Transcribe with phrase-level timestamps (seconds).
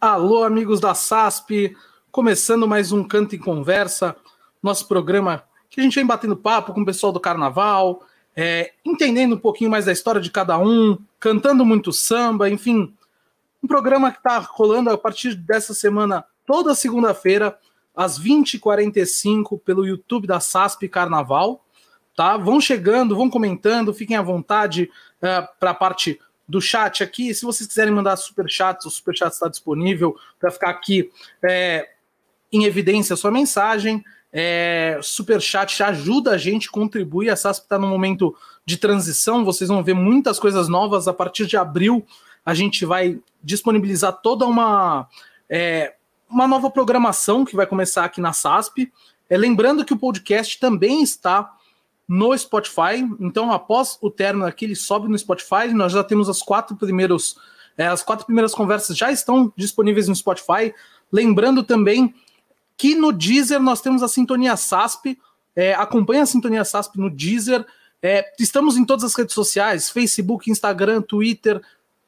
[0.00, 1.76] Alô, amigos da SASP,
[2.10, 4.16] começando mais um Canto em Conversa,
[4.62, 8.02] nosso programa que a gente vem batendo papo com o pessoal do carnaval,
[8.34, 12.94] é, entendendo um pouquinho mais da história de cada um, cantando muito samba, enfim.
[13.62, 17.58] Um programa que está rolando a partir dessa semana, toda segunda-feira,
[17.94, 21.62] às 20h45, pelo YouTube da SASP Carnaval.
[22.16, 22.38] Tá?
[22.38, 24.90] Vão chegando, vão comentando, fiquem à vontade
[25.20, 26.18] é, para a parte
[26.50, 27.32] do chat aqui.
[27.32, 31.10] Se vocês quiserem mandar super chat, o super chat está disponível para ficar aqui
[31.42, 31.88] é,
[32.52, 34.04] em evidência a sua mensagem.
[34.32, 37.30] É, super chat ajuda a gente, contribui.
[37.30, 39.44] A SASP está num momento de transição.
[39.44, 42.04] Vocês vão ver muitas coisas novas a partir de abril.
[42.44, 45.08] A gente vai disponibilizar toda uma
[45.48, 45.94] é,
[46.28, 48.92] uma nova programação que vai começar aqui na SASP.
[49.28, 51.52] É, lembrando que o podcast também está
[52.10, 53.08] no Spotify.
[53.20, 55.72] Então, após o término aqui, ele sobe no Spotify.
[55.72, 57.36] Nós já temos as quatro primeiros,
[57.78, 60.74] é, as quatro primeiras conversas já estão disponíveis no Spotify.
[61.12, 62.12] Lembrando também
[62.76, 65.16] que no Deezer nós temos a Sintonia SASP.
[65.54, 67.64] É, acompanhe a Sintonia SASP no Deezer.
[68.02, 71.62] É, estamos em todas as redes sociais: Facebook, Instagram, Twitter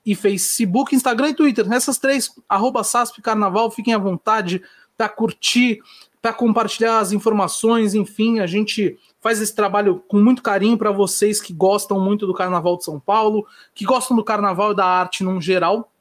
[0.04, 1.68] e Facebook, Instagram e Twitter.
[1.68, 4.60] Nessas três, arroba SASP Carnaval, fiquem à vontade
[4.98, 5.80] para curtir,
[6.20, 11.40] para compartilhar as informações, enfim, a gente faz esse trabalho com muito carinho para vocês
[11.40, 15.22] que gostam muito do Carnaval de São Paulo, que gostam do Carnaval e da arte
[15.22, 15.92] num geral.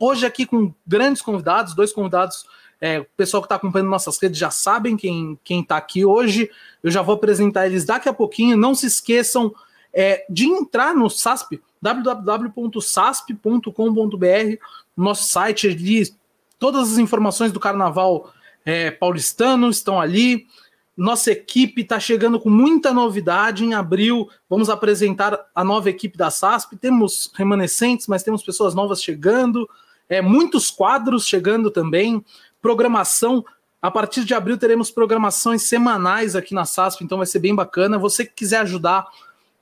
[0.00, 2.46] Hoje aqui com grandes convidados, dois convidados,
[2.80, 6.50] é, o pessoal que está acompanhando nossas redes já sabem quem quem está aqui hoje.
[6.82, 8.56] Eu já vou apresentar eles daqui a pouquinho.
[8.56, 9.54] Não se esqueçam
[9.92, 14.56] é, de entrar no SASP, www.sasp.com.br,
[14.96, 16.12] nosso site ali,
[16.58, 18.32] todas as informações do Carnaval
[18.64, 20.46] é, paulistano estão ali.
[20.96, 23.64] Nossa equipe está chegando com muita novidade.
[23.64, 26.76] Em abril, vamos apresentar a nova equipe da SASP.
[26.76, 29.68] Temos remanescentes, mas temos pessoas novas chegando.
[30.08, 32.24] É, muitos quadros chegando também.
[32.62, 33.44] Programação.
[33.82, 37.98] A partir de abril teremos programações semanais aqui na SASP, então vai ser bem bacana.
[37.98, 39.06] Você que quiser ajudar,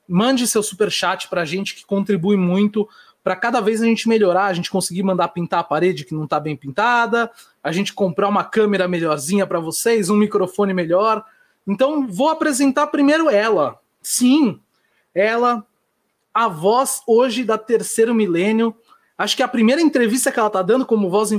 [0.06, 2.88] mande seu super chat para a gente, que contribui muito
[3.22, 6.24] para cada vez a gente melhorar, a gente conseguir mandar pintar a parede que não
[6.24, 7.30] está bem pintada,
[7.62, 11.24] a gente comprar uma câmera melhorzinha para vocês, um microfone melhor.
[11.66, 13.78] Então, vou apresentar primeiro ela.
[14.02, 14.60] Sim,
[15.14, 15.64] ela,
[16.34, 18.74] a voz hoje da terceiro milênio.
[19.16, 21.30] Acho que a primeira entrevista que ela está dando como voz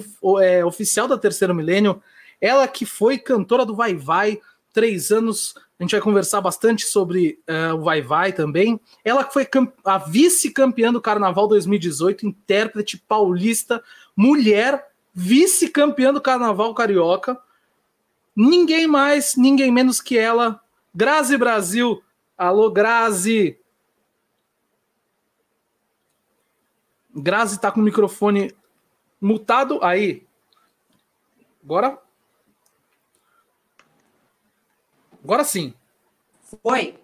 [0.42, 2.02] é, oficial da terceiro milênio,
[2.40, 4.40] ela que foi cantora do Vai Vai,
[4.74, 8.80] três anos a gente vai conversar bastante sobre uh, o Vai Vai também.
[9.04, 9.48] Ela foi
[9.84, 13.84] a vice-campeã do Carnaval 2018, intérprete paulista,
[14.16, 17.38] mulher, vice-campeã do Carnaval Carioca.
[18.36, 20.62] Ninguém mais, ninguém menos que ela,
[20.96, 22.02] Grazi Brasil.
[22.38, 23.60] Alô, Grazi.
[27.14, 28.56] Grazi tá com o microfone
[29.20, 30.26] mutado aí.
[31.64, 32.03] Agora
[35.24, 35.74] Agora sim.
[36.62, 37.00] Foi.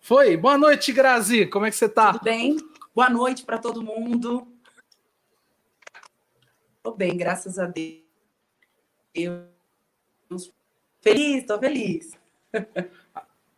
[0.00, 0.36] Foi.
[0.36, 1.46] Boa noite, Grazi.
[1.46, 2.12] Como é que você tá?
[2.12, 2.56] Tudo bem?
[2.92, 4.48] Boa noite para todo mundo.
[6.82, 8.02] Tô bem, graças a Deus.
[11.00, 12.18] Feliz, tô feliz.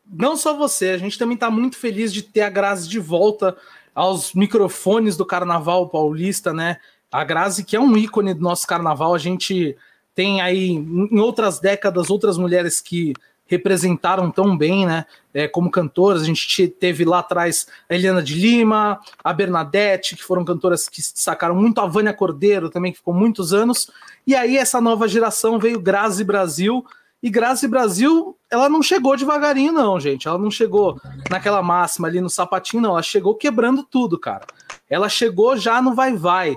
[0.05, 3.57] Não só você, a gente também está muito feliz de ter a Grazi de volta
[3.95, 6.79] aos microfones do Carnaval Paulista, né?
[7.11, 9.77] A Grazi, que é um ícone do nosso carnaval, a gente
[10.15, 13.15] tem aí em outras décadas outras mulheres que
[13.51, 15.05] representaram tão bem, né?
[15.35, 20.23] É, como cantoras, a gente teve lá atrás a Eliana de Lima, a Bernadette, que
[20.23, 23.91] foram cantoras que se destacaram muito, a Vânia Cordeiro também, que ficou muitos anos.
[24.25, 26.87] E aí essa nova geração veio Grazi Brasil.
[27.21, 30.29] E Grazi Brasil, ela não chegou devagarinho, não, gente.
[30.29, 32.93] Ela não chegou naquela máxima ali no sapatinho, não.
[32.93, 34.47] Ela chegou quebrando tudo, cara.
[34.89, 36.57] Ela chegou já no vai-vai,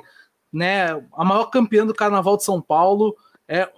[0.53, 0.91] né?
[1.13, 3.17] A maior campeã do Carnaval de São Paulo.
[3.47, 3.69] É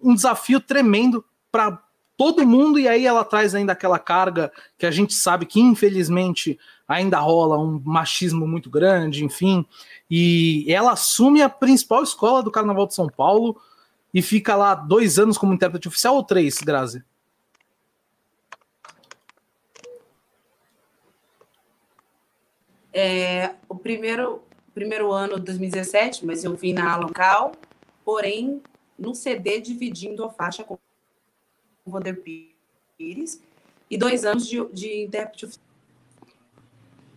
[0.00, 1.82] um desafio tremendo para
[2.16, 6.58] todo mundo, e aí ela traz ainda aquela carga que a gente sabe que infelizmente
[6.88, 9.66] ainda rola um machismo muito grande, enfim,
[10.10, 13.60] e ela assume a principal escola do Carnaval de São Paulo
[14.14, 17.04] e fica lá dois anos como intérprete oficial ou três, Grazi?
[22.98, 24.42] É, o primeiro,
[24.72, 27.52] primeiro ano, 2017, mas eu vim na local,
[28.02, 28.62] porém,
[28.98, 30.78] no CD dividindo a faixa com
[31.86, 32.20] Vander
[32.98, 33.40] Pires
[33.90, 35.58] e dois anos de, de intérprete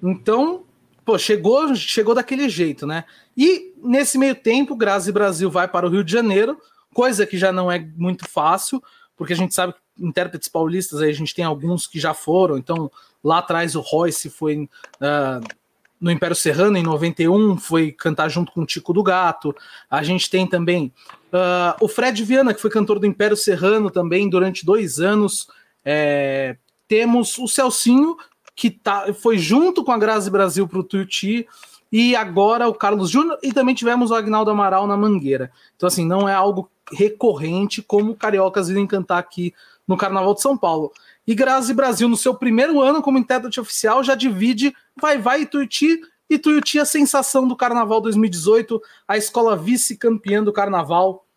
[0.02, 0.64] Então,
[1.04, 3.06] pô, chegou, chegou daquele jeito, né?
[3.36, 6.60] E nesse meio tempo, Grazi Brasil vai para o Rio de Janeiro,
[6.94, 8.82] coisa que já não é muito fácil,
[9.16, 12.58] porque a gente sabe que intérpretes paulistas aí a gente tem alguns que já foram,
[12.58, 12.90] então
[13.24, 15.59] lá atrás o Royce foi uh,
[16.00, 19.56] no Império Serrano, em 91, foi cantar junto com o Tico do Gato.
[19.90, 20.94] A gente tem também
[21.34, 25.48] uh, o Fred Viana, que foi cantor do Império Serrano também durante dois anos.
[25.84, 26.56] É,
[26.88, 28.16] temos o Celcinho,
[28.56, 31.48] que tá, foi junto com a Grazi Brasil para o Tuiuti,
[31.92, 35.52] e agora o Carlos Júnior, e também tivemos o Agnaldo Amaral na Mangueira.
[35.76, 39.54] Então, assim, não é algo recorrente como cariocas irem cantar aqui
[39.88, 40.92] no Carnaval de São Paulo.
[41.30, 45.46] E Grazi Brasil, no seu primeiro ano como intérprete oficial, já divide Vai Vai e
[45.46, 51.28] Tuiuti, e Tuiuti a sensação do Carnaval 2018, a escola vice-campeã do Carnaval,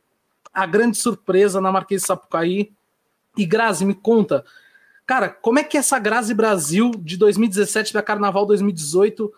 [0.50, 2.72] a grande surpresa na Marquês de Sapucaí.
[3.36, 4.46] E Grazi, me conta,
[5.04, 9.30] cara, como é que essa Grazi Brasil de 2017 para Carnaval 2018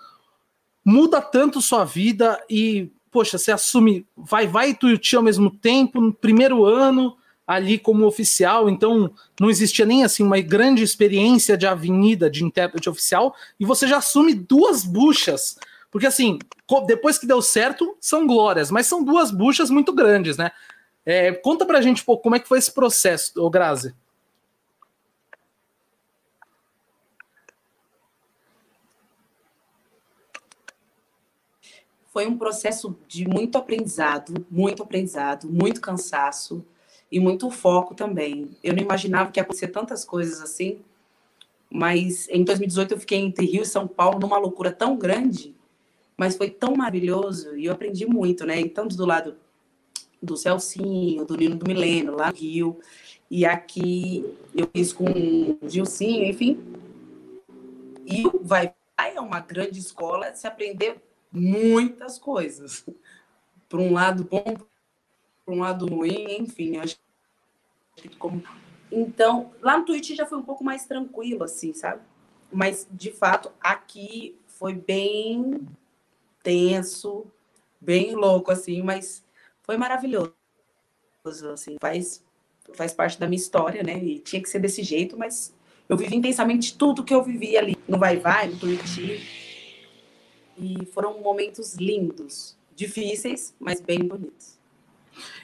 [0.85, 6.01] muda tanto sua vida e, poxa, você assume Vai Vai e Tuiuti ao mesmo tempo,
[6.01, 7.17] no primeiro ano,
[7.47, 12.89] ali como oficial, então não existia nem assim uma grande experiência de avenida de intérprete
[12.89, 15.59] oficial, e você já assume duas buchas.
[15.91, 16.39] Porque assim,
[16.87, 20.51] depois que deu certo, são glórias, mas são duas buchas muito grandes, né?
[21.07, 23.95] É, conta pra gente um pouco como é que foi esse processo, ô Grazi.
[32.11, 36.65] Foi um processo de muito aprendizado, muito aprendizado, muito cansaço
[37.15, 38.51] e muito foco também.
[38.61, 40.81] Eu não imaginava que ia acontecer tantas coisas assim,
[41.71, 45.55] mas em 2018 eu fiquei entre Rio e São Paulo numa loucura tão grande,
[46.17, 48.67] mas foi tão maravilhoso e eu aprendi muito, né?
[48.67, 49.37] Tanto do lado
[50.21, 52.81] do Celcinho, do Nino do Mileno, lá no Rio,
[53.31, 56.59] e aqui eu fiz com o Gilcinho, enfim.
[58.05, 61.01] E o Vai Vai é uma grande escola de se aprender
[61.31, 62.85] muitas coisas.
[63.69, 64.57] Por um lado bom,
[65.45, 66.97] por um lado ruim, enfim, acho
[68.19, 68.43] como...
[68.91, 72.03] Então, lá no Twitch já foi um pouco mais tranquilo, assim, sabe?
[72.53, 75.67] Mas, de fato, aqui foi bem
[76.43, 77.27] tenso,
[77.81, 79.25] bem louco, assim, mas
[79.63, 80.33] foi maravilhoso,
[81.53, 82.23] assim, faz,
[82.75, 83.99] faz parte da minha história, né?
[83.99, 85.53] E tinha que ser desse jeito, mas
[85.89, 88.99] eu vivi intensamente tudo que eu vivi ali no Vai Vai, no Twitch.
[90.57, 94.59] E foram momentos lindos, difíceis, mas bem bonitos.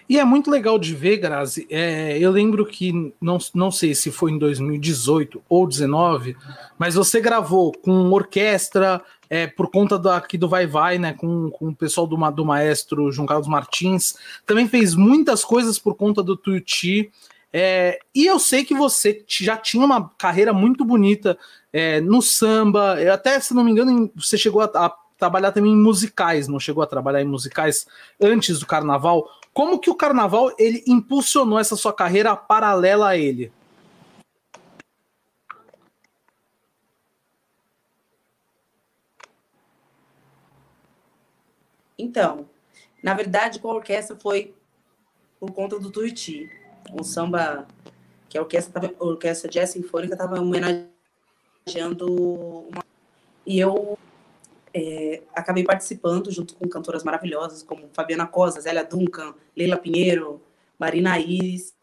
[0.09, 1.67] E é muito legal de ver, Grazi.
[1.71, 6.37] É, eu lembro que, não, não sei se foi em 2018 ou 2019,
[6.79, 11.49] mas você gravou com orquestra, é, por conta do, aqui do Vai Vai, né, com,
[11.51, 14.17] com o pessoal do, do maestro João Carlos Martins.
[14.45, 17.13] Também fez muitas coisas por conta do Tuiuti.
[17.53, 21.39] É, e eu sei que você já tinha uma carreira muito bonita
[21.73, 25.77] é, no samba, até se não me engano, você chegou a, a trabalhar também em
[25.77, 27.87] musicais, não chegou a trabalhar em musicais
[28.21, 29.29] antes do carnaval.
[29.53, 33.53] Como que o carnaval ele impulsionou essa sua carreira paralela a ele?
[41.99, 42.49] Então,
[43.03, 44.55] na verdade, com a orquestra foi
[45.39, 46.51] por conta do Tuiuti.
[46.93, 47.67] Um samba
[48.29, 50.91] que a orquestra, a orquestra Jazz Sinfônica estava homenageando
[52.69, 52.85] uma...
[53.45, 53.99] E eu
[54.73, 60.41] é, acabei participando junto com cantoras maravilhosas como Fabiana Cosa, Zélia Duncan, Leila Pinheiro,
[60.79, 61.75] Marina Iris.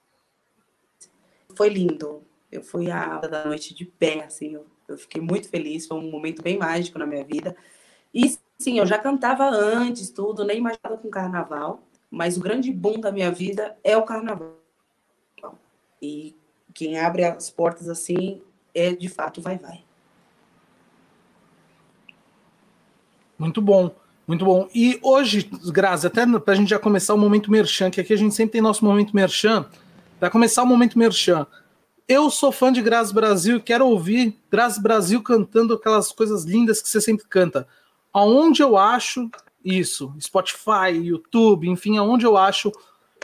[1.55, 2.23] Foi lindo.
[2.51, 6.09] Eu fui a da noite de pé, assim, eu, eu fiquei muito feliz, foi um
[6.09, 7.55] momento bem mágico na minha vida.
[8.13, 12.99] E sim, eu já cantava antes, tudo, nem imaginava com carnaval, mas o grande boom
[12.99, 14.55] da minha vida é o carnaval.
[16.01, 16.35] E
[16.73, 18.41] quem abre as portas assim
[18.73, 19.86] é de fato vai vai.
[23.37, 23.95] Muito bom,
[24.27, 24.67] muito bom.
[24.73, 28.17] E hoje, Grazi, até para a gente já começar o momento merchan, que aqui a
[28.17, 29.65] gente sempre tem nosso momento merchan,
[30.19, 31.45] para começar o momento merchan.
[32.07, 36.81] Eu sou fã de Grazi Brasil e quero ouvir Grazi Brasil cantando aquelas coisas lindas
[36.81, 37.67] que você sempre canta.
[38.13, 39.29] Aonde eu acho
[39.63, 40.13] isso?
[40.19, 42.71] Spotify, YouTube, enfim, aonde eu acho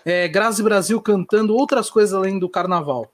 [0.06, 3.10] é, Grazi Brasil cantando outras coisas além do carnaval?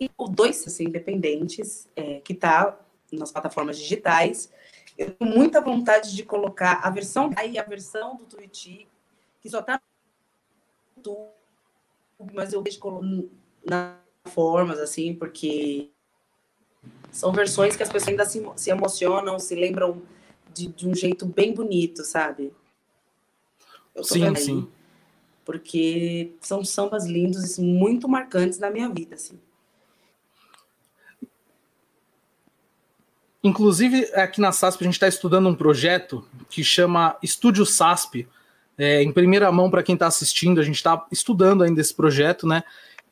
[0.00, 2.78] E o dois assim, independentes, é, que está
[3.12, 4.50] nas plataformas digitais.
[4.96, 8.86] Eu tenho muita vontade de colocar a versão aí, a versão do Twitch,
[9.40, 9.80] que só está
[11.04, 11.28] no
[12.32, 12.80] mas eu deixo
[13.66, 13.96] nas
[14.26, 15.90] formas, assim, porque
[17.10, 20.00] são versões que as pessoas ainda se, se emocionam, se lembram
[20.52, 22.52] de, de um jeito bem bonito, sabe?
[24.02, 24.68] sim, sim.
[25.44, 29.38] Porque são sambas lindos e muito marcantes na minha vida, assim.
[33.44, 38.26] Inclusive, aqui na SASP, a gente está estudando um projeto que chama Estúdio SASP.
[38.76, 42.46] É, em primeira mão, para quem está assistindo, a gente está estudando ainda esse projeto,
[42.46, 42.64] né?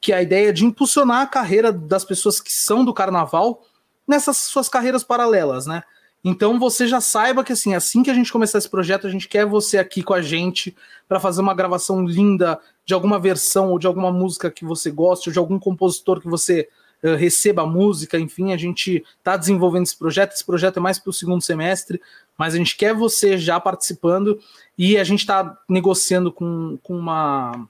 [0.02, 3.62] que é a ideia de impulsionar a carreira das pessoas que são do carnaval
[4.06, 5.84] nessas suas carreiras paralelas, né?
[6.24, 9.28] Então você já saiba que assim, assim que a gente começar esse projeto, a gente
[9.28, 10.76] quer você aqui com a gente
[11.08, 15.28] para fazer uma gravação linda de alguma versão ou de alguma música que você goste,
[15.28, 16.68] ou de algum compositor que você
[17.02, 20.32] uh, receba música, enfim, a gente está desenvolvendo esse projeto.
[20.32, 22.00] Esse projeto é mais para o segundo semestre,
[22.38, 24.38] mas a gente quer você já participando
[24.76, 27.68] e a gente está negociando com, com uma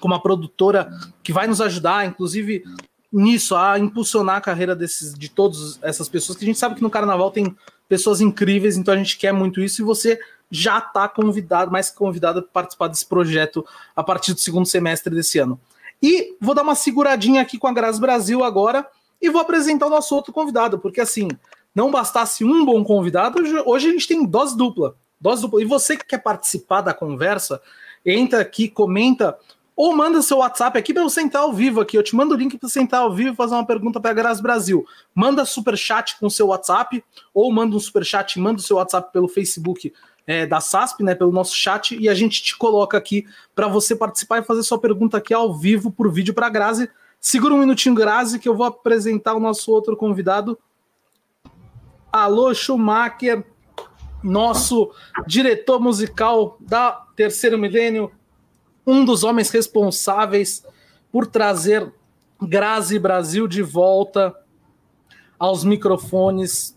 [0.00, 0.90] com uma produtora
[1.22, 2.64] que vai nos ajudar, inclusive
[3.12, 6.82] nisso, a impulsionar a carreira desses, de todas essas pessoas, que a gente sabe que
[6.82, 7.54] no carnaval tem
[7.88, 10.18] pessoas incríveis, então a gente quer muito isso e você
[10.50, 13.64] já está convidado, mais que convidado a participar desse projeto
[13.94, 15.60] a partir do segundo semestre desse ano.
[16.02, 18.86] E vou dar uma seguradinha aqui com a Graça Brasil agora
[19.20, 21.28] e vou apresentar o nosso outro convidado, porque assim,
[21.72, 24.96] não bastasse um bom convidado, hoje a gente tem dose dupla.
[25.20, 25.62] Dose dupla.
[25.62, 27.62] E você que quer participar da conversa,
[28.04, 29.38] entra aqui, comenta
[29.74, 31.96] ou manda seu WhatsApp aqui para eu sentar ao vivo aqui.
[31.96, 34.10] Eu te mando o link para você sentar ao vivo e fazer uma pergunta para
[34.10, 34.84] a Graz Brasil.
[35.14, 39.12] Manda super chat com seu WhatsApp ou manda um super chat, manda o seu WhatsApp
[39.12, 39.92] pelo Facebook
[40.26, 43.94] é, da SASP, né, pelo nosso chat e a gente te coloca aqui para você
[43.94, 46.88] participar e fazer sua pergunta aqui ao vivo por vídeo para Grazi.
[47.20, 50.58] Segura um minutinho, Grazi, que eu vou apresentar o nosso outro convidado.
[52.10, 53.44] Alô, Schumacher,
[54.22, 54.90] nosso
[55.26, 58.12] diretor musical da Terceiro Milênio,
[58.86, 60.64] um dos homens responsáveis
[61.10, 61.92] por trazer
[62.40, 64.34] Grazi Brasil de volta
[65.38, 66.76] aos microfones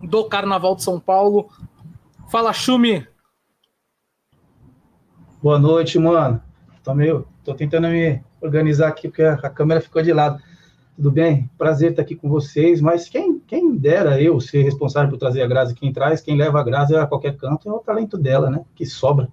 [0.00, 1.48] do Carnaval de São Paulo.
[2.28, 3.06] Fala, Chumi.
[5.42, 6.42] Boa noite, mano.
[6.82, 10.42] Tô meio, tô tentando me organizar aqui porque a câmera ficou de lado.
[10.96, 11.50] Tudo bem?
[11.58, 15.46] Prazer estar aqui com vocês, mas quem, quem dera eu ser responsável por trazer a
[15.46, 18.64] Grazi, quem traz, quem leva a Grazi a qualquer canto é o talento dela, né?
[18.74, 19.28] Que sobra.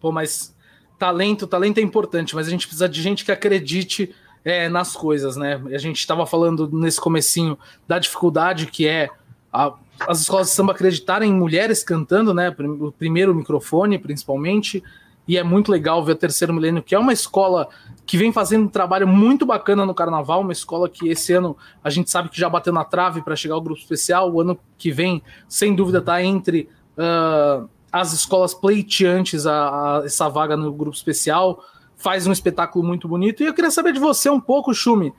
[0.00, 0.54] Pô, mas
[0.98, 5.36] talento, talento é importante, mas a gente precisa de gente que acredite é, nas coisas,
[5.36, 5.60] né?
[5.72, 9.10] A gente estava falando nesse comecinho da dificuldade que é
[9.52, 12.54] a, as escolas de samba acreditarem em mulheres cantando, né?
[12.80, 14.82] O primeiro microfone, principalmente.
[15.28, 17.68] E é muito legal ver o Terceiro Milênio, que é uma escola
[18.04, 21.90] que vem fazendo um trabalho muito bacana no carnaval, uma escola que esse ano a
[21.90, 24.32] gente sabe que já bateu na trave para chegar ao grupo especial.
[24.32, 30.28] O ano que vem, sem dúvida, está entre uh, as escolas pleiteantes a, a, essa
[30.28, 31.60] vaga no grupo especial,
[31.96, 33.42] faz um espetáculo muito bonito.
[33.42, 35.12] E eu queria saber de você um pouco, Chumi.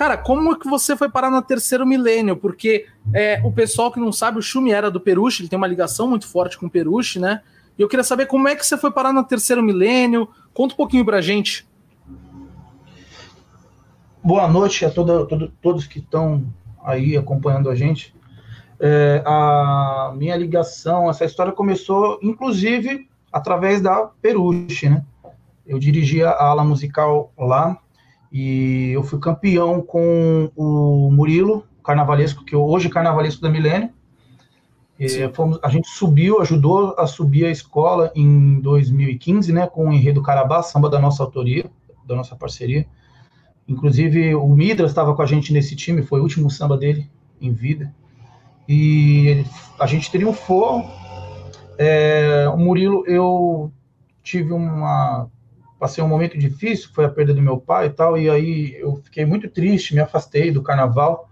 [0.00, 2.34] Cara, como é que você foi parar no terceiro milênio?
[2.34, 5.66] Porque é, o pessoal que não sabe, o Chumi era do Peruche, ele tem uma
[5.66, 7.42] ligação muito forte com o Peruche, né?
[7.78, 10.26] E eu queria saber como é que você foi parar no terceiro milênio.
[10.54, 11.68] Conta um pouquinho pra gente.
[14.24, 16.46] Boa noite a todo, todo, todos que estão
[16.82, 18.14] aí acompanhando a gente.
[18.80, 25.04] É, a minha ligação, essa história começou, inclusive, através da Peruche, né?
[25.66, 27.78] Eu dirigia a ala musical lá
[28.30, 33.90] e eu fui campeão com o Murilo, carnavalesco, que hoje é carnavalesco da Milênio.
[35.32, 40.22] Fomos, a gente subiu, ajudou a subir a escola em 2015, né, com o Enredo
[40.22, 41.64] Carabá, samba da nossa autoria,
[42.06, 42.86] da nossa parceria.
[43.66, 47.08] Inclusive, o Midras estava com a gente nesse time, foi o último samba dele
[47.40, 47.94] em vida.
[48.68, 49.44] E
[49.78, 50.84] a gente triunfou.
[51.78, 53.72] É, o Murilo, eu
[54.22, 55.28] tive uma.
[55.80, 58.96] Passei um momento difícil, foi a perda do meu pai e tal, e aí eu
[58.96, 61.30] fiquei muito triste, me afastei do carnaval,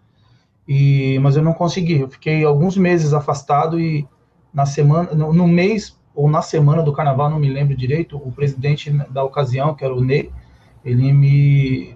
[0.66, 2.00] e, mas eu não consegui.
[2.00, 4.08] Eu fiquei alguns meses afastado e
[4.52, 8.32] na semana, no, no mês ou na semana do carnaval, não me lembro direito, o
[8.32, 10.32] presidente da ocasião, que era o Ney,
[10.82, 11.94] ele me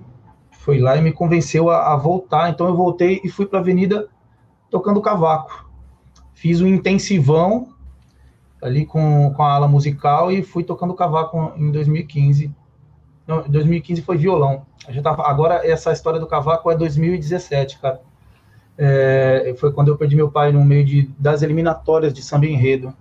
[0.51, 2.51] foi lá e me convenceu a, a voltar.
[2.51, 4.09] Então eu voltei e fui para a Avenida
[4.71, 5.71] tocando cavaco.
[6.35, 7.69] Fiz um intensivão
[8.63, 12.55] ali com, com a ala musical e fui tocando cavaco em 2015.
[13.27, 14.65] Não, 2015 foi violão.
[15.03, 18.01] Tava, agora essa história do cavaco é 2017, cara.
[18.79, 22.95] É, foi quando eu perdi meu pai no meio de, das eliminatórias de samba enredo.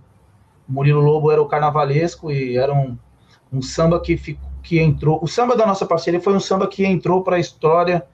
[0.68, 2.98] O Murilo Lobo era o carnavalesco e era um,
[3.52, 5.18] um samba que, que entrou.
[5.22, 8.04] O samba da nossa parceria foi um samba que entrou para a história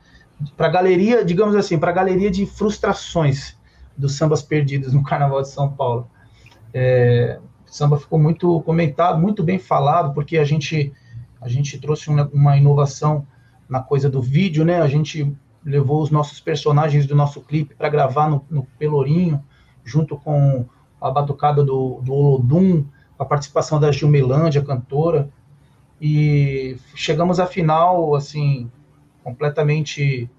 [0.57, 3.57] para a galeria, digamos assim, para a galeria de frustrações
[3.97, 6.09] dos sambas perdidos no Carnaval de São Paulo.
[6.73, 10.93] É, samba ficou muito comentado, muito bem falado, porque a gente
[11.41, 13.27] a gente trouxe uma, uma inovação
[13.69, 14.81] na coisa do vídeo, né?
[14.81, 15.33] A gente
[15.65, 19.45] levou os nossos personagens do nosso clipe para gravar no, no, Pelourinho,
[19.85, 20.67] junto com
[21.01, 22.85] a batucada do, do Olodum,
[23.19, 25.29] a participação da Gilmelândia, cantora,
[26.01, 28.71] e chegamos à final, assim,
[29.23, 30.31] completamente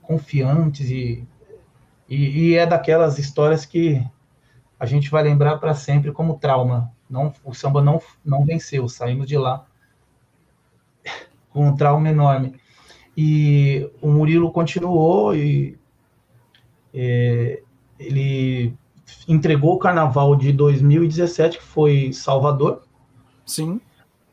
[0.00, 1.24] confiantes e,
[2.08, 4.04] e, e, é daquelas histórias que
[4.82, 6.90] a gente vai lembrar para sempre como trauma.
[7.08, 9.64] Não, o samba não, não venceu, saímos de lá
[11.50, 12.56] com um trauma enorme.
[13.16, 15.78] E o Murilo continuou e
[16.92, 17.62] é,
[17.96, 18.74] ele
[19.28, 22.82] entregou o carnaval de 2017, que foi Salvador.
[23.46, 23.80] Sim.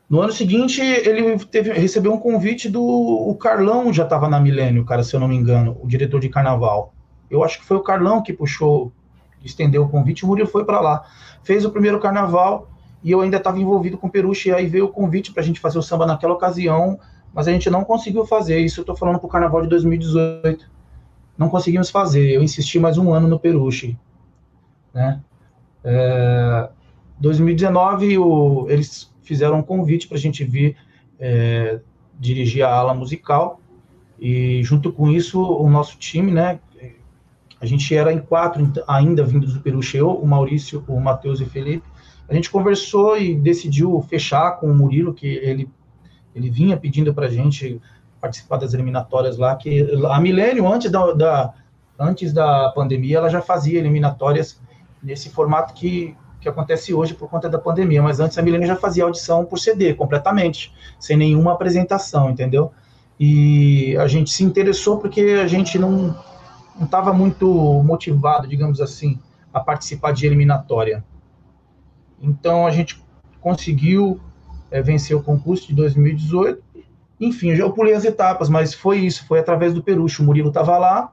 [0.08, 4.84] No ano seguinte, ele teve, recebeu um convite do o Carlão, já estava na Milênio,
[4.84, 6.92] cara, se eu não me engano, o diretor de carnaval.
[7.30, 8.92] Eu acho que foi o Carlão que puxou,
[9.44, 11.04] estendeu o convite, o Murilo foi para lá.
[11.42, 12.70] Fez o primeiro carnaval
[13.02, 15.44] e eu ainda estava envolvido com o Peruche, e aí veio o convite para a
[15.44, 16.98] gente fazer o samba naquela ocasião,
[17.32, 18.58] mas a gente não conseguiu fazer.
[18.58, 20.70] Isso eu estou falando para o carnaval de 2018.
[21.38, 22.30] Não conseguimos fazer.
[22.30, 23.96] Eu insisti mais um ano no Peruche.
[24.92, 25.20] Né?
[25.82, 26.68] É,
[27.18, 30.76] 2019, o, eles fizeram um convite para a gente vir
[31.18, 31.80] é,
[32.18, 33.60] dirigir a ala musical.
[34.18, 36.60] E junto com isso, o nosso time, né?
[37.60, 41.44] A gente era em quatro ainda vindos do Peru eu, o Maurício, o Matheus e
[41.44, 41.86] o Felipe.
[42.28, 45.68] A gente conversou e decidiu fechar com o Murilo, que ele,
[46.34, 47.80] ele vinha pedindo para a gente
[48.20, 51.54] participar das eliminatórias lá, que a Milênio, antes da, da,
[51.98, 54.60] antes da pandemia, ela já fazia eliminatórias
[55.02, 58.76] nesse formato que que acontece hoje por conta da pandemia, mas antes a Milênio já
[58.76, 62.72] fazia audição por CD, completamente, sem nenhuma apresentação, entendeu?
[63.18, 66.16] E a gente se interessou porque a gente não
[66.84, 67.46] estava muito
[67.82, 69.18] motivado, digamos assim,
[69.52, 71.04] a participar de eliminatória.
[72.20, 73.02] Então a gente
[73.40, 74.20] conseguiu
[74.70, 76.62] é, vencer o concurso de 2018.
[77.20, 80.22] Enfim, já eu pulei as etapas, mas foi isso, foi através do Perucho.
[80.22, 81.12] O Murilo estava lá,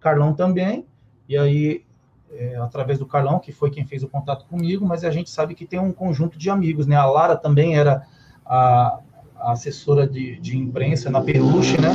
[0.00, 0.86] Carlão também,
[1.28, 1.84] e aí
[2.30, 5.54] é, através do Carlão, que foi quem fez o contato comigo, mas a gente sabe
[5.54, 6.96] que tem um conjunto de amigos, né?
[6.96, 8.06] A Lara também era
[8.44, 9.00] a,
[9.40, 11.92] assessora de, de, imprensa na Peruche, né?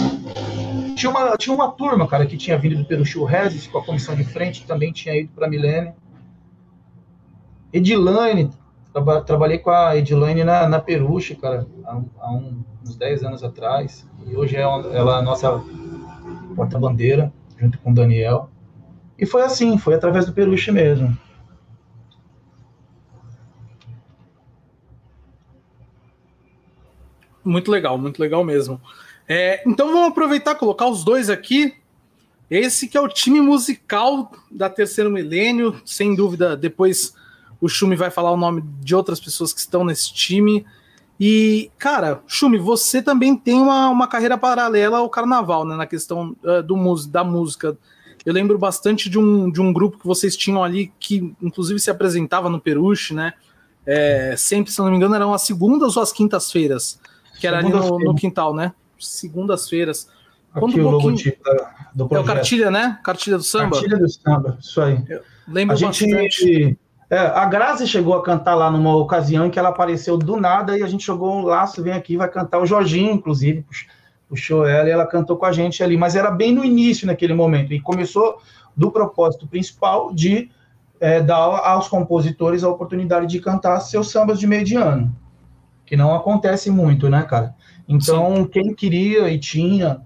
[0.96, 3.28] Tinha uma, tinha uma turma, cara, que tinha vindo do Peruche, o
[3.72, 5.94] com a comissão de frente, também tinha ido para a Milênio.
[7.72, 8.52] Edilane,
[8.92, 13.44] traba, trabalhei com a Edilane na, na Peruche, cara, há, há um, uns 10 anos
[13.44, 15.62] atrás, e hoje é ela é a nossa
[16.56, 18.50] porta-bandeira, junto com o Daniel.
[19.18, 21.18] E foi assim, foi através do Peruche mesmo.
[27.44, 28.80] Muito legal, muito legal mesmo.
[29.28, 31.74] É, então vamos aproveitar colocar os dois aqui.
[32.50, 36.56] Esse que é o time musical da Terceiro Milênio, sem dúvida.
[36.56, 37.14] Depois
[37.60, 40.66] o Chumi vai falar o nome de outras pessoas que estão nesse time.
[41.20, 45.76] E, cara, Chumi, você também tem uma, uma carreira paralela ao carnaval, né?
[45.76, 47.78] Na questão uh, do, da música.
[48.26, 51.90] Eu lembro bastante de um, de um grupo que vocês tinham ali, que inclusive se
[51.90, 53.34] apresentava no Peruche, né?
[53.86, 57.00] É, sempre, se não me engano, eram as segundas ou as quintas-feiras,
[57.44, 58.72] que era ali no, no, quintal, né?
[58.98, 60.08] Segundas-feiras.
[60.54, 61.34] Conta um pouquinho.
[61.94, 62.30] do projeto.
[62.30, 63.00] É o Cartilha, né?
[63.04, 63.72] Cartilha do samba?
[63.72, 65.04] Cartilha do samba, isso aí.
[65.10, 66.78] Eu lembro a gente,
[67.10, 70.78] É, a Grazi chegou a cantar lá numa ocasião em que ela apareceu do nada
[70.78, 73.66] e a gente jogou um laço, vem aqui, vai cantar o Jorginho, inclusive,
[74.30, 77.34] puxou ela e ela cantou com a gente ali, mas era bem no início naquele
[77.34, 78.38] momento, e começou
[78.74, 80.50] do propósito principal de
[81.02, 85.14] é, dar aos compositores a oportunidade de cantar seus sambas de meio de ano,
[85.86, 87.56] que não acontece muito, né, cara?
[87.88, 88.46] Então, Sim.
[88.46, 90.02] quem queria e tinha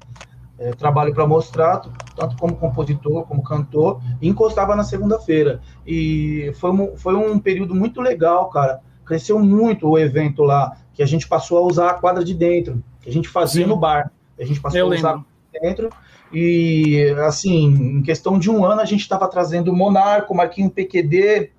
[0.59, 1.81] é, trabalho para mostrar,
[2.15, 5.61] tanto como compositor, como cantor, encostava na segunda-feira.
[5.85, 8.81] E foi um, foi um período muito legal, cara.
[9.05, 12.83] Cresceu muito o evento lá, que a gente passou a usar a quadra de dentro,
[13.01, 13.69] que a gente fazia Sim.
[13.69, 14.11] no bar.
[14.39, 15.25] A gente passou Eu a usar lembro.
[15.61, 15.89] dentro.
[16.33, 21.51] E, assim, em questão de um ano, a gente estava trazendo o Monarco, Marquinho PQD,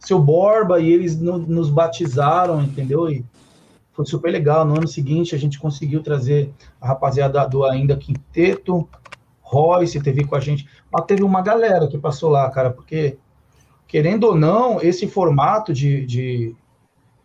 [0.00, 3.10] seu Borba, e eles no, nos batizaram, entendeu?
[3.10, 3.24] E
[3.92, 4.64] foi super legal.
[4.64, 8.88] No ano seguinte, a gente conseguiu trazer a rapaziada do Ainda Quinteto,
[9.40, 10.66] Royce teve com a gente.
[10.90, 13.18] Mas teve uma galera que passou lá, cara, porque,
[13.86, 16.56] querendo ou não, esse formato de, de,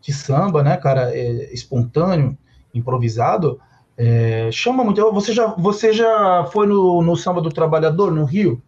[0.01, 2.37] de samba, né, cara, é, espontâneo,
[2.73, 3.59] improvisado,
[3.97, 5.11] é, chama muito.
[5.11, 8.61] Você já, você já foi no, no samba do trabalhador no Rio?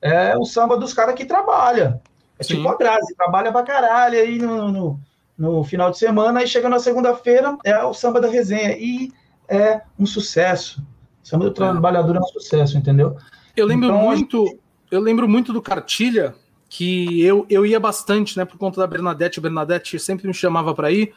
[0.00, 2.00] É o samba dos caras que trabalha.
[2.38, 2.56] É Sim.
[2.56, 5.00] tipo a Grazi, trabalha pra caralho aí no, no,
[5.38, 8.76] no final de semana, e chega na segunda-feira, é o samba da resenha.
[8.78, 9.12] E
[9.48, 10.80] é um sucesso.
[11.22, 11.54] O samba do é.
[11.54, 13.16] trabalhador é um sucesso, entendeu?
[13.56, 14.58] Eu lembro então, muito,
[14.90, 16.34] eu lembro muito do Cartilha,
[16.68, 19.38] que eu, eu ia bastante, né, por conta da Bernadette.
[19.38, 21.12] A Bernadette sempre me chamava para ir.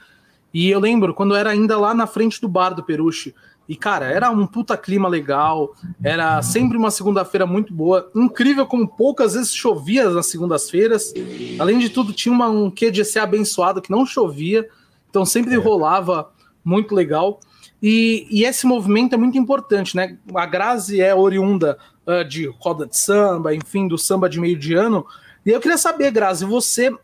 [0.54, 3.36] E eu lembro quando era ainda lá na frente do bar do Peruche.
[3.70, 8.10] E, cara, era um puta clima legal, era sempre uma segunda-feira muito boa.
[8.16, 11.14] Incrível como poucas vezes chovia nas segundas-feiras.
[11.60, 14.68] Além de tudo, tinha uma, um quê de ser abençoado que não chovia,
[15.08, 15.58] então sempre é.
[15.58, 16.32] rolava
[16.66, 17.40] muito legal.
[17.82, 20.18] E, e, esse movimento é muito importante, né?
[20.34, 21.78] A Grazi é oriunda
[22.08, 25.06] uh, de roda de samba, enfim, do samba de meio de ano.
[25.46, 26.98] E eu queria saber, Grazi, você uh,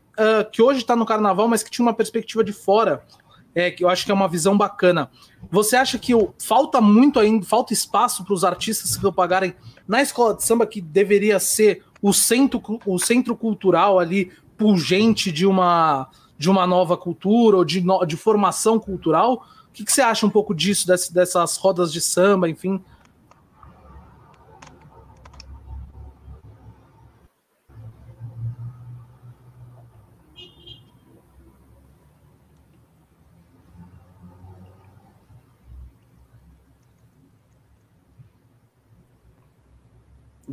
[0.51, 3.03] que hoje está no carnaval, mas que tinha uma perspectiva de fora
[3.55, 5.09] é, que eu acho que é uma visão bacana.
[5.49, 9.55] Você acha que falta muito ainda, falta espaço para os artistas se propagarem
[9.87, 15.45] na escola de samba, que deveria ser o centro, o centro cultural ali, pungente de
[15.45, 19.45] uma, de uma nova cultura ou de, de formação cultural?
[19.69, 22.81] O que, que você acha um pouco disso, desse, dessas rodas de samba, enfim?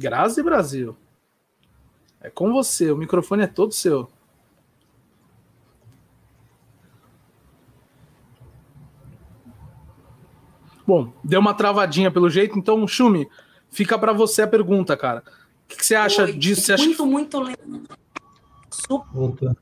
[0.02, 0.96] Grazi Brasil.
[2.20, 4.10] É com você, o microfone é todo seu.
[10.84, 13.28] Bom, deu uma travadinha pelo jeito, então, Chumi,
[13.70, 15.22] fica para você a pergunta, cara.
[15.64, 16.62] O que, que você acha Oi, disso?
[16.62, 17.10] Você muito, acha...
[17.10, 17.98] muito lento.
[19.12, 19.56] Voltou.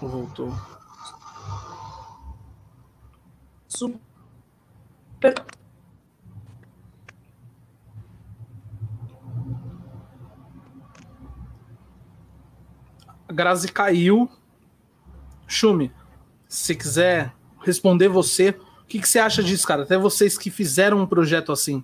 [0.00, 0.54] Voltou.
[3.68, 5.34] Super
[13.32, 14.28] A Grazi caiu.
[15.48, 15.90] Chumi,
[16.46, 19.84] se quiser responder você, o que, que você acha disso, cara?
[19.84, 21.82] Até vocês que fizeram um projeto assim.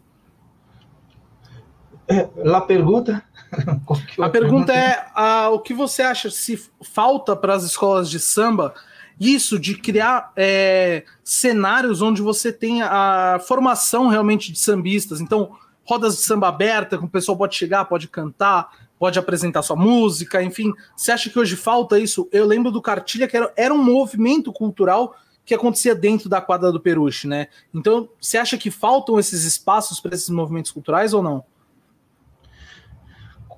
[2.06, 3.24] É, lá pergunta.
[4.20, 8.74] a pergunta é a, o que você acha se falta para as escolas de samba
[9.18, 15.20] isso de criar é, cenários onde você tem a formação realmente de sambistas.
[15.20, 19.76] Então, rodas de samba aberta, que o pessoal pode chegar, pode cantar, pode apresentar sua
[19.76, 20.72] música, enfim.
[20.96, 22.28] Você acha que hoje falta isso?
[22.32, 26.70] Eu lembro do Cartilha, que era, era um movimento cultural que acontecia dentro da quadra
[26.70, 27.48] do Peruche, né?
[27.72, 31.42] Então, você acha que faltam esses espaços para esses movimentos culturais ou não?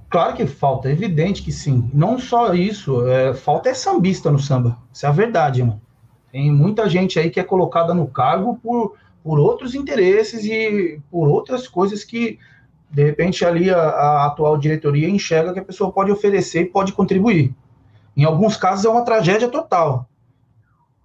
[0.09, 1.89] Claro que falta, é evidente que sim.
[1.93, 4.79] Não só isso, é, falta é sambista no samba.
[4.93, 5.81] Isso é a verdade, mano.
[6.31, 11.29] Tem muita gente aí que é colocada no cargo por, por outros interesses e por
[11.29, 12.39] outras coisas que
[12.91, 16.93] de repente ali a, a, atual diretoria enxerga que a pessoa pode oferecer e pode
[16.93, 17.55] contribuir.
[18.17, 20.09] Em alguns casos é uma tragédia total.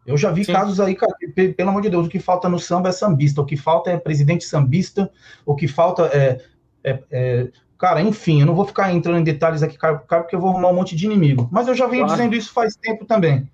[0.05, 0.53] Eu já vi Sim.
[0.53, 3.41] casos aí, cara, que, pelo amor de Deus, o que falta no samba é sambista,
[3.41, 5.11] o que falta é presidente sambista,
[5.45, 6.41] o que falta é,
[6.83, 10.39] é, é cara, enfim, eu não vou ficar entrando em detalhes aqui, cara, porque eu
[10.39, 11.49] vou arrumar um monte de inimigo.
[11.51, 12.17] Mas eu já venho claro.
[12.17, 13.49] dizendo isso faz tempo também.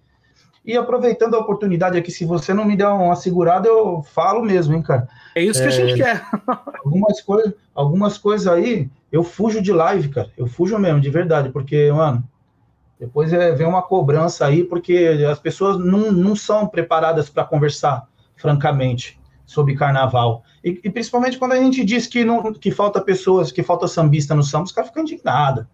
[0.63, 4.75] E aproveitando a oportunidade aqui, se você não me der uma segurada, eu falo mesmo,
[4.75, 5.07] hein, cara.
[5.35, 6.23] É isso que é, a gente quer.
[6.85, 10.31] algumas, coisas, algumas coisas aí, eu fujo de live, cara.
[10.37, 12.23] Eu fujo mesmo, de verdade, porque, mano,
[12.99, 18.07] depois é, vem uma cobrança aí, porque as pessoas não, não são preparadas para conversar,
[18.35, 20.43] francamente, sobre carnaval.
[20.63, 24.35] E, e, principalmente quando a gente diz que, não, que falta pessoas, que falta sambista
[24.35, 25.65] no samba, os caras ficam indignados.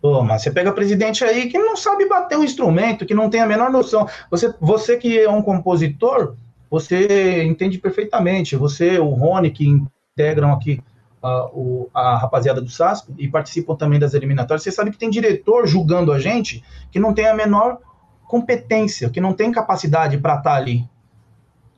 [0.00, 3.40] Pô, mas você pega presidente aí que não sabe bater um instrumento, que não tem
[3.40, 4.08] a menor noção.
[4.30, 6.36] Você, você que é um compositor,
[6.70, 8.54] você entende perfeitamente.
[8.56, 10.80] Você, o Rony, que integram aqui
[11.22, 15.10] a, o, a rapaziada do SASP e participam também das eliminatórias, você sabe que tem
[15.10, 17.78] diretor julgando a gente que não tem a menor
[18.26, 20.88] competência, que não tem capacidade para estar tá ali.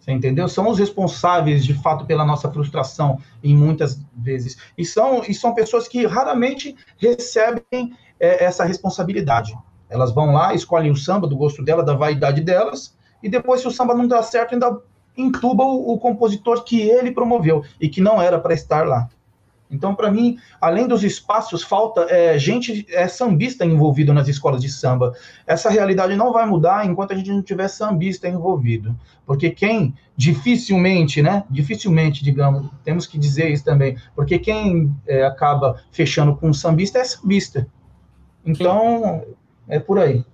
[0.01, 0.49] Você entendeu?
[0.49, 4.57] São os responsáveis, de fato, pela nossa frustração, em muitas vezes.
[4.77, 9.57] E são, e são pessoas que raramente recebem é, essa responsabilidade.
[9.89, 13.67] Elas vão lá, escolhem o samba do gosto dela, da vaidade delas, e depois, se
[13.67, 14.79] o samba não dá certo, ainda
[15.17, 19.09] entuba o, o compositor que ele promoveu e que não era para estar lá.
[19.71, 24.69] Então, para mim, além dos espaços, falta é, gente é, sambista envolvido nas escolas de
[24.69, 25.15] samba.
[25.47, 28.97] Essa realidade não vai mudar enquanto a gente não tiver sambista envolvido.
[29.25, 31.45] Porque quem dificilmente, né?
[31.49, 33.97] Dificilmente, digamos, temos que dizer isso também.
[34.17, 37.67] Porque quem é, acaba fechando com sambista é sambista.
[38.45, 39.25] Então,
[39.69, 40.25] é por aí.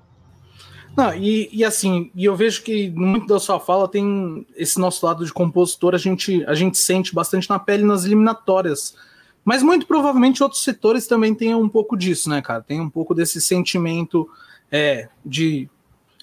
[0.97, 5.05] Não, e, e assim, e eu vejo que muito da sua fala tem esse nosso
[5.05, 8.97] lado de compositor, a gente, a gente sente bastante na pele nas eliminatórias.
[9.45, 12.63] Mas muito provavelmente outros setores também têm um pouco disso, né, cara?
[12.63, 14.29] Tem um pouco desse sentimento
[14.73, 15.69] é, de,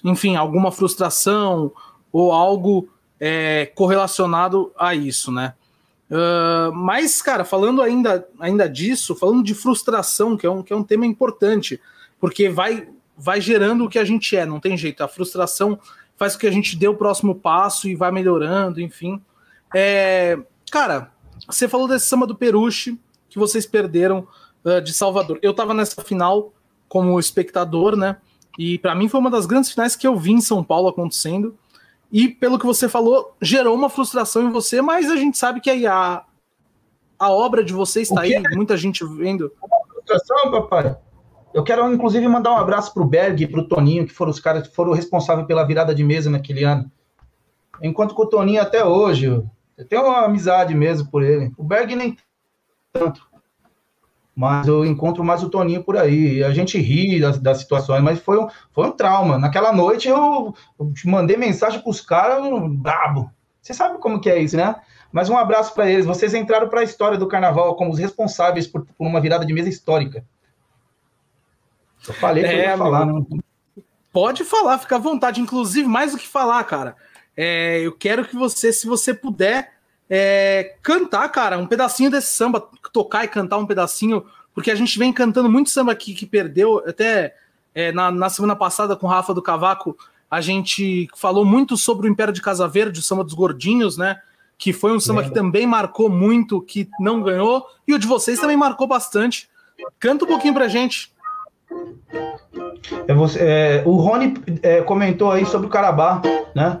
[0.02, 1.72] enfim, alguma frustração
[2.12, 5.54] ou algo é, correlacionado a isso, né?
[6.10, 10.76] Uh, mas, cara, falando ainda, ainda disso, falando de frustração, que é, um, que é
[10.76, 11.80] um tema importante,
[12.20, 15.02] porque vai, vai gerando o que a gente é, não tem jeito.
[15.02, 15.78] A frustração
[16.16, 19.20] faz com que a gente dê o próximo passo e vai melhorando, enfim.
[19.74, 20.38] É,
[20.70, 21.10] cara,
[21.46, 24.26] você falou desse samba do Peruche, que vocês perderam
[24.64, 25.38] uh, de Salvador.
[25.42, 26.52] Eu tava nessa final
[26.88, 28.18] como espectador, né?
[28.56, 31.56] E para mim foi uma das grandes finais que eu vi em São Paulo acontecendo.
[32.14, 35.68] E pelo que você falou, gerou uma frustração em você, mas a gente sabe que
[35.68, 36.24] aí a,
[37.18, 39.52] a obra de vocês está aí, muita gente vendo.
[39.60, 40.96] Uma frustração, papai?
[41.52, 44.68] Eu quero, inclusive, mandar um abraço pro Berg e pro Toninho, que foram os caras
[44.68, 46.88] que foram responsáveis pela virada de mesa naquele ano.
[47.82, 49.26] Enquanto com o Toninho até hoje,
[49.76, 51.52] eu tenho uma amizade mesmo por ele.
[51.58, 52.16] O Berg nem
[52.92, 53.26] tanto.
[54.36, 56.42] Mas eu encontro mais o Toninho por aí.
[56.42, 59.38] A gente ri das, das situações, mas foi um, foi um trauma.
[59.38, 63.30] Naquela noite eu, eu mandei mensagem para os caras brabo.
[63.62, 64.74] Você sabe como que é isso, né?
[65.12, 66.04] Mas um abraço para eles.
[66.04, 69.52] Vocês entraram para a história do carnaval como os responsáveis por, por uma virada de
[69.52, 70.24] mesa histórica.
[72.06, 73.24] Eu falei é, ia falar, né?
[74.12, 75.40] Pode falar, fica à vontade.
[75.40, 76.96] Inclusive, mais do que falar, cara.
[77.36, 79.73] É, eu quero que você, se você puder,
[80.16, 84.24] é, cantar, cara, um pedacinho desse samba, tocar e cantar um pedacinho,
[84.54, 86.80] porque a gente vem cantando muito samba aqui que perdeu.
[86.86, 87.34] Até
[87.74, 89.98] é, na, na, semana passada, com o Rafa do Cavaco,
[90.30, 94.20] a gente falou muito sobre o Império de Casa Verde, o samba dos gordinhos, né?
[94.56, 98.38] Que foi um samba que também marcou muito, que não ganhou, e o de vocês
[98.38, 99.48] também marcou bastante.
[99.98, 101.12] Canta um pouquinho pra gente.
[103.08, 106.22] É você, é, o Rony é, comentou aí sobre o Carabá,
[106.54, 106.80] né?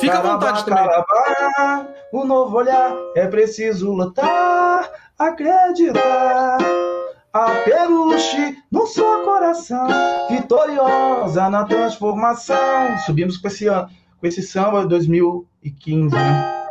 [0.00, 0.84] Fica à vontade também.
[0.84, 6.58] Carabá, o novo olhar é preciso lutar, acreditar.
[7.32, 9.86] A peruche no seu coração,
[10.30, 12.56] vitoriosa na transformação.
[13.04, 16.68] Subimos com esse, com esse samba 2015, né?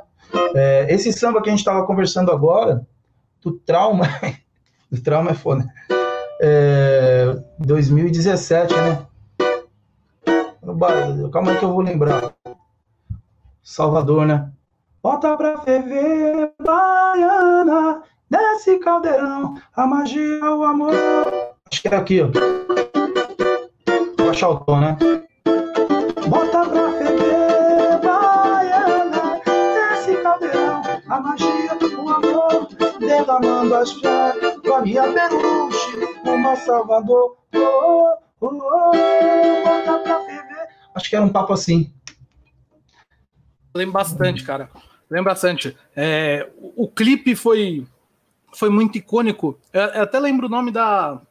[0.56, 2.86] É, esse samba que a gente estava conversando agora,
[3.42, 4.06] do trauma,
[4.92, 5.66] do trauma é foda
[6.40, 9.06] é, 2017, né?
[11.32, 12.34] Calma aí que eu vou lembrar.
[13.68, 14.50] Salvador, né?
[15.04, 20.94] Bota pra ferver, baiana, desce caldeirão, a magia, o amor.
[21.70, 22.30] Acho que é aqui, ó.
[24.18, 24.98] Vou achar o tom, né?
[26.30, 32.70] Bota pra ferver, baiana, desce caldeirão, a magia, o amor,
[33.02, 37.36] derramando as flores, com a minha peruche, uma Salvador.
[37.54, 38.92] Oh, oh, oh,
[39.66, 40.68] bota pra ferver.
[40.96, 41.94] Acho que era um papo assim.
[43.78, 44.70] Lembro bastante, cara.
[45.10, 45.76] Lembro bastante.
[45.96, 47.86] É, o, o, clipe foi,
[48.54, 49.58] foi muito icônico.
[49.72, 51.22] Eu, eu, até lembro o nome da,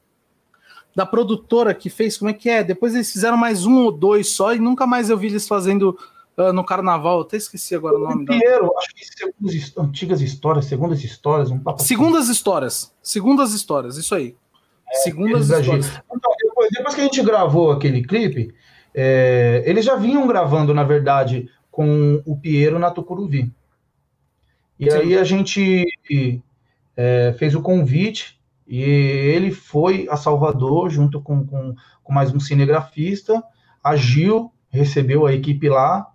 [0.95, 2.17] da produtora que fez.
[2.17, 2.65] Como é que é?
[2.65, 5.99] Depois eles fizeram mais um ou dois só e nunca mais eu vi eles fazendo
[6.39, 7.19] uh, no carnaval.
[7.19, 8.25] Eu até esqueci agora o nome.
[8.25, 8.79] Primeiro, da...
[8.79, 11.81] acho que antigas histórias, segundas histórias, um papo.
[11.81, 11.89] Assim.
[11.89, 12.33] Segundas assim.
[12.33, 12.95] histórias.
[13.03, 14.35] Segundas histórias, isso aí.
[14.91, 15.87] É, Segundas histórias.
[15.87, 18.55] Então, depois, depois, que a gente gravou aquele clipe,
[18.95, 23.53] é, eles já vinham gravando, na verdade, com o Piero na Tucuruvi.
[24.81, 24.97] E Sim.
[24.97, 25.85] aí a gente
[26.97, 32.41] é, fez o convite e ele foi a Salvador junto com, com, com mais um
[32.41, 33.45] cinegrafista.
[33.85, 36.11] A Gil recebeu a equipe lá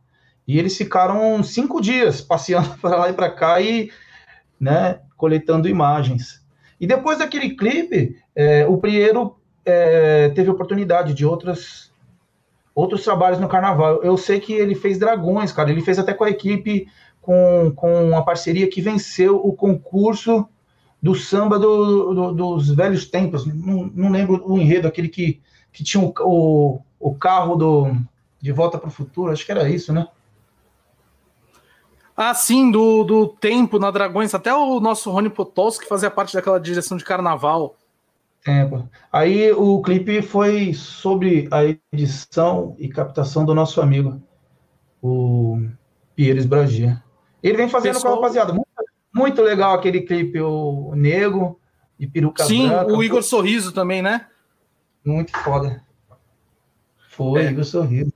[0.47, 3.91] e eles ficaram cinco dias passeando para lá e para cá e
[4.60, 6.43] né, coletando imagens.
[6.80, 11.90] E depois daquele clipe, é, o Priero é, teve oportunidade de outras,
[12.73, 14.01] outros trabalhos no carnaval.
[14.03, 15.71] Eu sei que ele fez Dragões, cara.
[15.71, 16.88] Ele fez até com a equipe,
[17.21, 20.47] com, com a parceria que venceu o concurso
[21.01, 23.45] do samba do, do, dos velhos tempos.
[23.45, 27.95] Não, não, lembro o enredo, aquele que, que tinha o, o, o carro do
[28.39, 29.31] De Volta para o Futuro.
[29.31, 30.07] Acho que era isso, né?
[32.15, 36.60] Ah, sim, do, do tempo na Dragões, até o nosso Rony Potosky fazia parte daquela
[36.60, 37.75] direção de carnaval.
[38.43, 38.89] Tempo.
[39.12, 41.62] Aí o clipe foi sobre a
[41.93, 44.21] edição e captação do nosso amigo,
[45.01, 45.62] o
[46.15, 47.04] Pires Bragia.
[47.43, 48.13] Ele vem fazendo Pessoal...
[48.13, 48.54] com a rapaziada.
[48.54, 48.67] Muito,
[49.13, 51.60] muito, legal aquele clipe, o Nego
[51.99, 52.93] e Peruca Sim, Branca.
[52.93, 54.27] o Igor Sorriso também, né?
[55.06, 55.84] Muito foda.
[57.10, 57.51] Foi, é.
[57.51, 58.12] Igor Sorriso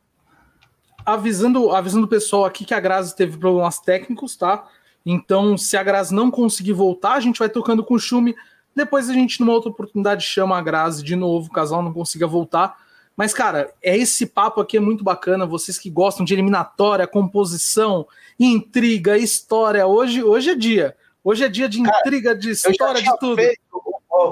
[1.05, 4.67] avisando, avisando o pessoal aqui que a Grazi teve problemas técnicos, tá?
[5.05, 8.35] Então, se a Grazi não conseguir voltar, a gente vai tocando com o Chume.
[8.75, 12.27] Depois a gente, numa outra oportunidade, chama a Grazi de novo, caso ela não consiga
[12.27, 12.75] voltar.
[13.15, 15.45] Mas, cara, é esse papo aqui é muito bacana.
[15.45, 18.05] Vocês que gostam de eliminatória, composição,
[18.37, 19.87] intriga, história.
[19.87, 20.95] Hoje, hoje é dia.
[21.23, 23.41] Hoje é dia de intriga, cara, de história, de tudo.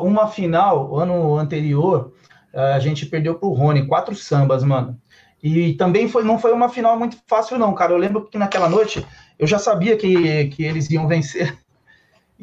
[0.01, 2.13] uma final, ano anterior,
[2.53, 4.99] a gente perdeu pro Rony, quatro sambas, mano.
[5.41, 7.93] E também foi, não foi uma final muito fácil, não, cara.
[7.93, 9.05] Eu lembro que naquela noite
[9.39, 11.57] eu já sabia que, que eles iam vencer.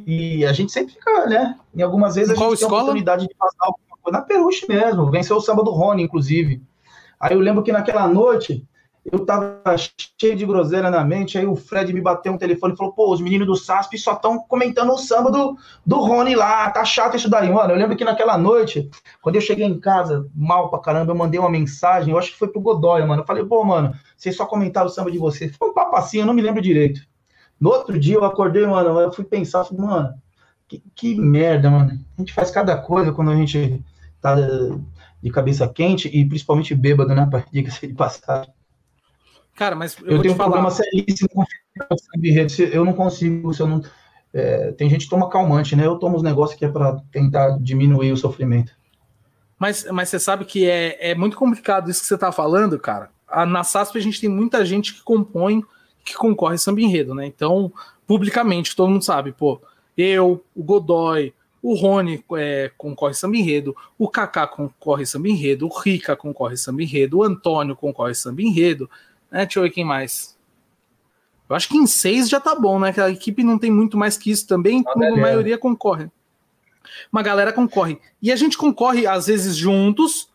[0.06, 1.58] E a gente sempre fica, né?
[1.74, 4.18] Em algumas vezes a gente tem a oportunidade de passar alguma coisa.
[4.18, 6.62] Na Peruche mesmo, venceu o samba do Rony, inclusive.
[7.18, 8.66] Aí eu lembro que naquela noite
[9.04, 9.60] eu tava
[10.20, 13.12] cheio de groselha na mente, aí o Fred me bateu um telefone e falou, pô,
[13.12, 17.16] os meninos do SASP só estão comentando o samba do, do Rony lá, tá chato
[17.16, 17.72] isso daí, mano.
[17.72, 18.90] Eu lembro que naquela noite,
[19.22, 22.38] quando eu cheguei em casa, mal pra caramba, eu mandei uma mensagem, eu acho que
[22.38, 23.22] foi pro Godoy, mano.
[23.22, 25.56] Eu falei, pô, mano, vocês só comentaram o samba de vocês.
[25.56, 27.00] Foi um papacinho, eu não me lembro direito.
[27.60, 30.14] No outro dia eu acordei, mano, eu fui pensar, mano,
[30.66, 32.00] que, que merda, mano.
[32.16, 33.84] A gente faz cada coisa quando a gente
[34.20, 34.34] tá
[35.22, 37.28] de cabeça quente e principalmente bêbado, né?
[37.52, 38.52] Diga-se de passagem.
[39.54, 40.52] Cara, mas eu, eu tenho um falar...
[40.52, 41.44] problema seríssimo com
[42.72, 43.82] eu não consigo, se eu não.
[44.32, 45.86] É, tem gente que toma calmante, né?
[45.86, 48.72] Eu tomo os negócios que é para tentar diminuir o sofrimento.
[49.58, 53.10] Mas, mas você sabe que é, é muito complicado isso que você está falando, cara.
[53.28, 55.62] A, na SASP a gente tem muita gente que compõe,
[56.10, 57.26] que concorre samba enredo, né?
[57.26, 57.72] Então,
[58.06, 59.60] publicamente, todo mundo sabe, pô,
[59.96, 65.80] eu, o Godoy, o Rony é, concorre samba enredo, o Kaká concorre samba enredo, o
[65.80, 68.88] Rica concorre samba enredo, o Antônio concorre samba enredo,
[69.30, 69.44] né?
[69.44, 70.38] Deixa eu ver quem mais.
[71.48, 72.92] Eu acho que em seis já tá bom, né?
[72.92, 76.10] Que a equipe não tem muito mais que isso também, a, a maioria concorre
[77.12, 77.98] uma galera concorre.
[78.20, 80.28] E a gente concorre, às vezes, juntos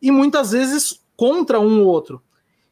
[0.00, 2.22] e muitas vezes contra um ou outro.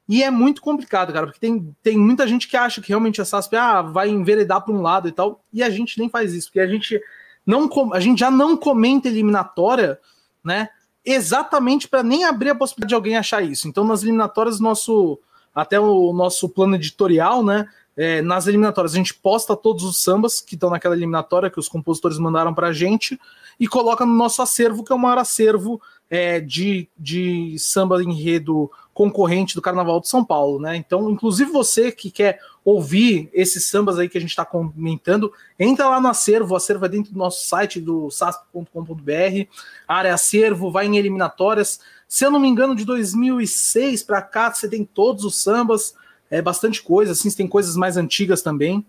[0.09, 3.25] E é muito complicado, cara, porque tem, tem muita gente que acha que realmente a
[3.25, 6.49] SASP ah, vai enveredar para um lado e tal, e a gente nem faz isso,
[6.49, 7.01] porque a gente
[7.45, 9.99] não a gente já não comenta eliminatória,
[10.45, 10.69] né?
[11.05, 13.69] Exatamente para nem abrir a possibilidade de alguém achar isso.
[13.69, 15.19] Então, nas eliminatórias, nosso
[15.55, 17.69] até o nosso plano editorial, né?
[17.97, 21.69] É, nas eliminatórias, a gente posta todos os sambas que estão naquela eliminatória que os
[21.69, 23.19] compositores mandaram para a gente
[23.59, 28.71] e coloca no nosso acervo, que é o maior acervo é, de, de samba enredo
[28.97, 30.75] concorrente do Carnaval de São Paulo, né?
[30.75, 35.87] Então, inclusive você que quer ouvir esses sambas aí que a gente está comentando, entra
[35.87, 39.51] lá no acervo, o acervo é dentro do nosso site do sasp.com.br,
[39.87, 41.79] área acervo, vai em eliminatórias.
[42.09, 45.95] Se eu não me engano, de 2006 para cá, você tem todos os sambas
[46.31, 48.83] é bastante coisa, assim, tem coisas mais antigas também.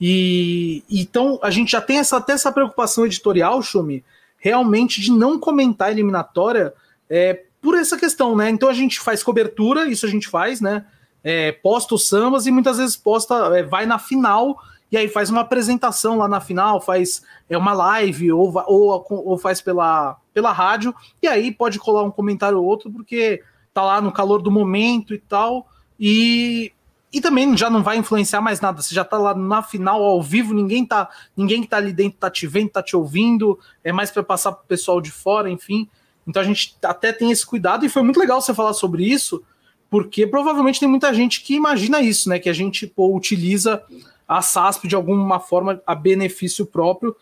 [0.00, 4.02] E então a gente já tem essa, até essa preocupação editorial, Shumi,
[4.38, 6.72] realmente de não comentar eliminatória
[7.10, 8.50] é, por essa questão, né?
[8.50, 10.84] Então a gente faz cobertura, isso a gente faz, né?
[11.22, 14.58] É, posta os sambas e muitas vezes posta, é, vai na final
[14.90, 19.38] e aí faz uma apresentação lá na final, faz é, uma live ou, ou, ou
[19.38, 23.42] faz pela, pela rádio, e aí pode colar um comentário ou outro, porque
[23.72, 25.68] tá lá no calor do momento e tal.
[25.98, 26.72] E,
[27.12, 28.82] e também já não vai influenciar mais nada.
[28.82, 32.18] Você já tá lá na final ao vivo, ninguém tá, ninguém que tá ali dentro
[32.18, 35.88] tá te vendo, tá te ouvindo, é mais para passar pro pessoal de fora, enfim.
[36.26, 39.42] Então a gente até tem esse cuidado e foi muito legal você falar sobre isso,
[39.88, 43.82] porque provavelmente tem muita gente que imagina isso, né, que a gente pô, utiliza
[44.26, 47.16] a SASP de alguma forma a benefício próprio.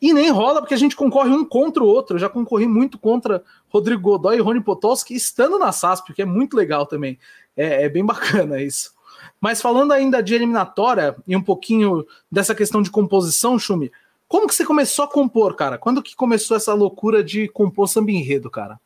[0.00, 2.16] E nem rola, porque a gente concorre um contra o outro.
[2.16, 6.24] Eu já concorri muito contra Rodrigo Godoy e Rony Potowski, estando na SASP, que é
[6.24, 7.18] muito legal também.
[7.56, 8.92] É, é bem bacana isso.
[9.40, 13.90] Mas falando ainda de eliminatória e um pouquinho dessa questão de composição, Chumi,
[14.28, 15.78] como que você começou a compor, cara?
[15.78, 18.78] Quando que começou essa loucura de compor samba enredo, cara?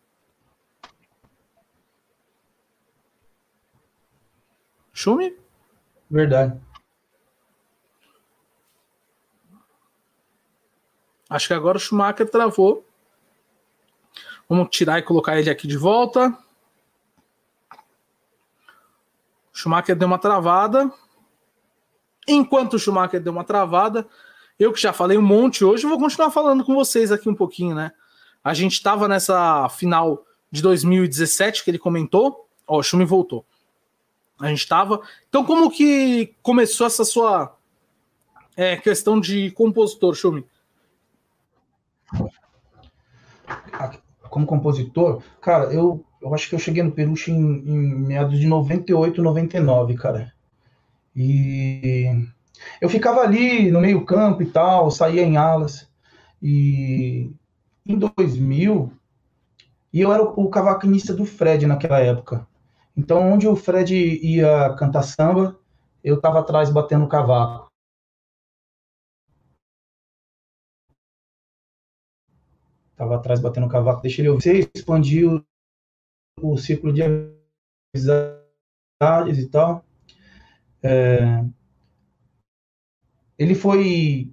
[4.92, 5.36] Chumi?
[6.08, 6.60] Verdade.
[11.28, 12.86] Acho que agora o Schumacher travou.
[14.48, 16.38] Vamos tirar e colocar ele aqui de volta.
[19.52, 20.92] Schumacher deu uma travada.
[22.28, 24.06] Enquanto o Schumacher deu uma travada,
[24.62, 27.74] eu que já falei um monte hoje, vou continuar falando com vocês aqui um pouquinho,
[27.74, 27.92] né?
[28.42, 32.48] A gente estava nessa final de 2017 que ele comentou.
[32.66, 33.44] Ó, o Schumi voltou.
[34.40, 35.00] A gente estava.
[35.28, 37.56] Então, como que começou essa sua
[38.56, 40.44] é, questão de compositor, Schumi?
[44.28, 48.46] Como compositor, cara, eu eu acho que eu cheguei no Peruche em, em meados de
[48.46, 50.32] 98, 99, cara.
[51.14, 52.28] E
[52.80, 55.88] eu ficava ali no meio campo e tal, saía em alas.
[56.42, 57.30] E
[57.86, 58.92] em 2000,
[59.92, 62.46] e eu era o, o cavaquinista do Fred naquela época.
[62.96, 65.58] Então, onde o Fred ia cantar samba,
[66.02, 67.70] eu estava atrás batendo cavaco.
[72.96, 74.02] Tava atrás batendo cavaco.
[74.02, 74.42] Deixa ele ouvir.
[74.42, 75.42] Você expandiu
[76.40, 78.38] o círculo de amizades
[79.38, 79.84] e tal.
[80.82, 81.44] É,
[83.42, 84.30] ele foi.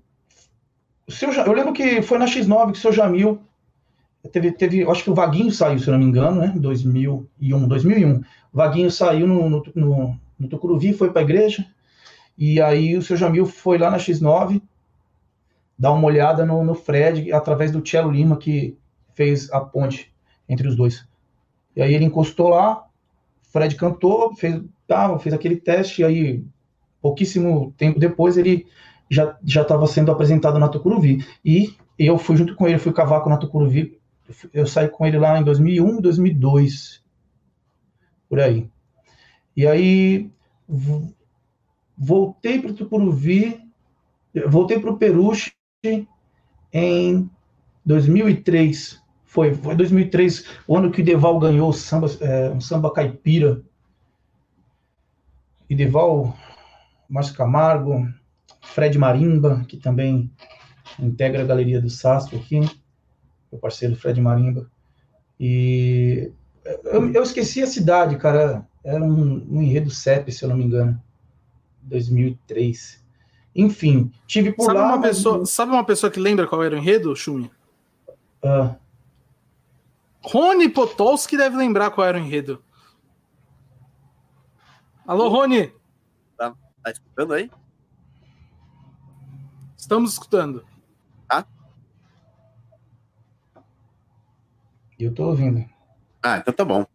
[1.07, 3.41] Seu, eu lembro que foi na X9 que o seu Jamil
[4.31, 4.83] teve, teve.
[4.89, 6.53] Acho que o Vaguinho saiu, se eu não me engano, né?
[6.55, 7.67] 2001.
[7.67, 8.17] 2001.
[8.17, 11.65] O Vaguinho saiu no, no, no, no Tucuruvi, foi para a igreja.
[12.37, 14.61] E aí o seu Jamil foi lá na X9
[15.77, 18.77] dar uma olhada no, no Fred através do Tchelo Lima que
[19.13, 20.13] fez a ponte
[20.47, 21.07] entre os dois.
[21.75, 22.85] E aí ele encostou lá,
[23.51, 26.43] Fred cantou, fez, ah, fez aquele teste, e aí
[27.01, 28.67] pouquíssimo tempo depois ele
[29.09, 31.25] já estava sendo apresentado na Tucuruvi.
[31.43, 33.99] E eu fui junto com ele, fui cavaco na Tucuruvi.
[34.53, 37.03] Eu saí com ele lá em 2001, 2002,
[38.29, 38.69] por aí.
[39.57, 40.29] E aí
[41.97, 43.59] voltei para o Tucuruvi,
[44.47, 45.51] voltei para o Peruche
[46.71, 47.29] em
[47.85, 53.61] 2003 Foi, foi 2003, o ano que o Deval ganhou samba, é, um samba caipira.
[55.69, 56.35] E Deval,
[57.07, 58.07] Márcio Camargo,
[58.73, 60.31] Fred Marimba, que também
[60.99, 62.59] integra a galeria do Sastre aqui,
[63.51, 64.69] meu parceiro Fred Marimba.
[65.39, 66.31] E
[66.83, 68.67] eu, eu esqueci a cidade, cara.
[68.83, 71.01] Era um, um enredo CEP, se eu não me engano.
[71.81, 73.03] 2003.
[73.55, 74.85] Enfim, tive por sabe lá.
[74.85, 75.17] Uma mas...
[75.17, 77.49] pessoa, sabe uma pessoa que lembra qual era o enredo, Chumi?
[78.43, 78.75] Ah.
[80.21, 82.63] Rony Potolski deve lembrar qual era o enredo.
[85.07, 85.73] Alô, Rony?
[86.37, 86.53] Tá,
[86.83, 87.49] tá escutando aí?
[89.79, 90.65] Estamos escutando.
[91.25, 91.45] Tá?
[94.99, 95.65] Eu tô ouvindo.
[96.21, 96.85] Ah, então tá bom.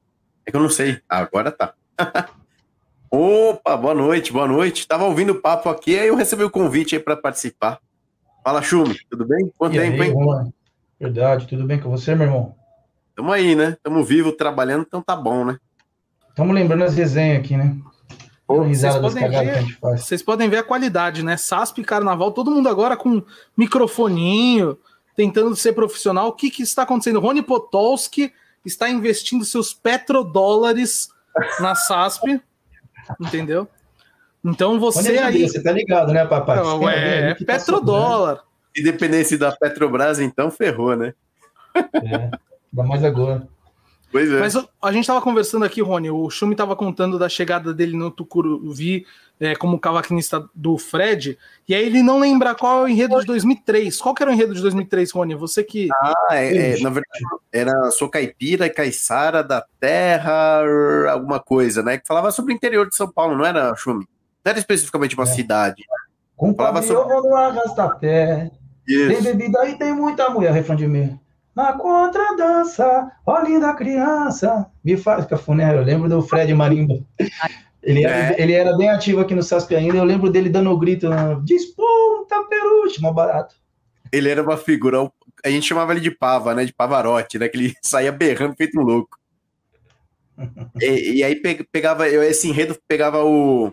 [0.44, 1.00] É que eu não sei.
[1.08, 1.72] Ah, agora tá.
[3.10, 4.86] Opa, boa noite, boa noite.
[4.86, 7.80] Tava ouvindo o papo aqui, aí eu recebi o convite aí para participar.
[8.44, 9.50] Fala, Chume, tudo bem?
[9.56, 10.12] Quanto E tempo, aí, hein?
[10.14, 10.52] Juan?
[11.00, 12.54] Verdade, tudo bem com você, meu irmão?
[13.16, 13.78] Tamo aí, né?
[13.82, 15.58] Tamo vivo, trabalhando, então tá bom, né?
[16.28, 17.78] Estamos lembrando as resenhas aqui, né?
[18.46, 19.78] Das podem ver-.
[19.80, 21.36] Vocês podem ver a qualidade, né?
[21.36, 23.22] SASP Carnaval, todo mundo agora com
[23.56, 24.78] microfoninho,
[25.16, 26.28] tentando ser profissional.
[26.28, 27.20] O que, que está acontecendo?
[27.20, 28.32] Rony Potolski
[28.64, 31.08] está investindo seus petrodólares
[31.58, 32.40] na SASP,
[33.20, 33.66] entendeu?
[34.44, 35.48] Então você é aí.
[35.48, 36.58] Você tá ligado, né, papai?
[36.58, 38.44] Alguém É, que tá petrodólar.
[38.76, 41.14] Se dependesse da Petrobras, então ferrou, né?
[41.74, 42.30] É,
[42.72, 43.48] ainda mais agora.
[44.14, 44.38] Pois é.
[44.38, 46.08] Mas a gente estava conversando aqui, Rony.
[46.08, 49.04] O Schumi estava contando da chegada dele no Tucuruvi
[49.40, 51.36] é, como cavaquinista do Fred.
[51.68, 54.00] E aí ele não lembra qual é o enredo de 2003.
[54.00, 55.34] Qual que era o enredo de 2003, Rony?
[55.34, 55.88] Você que.
[56.00, 60.62] Ah, é, é, na verdade, era Sou Caipira, Caiçara da Terra,
[61.10, 61.98] alguma coisa, né?
[61.98, 64.06] Que falava sobre o interior de São Paulo, não era, Chume?
[64.44, 65.26] Não era especificamente uma É.
[65.26, 65.82] cidade.
[66.36, 68.52] Com Falava Fábio, eu vou no arrasta-pé.
[68.86, 71.18] Tem bebida e tem muita mulher, refrão de meio.
[71.54, 74.66] Na contradança, ó linda criança.
[74.84, 76.98] Me faz cafuné, eu lembro do Fred Marimba.
[77.82, 78.34] Ele, É.
[78.40, 81.08] ele era bem ativo aqui no SASP ainda, eu lembro dele dando o grito,
[81.44, 83.54] despunta peruche, mó barato.
[84.10, 85.10] Ele era uma figura,
[85.44, 86.64] a gente chamava ele de Pava, né?
[86.64, 87.48] De Pavarotti, né?
[87.48, 89.18] Que ele saía berrando feito um louco.
[90.80, 93.72] E, e aí pe- pegava, eu- esse enredo pegava o,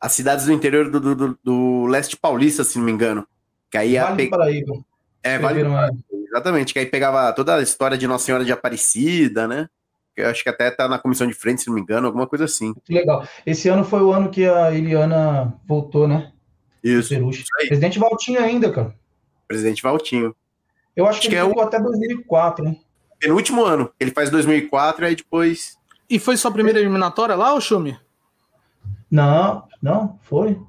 [0.00, 3.26] as cidades do interior do, do, do- do leste paulista, se não me engano.
[3.70, 4.74] Que aí Vale pe- do Paraíba.
[5.22, 5.62] é, vale.
[6.34, 9.68] Exatamente, que aí pegava toda a história de Nossa Senhora de Aparecida, né?
[10.16, 12.26] Que eu acho que até tá na comissão de frente, se não me engano, alguma
[12.26, 12.66] coisa assim.
[12.66, 13.26] Muito legal.
[13.46, 16.32] Esse ano foi o ano que a Eliana voltou, né?
[16.82, 17.68] Isso, aí.
[17.68, 18.94] Presidente Valtinho ainda, cara.
[19.46, 20.34] presidente Valtinho.
[20.96, 22.80] Eu acho, Acho que que ele é o- ficou até 2004, hein?
[23.20, 25.78] Penúltimo ano, ele faz 2004 e aí depois.
[26.10, 27.96] E foi sua primeira eliminatória lá, ô Schumi?
[29.10, 30.60] Não, não, foi.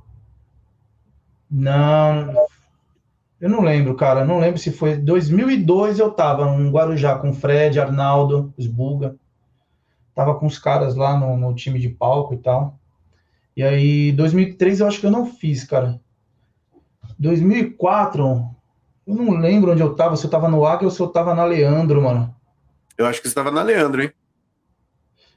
[1.50, 2.46] Não,
[3.40, 4.26] eu não lembro, cara.
[4.26, 9.16] Não lembro se foi 2002 eu tava no Guarujá com o Fred, Arnaldo, os Buga.
[10.14, 12.80] Tava com os caras lá no, no time de palco e tal.
[13.56, 16.00] E aí, 2003 eu acho que eu não fiz, cara.
[17.18, 18.22] 2004,
[19.08, 21.34] eu não lembro onde eu tava, se eu tava no Águia ou se eu tava
[21.34, 22.36] na Leandro, mano.
[22.98, 24.12] Eu acho que você estava na Leandro, hein?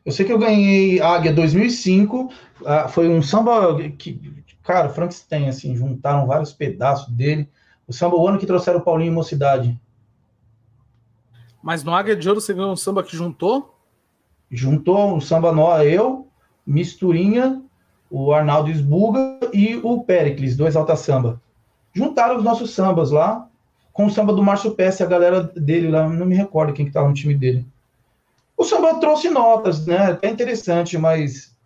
[0.04, 2.32] Eu sei que eu ganhei Águia 2005,
[2.64, 7.48] ah, foi um samba que, cara, Frankenstein, assim, juntaram vários pedaços dele.
[7.88, 9.80] O samba, o ano que trouxeram o Paulinho e Mocidade.
[11.62, 13.74] Mas no Águia de Ouro você ganhou um samba que juntou?
[14.50, 16.28] Juntou o samba nó, eu,
[16.66, 17.62] Misturinha,
[18.10, 21.40] o Arnaldo Esbuga e o Pericles, dois alta samba.
[21.92, 23.48] Juntaram os nossos sambas lá
[23.92, 26.92] com o samba do Márcio Pesce, a galera dele lá, não me recordo quem que
[26.92, 27.66] tava no time dele.
[28.56, 30.12] O samba trouxe notas, né?
[30.12, 31.56] Até interessante, mas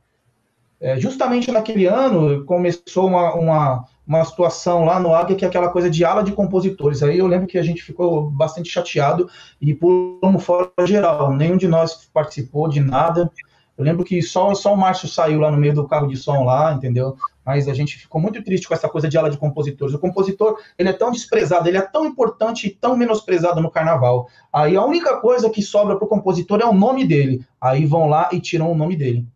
[0.81, 5.69] é, justamente naquele ano começou uma, uma, uma situação lá no Águia que é aquela
[5.69, 7.03] coisa de ala de compositores.
[7.03, 9.29] Aí eu lembro que a gente ficou bastante chateado
[9.61, 11.33] e pulamos fora geral.
[11.33, 13.31] Nenhum de nós participou de nada.
[13.77, 16.45] Eu lembro que só, só o Márcio saiu lá no meio do carro de som
[16.45, 17.17] lá, entendeu?
[17.45, 19.95] Mas a gente ficou muito triste com essa coisa de ala de compositores.
[19.95, 24.29] O compositor, ele é tão desprezado, ele é tão importante e tão menosprezado no carnaval.
[24.53, 27.45] Aí a única coisa que sobra pro compositor é o nome dele.
[27.61, 29.27] Aí vão lá e tiram o nome dele.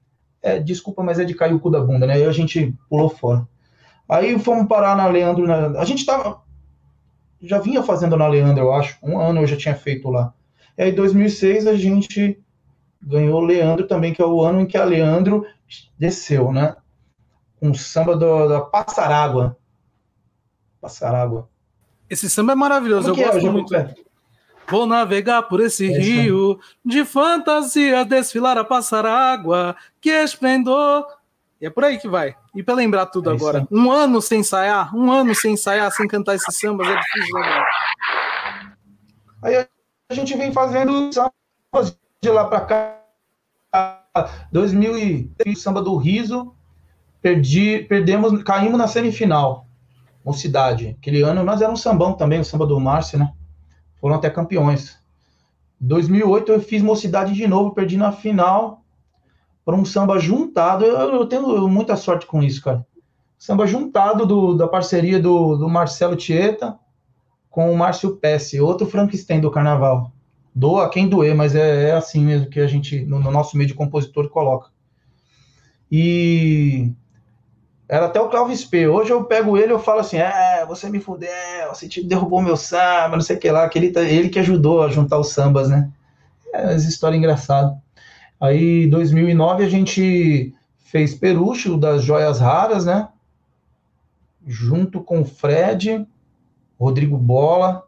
[0.43, 2.15] É, desculpa, mas é de cair o cu da bunda, né?
[2.15, 3.49] Aí a gente pulou fora.
[4.09, 5.47] Aí fomos parar na Leandro.
[5.47, 6.43] na- A gente tava.
[7.43, 8.97] Já vinha fazendo na Leandro, eu acho.
[9.03, 10.33] Um ano eu já tinha feito lá.
[10.79, 12.39] E aí, em 2006, a gente
[13.03, 15.45] ganhou o Leandro também, que é o ano em que a Leandro
[15.99, 16.77] desceu, né?
[17.61, 19.57] Um samba do- da Passarágua.
[20.81, 21.49] Passarágua.
[22.09, 23.75] Esse samba é maravilhoso, Como eu é, gosto João muito.
[24.69, 31.07] Vou navegar por esse É rio de fantasia, desfilar a passar água, que esplendor.
[31.61, 32.35] E é por aí que vai.
[32.55, 36.07] E pra lembrar tudo É agora, um ano sem ensaiar, um ano sem ensaiar, sem
[36.07, 37.67] cantar esses sambas, é difícil lembrar.
[39.43, 39.69] Aí
[40.11, 44.03] a gente vem fazendo sambas de lá para cá.
[44.53, 46.55] 2000 samba do Riso,
[47.21, 49.67] perdi, perdemos, caímos na semifinal.
[50.25, 50.97] Mocidade.
[50.99, 53.33] Aquele ano nós éramos um sambão também, o samba do Márcio, né?
[54.01, 54.99] Foram até campeões.
[55.81, 58.86] 2008 eu fiz Mocidade de novo, perdi na final
[59.67, 60.85] para um samba juntado.
[60.85, 62.87] Eu, eu, tenho muita sorte com isso, cara.
[63.37, 66.79] Samba juntado do, da parceria do, do Marcelo Tieta
[67.51, 70.13] com o Márcio Pesce, outro Frankenstein do carnaval.
[70.55, 73.67] Doa quem doer, mas é, é assim mesmo que a gente, no, no nosso meio
[73.67, 74.71] de compositor, coloca.
[75.91, 76.93] E
[77.89, 78.87] era até o Cláudio P.
[78.87, 82.57] Hoje eu pego ele eu falo assim: é, você me fudeu, você te derrubou meu
[82.57, 85.31] samba, não sei o que lá, que ele, tá, ele que ajudou a juntar os
[85.31, 85.91] sambas, né?
[86.55, 87.77] É essa história engraçada.
[88.41, 93.09] Aí, em 2009, a gente fez Perucho das Joias Raras, né?
[94.47, 96.07] Junto com o Fred,
[96.79, 97.87] Rodrigo Bola,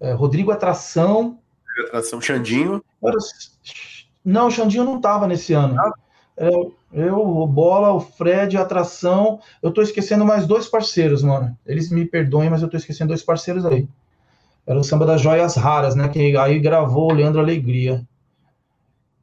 [0.00, 1.38] é, Rodrigo Atração.
[1.86, 2.82] Atração, Xandinho.
[4.24, 5.78] Não, o Xandinho não estava nesse ano.
[5.78, 5.92] Ah.
[6.36, 6.48] É,
[6.92, 9.40] eu, o Bola, o Fred, a Atração.
[9.62, 11.56] Eu tô esquecendo mais dois parceiros, mano.
[11.66, 13.88] Eles me perdoem, mas eu tô esquecendo dois parceiros aí.
[14.66, 16.08] Era o samba das joias raras, né?
[16.08, 18.06] Que aí gravou o Leandro Alegria.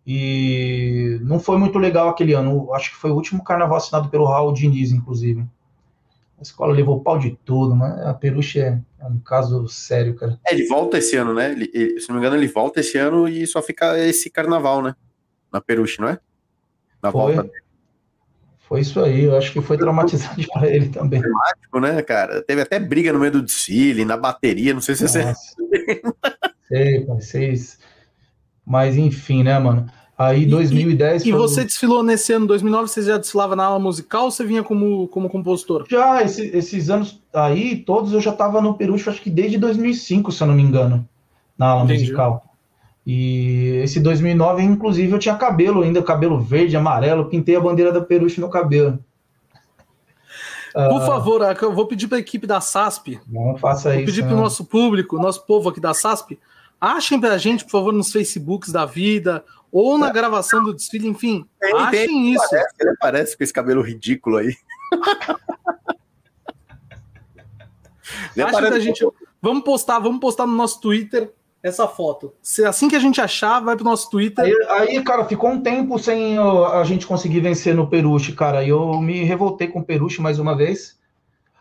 [0.06, 2.74] E não foi muito legal aquele ano.
[2.74, 5.46] Acho que foi o último carnaval assinado pelo Raul Diniz, inclusive.
[6.40, 10.40] A escola levou pau de tudo, mas a Peruche é, é, um caso sério, cara.
[10.48, 11.52] É, ele volta esse ano, né?
[11.52, 14.82] Ele, ele, se não me engano, ele volta esse ano e só fica esse carnaval,
[14.82, 14.96] né?
[15.54, 16.18] Na Peruche, não é?
[17.02, 17.22] Na foi.
[17.22, 17.62] volta dele.
[18.72, 21.20] Foi isso aí, eu acho que foi traumatizante para ele também.
[21.20, 22.42] Dramático, né, cara?
[22.42, 25.34] Teve até briga no meio do desfile, na bateria, não sei se você.
[26.70, 27.78] sei, vocês.
[28.72, 29.86] Mas enfim, né, mano?
[30.18, 31.26] Aí 2010.
[31.26, 34.46] E, e você desfilou nesse ano, 2009, você já desfilava na aula musical ou você
[34.46, 35.86] vinha como, como compositor?
[35.90, 40.32] Já, esse, esses anos aí, todos eu já tava no Perucho, acho que desde 2005,
[40.32, 41.06] se eu não me engano,
[41.58, 42.04] na aula Entendi.
[42.04, 42.46] musical.
[43.06, 48.00] E esse 2009, inclusive, eu tinha cabelo ainda, cabelo verde, amarelo, pintei a bandeira da
[48.00, 49.00] Peruche no cabelo.
[50.74, 53.20] Por uh, favor, eu vou pedir para a equipe da SASP.
[53.28, 54.06] Não faça vou isso.
[54.06, 56.40] Vou pedir para o nosso público, nosso povo aqui da SASP,
[56.82, 60.12] achem para a gente, por favor, nos Facebooks da vida, ou na é.
[60.12, 61.46] gravação do desfile, enfim.
[61.60, 62.50] Tem, achem tem, isso.
[62.50, 64.56] Parece, ele aparece com esse cabelo ridículo aí.
[68.38, 69.08] Acha que a gente.
[69.42, 71.32] Vamos postar, vamos postar no nosso Twitter
[71.64, 72.34] essa foto.
[72.42, 74.44] Se assim que a gente achar, vai pro nosso Twitter.
[74.44, 78.64] Aí, aí, cara, ficou um tempo sem a gente conseguir vencer no Peruche, cara.
[78.64, 81.00] E eu me revoltei com o Peruche mais uma vez.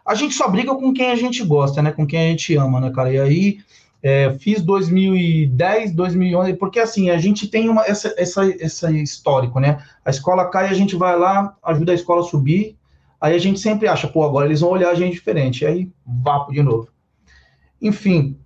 [0.04, 1.92] A gente só briga com quem a gente gosta, né?
[1.92, 3.12] Com quem a gente ama, né, cara?
[3.12, 3.58] E aí
[4.02, 9.82] é, fiz 2010, 2011, porque assim, a gente tem uma, essa, essa, esse histórico, né?
[10.04, 12.76] A escola cai, a gente vai lá, ajuda a escola a subir,
[13.20, 16.52] aí a gente sempre acha, pô, agora eles vão olhar a gente diferente, aí vapo
[16.52, 16.88] de novo.
[17.80, 18.38] Enfim,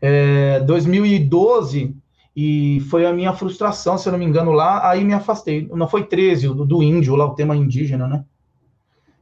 [0.00, 1.94] é, 2012,
[2.34, 5.68] e foi a minha frustração, se eu não me engano, lá, aí me afastei.
[5.72, 8.24] Não foi 13, do, do índio, lá o tema indígena, né?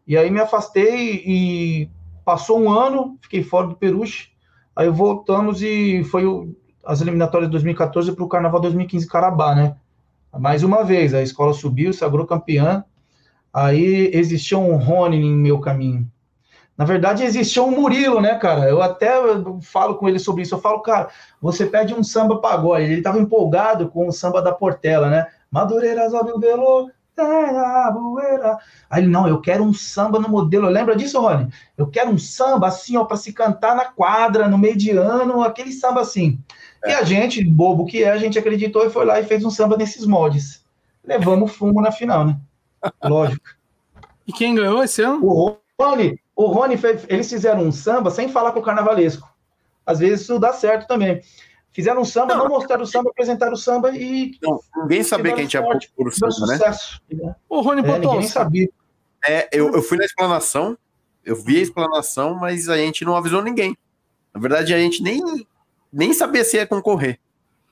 [0.06, 1.90] E aí me afastei e
[2.24, 4.28] passou um ano, fiquei fora do Peruche,
[4.74, 6.54] aí voltamos e foi o,
[6.84, 9.76] as eliminatórias de 2014 para o Carnaval 2015 Carabá, né?
[10.38, 12.84] Mais uma vez, a escola subiu, sagrou campeã,
[13.52, 16.08] aí existia um Rony em meu caminho.
[16.80, 18.66] Na verdade, existia um Murilo, né, cara?
[18.66, 19.12] Eu até
[19.60, 20.54] falo com ele sobre isso.
[20.54, 22.84] Eu falo, cara, você pede um samba pagode.
[22.84, 25.26] Ele estava empolgado com o samba da Portela, né?
[25.50, 26.38] Madureira, sobe o
[27.20, 28.58] terra, bueira.
[28.88, 30.68] Aí ele, não, eu quero um samba no modelo.
[30.68, 31.48] Lembra disso, Rony?
[31.76, 36.00] Eu quero um samba assim, ó, para se cantar na quadra, no mediano, aquele samba
[36.00, 36.38] assim.
[36.84, 36.90] É.
[36.90, 39.50] E a gente, bobo que é, a gente acreditou e foi lá e fez um
[39.50, 40.64] samba nesses moldes.
[41.04, 42.36] Levamos fumo na final, né?
[43.04, 43.48] Lógico.
[44.26, 45.24] E quem ganhou esse ano?
[45.24, 49.28] O Rony, o Rony fez, eles fizeram um samba sem falar com o carnavalesco.
[49.84, 51.20] Às vezes isso dá certo também.
[51.72, 54.36] Fizeram um samba, não, não mostraram o samba, apresentaram o samba e.
[54.42, 56.56] Não, ninguém sabia que a gente ia por o samba, né?
[56.56, 57.00] Sucesso,
[57.48, 58.68] O Rony é, ninguém sabia.
[59.26, 60.76] É, eu, eu fui na explanação,
[61.24, 63.76] eu vi a explanação, mas a gente não avisou ninguém.
[64.34, 65.22] Na verdade, a gente nem,
[65.92, 67.20] nem sabia se ia concorrer.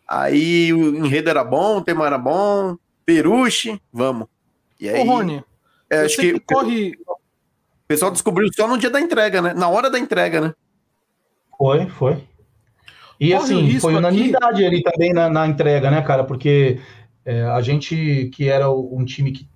[0.07, 4.29] Aí o enredo era bom, o tema era bom, peruche, vamos.
[4.81, 5.45] E aí, Ô, Rony,
[5.91, 7.17] é, acho que, que corre, o
[7.89, 9.55] pessoal descobriu só no dia da entrega, né?
[9.55, 10.55] Na hora da entrega, né?
[11.57, 12.25] Foi, foi.
[13.21, 14.67] E assim, foi unanimidade aqui...
[14.67, 16.23] ali também na, na, entrega, né, cara?
[16.23, 16.81] Porque
[17.25, 19.49] é, a gente, que era um time que,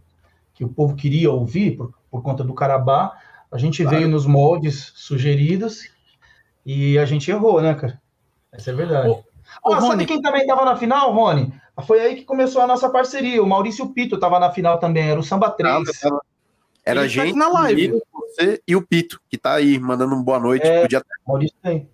[0.55, 3.13] que o povo queria ouvir por, por conta do Carabá,
[3.51, 3.99] a gente claro.
[3.99, 5.89] veio nos moldes sugeridos
[6.67, 8.01] e a gente errou, né, cara?
[8.51, 9.09] Essa é verdade.
[9.09, 9.23] Ô,
[9.65, 9.87] ô, ah, Rony...
[9.89, 11.53] sabe quem também estava na final, Rony?
[11.87, 13.43] Foi aí que começou a nossa parceria.
[13.43, 15.75] O Maurício Pito estava na final também, era o Samba 3.
[16.05, 16.21] Ah,
[16.85, 18.01] era a tá gente, na live.
[18.13, 20.67] você e o Pito, que tá aí mandando uma boa noite.
[20.67, 21.03] É, Podia...
[21.27, 21.89] Maurício tem.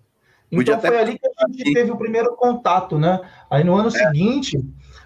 [0.51, 3.21] Então foi ali que a gente teve o primeiro contato, né?
[3.49, 3.91] Aí no ano é.
[3.91, 4.57] seguinte,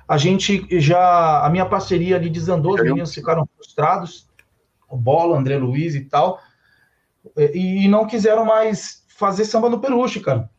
[0.08, 1.46] a gente já.
[1.46, 4.28] A minha parceria ali desandou, os meninos ficaram frustrados,
[4.90, 6.40] o Bola, André Luiz e tal,
[7.38, 10.50] e, e não quiseram mais fazer samba no Peruche, cara.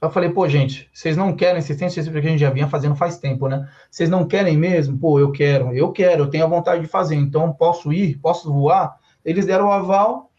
[0.00, 2.68] Eu falei, pô, gente, vocês não querem, vocês têm certeza que a gente já vinha
[2.68, 3.68] fazendo faz tempo, né?
[3.90, 4.96] Vocês não querem mesmo?
[4.96, 8.52] Pô, eu quero, eu quero, eu tenho a vontade de fazer, então posso ir, posso
[8.52, 8.96] voar.
[9.24, 10.30] Eles deram o aval,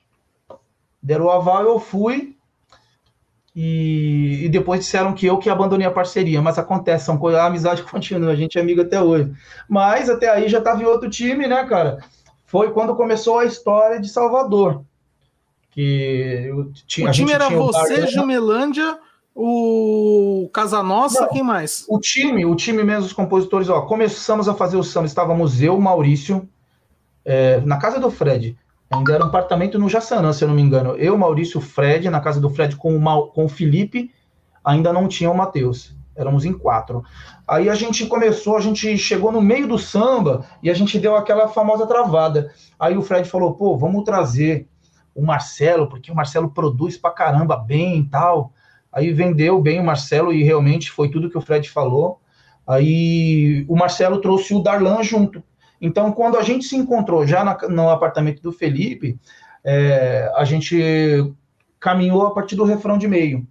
[1.04, 2.38] deram o aval, eu fui,
[3.56, 7.46] e, e, depois disseram que eu que abandonei a parceria, mas acontece, são coisas, a
[7.46, 9.32] amizade continua, a gente é amigo até hoje.
[9.68, 12.00] Mas até aí já estava em outro time, né, cara?
[12.46, 14.84] Foi quando começou a história de Salvador.
[15.72, 18.98] Que eu tinha, o time era você, Jumelândia,
[19.36, 21.86] o Casanossa, quem mais?
[21.88, 25.80] O time, o time mesmo, os compositores, ó, começamos a fazer o samba, estávamos eu,
[25.80, 26.48] Maurício,
[27.24, 28.58] é, na casa do Fred,
[28.90, 32.20] ainda era um apartamento no Jaçanã, se eu não me engano, eu, Maurício, Fred, na
[32.20, 34.12] casa do Fred com o, com o Felipe,
[34.64, 37.04] ainda não tinha o Matheus, éramos em quatro.
[37.48, 41.16] Aí a gente começou, a gente chegou no meio do samba e a gente deu
[41.16, 42.52] aquela famosa travada.
[42.80, 44.68] Aí o Fred falou, pô, vamos trazer
[45.16, 48.54] o Marcelo, porque o Marcelo produz pra caramba bem e tal.
[48.92, 52.20] Aí vendeu bem o Marcelo e realmente foi tudo que o Fred falou.
[52.68, 55.44] Aí o Marcelo trouxe o Darlan junto.
[55.82, 59.18] Então, quando a gente se encontrou já na, no apartamento do Felipe,
[59.64, 61.34] é, a gente
[61.80, 63.48] caminhou a partir do refrão de meio.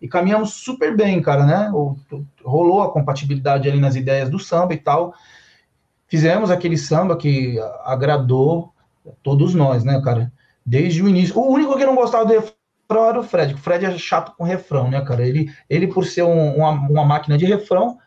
[0.00, 1.70] E caminhamos super bem, cara, né?
[1.72, 1.96] O,
[2.44, 5.14] rolou a compatibilidade ali nas ideias do samba e tal.
[6.06, 8.72] Fizemos aquele samba que agradou
[9.22, 10.32] todos nós, né, cara?
[10.64, 11.36] Desde o início.
[11.38, 13.54] O único que não gostava do refrão era o Fred.
[13.54, 15.26] O Fred é chato com refrão, né, cara?
[15.26, 17.98] Ele, ele por ser um, uma, uma máquina de refrão,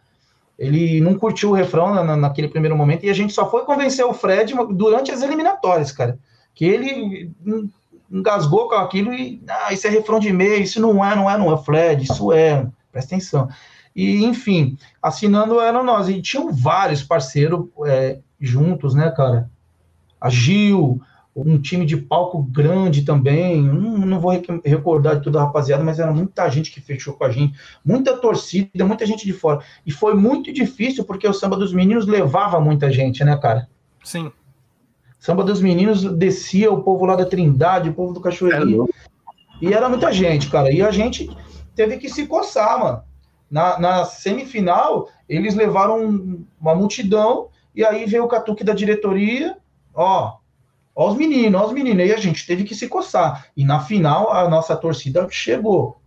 [0.61, 4.05] ele não curtiu o refrão na, naquele primeiro momento e a gente só foi convencer
[4.05, 6.19] o Fred durante as eliminatórias, cara.
[6.53, 7.31] Que ele
[8.11, 11.35] engasgou com aquilo e, ah, isso é refrão de meio, isso não é, não é,
[11.35, 13.49] não é, Fred, isso é, presta atenção.
[13.95, 16.07] E, enfim, assinando eram nós.
[16.07, 19.49] E tinham vários parceiros é, juntos, né, cara?
[20.19, 21.01] A Gil,
[21.35, 23.61] um time de palco grande também.
[23.61, 24.31] Não, não vou
[24.63, 28.85] recordar de tudo, rapaziada, mas era muita gente que fechou com a gente, muita torcida,
[28.85, 29.63] muita gente de fora.
[29.85, 33.67] E foi muito difícil porque o samba dos meninos levava muita gente, né, cara?
[34.03, 34.31] Sim.
[35.19, 38.87] Samba dos meninos descia o povo lá da Trindade, o povo do Cachoeirinho.
[38.89, 40.71] É e era muita gente, cara.
[40.71, 41.29] E a gente
[41.75, 43.03] teve que se coçar, mano.
[43.49, 49.57] Na, na semifinal, eles levaram uma multidão, e aí veio o catuque da diretoria,
[49.93, 50.37] ó,
[50.95, 52.07] Ó os meninos, ó os meninos.
[52.07, 53.47] E a gente teve que se coçar.
[53.55, 55.99] E na final, a nossa torcida chegou.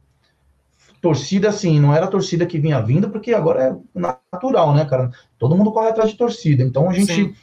[1.00, 3.62] Torcida, assim, não era a torcida que vinha vindo, porque agora
[3.94, 3.98] é
[4.32, 5.10] natural, né, cara?
[5.38, 6.62] Todo mundo corre atrás de torcida.
[6.62, 7.34] Então a gente Sim.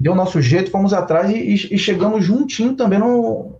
[0.00, 3.52] deu o nosso jeito, fomos atrás e, e chegamos juntinho também no,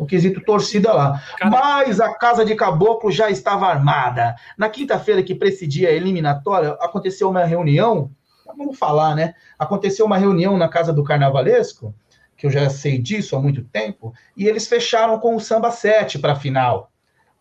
[0.00, 1.22] no quesito torcida lá.
[1.44, 4.34] Mas a Casa de Caboclo já estava armada.
[4.56, 8.10] Na quinta-feira que precedia a eliminatória, aconteceu uma reunião,
[8.56, 9.34] vamos falar, né?
[9.58, 11.94] Aconteceu uma reunião na Casa do Carnavalesco,
[12.40, 16.18] que eu já sei disso há muito tempo, e eles fecharam com o samba 7
[16.18, 16.90] para a final.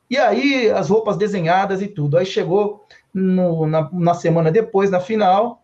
[0.09, 2.17] E aí, as roupas desenhadas e tudo.
[2.17, 5.63] Aí chegou no, na, na, semana depois, na final,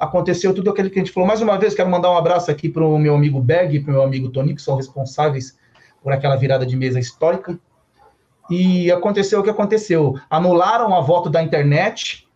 [0.00, 1.28] aconteceu tudo aquilo que a gente falou.
[1.28, 3.90] Mais uma vez, quero mandar um abraço aqui para o meu amigo Berg e para
[3.90, 5.56] o meu amigo Tony, que são responsáveis
[6.02, 7.56] por aquela virada de mesa histórica.
[8.50, 10.18] E aconteceu o que aconteceu.
[10.28, 12.28] Anularam a voto da internet,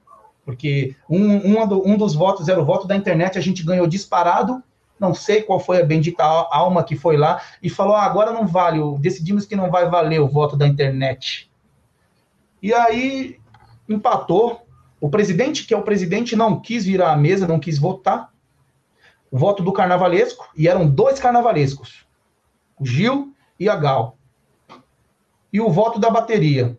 [0.45, 4.63] porque um, um, um dos votos era o voto da internet, a gente ganhou disparado,
[4.99, 8.47] não sei qual foi a bendita alma que foi lá e falou: ah, agora não
[8.47, 11.51] vale, decidimos que não vai valer o voto da internet.
[12.63, 13.39] E aí
[13.89, 14.63] empatou.
[14.99, 18.33] O presidente, que é o presidente, não quis virar à mesa, não quis votar.
[19.31, 22.07] O voto do carnavalesco, e eram dois carnavalescos,
[22.81, 24.17] o Gil e a Gal.
[25.53, 26.79] E o voto da bateria.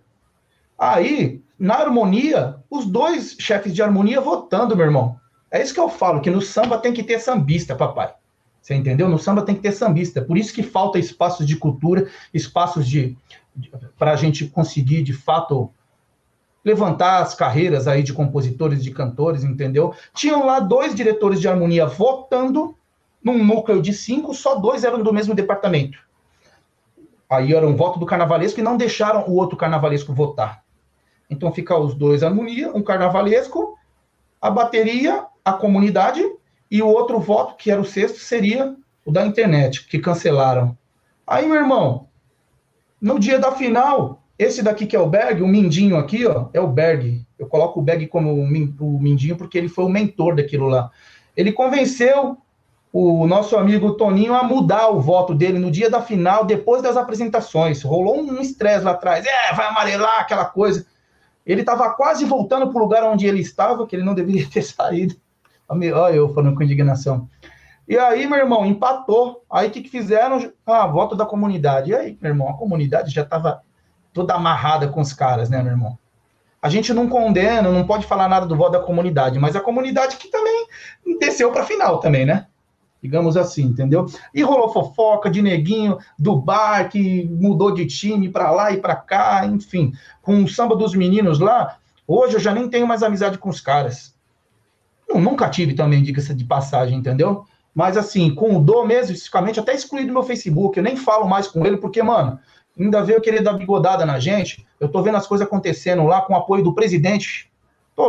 [0.78, 5.20] Aí, na harmonia, os dois chefes de harmonia votando, meu irmão.
[5.50, 8.14] É isso que eu falo, que no samba tem que ter sambista, papai.
[8.62, 9.08] Você entendeu?
[9.08, 10.22] No samba tem que ter sambista.
[10.22, 13.16] Por isso que falta espaços de cultura, espaços de,
[13.56, 15.72] de para a gente conseguir, de fato,
[16.66, 19.93] levantar as carreiras aí de compositores, de cantores, entendeu?
[20.14, 22.76] Tinham lá dois diretores de harmonia votando
[23.24, 26.00] num núcleo de cinco, só dois eram do mesmo departamento.
[27.30, 30.62] Aí era um voto do carnavalesco e não deixaram o outro carnavalesco votar.
[31.30, 33.78] Então fica os dois harmonia, um carnavalesco,
[34.41, 36.22] a bateria a comunidade
[36.70, 38.76] e o outro voto, que era o sexto, seria
[39.06, 40.78] o da internet, que cancelaram.
[41.26, 42.10] Aí, meu irmão,
[43.02, 46.60] no dia da final, esse daqui que é o Berg, o Mindinho aqui, ó, é
[46.60, 47.26] o Berg.
[47.39, 50.91] Eu coloco o Berg como o Mindinho porque ele foi o mentor daquilo lá.
[51.36, 52.38] Ele convenceu
[52.91, 56.98] o nosso amigo Toninho a mudar o voto dele no dia da final, depois das
[56.98, 57.84] apresentações.
[57.84, 59.26] Rolou um estresse lá atrás.
[59.26, 60.86] É, vai amarelar aquela coisa.
[61.45, 64.62] Ele estava quase voltando para o lugar onde ele estava, que ele não deveria ter
[64.62, 65.16] saído.
[65.68, 67.30] Olha eu falando com indignação.
[67.88, 69.43] E aí, meu irmão, empatou.
[69.49, 70.51] Aí o que, que fizeram?
[70.65, 71.91] Ah, voto da comunidade.
[71.91, 73.61] E aí, meu irmão, a comunidade já estava
[74.13, 75.97] toda amarrada com os caras, né, meu irmão?
[76.61, 80.18] A gente não condena, não pode falar nada do voto da comunidade, mas a comunidade
[80.18, 80.68] que também
[81.20, 82.47] desceu para final também, né?
[83.01, 84.05] digamos assim, entendeu?
[84.34, 88.95] E rolou fofoca de neguinho do bar que mudou de time para lá e para
[88.95, 91.78] cá, enfim, com o samba dos meninos lá.
[92.07, 94.16] Hoje eu já nem tenho mais amizade com os caras.
[95.10, 97.45] Nunca tive também, dica de passagem, entendeu?
[97.74, 101.28] Mas assim, com o Do mesmo, especificamente, até excluí do meu Facebook, eu nem falo
[101.28, 102.39] mais com ele, porque, mano,
[102.78, 104.66] ainda veio querer dar bigodada na gente.
[104.80, 107.49] Eu tô vendo as coisas acontecendo lá com o apoio do presidente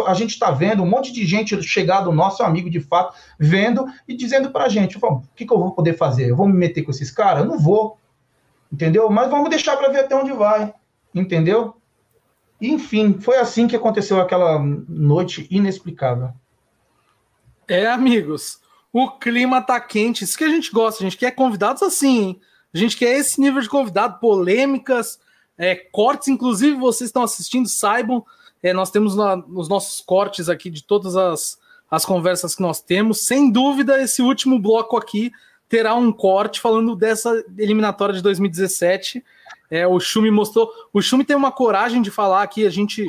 [0.06, 4.14] a gente está vendo um monte de gente chegado, nosso amigo de fato, vendo e
[4.14, 6.28] dizendo para a gente: o que, que eu vou poder fazer?
[6.28, 7.46] Eu vou me meter com esses caras?
[7.46, 7.96] Não vou.
[8.70, 9.08] Entendeu?
[9.08, 10.74] Mas vamos deixar para ver até onde vai.
[11.14, 11.74] Entendeu?
[12.60, 16.30] Enfim, foi assim que aconteceu aquela noite inexplicável.
[17.68, 18.60] É, amigos,
[18.92, 20.24] o clima tá quente.
[20.24, 22.40] Isso que a gente gosta, a gente quer convidados assim, hein?
[22.72, 25.18] A gente quer esse nível de convidado, polêmicas,
[25.56, 28.24] é, cortes, inclusive vocês estão assistindo, saibam
[28.62, 31.58] é, nós temos nos nossos cortes aqui de todas as,
[31.90, 33.20] as conversas que nós temos.
[33.20, 35.30] Sem dúvida, esse último bloco aqui
[35.68, 39.24] terá um corte falando dessa eliminatória de 2017.
[39.70, 40.70] É, o Chumi mostrou.
[40.92, 43.06] O Chumi tem uma coragem de falar que a gente.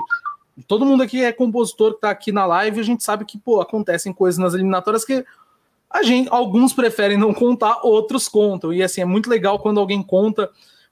[0.68, 3.62] Todo mundo aqui é compositor que está aqui na live, a gente sabe que pô,
[3.62, 5.26] acontecem coisas nas eliminatórias que
[5.90, 8.72] a gente, alguns preferem não contar, outros contam.
[8.72, 10.50] E assim, é muito legal quando alguém conta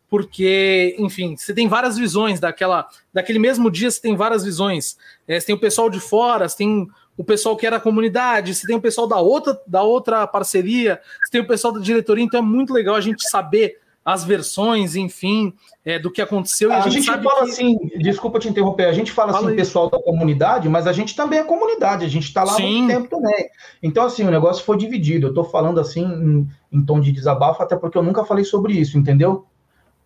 [0.09, 4.97] porque, enfim, você tem várias visões daquela, daquele mesmo dia, você tem várias visões.
[5.27, 6.87] É, você tem o pessoal de fora, você tem
[7.17, 11.01] o pessoal que era da comunidade, você tem o pessoal da outra, da outra parceria,
[11.23, 14.95] você tem o pessoal da diretoria, então é muito legal a gente saber as versões,
[14.95, 15.53] enfim,
[15.83, 16.71] é, do que aconteceu.
[16.71, 17.51] a, a, gente, gente fala que...
[17.51, 19.57] assim, desculpa te interromper, a gente fala, fala assim, aí.
[19.57, 22.63] pessoal da comunidade, mas a gente também é comunidade, a gente está lá Sim.
[22.63, 23.49] há muito tempo também.
[23.83, 25.27] Então, assim, o negócio foi dividido.
[25.27, 28.73] Eu estou falando assim em, em tom de desabafo, até porque eu nunca falei sobre
[28.73, 29.45] isso, entendeu?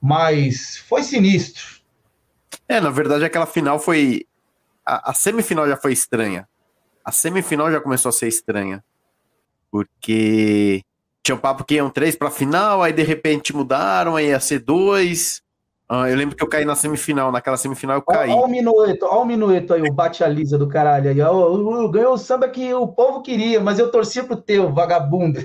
[0.02, 1.80] mas foi sinistro.
[2.68, 4.26] É, na verdade, aquela final foi.
[4.84, 6.49] A, a, semifinal já foi estranha.
[7.06, 8.84] A semifinal já começou a ser estranha.
[9.70, 10.84] Porque
[11.24, 14.60] tinha um papo que iam três para final, aí de repente mudaram, aí ia ser
[14.60, 15.42] dois.
[15.88, 18.32] Ah, eu lembro que eu caí na semifinal, naquela semifinal eu caí.
[18.32, 21.16] Olha o minueto, olha o minueto aí, o bate a lisa do caralho aí.
[21.16, 25.42] Ganhou o samba que o povo queria, mas eu torcia pro teu, vagabundo.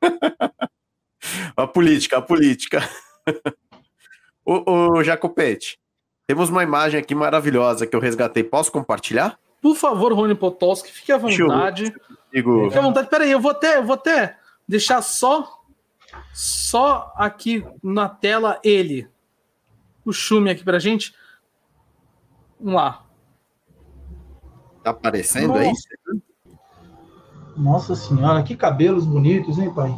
[1.56, 2.88] a política, a política.
[4.44, 5.78] Ô, ô Jacopete,
[6.26, 8.42] temos uma imagem aqui maravilhosa que eu resgatei.
[8.42, 9.38] Posso compartilhar?
[9.60, 11.94] Por favor, Rony Potowski, fique à vontade.
[12.32, 13.08] Fique à vontade.
[13.08, 14.36] Peraí, eu vou até, vou até
[14.68, 15.62] deixar só
[16.32, 19.08] só aqui na tela ele.
[20.04, 21.14] O Chume aqui pra gente.
[22.58, 23.04] Vamos lá.
[24.82, 25.72] Tá aparecendo aí?
[27.56, 29.94] Nossa senhora, que cabelos bonitos, hein, pai?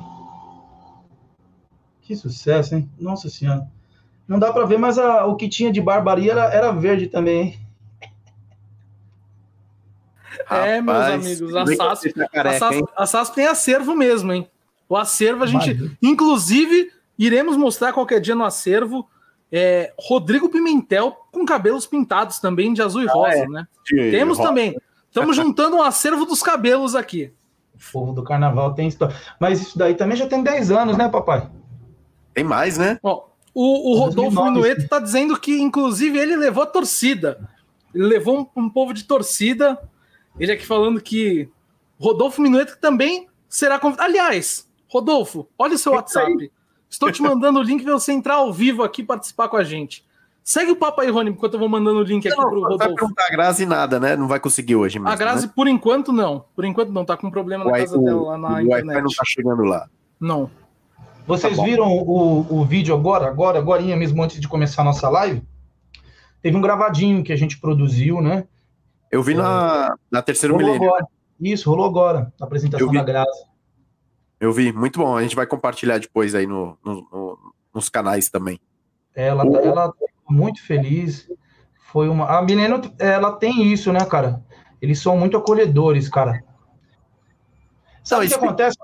[2.02, 2.90] Que sucesso, hein?
[2.98, 3.70] Nossa senhora.
[4.26, 7.58] Não dá para ver, mas a, o que tinha de barbaria era, era verde também.
[10.50, 14.50] é, meus amigos, a SASP, tá careca, a, SASP, a SASP tem acervo mesmo, hein?
[14.88, 19.08] O acervo a gente, inclusive, iremos mostrar qualquer dia no acervo
[19.56, 23.46] é, Rodrigo Pimentel com cabelos pintados também de azul e ah, rosa, é.
[23.46, 23.68] né?
[23.86, 24.48] Sim, Temos rosa.
[24.48, 24.76] também.
[25.06, 27.32] Estamos juntando um acervo dos cabelos aqui.
[27.74, 29.14] O povo do carnaval tem história.
[29.38, 31.48] Mas isso daí também já tem 10 anos, né, papai?
[32.32, 32.98] Tem mais, né?
[33.00, 37.48] Ó, o, o Rodolfo Minueto está dizendo que, inclusive, ele levou a torcida.
[37.94, 39.80] Ele levou um, um povo de torcida.
[40.38, 41.48] Ele aqui falando que
[41.96, 44.08] Rodolfo Minueto também será convidado.
[44.08, 46.52] Aliás, Rodolfo, olha o seu WhatsApp.
[46.88, 50.04] Estou te mandando o link para você entrar ao vivo aqui participar com a gente.
[50.44, 52.78] Segue o papo aí, Rony, enquanto eu vou mandando o link aqui para o Rodolfo.
[52.78, 54.14] Vai perguntar a Grazi nada, né?
[54.14, 55.52] Não vai conseguir hoje mesmo, A Grazi, né?
[55.56, 56.44] por enquanto, não.
[56.54, 57.04] Por enquanto, não.
[57.04, 58.84] Tá com problema na casa o, dela lá na o internet.
[58.84, 59.88] O Wi-Fi não tá chegando lá.
[60.20, 60.50] Não.
[61.26, 65.08] Vocês tá viram o, o vídeo agora, agora, agora mesmo, antes de começar a nossa
[65.08, 65.42] live?
[66.40, 68.46] Teve um gravadinho que a gente produziu, né?
[69.10, 70.88] Eu vi é, na, na terceira milênio.
[70.88, 71.06] Agora.
[71.40, 73.53] Isso, rolou agora, a apresentação da Graça.
[74.44, 75.16] Eu vi, muito bom.
[75.16, 78.60] A gente vai compartilhar depois aí no, no, no nos canais também.
[79.14, 81.28] Ela, tá, ela tá muito feliz.
[81.90, 82.26] Foi uma.
[82.26, 84.42] A Milênio, ela tem isso, né, cara?
[84.82, 86.44] Eles são muito acolhedores, cara.
[88.02, 88.76] Sabe o que acontece?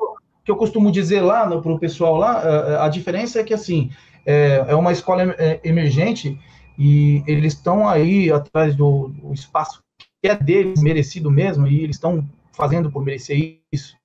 [0.42, 3.52] que eu costumo dizer lá para o pessoal lá, é, é, a diferença é que
[3.52, 3.90] assim
[4.24, 5.22] é, é uma escola
[5.62, 6.40] emergente
[6.78, 9.82] e eles estão aí atrás do, do, espaço
[10.22, 13.99] que é deles, merecido mesmo, e eles estão fazendo por merecer isso.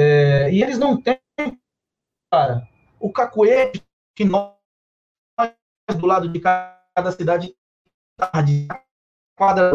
[0.00, 1.18] É, e eles não têm,
[2.30, 2.68] cara,
[3.00, 3.82] o cacuete
[4.14, 4.52] que nós,
[5.96, 7.52] do lado de cada cidade,
[9.36, 9.72] quadra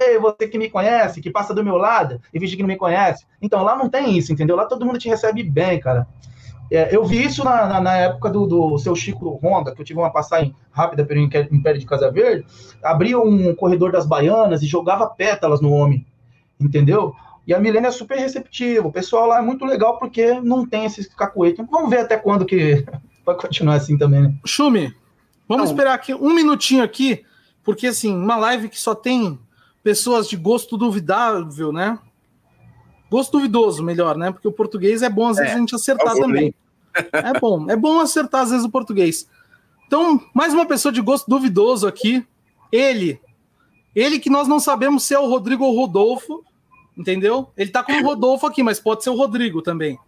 [0.00, 2.76] Ei, você que me conhece, que passa do meu lado e finge que não me
[2.76, 3.26] conhece.
[3.42, 4.54] Então, lá não tem isso, entendeu?
[4.54, 6.06] Lá todo mundo te recebe bem, cara.
[6.70, 9.84] É, eu vi isso na, na, na época do, do, seu Chico Honda, que eu
[9.84, 12.46] tive uma passagem rápida pelo Império de Casa Verde,
[12.82, 16.06] abria um corredor das baianas e jogava pétalas no homem,
[16.58, 17.14] entendeu?
[17.46, 20.86] E a Milena é super receptiva, o pessoal lá é muito legal porque não tem
[20.86, 21.64] esses cacuetes.
[21.70, 22.84] Vamos ver até quando que
[23.24, 24.34] vai continuar assim também, né?
[24.46, 24.94] Chumi,
[25.46, 25.72] vamos não.
[25.72, 27.22] esperar aqui um minutinho aqui,
[27.62, 29.38] porque assim, uma live que só tem
[29.82, 31.98] pessoas de gosto duvidável, né?
[33.10, 34.32] Gosto duvidoso, melhor, né?
[34.32, 36.54] Porque o português é bom às vezes é, a gente acertar também.
[37.12, 39.28] É bom, é bom acertar às vezes o português.
[39.86, 42.26] Então, mais uma pessoa de gosto duvidoso aqui.
[42.72, 43.20] Ele.
[43.94, 46.44] Ele que nós não sabemos se é o Rodrigo ou o Rodolfo,
[46.96, 47.48] entendeu?
[47.56, 49.98] Ele tá com o Rodolfo aqui, mas pode ser o Rodrigo também.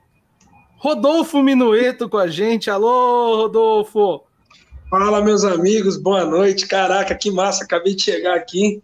[0.77, 2.71] Rodolfo Minueto com a gente.
[2.71, 4.23] Alô, Rodolfo!
[4.91, 6.67] Fala, meus amigos, boa noite.
[6.67, 8.83] Caraca, que massa, acabei de chegar aqui.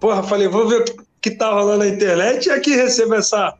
[0.00, 0.84] Porra, falei, vou ver o
[1.20, 3.54] que tá rolando na internet e aqui recebo essa,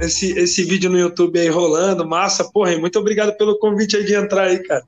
[0.00, 2.44] esse, esse vídeo no YouTube aí rolando, massa.
[2.44, 4.82] Porra, muito obrigado pelo convite aí de entrar aí, cara.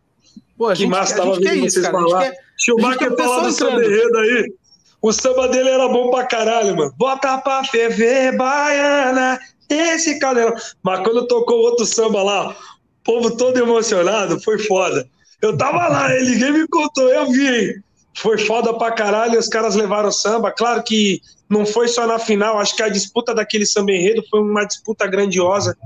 [0.57, 2.31] Pô, que gente, massa, tava vendo vocês isso, falar.
[2.31, 4.53] Quer, Schumacher falar do enredo aí.
[5.01, 6.93] O samba dele era bom pra caralho, mano.
[6.97, 9.39] Bota pra ferver, baiana,
[9.69, 10.55] esse cadeirão.
[10.83, 12.55] Mas quando tocou outro samba lá, o
[13.05, 15.09] povo todo emocionado, foi foda.
[15.41, 17.81] Eu tava lá, ele ninguém me contou, eu vi,
[18.17, 20.51] foi foda pra caralho, os caras levaram samba.
[20.51, 24.41] Claro que não foi só na final, acho que a disputa daquele samba enredo foi
[24.41, 25.77] uma disputa grandiosa.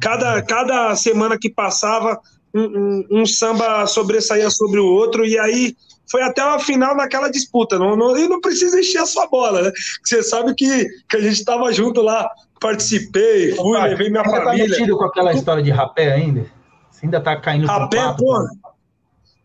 [0.00, 2.20] Cada, cada semana que passava,
[2.54, 5.74] um, um, um samba sobressaía sobre o outro, e aí
[6.10, 7.78] foi até a final naquela disputa.
[7.78, 9.72] Não, não, e não precisa encher a sua bola, né?
[10.04, 12.28] Você sabe que, que a gente estava junto lá,
[12.60, 14.66] participei, fui, Opa, levei minha família.
[14.66, 16.46] Você tá metido com aquela história de rapé ainda?
[16.90, 18.46] Você ainda tá caindo Rapé, pô.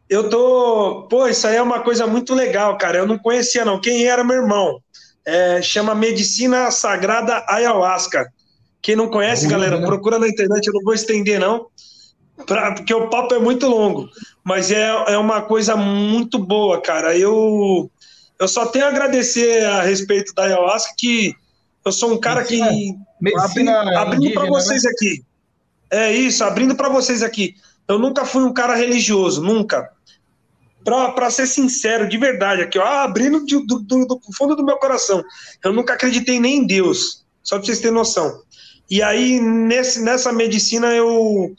[0.10, 1.08] Eu tô.
[1.10, 3.00] Pô, isso aí é uma coisa muito legal, cara.
[3.00, 3.80] Eu não conhecia, não.
[3.80, 4.80] Quem era meu irmão?
[5.26, 8.28] É, chama Medicina Sagrada Ayahuasca.
[8.82, 9.86] Quem não conhece, galera, né?
[9.88, 10.68] procura na internet.
[10.68, 11.68] Eu não vou estender, não,
[12.46, 14.10] pra, porque o papo é muito longo.
[14.44, 17.18] Mas é, é uma coisa muito boa, cara.
[17.18, 17.90] Eu,
[18.40, 21.36] eu só tenho a agradecer a respeito da Ayahuasca que
[21.86, 22.60] eu sou um cara que.
[23.22, 24.50] Medicina abrindo, abrindo para né?
[24.50, 24.92] vocês né?
[24.92, 25.24] aqui.
[25.90, 27.56] É isso, abrindo para vocês aqui.
[27.88, 29.90] Eu nunca fui um cara religioso, nunca
[30.84, 35.24] para ser sincero, de verdade, aqui, ó, abrindo do, do, do, fundo do meu coração,
[35.64, 38.42] eu nunca acreditei nem em Deus, só para vocês terem noção.
[38.90, 41.56] E aí, nesse, nessa medicina, eu,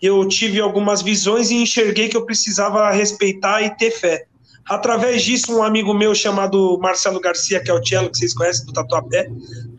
[0.00, 4.26] eu tive algumas visões e enxerguei que eu precisava respeitar e ter fé.
[4.68, 8.66] Através disso, um amigo meu chamado Marcelo Garcia, que é o Cello, que vocês conhecem
[8.66, 9.30] do Tatuapé,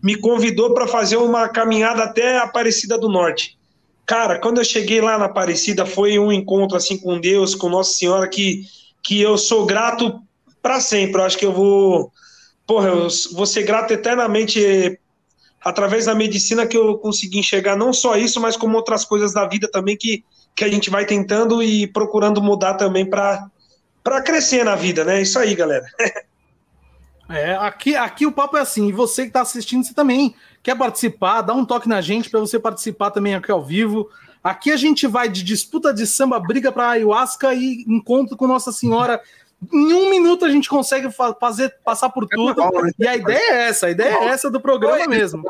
[0.04, 3.58] me convidou para fazer uma caminhada até a Aparecida do Norte.
[4.06, 7.94] Cara, quando eu cheguei lá na Aparecida, foi um encontro assim com Deus, com Nossa
[7.94, 8.64] Senhora, que
[9.04, 10.22] que eu sou grato
[10.62, 11.22] para sempre.
[11.22, 12.12] Eu acho que eu vou,
[12.66, 15.00] porra, eu vou ser grato eternamente
[15.64, 19.47] através da medicina que eu consegui enxergar não só isso, mas como outras coisas da
[19.47, 20.24] vida também que,
[20.55, 23.49] que a gente vai tentando e procurando mudar também para
[24.26, 25.22] crescer na vida, né?
[25.22, 25.86] Isso aí, galera.
[27.32, 30.34] É, aqui, aqui o papo é assim, e você que está assistindo, você também
[30.64, 34.10] quer participar, dá um toque na gente para você participar também aqui ao vivo.
[34.43, 38.72] Aqui a gente vai de disputa de samba, briga para ayahuasca e encontro com Nossa
[38.72, 39.22] Senhora.
[39.72, 42.62] Em um minuto a gente consegue fazer passar por tudo.
[42.62, 42.91] Né?
[42.99, 45.43] E a ideia é essa, a ideia é essa do programa mesmo.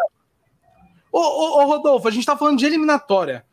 [1.12, 3.46] Ô, ô, ô Rodolfo, a gente está falando de eliminatória,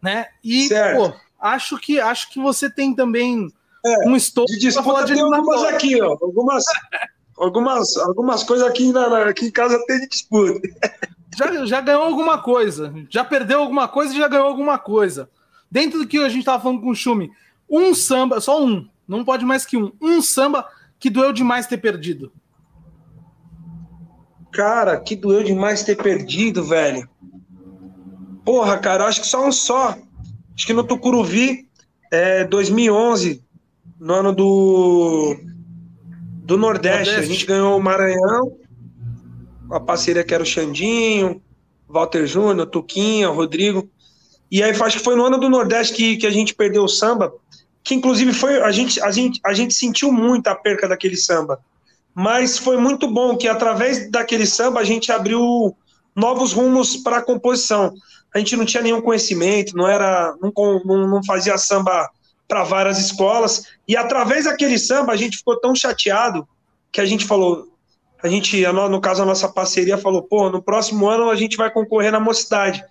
[0.00, 0.26] né?
[0.42, 3.48] E pô, acho que acho que você tem também
[3.84, 6.64] é, um estouro de disputa de tem algumas aqui, ó, algumas
[7.36, 10.60] algumas algumas coisas aqui na, aqui em casa tem de disputa
[11.36, 12.94] já, já ganhou alguma coisa.
[13.10, 15.28] Já perdeu alguma coisa e já ganhou alguma coisa.
[15.70, 17.30] Dentro do que a gente estava falando com o Chumi,
[17.68, 19.92] um samba, só um, não pode mais que um.
[20.00, 20.66] Um samba
[20.98, 22.32] que doeu demais ter perdido.
[24.52, 27.08] Cara, que doeu demais ter perdido, velho.
[28.44, 29.96] Porra, cara, acho que só um só.
[30.54, 31.68] Acho que no Tucuruvi,
[32.10, 33.42] é, 2011,
[34.00, 35.36] no ano do,
[36.44, 37.10] do Nordeste.
[37.10, 37.18] Nordeste.
[37.18, 38.56] A gente ganhou o Maranhão
[39.70, 41.42] a parceria que era o Xandinho,
[41.88, 43.88] Walter Júnior, Tuquinha, Rodrigo.
[44.50, 46.88] E aí acho que foi no ano do Nordeste que, que a gente perdeu o
[46.88, 47.32] samba,
[47.86, 51.60] que inclusive foi a gente, a gente a gente sentiu muito a perca daquele samba.
[52.12, 55.72] Mas foi muito bom que através daquele samba a gente abriu
[56.14, 57.94] novos rumos para a composição.
[58.34, 60.52] A gente não tinha nenhum conhecimento, não era não,
[60.84, 62.10] não, não fazia samba
[62.48, 66.46] para várias escolas e através daquele samba a gente ficou tão chateado
[66.90, 67.68] que a gente falou
[68.20, 71.70] a gente, no caso, a nossa parceria falou, pô, no próximo ano a gente vai
[71.70, 72.82] concorrer na mocidade,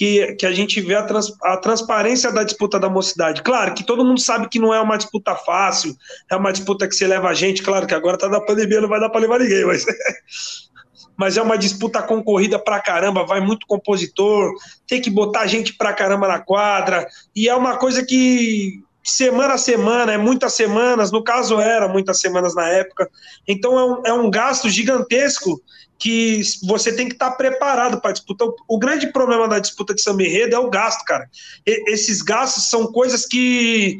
[0.00, 3.42] que, que a gente vê a, trans, a transparência da disputa da mocidade.
[3.42, 5.94] Claro que todo mundo sabe que não é uma disputa fácil,
[6.30, 8.88] é uma disputa que você leva a gente, claro que agora tá na pandemia, não
[8.88, 9.84] vai dar para levar ninguém, mas
[11.18, 14.54] mas é uma disputa concorrida pra caramba, vai muito compositor,
[14.88, 19.58] tem que botar gente pra caramba na quadra, e é uma coisa que semana a
[19.58, 23.10] semana, é muitas semanas, no caso era muitas semanas na época,
[23.46, 25.60] então é um, é um gasto gigantesco
[25.98, 28.48] que você tem que estar preparado para disputar.
[28.66, 31.28] O grande problema da disputa de samba é o gasto, cara.
[31.66, 33.98] E, esses gastos são coisas que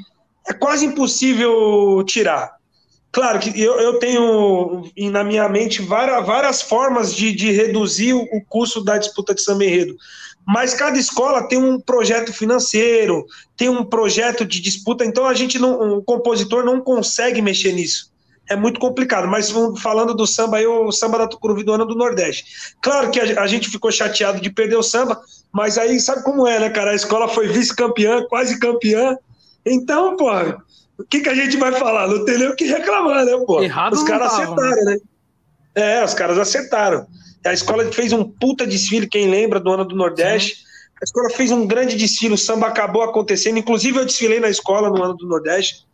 [0.49, 2.59] é quase impossível tirar.
[3.13, 8.23] Claro que eu, eu tenho na minha mente várias, várias formas de, de reduzir o,
[8.23, 9.65] o custo da disputa de samba
[10.47, 13.25] mas cada escola tem um projeto financeiro,
[13.57, 18.11] tem um projeto de disputa, então a gente não, o compositor não consegue mexer nisso.
[18.49, 21.95] É muito complicado, mas falando do samba aí, o samba da Tucuruvi do ano do
[21.95, 22.75] Nordeste.
[22.83, 25.21] Claro que a, a gente ficou chateado de perder o samba,
[25.53, 26.91] mas aí sabe como é, né, cara?
[26.91, 29.17] A escola foi vice-campeã, quase campeã.
[29.65, 30.29] Então, pô,
[30.99, 32.09] o que, que a gente vai falar?
[32.09, 33.63] Não tem nem o que reclamar, né, pô?
[33.63, 34.97] Errado os caras acertaram, né?
[35.75, 37.07] É, os caras acertaram.
[37.45, 40.57] A escola fez um puta desfile, quem lembra, do ano do Nordeste.
[40.57, 40.63] Sim.
[41.01, 43.59] A escola fez um grande desfile, o samba acabou acontecendo.
[43.59, 45.87] Inclusive, eu desfilei na escola no ano do Nordeste.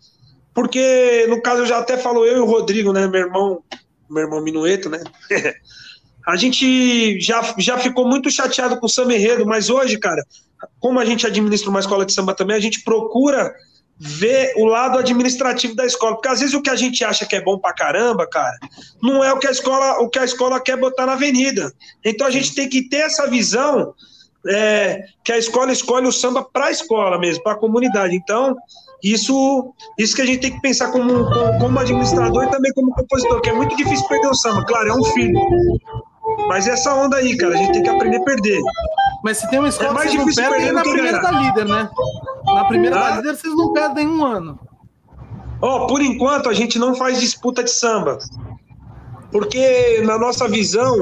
[0.52, 3.06] Porque, no caso, eu já até falo eu e o Rodrigo, né?
[3.06, 3.62] Meu irmão,
[4.10, 5.02] meu irmão Minueto, né?
[6.26, 10.24] a gente já, já ficou muito chateado com o samba enredo, mas hoje, cara,
[10.80, 13.54] como a gente administra uma escola de samba também, a gente procura
[13.98, 17.34] ver o lado administrativo da escola, porque às vezes o que a gente acha que
[17.34, 18.56] é bom pra caramba, cara,
[19.02, 21.72] não é o que a escola, o que a escola quer botar na avenida.
[22.04, 23.94] Então a gente tem que ter essa visão
[24.48, 28.14] é, que a escola escolhe o samba para a escola mesmo, para a comunidade.
[28.14, 28.54] Então
[29.02, 31.26] isso, isso que a gente tem que pensar como,
[31.58, 34.64] como administrador e também como compositor, que é muito difícil perder o samba.
[34.64, 35.38] Claro, é um filho.
[36.48, 38.60] Mas essa onda aí, cara, a gente tem que aprender a perder.
[39.26, 41.30] Mas se tem uma escola é mais que vocês não perdem, é na primeira da
[41.32, 41.90] líder, né?
[42.44, 43.10] Na primeira ah.
[43.10, 44.56] da líder vocês não perdem um ano.
[45.60, 48.18] Ó, oh, por enquanto a gente não faz disputa de samba.
[49.32, 50.94] Porque, na nossa visão,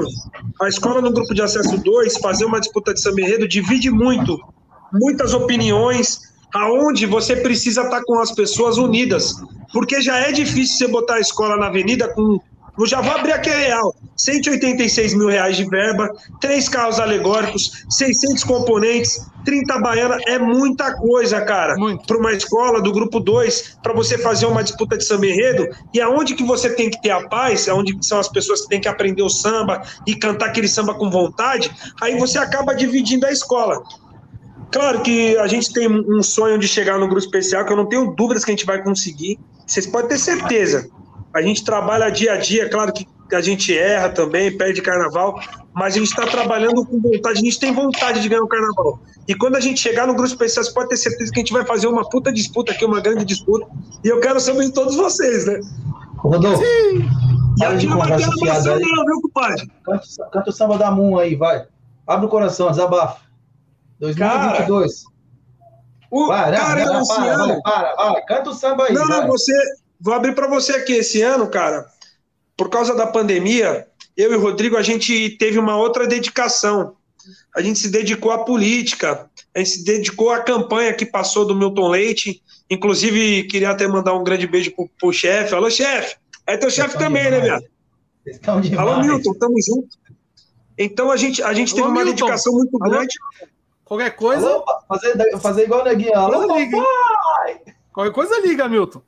[0.59, 4.39] a escola no grupo de acesso 2, fazer uma disputa de samba enredo divide muito,
[4.91, 6.21] muitas opiniões,
[6.51, 9.35] aonde você precisa estar com as pessoas unidas.
[9.71, 12.39] Porque já é difícil você botar a escola na avenida com
[12.85, 13.95] já vou abrir aqui real.
[14.17, 16.09] 186 mil reais de verba,
[16.39, 21.75] três carros alegóricos, 600 componentes, 30 baiana, é muita coisa, cara.
[22.07, 26.01] Para uma escola do grupo 2, para você fazer uma disputa de samba enredo, e
[26.01, 28.87] aonde que você tem que ter a paz, aonde são as pessoas que têm que
[28.87, 31.71] aprender o samba e cantar aquele samba com vontade,
[32.01, 33.81] aí você acaba dividindo a escola.
[34.71, 37.85] Claro que a gente tem um sonho de chegar no grupo especial, que eu não
[37.85, 39.39] tenho dúvidas que a gente vai conseguir.
[39.65, 40.89] Vocês podem ter certeza.
[41.35, 43.05] A gente trabalha dia a dia, claro que
[43.35, 45.37] a gente erra também, perde carnaval,
[45.73, 48.99] mas a gente está trabalhando com vontade, a gente tem vontade de ganhar o carnaval.
[49.27, 51.51] E quando a gente chegar no grupo especial, você pode ter certeza que a gente
[51.51, 53.67] vai fazer uma puta disputa aqui, uma grande disputa.
[54.01, 55.59] E eu quero saber de todos vocês, né?
[56.19, 56.63] Rodolfo.
[56.63, 59.69] E aqui não vai ter não, viu, compadre?
[59.83, 61.65] Canta, canta o samba da Moon aí, vai.
[62.07, 63.19] Abre o coração, desabafa.
[63.99, 65.03] 2022.
[65.03, 65.15] Cara,
[66.11, 68.93] o, vai, cara, não, para, para, para, para, canta o samba aí.
[68.93, 69.21] Não, vai.
[69.21, 69.53] não, você,
[70.05, 71.87] Vou abrir para você aqui esse ano, cara.
[72.55, 76.95] Por causa da pandemia, eu e o Rodrigo, a gente teve uma outra dedicação.
[77.55, 81.55] A gente se dedicou à política, a gente se dedicou à campanha que passou do
[81.55, 82.39] Milton Leite.
[82.69, 85.55] Inclusive, queria até mandar um grande beijo pro, pro chefe.
[85.55, 86.15] Alô, chefe!
[86.45, 87.63] É teu chefe também, né, demais.
[87.63, 88.79] né, viado?
[88.79, 89.97] Alô, Milton, tamo junto.
[90.77, 92.25] Então a gente, a gente Alô, teve uma Milton.
[92.27, 92.91] dedicação muito Alô?
[92.91, 93.15] grande.
[93.83, 94.47] Qualquer coisa.
[94.47, 96.13] Alô, fazer, fazer igual o Neguinho.
[96.15, 97.61] Alô, papai!
[97.91, 99.01] Qualquer coisa liga, Milton.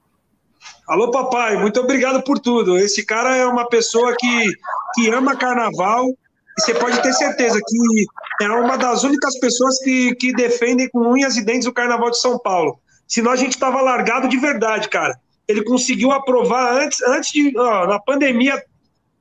[0.88, 2.78] Alô, papai, muito obrigado por tudo.
[2.78, 4.52] Esse cara é uma pessoa que,
[4.96, 8.06] que ama carnaval e você pode ter certeza que
[8.42, 12.18] é uma das únicas pessoas que, que defendem com unhas e dentes o carnaval de
[12.18, 12.80] São Paulo.
[13.06, 15.20] Senão a gente estava largado de verdade, cara.
[15.46, 17.58] Ele conseguiu aprovar antes, antes de.
[17.58, 18.64] Ó, na pandemia,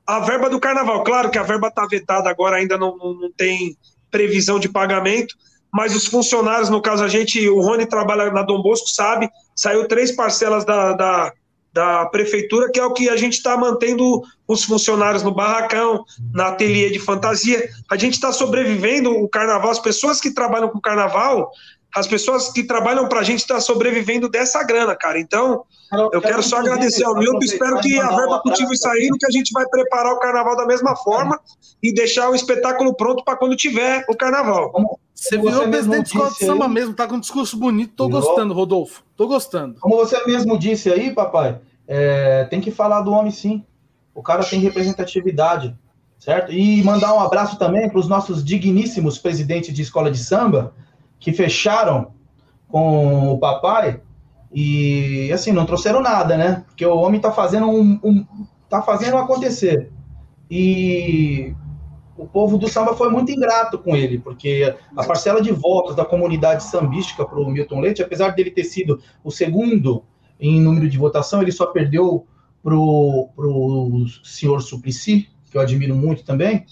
[0.05, 1.03] a verba do carnaval.
[1.03, 3.77] Claro que a verba está vetada agora, ainda não, não, tem
[4.09, 5.35] previsão de pagamento,
[5.69, 9.85] mas os funcionários, no caso a gente, o Rony trabalha na Dom Bosco, sabe, saiu
[9.85, 11.33] três parcelas da, da,
[11.77, 16.03] da prefeitura, que é o que a gente está mantendo os funcionários no barracão,
[16.33, 17.69] na ateliê de fantasia.
[17.87, 21.51] A gente está sobrevivendo o carnaval, as pessoas que trabalham com carnaval,
[21.95, 25.19] as pessoas que trabalham para a gente estão tá sobrevivendo dessa grana, cara.
[25.19, 25.65] Então,
[26.11, 29.51] eu quero só agradecer ao Milton, espero que a verba continue saindo, que a gente
[29.53, 31.39] vai preparar o carnaval da mesma forma
[31.83, 34.73] e deixar o espetáculo pronto para quando tiver o carnaval.
[35.13, 38.09] Você virou o presidente de escola de samba mesmo, tá com um discurso bonito, tô
[38.09, 39.79] gostando, Rodolfo, tô gostando.
[39.79, 43.65] Como você mesmo disse aí, papai, é, tem que falar do homem sim.
[44.13, 45.75] O cara tem representatividade.
[46.19, 46.51] certo?
[46.51, 50.73] E mandar um abraço também para os nossos digníssimos presidentes de escola de samba,
[51.19, 52.11] que fecharam
[52.67, 54.01] com o papai
[54.51, 56.63] e, assim, não trouxeram nada, né?
[56.67, 58.25] Porque o homem tá fazendo um, um
[58.69, 59.91] tá fazendo acontecer.
[60.49, 61.53] E
[62.17, 66.03] o povo do samba foi muito ingrato com ele, porque a parcela de votos da
[66.05, 70.03] comunidade sambística para o Milton Leite, apesar dele ter sido o segundo
[70.39, 72.25] em número de votação, ele só perdeu
[72.63, 76.65] para o senhor Suplicy, que eu admiro muito também,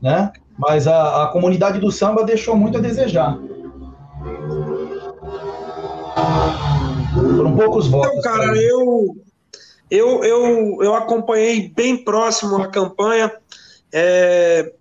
[0.00, 0.32] né?
[0.56, 3.38] Mas a, a comunidade do samba deixou muito a desejar.
[7.36, 8.18] Foram poucos votos.
[8.18, 9.16] Então, cara, eu,
[9.90, 13.32] eu, eu, eu acompanhei bem próximo a campanha.
[13.92, 14.72] É,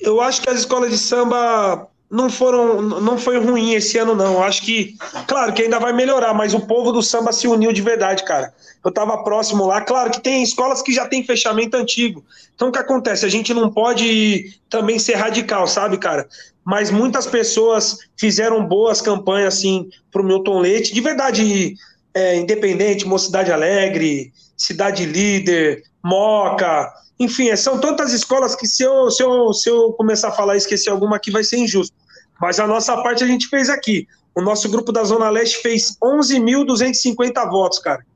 [0.00, 4.42] eu acho que as escolas de samba não foram, não foi ruim esse ano não.
[4.42, 4.96] Acho que,
[5.26, 8.52] claro, que ainda vai melhorar, mas o povo do samba se uniu de verdade, cara.
[8.82, 12.24] Eu estava próximo lá, claro que tem escolas que já tem fechamento antigo.
[12.54, 13.26] Então o que acontece?
[13.26, 16.26] A gente não pode também ser radical, sabe, cara?
[16.64, 21.74] Mas muitas pessoas fizeram boas campanhas assim para o Milton Leite, de verdade,
[22.14, 29.22] é, Independente, Mocidade Alegre, Cidade Líder, Moca, enfim, são tantas escolas que se eu, se
[29.22, 31.96] eu, se eu começar a falar e esquecer alguma aqui vai ser injusto.
[32.40, 34.06] Mas a nossa parte a gente fez aqui.
[34.34, 38.06] O nosso grupo da Zona Leste fez 11.250 votos, cara.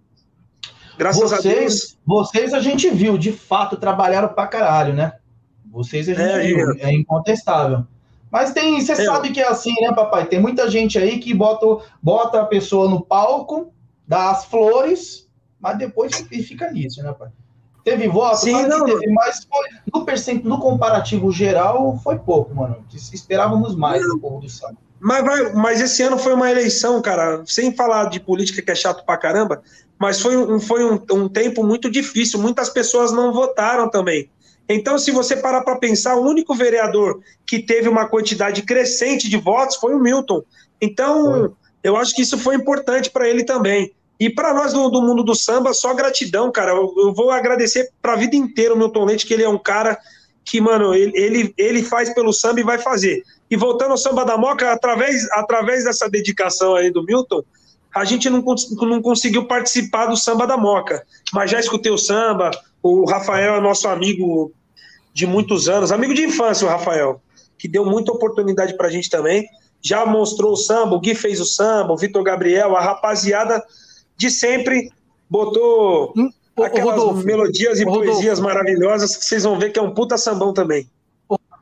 [0.96, 1.98] Graças vocês, a Deus.
[2.06, 5.14] Vocês a gente viu, de fato, trabalharam pra caralho, né?
[5.72, 7.84] Vocês a gente é, viu, é, é incontestável.
[8.30, 9.04] Mas tem, você é.
[9.04, 10.26] sabe que é assim, né, papai?
[10.26, 13.72] Tem muita gente aí que bota, bota a pessoa no palco,
[14.06, 15.28] dá as flores,
[15.58, 17.30] mas depois fica nisso, né, pai?
[17.84, 22.76] Teve voto, Sim, não, teve, mas foi, no, percent, no comparativo geral foi pouco, mano.
[23.12, 24.76] Esperávamos mais do povo do samba.
[25.00, 28.74] Mas, vai, mas esse ano foi uma eleição, cara, sem falar de política que é
[28.74, 29.60] chato pra caramba,
[29.98, 32.40] mas foi, um, foi um, um tempo muito difícil.
[32.40, 34.30] Muitas pessoas não votaram também.
[34.68, 39.36] Então, se você parar para pensar, o único vereador que teve uma quantidade crescente de
[39.36, 40.42] votos foi o Milton.
[40.80, 43.92] Então, eu acho que isso foi importante para ele também.
[44.22, 46.70] E para nós do, do, mundo do samba, só gratidão, cara.
[46.70, 49.58] Eu, eu vou agradecer para a vida inteira o Milton Leite, que ele é um
[49.58, 49.98] cara
[50.44, 53.24] que, mano, ele, ele, ele faz pelo samba e vai fazer.
[53.50, 57.42] E voltando ao samba da Moca, através, através dessa dedicação aí do Milton,
[57.92, 58.44] a gente não,
[58.82, 61.04] não conseguiu participar do samba da Moca.
[61.32, 64.52] Mas já escutei o samba, o Rafael é nosso amigo
[65.12, 67.20] de muitos anos, amigo de infância, o Rafael,
[67.58, 69.48] que deu muita oportunidade para a gente também.
[69.82, 73.60] Já mostrou o samba, o Gui fez o samba, o Vitor Gabriel, a rapaziada
[74.16, 74.90] de sempre
[75.28, 76.30] botou hum,
[76.62, 80.16] aquelas Rodolfo, melodias e Rodolfo, poesias maravilhosas que vocês vão ver que é um puta
[80.18, 80.88] sambão também.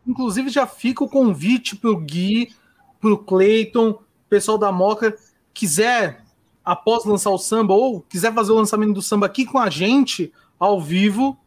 [0.07, 2.53] Inclusive, já fica o convite pro Gui,
[3.01, 3.99] pro Cleiton,
[4.29, 5.17] pessoal da Moca,
[5.53, 6.25] quiser,
[6.65, 10.33] após lançar o samba, ou quiser fazer o lançamento do samba aqui com a gente,
[10.59, 11.39] ao vivo,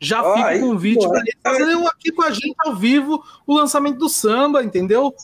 [0.00, 3.54] já oh, fica o convite para ele fazer aqui com a gente ao vivo o
[3.54, 5.14] lançamento do samba, entendeu?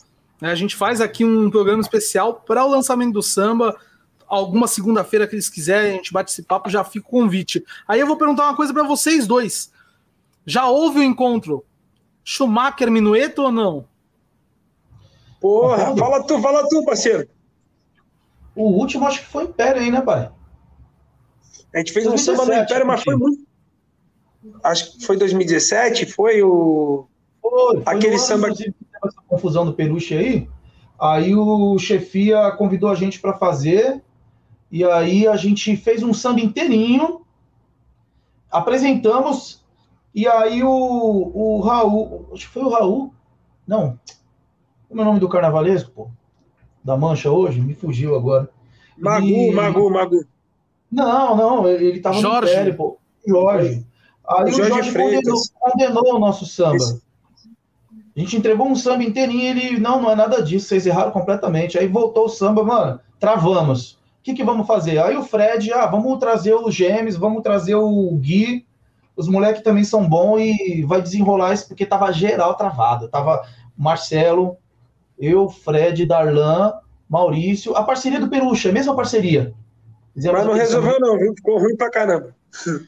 [0.41, 3.77] A gente faz aqui um programa especial para o lançamento do samba
[4.33, 7.63] alguma segunda-feira que eles quiserem, a gente bate esse papo, já fica o convite.
[7.87, 9.71] Aí eu vou perguntar uma coisa para vocês dois.
[10.45, 11.63] Já houve o um encontro
[12.23, 13.85] Schumacher Minueto ou não?
[15.39, 17.27] Porra, fala tu, fala tu, parceiro.
[18.55, 20.31] O último acho que foi Império aí, né, pai?
[21.73, 23.43] A gente fez 2017, um samba no Império, mas foi muito.
[24.63, 27.05] Acho que foi 2017, foi o.
[27.41, 28.49] Foi, foi Aquele samba.
[28.49, 30.49] Essa confusão do Peruche aí.
[30.99, 34.01] Aí o chefia convidou a gente para fazer.
[34.73, 37.21] E aí a gente fez um samba inteirinho,
[38.49, 39.63] apresentamos,
[40.15, 43.13] e aí o, o Raul, acho que foi o Raul,
[43.67, 43.99] não,
[44.89, 46.07] como é o nome do carnavalesco, pô?
[46.83, 47.61] Da Mancha hoje?
[47.61, 48.49] Me fugiu agora.
[48.97, 49.51] Magu, e...
[49.51, 50.25] Magu, Magu.
[50.91, 52.51] Não, não, ele tava Jorge.
[52.51, 52.97] no Pérez, pô.
[53.27, 53.85] Jorge.
[54.27, 56.77] Aí o Jorge, Jorge condenou, condenou, o nosso samba.
[56.77, 57.03] Esse...
[58.17, 61.11] A gente entregou um samba inteirinho e ele, não, não é nada disso, vocês erraram
[61.11, 61.77] completamente.
[61.77, 64.99] Aí voltou o samba, mano, travamos que, que vamos fazer?
[64.99, 68.65] Aí o Fred, ah, vamos trazer os gêmeos, vamos trazer o Gui,
[69.15, 73.09] os moleques também são bons e vai desenrolar isso, porque tava geral travado.
[73.09, 73.45] Tava
[73.77, 74.57] Marcelo,
[75.19, 76.73] eu, Fred, Darlan,
[77.07, 79.53] Maurício, a parceria do Perucha, a mesma parceria.
[80.13, 81.33] Fizemos Mas não resolveu não, viu?
[81.35, 82.35] Ficou ruim pra caramba.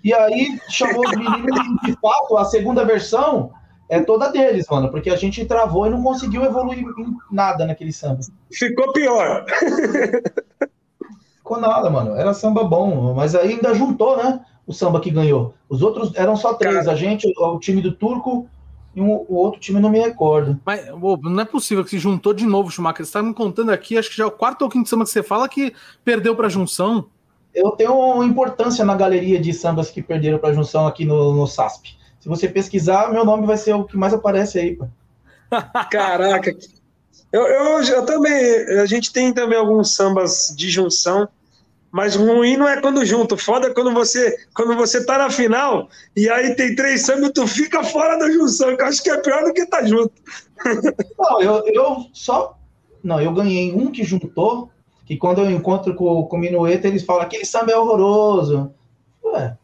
[0.03, 3.51] E aí chamou os meninos e, de fato, a segunda versão
[3.89, 7.91] é toda deles, mano, porque a gente travou e não conseguiu evoluir em nada naquele
[7.91, 8.21] samba.
[8.51, 9.45] Ficou pior.
[11.45, 12.15] Ficou nada, mano.
[12.15, 14.43] Era samba bom, mas aí ainda juntou, né?
[14.65, 15.53] O samba que ganhou.
[15.69, 16.73] Os outros eram só três.
[16.73, 16.91] Cara.
[16.91, 18.49] A gente, o, time do Turco
[18.95, 20.59] e um, o outro time não me recordo.
[20.65, 23.05] Mas ô, não é possível que se juntou de novo, Schumacher.
[23.05, 25.11] Você tá me contando aqui, acho que já é o quarto ou quinto samba que
[25.11, 25.71] você fala que
[26.03, 27.05] perdeu pra junção.
[27.53, 31.95] Eu tenho importância na galeria de sambas que perderam pra junção aqui no, no SASP.
[32.19, 34.87] Se você pesquisar, meu nome vai ser o que mais aparece aí, pô.
[35.91, 36.51] Caraca.
[37.31, 38.33] Eu, eu, eu também,
[38.79, 41.27] a gente tem também alguns sambas de junção,
[41.95, 43.37] mas ruim não é quando junto.
[43.37, 47.31] Foda é quando você, quando você tá na final e aí tem três sambas e
[47.31, 50.11] tu fica fora da junção, que eu acho que é pior do que tá junto.
[51.17, 52.57] Não, eu, eu só.
[53.01, 54.69] Não, eu ganhei um que juntou,
[55.05, 58.73] que quando eu encontro com, com o Minueta, eles falam aquele samba é horroroso.
[59.23, 59.57] Ué,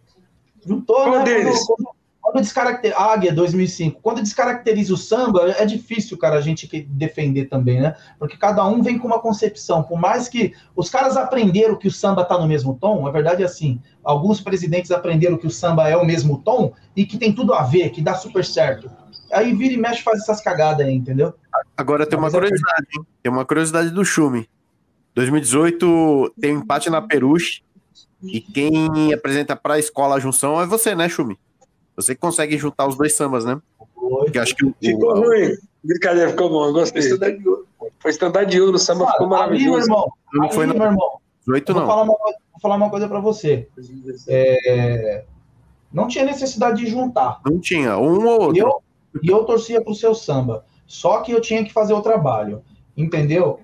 [0.65, 1.23] juntou, Qual né?
[1.25, 1.67] deles?
[1.67, 1.89] Quando,
[2.31, 2.99] quando, descaracteriza.
[2.99, 4.01] Águia 2005.
[4.01, 7.95] Quando descaracteriza o samba, é difícil, cara, a gente defender também, né?
[8.17, 9.83] Porque cada um vem com uma concepção.
[9.83, 13.43] Por mais que os caras aprenderam que o samba tá no mesmo tom, a verdade
[13.43, 13.79] é assim.
[14.03, 17.63] Alguns presidentes aprenderam que o samba é o mesmo tom e que tem tudo a
[17.63, 18.89] ver, que dá super certo.
[19.31, 21.33] Aí vira e mexe faz essas cagadas aí, entendeu?
[21.77, 23.05] Agora tem uma Mas é curiosidade, hein?
[23.23, 24.49] Tem uma curiosidade do Chume.
[25.15, 27.61] 2018 tem um empate na Peruche
[28.23, 31.37] e quem apresenta para a escola a junção é você, né, Chume?
[32.01, 33.59] Você consegue juntar os dois sambas, né?
[33.95, 35.55] Porque eu acho que o, Ficou o- ruim.
[35.83, 37.01] Brincadeira, ficou bom, eu gostei.
[37.99, 39.85] Foi estandar de ouro, o samba ficou ali, meu maravilhoso.
[39.85, 41.89] irmão, não ali, foi meu irmão, 18 eu vou não.
[41.89, 43.67] falar uma, coisa- vou falar uma coisa pra você.
[44.27, 45.23] É,
[45.91, 47.39] não tinha necessidade de juntar.
[47.45, 48.81] Não tinha, um ou E outro.
[49.15, 50.63] eu, e eu torcia pro seu samba.
[50.87, 52.61] Só que eu tinha que fazer o trabalho.
[52.95, 53.59] Entendeu?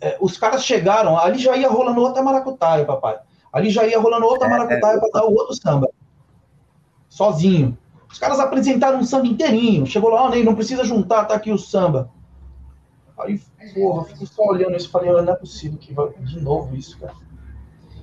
[0.00, 3.18] É, os caras chegaram, ali já ia rolando outra maracutaia, papai.
[3.52, 5.88] Ali já ia rolando outra maracutaia para dar o outro samba.
[7.18, 7.76] Sozinho.
[8.08, 9.84] Os caras apresentaram um samba inteirinho.
[9.84, 12.08] Chegou lá, ah, Ney, não precisa juntar, tá aqui o samba.
[13.18, 13.40] Aí,
[13.74, 16.40] porra, eu fico só olhando isso e falei, "Ah, não é possível que vai de
[16.40, 17.14] novo isso, cara.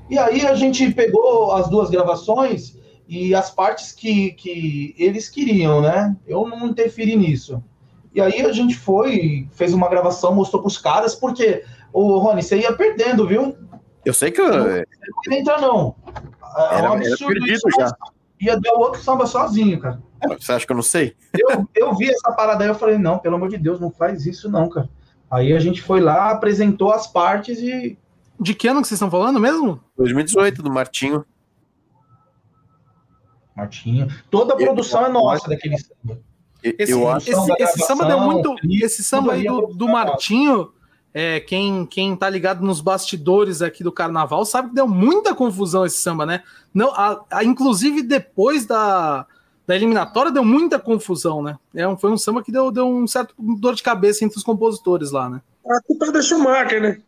[0.10, 2.78] E aí a gente pegou as duas gravações
[3.08, 6.14] e as partes que, que eles queriam, né?
[6.28, 7.64] Eu não interferi nisso.
[8.14, 11.64] E aí a gente foi, fez uma gravação, mostrou pros caras, porque,
[11.94, 13.56] ô Rony, você ia perdendo, viu?
[14.04, 14.68] Eu sei que eu, Não
[15.32, 15.96] ia entrar, não.
[16.58, 17.96] É Era- um era absurdo perdido isso, já.
[18.40, 20.02] Ia dar o outro samba sozinho, cara.
[20.40, 21.16] você acha que eu não sei?
[21.38, 24.26] Eu, eu vi essa parada aí, eu falei, não, pelo amor de Deus, não faz
[24.26, 24.90] isso não, cara.
[25.32, 27.98] Aí a gente foi lá, apresentou as partes e
[28.40, 29.82] De que ano que vocês estão falando mesmo?
[29.98, 31.26] 2018 do Martinho.
[33.56, 36.20] Martinho, toda a Eu- produção é nossa daquele samba.
[36.62, 37.30] Eu, Esse, eu acho.
[37.30, 38.56] esse, esse samba deu muito.
[38.84, 40.72] Esse samba aí tudo do, é do Martinho,
[41.18, 45.86] é, quem, quem tá ligado nos bastidores aqui do carnaval sabe que deu muita confusão
[45.86, 46.44] esse samba, né?
[46.74, 49.26] Não, a, a- inclusive depois da,
[49.66, 51.58] da eliminatória deu muita confusão, né?
[51.74, 54.44] É um, foi um samba que deu, deu um certo dor de cabeça entre os
[54.44, 55.42] compositores lá, né?
[55.66, 57.02] A culpa é da Schumacher, né?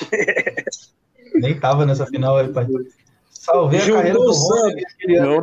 [1.34, 2.66] Nem tava nessa final aí, pai.
[3.30, 5.40] Salvei a carreira do o Rony, queria- ele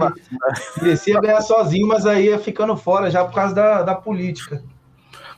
[0.81, 4.63] merecia ganhar sozinho, mas aí ia ficando fora já por causa da, da política.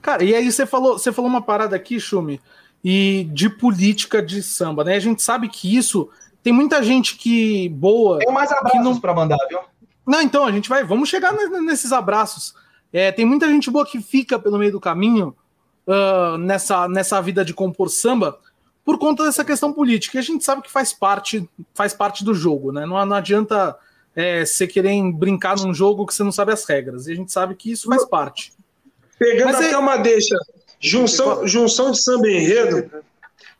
[0.01, 2.39] Cara, e aí você falou, você falou uma parada aqui, Chumi,
[2.83, 4.95] e de política de samba, né?
[4.95, 6.09] A gente sabe que isso
[6.41, 8.19] tem muita gente que boa.
[8.19, 9.59] Tenho mais abraços não- pra mandar, viu?
[10.05, 12.55] Não, então a gente vai, vamos chegar ne- nesses abraços.
[12.91, 15.35] É, tem muita gente boa que fica pelo meio do caminho
[15.87, 18.39] ah, nessa, nessa vida de compor samba
[18.83, 20.17] por conta dessa questão política.
[20.17, 22.85] E a gente sabe que faz parte, faz parte do jogo, né?
[22.85, 23.77] Não, não adianta
[24.15, 27.05] é, você querer brincar num jogo que você não sabe as regras.
[27.07, 28.53] E a gente sabe que isso faz parte.
[29.19, 30.35] Pegando Mas até é- uma deixa.
[30.79, 32.89] Junção, junção de samba enredo.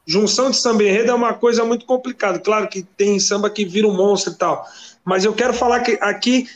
[0.08, 2.40] Junção de samba enredo é uma coisa muito complicada.
[2.40, 4.66] Claro que tem samba que vira um monstro e tal.
[5.04, 6.48] Mas eu quero falar que, aqui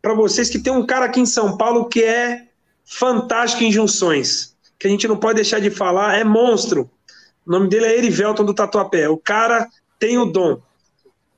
[0.00, 2.46] para vocês que tem um cara aqui em São Paulo que é
[2.84, 4.54] fantástico em junções.
[4.78, 6.16] Que a gente não pode deixar de falar.
[6.16, 6.88] É monstro.
[7.44, 9.08] O nome dele é Erivelton do Tatuapé.
[9.08, 9.68] O cara
[9.98, 10.60] tem o dom.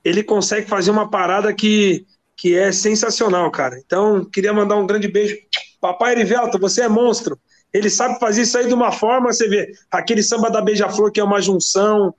[0.04, 2.04] Ele consegue fazer uma parada que,
[2.36, 3.78] que é sensacional, cara.
[3.84, 5.36] Então, queria mandar um grande beijo.
[5.84, 7.38] Papai Erivelton, você é monstro.
[7.70, 11.20] Ele sabe fazer isso aí de uma forma, você vê, aquele samba da Beija-Flor, que
[11.20, 12.14] é uma junção,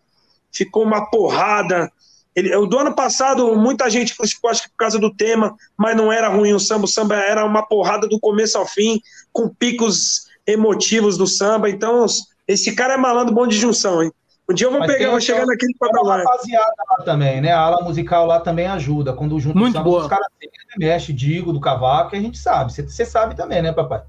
[0.52, 1.92] ficou uma porrada.
[2.36, 5.98] Ele, o do ano passado, muita gente criticou, acho que por causa do tema, mas
[5.98, 9.02] não era ruim o samba, o samba era uma porrada do começo ao fim,
[9.34, 11.68] com picos emotivos do samba.
[11.68, 12.06] Então,
[12.48, 14.12] esse cara é malandro bom de junção, hein?
[14.50, 16.20] Um dia eu vou Mas pegar, vou chegar naquele Tem uma patamar.
[16.24, 17.52] rapaziada lá também, né?
[17.52, 19.12] A ala musical lá também ajuda.
[19.12, 20.02] Quando junta Muito boa.
[20.04, 22.72] os caras sempre mexe, digo, do cavaco, que a gente sabe.
[22.72, 24.04] Você- sabe também, né, papai?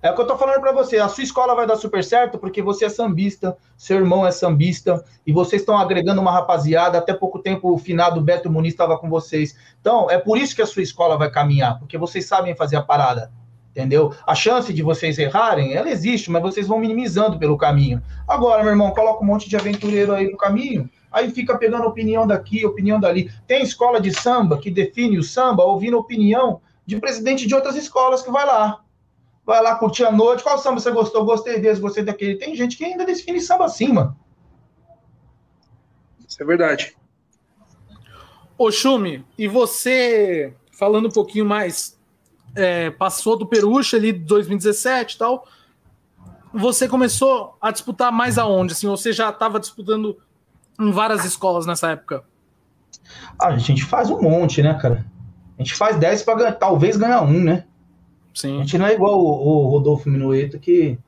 [0.00, 0.98] É o que eu tô falando pra você.
[0.98, 5.04] A sua escola vai dar super certo porque você é sambista, seu irmão é sambista,
[5.26, 6.96] e vocês estão agregando uma rapaziada.
[6.98, 9.54] Até pouco tempo o finado Beto Muniz estava com vocês.
[9.80, 12.82] Então, é por isso que a sua escola vai caminhar, porque vocês sabem fazer a
[12.82, 13.30] parada.
[13.78, 14.12] Entendeu?
[14.26, 18.02] A chance de vocês errarem, ela existe, mas vocês vão minimizando pelo caminho.
[18.26, 22.26] Agora, meu irmão, coloca um monte de aventureiro aí no caminho, aí fica pegando opinião
[22.26, 23.30] daqui, opinião dali.
[23.46, 28.20] Tem escola de samba que define o samba ouvindo opinião de presidente de outras escolas
[28.20, 28.80] que vai lá.
[29.46, 30.42] Vai lá curtir a noite.
[30.42, 31.24] Qual samba você gostou?
[31.24, 32.34] Gostei desse, gostei daquele.
[32.34, 34.18] Tem gente que ainda define samba assim, mano.
[36.26, 36.96] Isso é verdade.
[38.58, 41.97] Ô, Chumi, e você, falando um pouquinho mais
[42.54, 45.46] é, passou do Peruche ali de 2017 e tal,
[46.52, 48.72] você começou a disputar mais aonde?
[48.72, 50.18] Assim, você já estava disputando
[50.78, 52.24] em várias escolas nessa época?
[53.38, 55.04] Ah, a gente faz um monte, né, cara?
[55.58, 57.64] A gente faz 10 para talvez ganhar um, né?
[58.34, 58.56] Sim.
[58.56, 60.98] A gente não é igual o, o Rodolfo Minueto que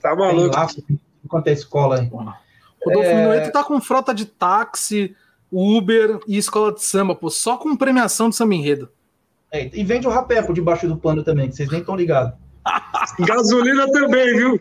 [0.00, 0.56] tá maluco.
[0.56, 0.66] Lá,
[1.28, 2.08] quanto é escola aí.
[2.08, 3.14] Rodolfo é...
[3.14, 5.14] Minueto tá com frota de táxi,
[5.50, 8.88] Uber e escola de samba, pô, só com premiação de samba enredo.
[9.52, 12.32] É, e vende o rapé por debaixo do pano também, que vocês nem estão ligados.
[13.20, 14.60] Gasolina também, viu?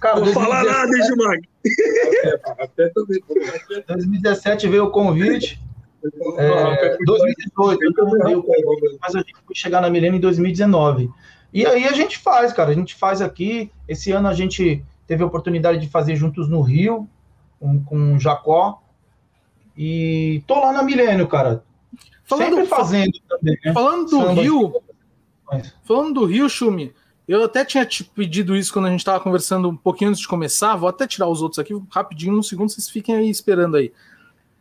[0.00, 0.34] Cara, Vou 2017...
[0.34, 1.38] falar nada, hein, Gilmar?
[3.88, 5.60] 2017 veio o convite.
[6.36, 7.78] É, 2018,
[9.00, 11.10] mas a gente foi chegar na Milênio em 2019.
[11.52, 13.70] E aí a gente faz, cara, a gente faz aqui.
[13.86, 17.08] Esse ano a gente teve a oportunidade de fazer juntos no Rio,
[17.60, 18.82] com, com o Jacó.
[19.76, 21.62] E tô lá na Milênio, cara.
[22.38, 23.58] Falando, Sempre fazendo também.
[23.64, 23.72] Né?
[23.72, 24.74] Falando do Samba Rio,
[25.84, 26.94] falando do Rio, Chumi,
[27.26, 30.28] eu até tinha te pedido isso quando a gente estava conversando um pouquinho antes de
[30.28, 30.76] começar.
[30.76, 33.92] Vou até tirar os outros aqui rapidinho, um segundo, vocês fiquem aí esperando aí.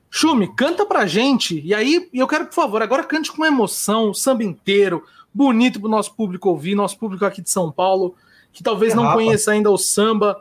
[0.09, 1.61] Chumi, canta pra gente.
[1.61, 5.03] E aí, eu quero, por favor, agora cante com emoção, o samba inteiro,
[5.33, 8.15] bonito pro nosso público ouvir, nosso público aqui de São Paulo,
[8.51, 10.37] que talvez é não conheça ainda o samba,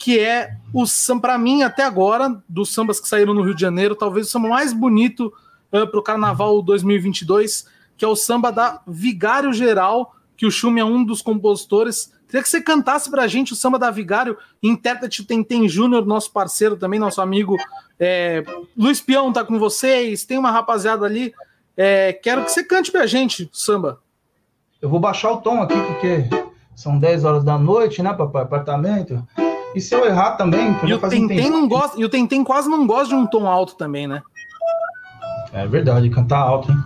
[0.00, 3.60] que é o samba, para mim, até agora, dos sambas que saíram no Rio de
[3.60, 5.32] Janeiro, talvez o samba mais bonito
[5.72, 7.66] uh, pro Carnaval 2022,
[7.96, 12.12] que é o samba da Vigário Geral, que o Chumi é um dos compositores.
[12.26, 16.76] Queria que você cantasse pra gente o samba da Vigário, intérprete Tentem Júnior, nosso parceiro
[16.76, 17.56] também, nosso amigo.
[17.98, 18.42] É,
[18.76, 21.32] Luiz Peão tá com vocês, tem uma rapaziada ali.
[21.76, 24.00] É, quero que você cante pra gente o samba.
[24.80, 26.28] Eu vou baixar o tom aqui, porque
[26.74, 28.42] são 10 horas da noite, né, papai?
[28.42, 29.24] Apartamento.
[29.74, 32.86] E se eu errar também, e o Tentem não gosta, e o Tentem quase não
[32.86, 34.22] gosta de um tom alto também, né?
[35.52, 36.78] É verdade, cantar alto, hein?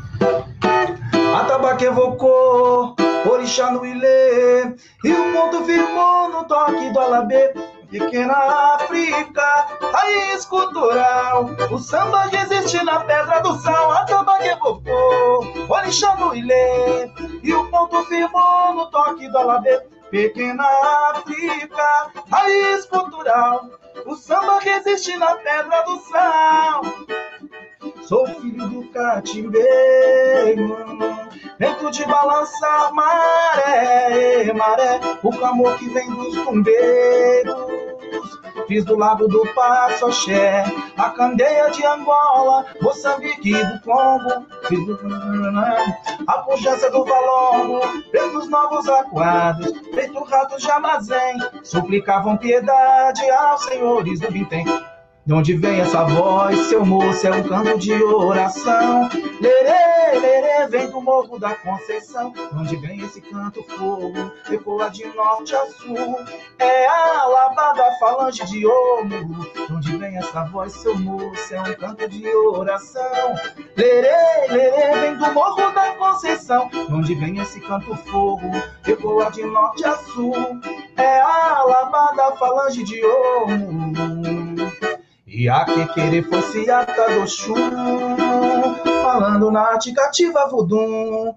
[1.36, 2.96] Atabaque evocou
[3.30, 4.74] orixá no Ilê,
[5.04, 7.54] e o ponto firmou no toque do alabê.
[7.90, 8.34] Pequena
[8.74, 15.46] África, raiz cultural, o samba que existe na pedra do sal, a tamba que evocou,
[15.68, 17.08] orixá no Ilê,
[17.44, 19.80] e o ponto firmou no toque do alabê.
[20.10, 20.66] Pequena
[21.14, 23.66] África, raiz cultural,
[24.04, 26.82] o samba que existe na pedra do sal.
[28.02, 30.76] Sou filho do cativeiro,
[31.58, 37.86] vento de balançar maré, maré, o clamor que vem dos bombeiros.
[38.66, 40.64] Fiz do lado do Passo Axé,
[40.96, 44.98] a candeia de Angola, Moçambique do Congo, fiz do...
[46.26, 47.80] a pujança do Valongo,
[48.10, 54.64] pretos novos aquados, feito ratos de armazém, suplicavam piedade aos senhores do Vintém.
[55.26, 59.10] De onde vem essa voz, seu moço, é um canto de oração.
[59.40, 62.30] Lerê, lerê, vem do morro da Conceição.
[62.30, 66.16] De onde vem esse canto fogo, ecoa de norte a sul.
[66.60, 69.08] É a lavada falange de ouro.
[69.08, 73.34] De onde vem essa voz, seu moço, é um canto de oração.
[73.76, 76.68] Lerê, lerê, vem do morro da Conceição.
[76.68, 78.48] De onde vem esse canto fogo,
[78.86, 80.36] ecoa de norte a sul.
[80.96, 84.25] É a lavada falange de ouro.
[85.26, 87.56] E a que querer fosse ata do chum,
[89.02, 91.34] falando na arte cativa voodoo.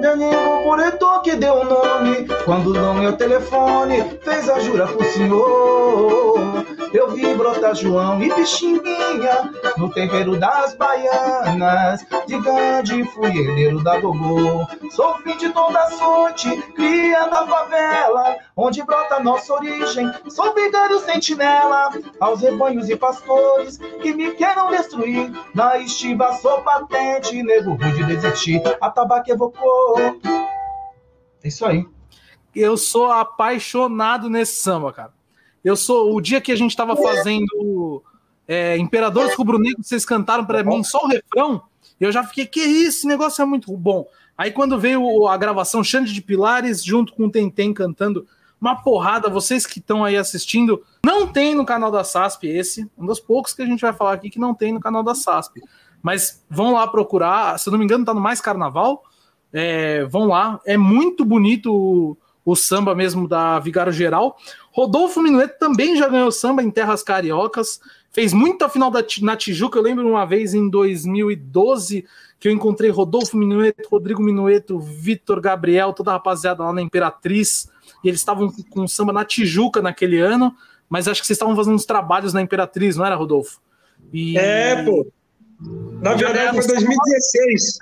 [0.00, 6.64] Danilo Pureto que deu o nome, quando não meu telefone, fez a jura pro senhor.
[6.92, 12.04] Eu vi brotar João e Pixinguinha no terreiro das baianas.
[12.26, 14.66] De Gandhi fui herdeiro da Gogô.
[14.90, 20.10] Sou filho de toda sorte, cria da favela, onde brota nossa origem.
[20.28, 25.30] Sou vigário sentinela aos rebanhos e pastores que me queiram destruir.
[25.54, 28.60] Na estiva sou patente, nego rude desistir.
[28.80, 29.98] A tabaco evocou.
[31.42, 31.86] É isso aí.
[32.54, 35.12] Eu sou apaixonado nesse samba, cara.
[35.64, 36.14] Eu sou.
[36.14, 38.02] O dia que a gente estava fazendo
[38.46, 41.62] é, Imperadores Rubro-Negro, vocês cantaram para mim só o refrão,
[42.00, 44.06] eu já fiquei, que isso, esse negócio é muito bom.
[44.36, 48.26] Aí quando veio a gravação Xande de Pilares, junto com o Tentem cantando,
[48.60, 53.06] uma porrada, vocês que estão aí assistindo, não tem no canal da SASP esse, um
[53.06, 55.62] dos poucos que a gente vai falar aqui que não tem no canal da SASP.
[56.02, 59.04] Mas vão lá procurar, se eu não me engano, tá no Mais Carnaval.
[59.52, 64.36] É, vão lá, é muito bonito o, o samba mesmo da Vigário Geral.
[64.72, 67.80] Rodolfo Minueto também já ganhou samba em terras cariocas,
[68.12, 69.78] fez muita final da, na Tijuca.
[69.78, 72.04] Eu lembro uma vez em 2012
[72.38, 77.68] que eu encontrei Rodolfo Minueto, Rodrigo Minueto, Vitor Gabriel, toda a rapaziada lá na Imperatriz,
[78.02, 80.54] e eles estavam com samba na Tijuca naquele ano,
[80.88, 83.60] mas acho que vocês estavam fazendo uns trabalhos na Imperatriz, não era, Rodolfo?
[84.10, 84.38] E...
[84.38, 85.06] É, pô.
[86.00, 87.78] Na verdade, foi 2016.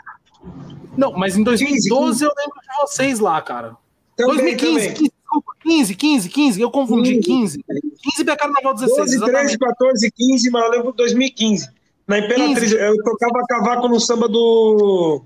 [0.99, 3.77] Não, mas em 2012 15, eu lembro de vocês lá, cara.
[4.17, 5.13] Também, 2015, também.
[5.61, 7.65] 15, 15, 15, eu confundi, 15.
[8.03, 8.97] 15 para Carnaval 16.
[8.97, 9.59] 12, exatamente.
[9.59, 11.69] 13, 14, 15, mas eu lembro 2015.
[12.05, 12.75] Na Imperatriz, 15.
[12.75, 15.23] eu tocava cavaco no samba do.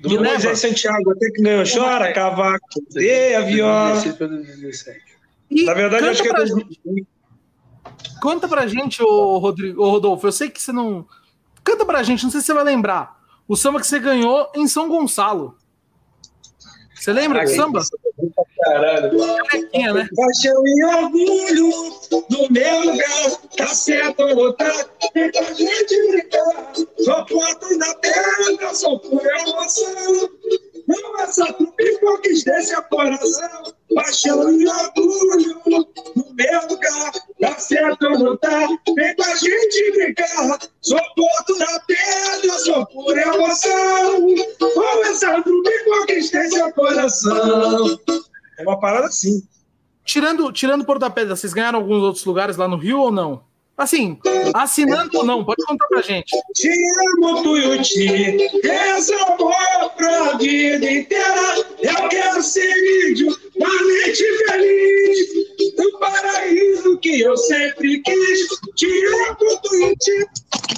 [0.00, 2.12] Do Moisés Santiago, até que não chora, é?
[2.12, 4.02] cavaco, dê a viola.
[5.48, 7.06] E Na verdade, acho que é 2015.
[8.20, 11.06] Conta pra gente, ô, Rodrigo, ô Rodolfo, eu sei que você não.
[11.62, 13.21] Canta pra gente, não sei se você vai lembrar.
[13.48, 15.56] O samba que você ganhou em São Gonçalo.
[16.94, 17.82] Você lembra do samba?
[18.62, 19.10] Caralho.
[19.72, 20.08] É, né?
[20.14, 21.70] Paixão e orgulho
[22.30, 24.84] do meu lugar, tá certo tá?
[25.12, 26.72] Tem pra gente brincar.
[26.98, 30.30] Sou porta na terra, sou por emoção.
[30.86, 33.72] Não essa trupe conquistei seu coração.
[33.94, 35.60] Paixão e orgulho
[36.16, 37.12] no meu lugar.
[37.40, 38.66] Tá certo ou não tá?
[38.96, 40.58] Vem com a gente brincar.
[40.80, 44.26] Sou porto da pedra, sou por emoção.
[44.58, 47.98] Com essa trupe conquistei seu coração.
[48.58, 49.42] É uma parada assim.
[50.04, 53.44] Tirando, tirando Porto da Pedra, vocês ganharam alguns outros lugares lá no Rio ou não?
[53.82, 54.16] Assim,
[54.54, 56.30] assinando ou não, pode contar pra gente.
[56.54, 56.70] Te
[57.16, 61.66] amo, Tuiuti, esse amor pra vida inteira.
[61.82, 62.72] Eu quero ser
[63.10, 68.48] índio, valente e feliz, do paraíso que eu sempre quis.
[68.76, 70.26] Te amo, Tuiuti,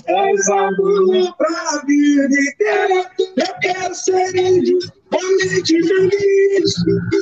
[0.09, 3.11] esse amor pra vida inteira.
[3.19, 4.79] Eu quero ser índio,
[5.11, 6.75] valente e feliz,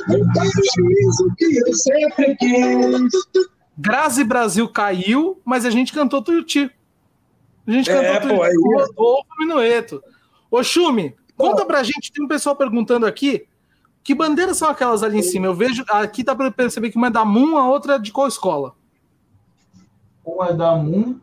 [0.07, 3.52] do paraíso que eu sempre quis.
[3.77, 6.69] Grazi Brasil caiu, mas a gente cantou Tuiuti.
[7.65, 10.03] A gente é, cantou Tuiuti com Rodolfo Minueto.
[10.49, 13.47] Ô, Chumi, conta pra gente, tem um pessoal perguntando aqui,
[14.03, 15.47] que bandeiras são aquelas ali em cima?
[15.47, 18.11] Eu vejo, aqui dá pra perceber que uma é da Moon, a outra é de
[18.11, 18.75] qual escola?
[20.23, 21.19] Uma é da Moon,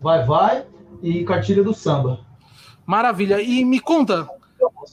[0.00, 0.64] Vai Vai
[1.02, 2.20] e Cartilha do Samba.
[2.86, 3.42] Maravilha.
[3.42, 4.28] E me conta,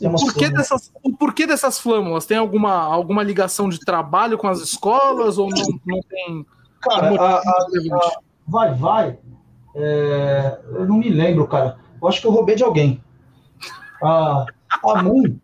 [0.01, 2.25] o porquê, dessas, o porquê dessas flâmulas?
[2.25, 6.45] Tem alguma, alguma ligação de trabalho com as escolas ou não, não tem...
[6.88, 9.18] Cara, a, a, a, vai, vai.
[9.76, 11.77] É, eu não me lembro, cara.
[12.01, 13.01] Eu acho que eu roubei de alguém.
[14.03, 14.45] A,
[14.84, 15.38] a Moon.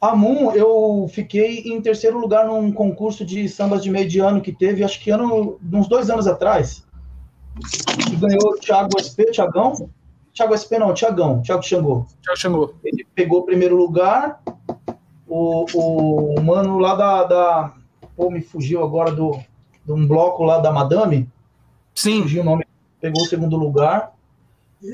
[0.00, 4.40] A Moon, eu fiquei em terceiro lugar num concurso de sambas de meio de ano
[4.40, 6.86] que teve, acho que ano, uns dois anos atrás.
[8.06, 9.90] Que ganhou o Thiago SP, Thiagão.
[10.32, 12.06] Thiago SP não, Thiagão, Thiago Xangô.
[12.22, 12.74] Thiago Xangô.
[12.84, 14.40] Ele pegou o primeiro lugar.
[15.26, 17.72] O, o mano lá da, da.
[18.16, 19.38] Pô, me fugiu agora do
[19.88, 21.26] de um bloco lá da Madame.
[21.94, 22.22] Sim.
[22.22, 22.64] Fugiu o nome,
[23.00, 24.12] pegou o segundo lugar.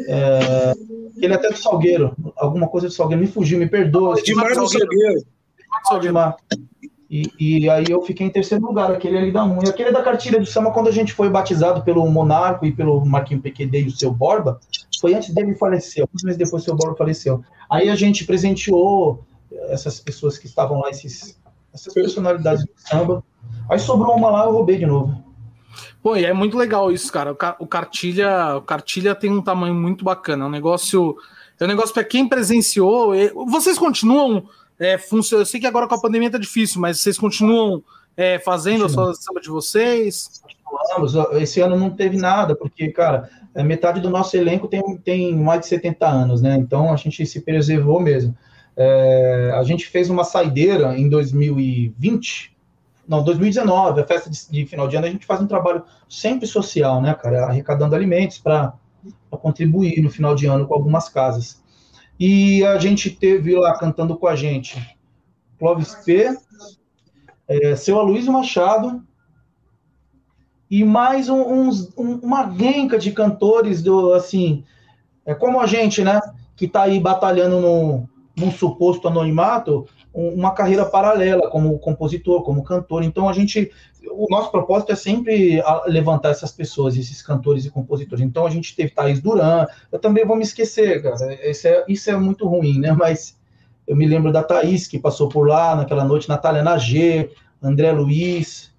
[0.08, 0.72] É,
[1.16, 4.18] ele é até do Salgueiro, alguma coisa do Salgueiro, me fugiu, me perdoa.
[4.18, 5.24] Edmar do Salgueiro.
[5.92, 6.36] Edmar.
[7.10, 9.68] E, e, aí eu fiquei em terceiro lugar, aquele ali da Munha.
[9.68, 13.42] Aquele da cartilha do samba, quando a gente foi batizado pelo Monarco e pelo Marquinho
[13.42, 14.58] PQD e o seu Borba,
[15.00, 17.44] foi antes dele falecer, alguns meses depois o seu Borba faleceu.
[17.68, 19.22] Aí a gente presenteou
[19.68, 21.38] essas pessoas que estavam lá, esses,
[21.74, 23.24] essas personalidades do samba,
[23.68, 25.22] Aí sobrou uma lá, eu roubei de novo.
[26.02, 27.32] Pô, e é muito legal isso, cara.
[27.58, 30.44] O, cartilha, o cartilha tem um tamanho muito bacana.
[30.44, 31.16] É um negócio,
[31.58, 33.12] é um negócio para quem presenciou.
[33.46, 34.44] Vocês continuam
[34.78, 35.42] é, funcionando.
[35.42, 37.82] Eu sei que agora com a pandemia tá difícil, mas vocês continuam
[38.16, 40.42] é, fazendo a sua samba de vocês?
[40.62, 41.14] Continuamos.
[41.40, 45.60] Esse ano não teve nada, porque, cara, é, metade do nosso elenco tem, tem mais
[45.60, 46.54] de 70 anos, né?
[46.56, 48.36] Então a gente se preservou mesmo.
[48.76, 52.54] É, a gente fez uma saideira em 2020
[53.06, 56.46] não, 2019, a festa de, de, final de ano, a gente faz um trabalho sempre
[56.46, 57.44] social, né, cara?
[57.44, 58.72] Arrecadando alimentos para
[59.30, 61.62] contribuir no final de ano com algumas casas.
[62.18, 64.98] E a gente teve lá cantando com a gente
[65.58, 66.34] Clóvis P.,
[67.46, 69.04] é, seu Aloysio Machado,
[70.70, 74.64] e mais um, uns, um, uma genca de cantores do assim,
[75.26, 76.20] é como a gente, né,
[76.56, 83.02] que está aí batalhando no, num suposto anonimato, uma carreira paralela como compositor, como cantor.
[83.02, 83.70] Então a gente,
[84.10, 88.24] o nosso propósito é sempre levantar essas pessoas, esses cantores e compositores.
[88.24, 91.34] Então a gente teve Thaís Duran, eu também vou me esquecer, cara.
[91.48, 92.92] Isso é, isso é muito ruim, né?
[92.92, 93.38] Mas
[93.86, 97.30] eu me lembro da Thaís que passou por lá naquela noite, Natália Nagê,
[97.62, 98.72] André Luiz,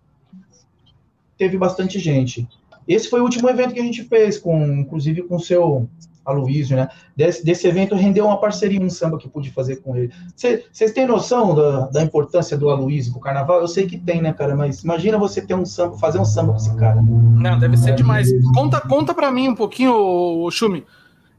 [1.37, 2.47] teve bastante gente.
[2.87, 5.89] Esse foi o último evento que a gente fez, com, inclusive com o seu
[6.25, 6.89] Aloysio, né?
[7.15, 10.11] Desse, desse evento rendeu uma parceria, um samba que pude fazer com ele.
[10.35, 13.61] Vocês têm noção da, da importância do Aloysio pro carnaval?
[13.61, 14.55] Eu sei que tem, né, cara?
[14.55, 17.01] Mas imagina você ter um samba, fazer um samba com esse cara.
[17.01, 18.29] Não, deve ser é, demais.
[18.53, 20.83] Conta, conta para mim um pouquinho, Chumi.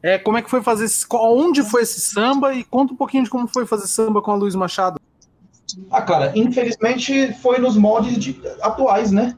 [0.02, 3.24] É, como é que foi fazer esse, onde foi esse samba e conta um pouquinho
[3.24, 5.00] de como foi fazer samba com a Luiz Machado.
[5.90, 9.36] Ah, cara, infelizmente foi nos moldes de, atuais, né?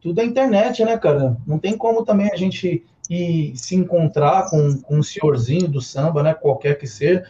[0.00, 1.36] Tudo é internet, né, cara?
[1.46, 6.22] Não tem como também a gente e se encontrar com, com um senhorzinho do samba,
[6.22, 7.24] né, qualquer que seja,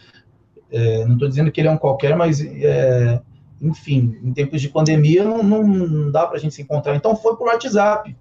[0.71, 3.21] É, não estou dizendo que ele é um qualquer, mas, é,
[3.61, 6.95] enfim, em tempos de pandemia não, não, não dá para a gente se encontrar.
[6.95, 8.13] Então foi por WhatsApp.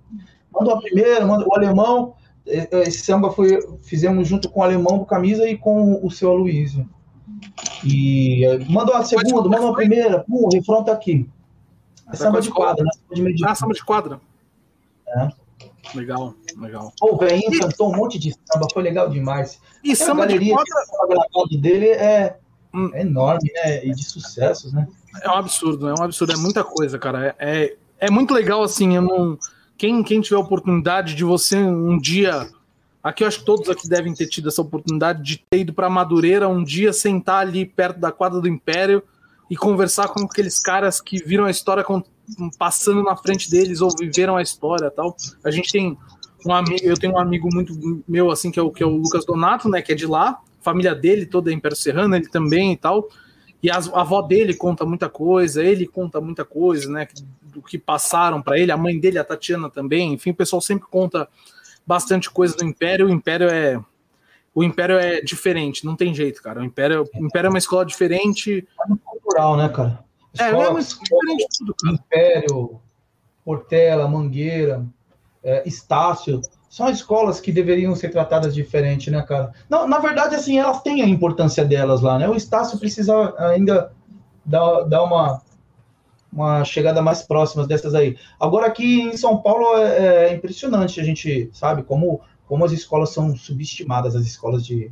[0.53, 2.15] Mandou a primeira, mandou o alemão.
[2.47, 6.11] É, é, esse samba foi, fizemos junto com o alemão do camisa e com o
[6.11, 6.87] seu Aloysio.
[7.83, 11.27] E é, mandou a segunda, mandou a primeira, pum, o refrão tá aqui.
[12.13, 12.91] É samba de quadra, né?
[13.17, 13.45] Samba de.
[13.45, 14.21] Ah, samba de quadra.
[15.09, 15.29] É.
[15.95, 16.93] Legal, legal.
[17.01, 19.61] O velhinho cantou um monte de samba, foi legal demais.
[19.83, 21.61] E a samba galeria de quadra...
[21.61, 22.37] dele é,
[22.73, 22.91] hum.
[22.95, 23.85] é, enorme, né?
[23.85, 24.87] E de sucessos, né?
[25.23, 27.37] É um absurdo, é um absurdo, é muita coisa, cara.
[27.39, 29.39] É, é, é muito legal, assim, eu não...
[29.77, 32.49] Quem, quem tiver a oportunidade de você um dia...
[33.03, 35.91] Aqui eu acho que todos aqui devem ter tido essa oportunidade de ter ido para
[35.91, 39.03] Madureira um dia, sentar ali perto da quadra do Império
[39.51, 41.85] e conversar com aqueles caras que viram a história
[42.59, 45.17] passando na frente deles ou viveram a história tal.
[45.45, 45.97] A gente tem
[46.47, 48.97] um amigo, eu tenho um amigo muito meu assim que é o que é o
[48.97, 52.73] Lucas Donato, né, que é de lá, família dele toda é Império Serrano, ele também
[52.73, 53.09] e tal.
[53.63, 57.09] E a, a avó dele conta muita coisa, ele conta muita coisa, né,
[57.43, 60.13] do que passaram para ele, a mãe dele, a Tatiana também.
[60.13, 61.29] Enfim, o pessoal sempre conta
[61.87, 63.07] bastante coisa do Império.
[63.07, 63.81] O Império é
[64.55, 66.61] o Império é diferente, não tem jeito, cara.
[66.61, 68.67] O Império, o Império é uma escola diferente.
[68.81, 70.05] É cultural, né, cara?
[70.35, 71.95] Escola, é, é uma escola diferente de tudo, cara.
[71.95, 72.81] Império,
[73.45, 74.85] Portela, Mangueira,
[75.43, 79.53] é, Estácio, são escolas que deveriam ser tratadas diferente, né, cara?
[79.69, 82.29] Não, na verdade, assim, elas têm a importância delas lá, né?
[82.29, 83.93] O Estácio precisa ainda
[84.45, 85.41] dar, dar uma,
[86.33, 88.17] uma chegada mais próxima dessas aí.
[88.41, 93.11] Agora, aqui em São Paulo é, é impressionante a gente, sabe, como como as escolas
[93.11, 94.91] são subestimadas, as escolas de.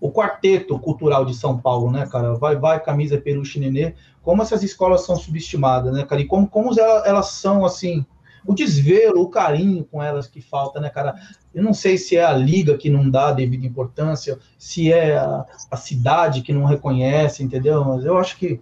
[0.00, 2.34] O quarteto cultural de São Paulo, né, cara?
[2.34, 3.94] Vai, vai, camisa, peruche, nenê.
[4.22, 6.20] Como essas escolas são subestimadas, né, cara?
[6.20, 8.04] E como, como elas, elas são, assim,
[8.46, 11.14] o desvelo, o carinho com elas que falta, né, cara?
[11.54, 15.46] Eu não sei se é a liga que não dá devida importância, se é a,
[15.70, 17.84] a cidade que não reconhece, entendeu?
[17.84, 18.60] Mas eu acho que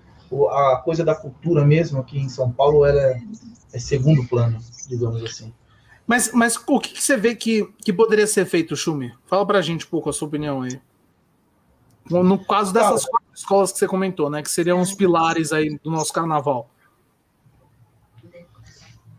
[0.50, 3.20] a coisa da cultura mesmo aqui em São Paulo é,
[3.72, 5.52] é segundo plano, digamos assim.
[6.06, 9.12] Mas, mas o que, que, você vê que, que poderia ser feito, Chumi?
[9.26, 10.80] Fala pra gente um pouco a sua opinião aí.
[12.10, 14.42] No caso dessas quatro escolas que você comentou, né?
[14.42, 16.68] Que seriam os pilares aí do nosso carnaval.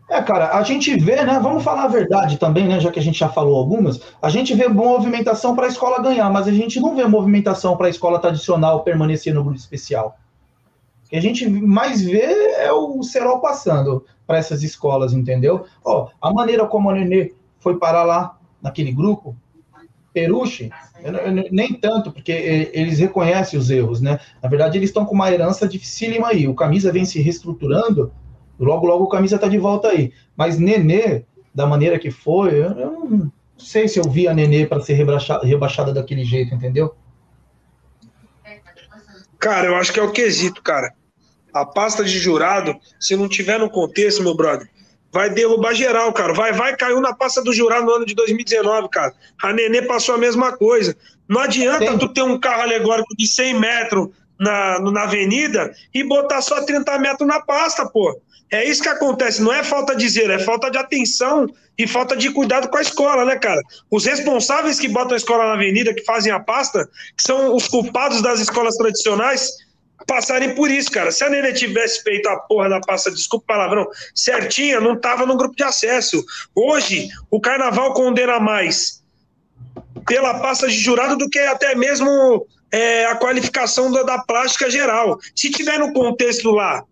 [0.08, 1.40] É, cara, a gente vê, né?
[1.40, 2.78] Vamos falar a verdade também, né?
[2.78, 6.30] Já que a gente já falou algumas, a gente vê movimentação para a escola ganhar,
[6.30, 10.16] mas a gente não vê movimentação para a escola tradicional permanecer no grupo especial.
[11.06, 15.64] O que a gente mais vê é o Serol passando para essas escolas, entendeu?
[15.84, 19.36] Ó, a maneira como a Nenê foi parar lá, naquele grupo,
[20.14, 20.70] Peruche,
[21.50, 24.20] nem tanto, porque eles reconhecem os erros, né?
[24.40, 26.46] Na verdade, eles estão com uma herança dificílima aí.
[26.46, 28.12] O Camisa vem se reestruturando,
[28.58, 30.12] logo, logo o Camisa está de volta aí.
[30.36, 34.80] Mas Nenê, da maneira que foi, eu não sei se eu vi a Nenê para
[34.80, 36.94] ser rebaixada, rebaixada daquele jeito, entendeu?
[39.38, 40.94] Cara, eu acho que é o quesito, cara.
[41.52, 44.68] A pasta de jurado, se não tiver no contexto, meu brother,
[45.14, 46.32] vai derrubar geral, cara.
[46.34, 49.14] Vai, vai, caiu na pasta do jurado no ano de 2019, cara.
[49.40, 50.96] A Nenê passou a mesma coisa.
[51.28, 52.00] Não adianta Entendi.
[52.00, 54.08] tu ter um carro alegórico de 100 metros
[54.38, 58.20] na, na avenida e botar só 30 metros na pasta, pô.
[58.50, 61.46] É isso que acontece, não é falta de zelo, é falta de atenção
[61.78, 63.60] e falta de cuidado com a escola, né, cara?
[63.90, 67.68] Os responsáveis que botam a escola na avenida, que fazem a pasta, que são os
[67.68, 69.48] culpados das escolas tradicionais,
[70.06, 71.10] passarem por isso, cara.
[71.10, 75.26] Se a Nenê tivesse feito a porra da pasta, desculpa o palavrão, certinha, não tava
[75.26, 76.24] no grupo de acesso.
[76.54, 79.02] Hoje, o carnaval condena mais
[80.06, 85.18] pela pasta de jurado do que até mesmo é, a qualificação da, da plástica geral.
[85.34, 86.84] Se tiver no contexto lá,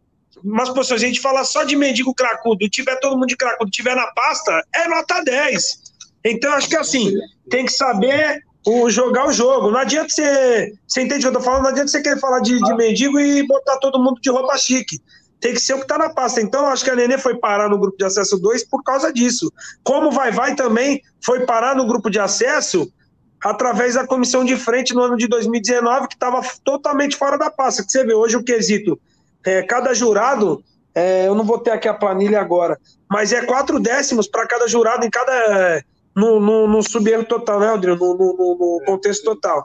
[0.44, 3.70] mas, pô, se a gente falar só de mendigo cracudo, tiver todo mundo de cracudo,
[3.70, 5.82] tiver na pasta, é nota 10.
[6.24, 7.12] Então, acho que assim,
[7.50, 9.70] tem que saber o, jogar o jogo.
[9.70, 10.72] Não adianta você.
[10.86, 11.62] Você entende o que eu tô falando?
[11.62, 15.00] Não adianta você querer falar de, de mendigo e botar todo mundo de roupa chique.
[15.40, 16.40] Tem que ser o que tá na pasta.
[16.40, 19.52] Então, acho que a Nenê foi parar no grupo de acesso 2 por causa disso.
[19.82, 22.92] Como Vai Vai também foi parar no grupo de acesso
[23.42, 27.82] através da comissão de frente no ano de 2019, que estava totalmente fora da pasta.
[27.82, 29.00] Que você vê hoje o quesito
[29.44, 30.62] é, cada jurado,
[30.94, 32.78] é, eu não vou ter aqui a planilha agora,
[33.10, 35.84] mas é quatro décimos para cada jurado em cada.
[36.14, 37.96] No, no, no suberro total, né, Aldrinho?
[37.96, 39.64] No, no, no, contexto total.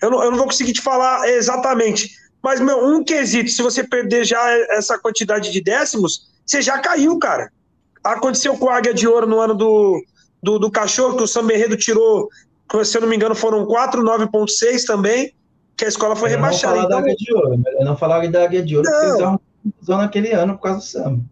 [0.00, 2.10] Eu não, eu não vou conseguir te falar exatamente,
[2.42, 7.18] mas, meu, um quesito, se você perder já essa quantidade de décimos, você já caiu,
[7.18, 7.50] cara.
[8.04, 10.00] Aconteceu com a Águia de Ouro no ano do,
[10.42, 12.28] do, do cachorro, que o São Berredo tirou,
[12.84, 15.34] se eu não me engano, foram 4, 9,6 também
[15.78, 16.74] que a escola foi eu rebaixada.
[16.74, 16.90] Não então...
[16.90, 19.38] da Águia de Ouro, eu não falar da Águia de Ouro, não.
[19.38, 21.24] porque eles naquele ano por causa do samba.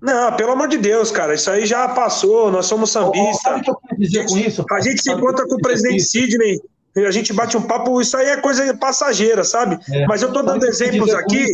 [0.00, 3.42] Não, pelo amor de Deus, cara, isso aí já passou, nós somos sambistas.
[3.42, 4.64] Sabe o que eu quero dizer com isso?
[4.70, 6.60] A gente se encontra com o presidente Sidney,
[6.96, 9.78] a gente bate um papo, isso aí é coisa passageira, sabe?
[9.92, 10.06] É.
[10.06, 11.46] Mas eu estou dando exemplos aqui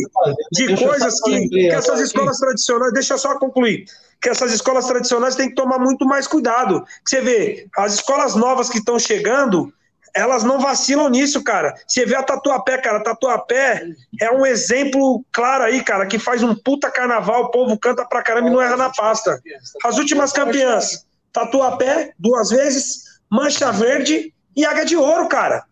[0.51, 3.85] de coisas que, que essas escolas tradicionais, deixa eu só concluir,
[4.21, 6.83] que essas escolas tradicionais têm que tomar muito mais cuidado.
[7.03, 9.71] Você vê, as escolas novas que estão chegando,
[10.15, 11.75] elas não vacilam nisso, cara.
[11.85, 13.85] Você vê a Tatuapé, cara, a Tatuapé
[14.19, 18.23] é um exemplo claro aí, cara, que faz um puta carnaval, o povo canta pra
[18.23, 19.41] caramba e não erra na pasta.
[19.83, 25.65] As últimas campeãs, Tatuapé, duas vezes, Mancha Verde e Águia de Ouro, cara.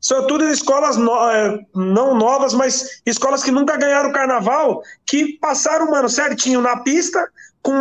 [0.00, 5.90] São tudo escolas no, é, não novas, mas escolas que nunca ganharam carnaval, que passaram,
[5.90, 7.26] mano, certinho na pista,
[7.62, 7.72] com,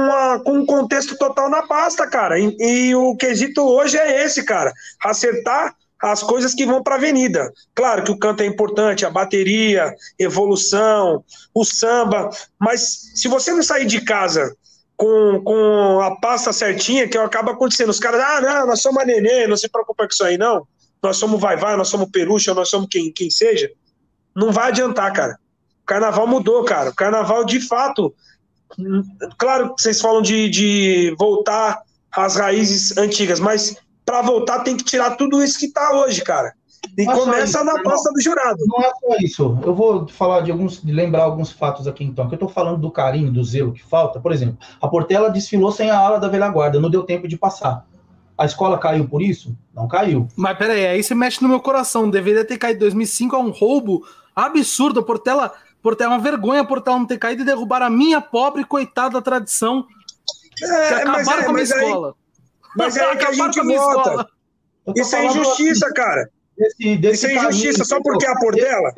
[0.46, 2.40] com um contexto total na pasta, cara.
[2.40, 4.72] E, e o quesito hoje é esse, cara.
[5.04, 7.52] Acertar as coisas que vão para a avenida.
[7.74, 11.24] Claro que o canto é importante, a bateria, evolução,
[11.54, 14.54] o samba, mas se você não sair de casa
[14.98, 17.90] com, com a pasta certinha, que acaba acontecendo.
[17.90, 20.68] Os caras, ah, não, nós somos a nenê, não se preocupa com isso aí, não.
[21.02, 23.72] Nós somos vai-vai, nós somos perucha, nós somos quem, quem seja.
[24.36, 25.38] Não vai adiantar, cara.
[25.84, 26.90] O carnaval mudou, cara.
[26.90, 28.14] O carnaval, de fato.
[29.38, 31.82] Claro que vocês falam de, de voltar
[32.12, 33.76] às raízes antigas, mas
[34.06, 36.54] para voltar tem que tirar tudo isso que tá hoje, cara.
[36.98, 38.60] E Mas começa na pasta do jurado.
[38.68, 39.60] Não é só isso.
[39.64, 42.28] Eu vou falar de alguns, de lembrar alguns fatos aqui então.
[42.28, 44.20] Que eu estou falando do carinho, do zelo que falta.
[44.20, 47.38] Por exemplo, a Portela desfilou sem a ala da velha guarda, não deu tempo de
[47.38, 47.86] passar.
[48.38, 49.56] A escola caiu por isso?
[49.74, 50.28] Não caiu.
[50.36, 52.10] Mas peraí, aí você mexe no meu coração.
[52.10, 54.06] Deveria ter caído em 2005 a um roubo
[54.36, 55.00] absurdo.
[55.00, 58.20] A Portela, Portela é uma vergonha a Portela não ter caído e derrubar a minha
[58.20, 59.86] pobre coitada tradição.
[60.62, 62.16] É, que acabaram é, com a minha escola.
[62.76, 64.28] Mas é aí que a gente volta.
[64.96, 65.96] Isso é injustiça, assim.
[65.96, 68.94] cara desse, desse Isso é injustiça só porque é a Portela?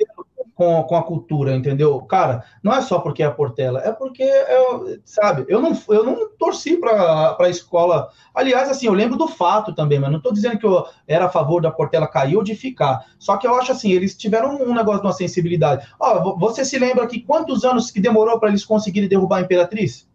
[0.53, 2.01] Com, com a cultura, entendeu?
[2.03, 6.03] Cara, não é só porque é a Portela, é porque, eu, sabe, eu não, eu
[6.05, 8.09] não torci para a escola.
[8.33, 11.29] Aliás, assim, eu lembro do fato também, mas não estou dizendo que eu era a
[11.29, 13.05] favor da Portela cair ou de ficar.
[13.19, 15.85] Só que eu acho assim, eles tiveram um negócio de uma sensibilidade.
[15.99, 20.07] Ó, você se lembra que quantos anos que demorou para eles conseguirem derrubar a Imperatriz?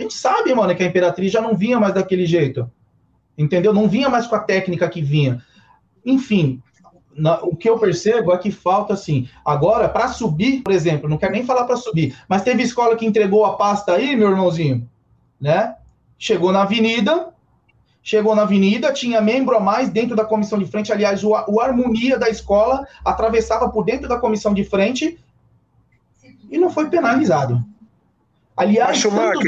[0.00, 2.70] A gente sabe, mano, que a Imperatriz já não vinha mais daquele jeito.
[3.36, 3.70] Entendeu?
[3.74, 5.44] Não vinha mais com a técnica que vinha.
[6.06, 6.62] Enfim,
[7.14, 9.28] na, o que eu percebo é que falta assim.
[9.44, 13.04] Agora, para subir, por exemplo, não quero nem falar para subir, mas teve escola que
[13.04, 14.88] entregou a pasta aí, meu irmãozinho,
[15.38, 15.76] né?
[16.18, 17.34] Chegou na avenida,
[18.02, 20.90] chegou na avenida, tinha membro a mais dentro da comissão de frente.
[20.90, 25.18] Aliás, o, o harmonia da escola atravessava por dentro da comissão de frente
[26.50, 27.62] e não foi penalizado.
[28.56, 29.40] Aliás, tanto,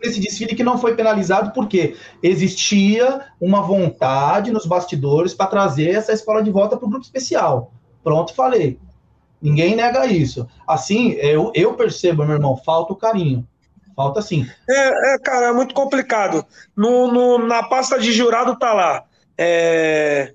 [0.00, 6.12] desse desfile que não foi penalizado porque existia uma vontade nos bastidores para trazer essa
[6.12, 7.72] escola de volta para o grupo especial.
[8.02, 8.78] Pronto, falei.
[9.40, 10.48] Ninguém nega isso.
[10.66, 13.46] Assim, eu, eu percebo, meu irmão, falta o carinho.
[13.94, 14.46] Falta sim.
[14.68, 16.44] É, é, cara, é muito complicado.
[16.76, 19.04] No, no, na pasta de jurado tá lá.
[19.38, 20.32] É,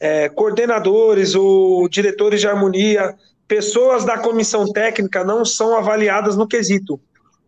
[0.00, 3.14] é, coordenadores ou diretores de harmonia,
[3.48, 7.00] pessoas da comissão técnica não são avaliadas no quesito.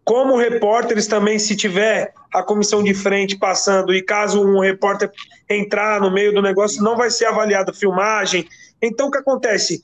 [0.05, 5.11] Como repórteres também, se tiver a comissão de frente passando e caso um repórter
[5.49, 8.47] entrar no meio do negócio, não vai ser avaliada filmagem.
[8.83, 9.83] Então, o que acontece?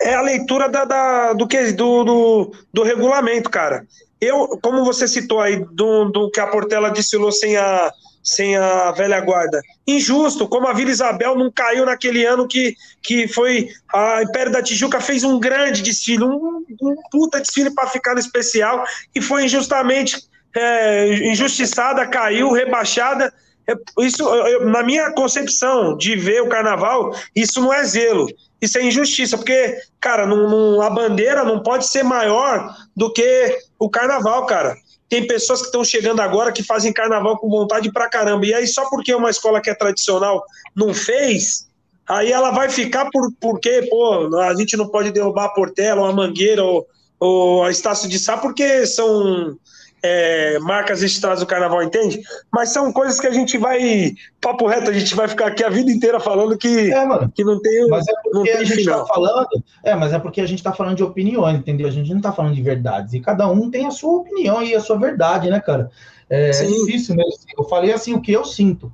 [0.00, 3.86] É a leitura da, da do, que, do, do, do, regulamento, cara.
[4.20, 7.90] Eu, como você citou aí, do, do que a Portela desfilou sem a,
[8.22, 9.60] sem a velha guarda.
[9.86, 13.68] Injusto, como a Vila Isabel não caiu naquele ano que, que foi.
[13.92, 18.20] A Império da Tijuca fez um grande desfile, um, um puta desfile para ficar no
[18.20, 18.84] especial,
[19.14, 20.16] e foi injustamente
[20.54, 23.32] é, injustiçada, caiu, rebaixada.
[23.66, 28.26] É, isso, eu, na minha concepção de ver o carnaval, isso não é zelo,
[28.60, 33.58] isso é injustiça, porque, cara, não, não, a bandeira não pode ser maior do que
[33.78, 34.76] o carnaval, cara.
[35.08, 38.44] Tem pessoas que estão chegando agora que fazem carnaval com vontade pra caramba.
[38.44, 40.44] E aí, só porque uma escola que é tradicional
[40.76, 41.68] não fez,
[42.06, 46.06] aí ela vai ficar por, porque, pô, a gente não pode derrubar a Portela, ou
[46.06, 46.86] a Mangueira, ou,
[47.18, 49.56] ou a Estácio de Sá, porque são
[50.02, 52.20] é, marcas registradas do carnaval, entende?
[52.52, 55.68] Mas são coisas que a gente vai, papo reto, a gente vai ficar aqui a
[55.68, 58.76] vida inteira falando que, é, mano, que não tem, mas é não tem a gente
[58.76, 59.00] final.
[59.00, 59.48] Tá falando,
[59.82, 61.88] é, mas é porque a gente está falando de opiniões, entendeu?
[61.88, 63.14] A gente não está falando de verdades.
[63.14, 65.90] E cada um tem a sua opinião e a sua verdade, né, cara?
[66.30, 67.32] É, é difícil mesmo.
[67.56, 68.92] Eu falei assim o que eu sinto.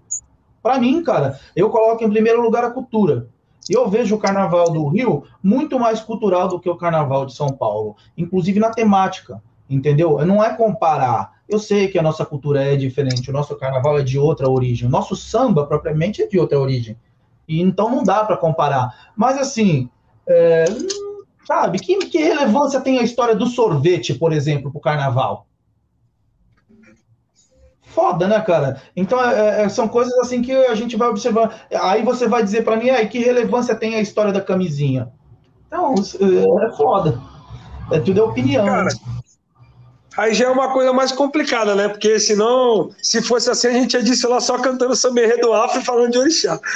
[0.62, 3.26] Para mim, cara, eu coloco em primeiro lugar a cultura.
[3.68, 7.48] Eu vejo o carnaval do Rio muito mais cultural do que o carnaval de São
[7.48, 10.24] Paulo, inclusive na temática entendeu?
[10.24, 11.34] Não é comparar.
[11.48, 14.88] Eu sei que a nossa cultura é diferente, o nosso carnaval é de outra origem,
[14.88, 16.96] o nosso samba propriamente é de outra origem.
[17.46, 19.12] E então não dá para comparar.
[19.14, 19.90] Mas assim,
[20.26, 20.64] é,
[21.46, 25.46] sabe, que, que relevância tem a história do sorvete, por exemplo, para o carnaval?
[27.94, 28.82] foda, né, cara?
[28.96, 31.66] Então é, é, são coisas assim que a gente vai observar.
[31.80, 35.10] Aí você vai dizer para mim, aí que relevância tem a história da camisinha?
[35.68, 37.20] Então é, é foda.
[37.92, 38.66] É tudo é opinião.
[38.66, 38.88] Cara,
[40.16, 41.88] aí já é uma coisa mais complicada, né?
[41.88, 45.80] Porque senão, se fosse assim, a gente ia dizer lá só cantando samba do Afro
[45.80, 46.60] e falando de orixá.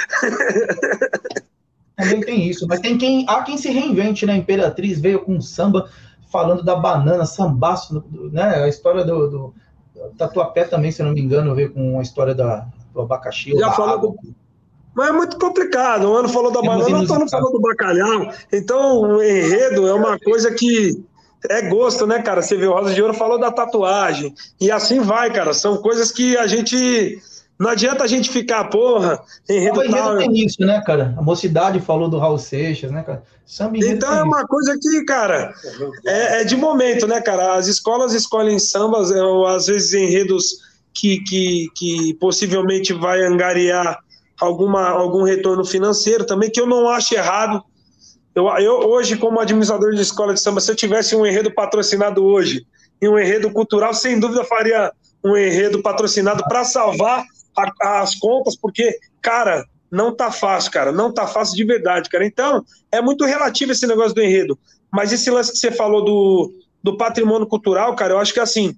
[1.95, 4.33] Também tem isso, mas tem quem há quem se reinvente, né?
[4.33, 5.89] A Imperatriz veio com samba
[6.31, 8.63] falando da banana, sambaço, né?
[8.63, 9.53] A história do, do
[10.17, 13.51] Tatuapé também, se não me engano, veio com a história da, do abacaxi.
[13.57, 14.15] Já falou do...
[14.95, 16.09] Mas é muito complicado.
[16.09, 18.31] Um ano falou da banana, outro ano falou do bacalhau.
[18.51, 21.03] Então, o enredo é uma coisa que
[21.47, 22.41] é gosto, né, cara?
[22.41, 24.33] Você vê o Rosa de Ouro falou da tatuagem.
[24.59, 25.53] E assim vai, cara.
[25.53, 27.21] São coisas que a gente
[27.59, 30.17] não adianta a gente ficar, porra, enredo Samba tal.
[30.17, 31.13] tem isso, né, cara?
[31.17, 33.21] A mocidade falou do Raul Seixas, né, cara?
[33.45, 35.53] Samba então é uma coisa que, cara,
[36.05, 37.55] é, é, de momento, né, cara?
[37.55, 40.59] As escolas escolhem sambas, é, ou, às vezes enredos
[40.93, 43.99] que, que, que possivelmente vai angariar
[44.39, 47.61] alguma, algum retorno financeiro também, que eu não acho errado.
[48.39, 52.23] Eu, eu hoje, como administrador de escola de samba, se eu tivesse um enredo patrocinado
[52.23, 52.65] hoje
[53.01, 54.91] e um enredo cultural, sem dúvida faria
[55.23, 57.25] um enredo patrocinado para salvar
[57.57, 62.25] a, as contas, porque, cara, não tá fácil, cara, não tá fácil de verdade, cara.
[62.25, 64.57] Então, é muito relativo esse negócio do enredo.
[64.91, 68.77] Mas esse lance que você falou do, do patrimônio cultural, cara, eu acho que assim,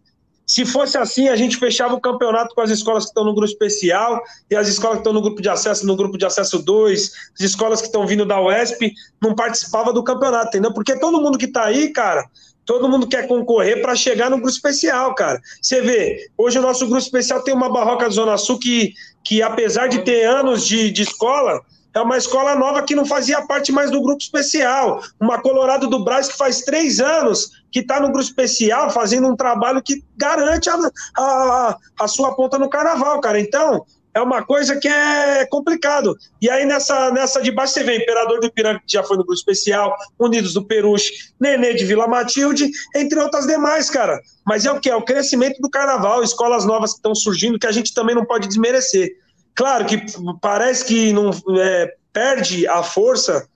[0.51, 3.49] se fosse assim, a gente fechava o campeonato com as escolas que estão no grupo
[3.49, 7.11] especial e as escolas que estão no grupo de acesso, no grupo de acesso 2,
[7.35, 8.91] as escolas que estão vindo da UESP,
[9.21, 10.73] não participava do campeonato, entendeu?
[10.73, 12.25] Porque todo mundo que tá aí, cara,
[12.63, 15.41] Todo mundo quer concorrer para chegar no grupo especial, cara.
[15.59, 19.41] Você vê, hoje o nosso grupo especial tem uma barroca da Zona Sul que, que
[19.41, 21.59] apesar de ter anos de, de escola,
[21.93, 25.01] é uma escola nova que não fazia parte mais do grupo especial.
[25.19, 29.35] Uma Colorado do Braz que faz três anos que está no grupo especial, fazendo um
[29.35, 30.77] trabalho que garante a,
[31.17, 33.39] a, a sua ponta no carnaval, cara.
[33.39, 36.17] Então, é uma coisa que é complicado.
[36.41, 39.23] E aí nessa, nessa de baixo você vê Imperador do Ipiranga, que já foi no
[39.23, 44.19] grupo especial, Unidos do Peruche, Nenê de Vila Matilde, entre outras demais, cara.
[44.45, 44.89] Mas é o que?
[44.89, 48.25] É o crescimento do carnaval, escolas novas que estão surgindo, que a gente também não
[48.25, 49.09] pode desmerecer.
[49.55, 50.05] Claro que
[50.41, 53.47] parece que não é, perde a força,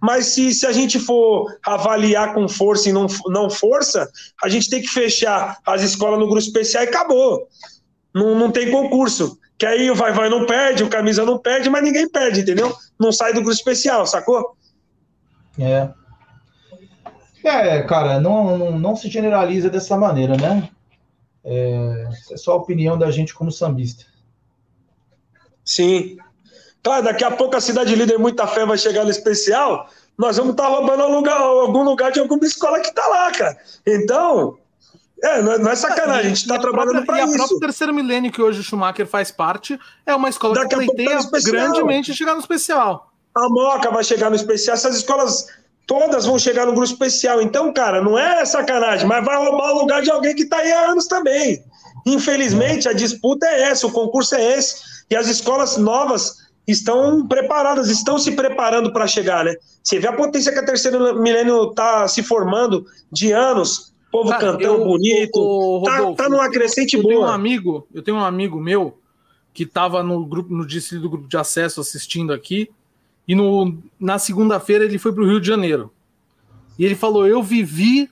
[0.00, 4.08] mas se, se a gente for avaliar com força e não, não força,
[4.42, 7.48] a gente tem que fechar as escolas no grupo especial e acabou.
[8.14, 11.68] Não, não tem concurso que aí o vai vai não perde, o camisa não perde,
[11.68, 12.72] mas ninguém perde, entendeu?
[12.98, 14.56] Não sai do grupo especial, sacou?
[15.58, 15.88] É.
[17.42, 20.68] É, cara, não, não, não se generaliza dessa maneira, né?
[21.44, 24.04] É, é só a opinião da gente como sambista.
[25.68, 26.16] Sim.
[26.82, 29.86] Claro, daqui a pouco a cidade líder Muita Fé vai chegar no especial,
[30.16, 33.30] nós vamos estar tá roubando algum lugar, algum lugar de alguma escola que está lá,
[33.30, 33.58] cara.
[33.86, 34.56] Então,
[35.22, 37.32] é, não é, é sacanagem, a gente está trabalhando para isso.
[37.32, 40.70] E a própria terceiro milênio que hoje o Schumacher faz parte é uma escola Daqui
[40.70, 43.12] que pleiteia tá grandemente chegar no especial.
[43.36, 45.48] A Moca vai chegar no especial, essas escolas
[45.86, 47.42] todas vão chegar no grupo especial.
[47.42, 50.72] Então, cara, não é sacanagem, mas vai roubar o lugar de alguém que está aí
[50.72, 51.62] há anos também.
[52.06, 54.76] Infelizmente, a disputa é essa, o concurso é esse.
[55.10, 59.54] E as escolas novas estão preparadas, estão se preparando para chegar, né?
[59.82, 64.52] Você vê a potência que a terceiro milênio está se formando de anos Povo Cara,
[64.52, 65.38] cantando eu, bonito.
[65.38, 67.14] O, o tá, Rodolfo, tá numa crescente eu boa.
[67.14, 68.98] Tenho um amigo, eu tenho um amigo meu
[69.52, 72.70] que estava no grupo, no distrito do grupo de acesso assistindo aqui.
[73.26, 75.92] E no, na segunda-feira ele foi para o Rio de Janeiro.
[76.78, 78.10] E ele falou: Eu vivi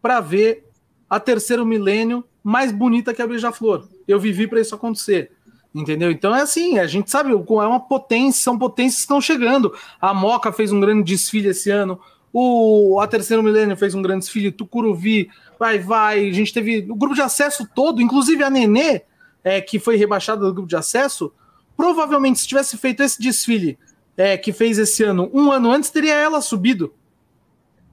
[0.00, 0.64] para ver
[1.08, 3.88] a terceiro milênio mais bonita que a Beija-Flor.
[4.06, 5.32] Eu vivi para isso acontecer.
[5.74, 6.12] Entendeu?
[6.12, 9.74] Então é assim, a gente sabe, é uma potência, são potências que estão chegando.
[10.00, 11.98] A Moca fez um grande desfile esse ano,
[12.32, 16.28] o a Terceiro Milênio fez um grande desfile, Tucuruvi, vai, vai.
[16.28, 19.02] A gente teve o grupo de acesso todo, inclusive a Nenê,
[19.42, 21.32] é, que foi rebaixada do grupo de acesso.
[21.76, 23.76] Provavelmente, se tivesse feito esse desfile
[24.16, 26.92] é, que fez esse ano, um ano antes, teria ela subido,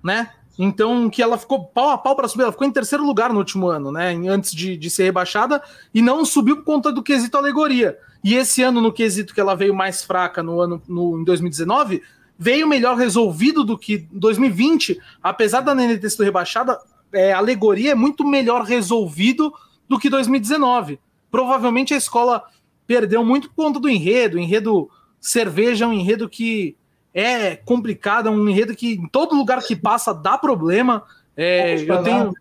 [0.03, 0.31] né?
[0.63, 3.39] Então, que ela ficou pau a pau para subir, ela ficou em terceiro lugar no
[3.39, 4.13] último ano, né?
[4.29, 5.59] Antes de, de ser rebaixada,
[5.91, 7.97] e não subiu por conta do quesito alegoria.
[8.23, 12.03] E esse ano, no quesito que ela veio mais fraca no ano no, em 2019,
[12.37, 16.79] veio melhor resolvido do que 2020, apesar da Nenê ter sido rebaixada,
[17.11, 19.51] é, alegoria é muito melhor resolvido
[19.89, 20.99] do que 2019.
[21.31, 22.43] Provavelmente a escola
[22.85, 24.37] perdeu muito por conta do enredo.
[24.37, 26.77] Enredo cerveja um enredo que
[27.13, 31.03] é complicado, é um enredo que em todo lugar que passa dá problema.
[31.35, 32.33] É, eu tenho.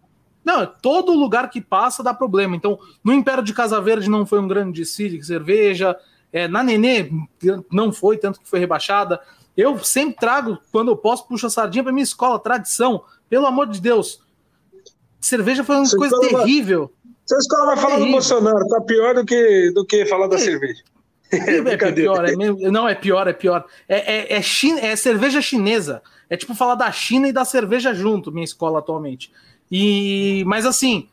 [0.45, 2.57] Não, todo lugar que passa dá problema.
[2.57, 5.97] Então, no Império de Casa Verde não foi um grande desfile, cerveja.
[6.33, 7.11] É, na Nenê
[7.71, 9.21] não foi, tanto que foi rebaixada.
[9.57, 13.03] Eu sempre trago, quando eu posso, puxo a sardinha para minha escola, tradição.
[13.29, 14.23] Pelo amor de Deus.
[15.21, 16.91] Cerveja foi uma Você coisa terrível.
[17.27, 18.07] Sua escola vai falar É do.
[18.11, 20.83] Bolsonaro, tá pior do que, do que falar da cerveja.
[21.33, 23.65] É, pior, é mesmo- não, é pior, é pior.
[23.89, 26.03] É, é, é, é cerveja chinesa.
[26.29, 29.33] É tipo falar da China e da cerveja junto, minha escola atualmente.
[29.71, 31.09] E, mas assim,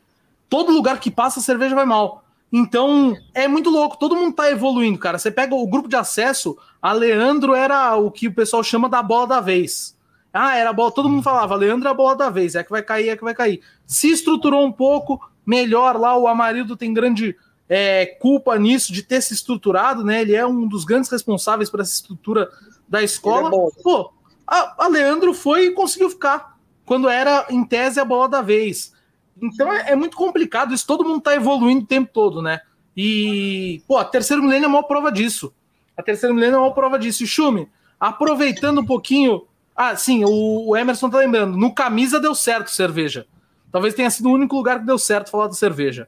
[0.50, 2.24] todo lugar que passa a cerveja vai mal.
[2.52, 5.18] Então, é muito louco, todo mundo tá evoluindo, cara.
[5.18, 9.04] Você pega o grupo de acesso, a Leandro era o que o pessoal chama da
[9.04, 9.96] bola da vez.
[10.32, 12.70] Ah, era a bola, todo mundo falava, Leandro é a bola da vez, é que
[12.70, 13.62] vai cair, é que vai cair.
[13.86, 17.36] Se estruturou um pouco, melhor lá, o Amarildo tem grande
[17.70, 20.22] é, culpa nisso, de ter se estruturado, né?
[20.22, 22.50] Ele é um dos grandes responsáveis por essa estrutura
[22.88, 23.50] da escola.
[23.50, 23.82] É.
[23.84, 24.12] Pô,
[24.46, 28.94] a, a Leandro foi e conseguiu ficar, quando era, em tese, a bola da vez.
[29.42, 32.62] Então é, é muito complicado isso, todo mundo tá evoluindo o tempo todo, né?
[32.96, 35.54] E, pô, a terceiro milênio é uma prova disso.
[35.96, 37.24] A terceira milênio é uma prova disso.
[37.24, 37.70] E Chume,
[38.00, 39.46] aproveitando um pouquinho.
[39.76, 41.56] Ah, sim, o, o Emerson tá lembrando.
[41.56, 43.28] No camisa deu certo cerveja.
[43.72, 46.08] Talvez tenha sido o único lugar que deu certo falar de cerveja.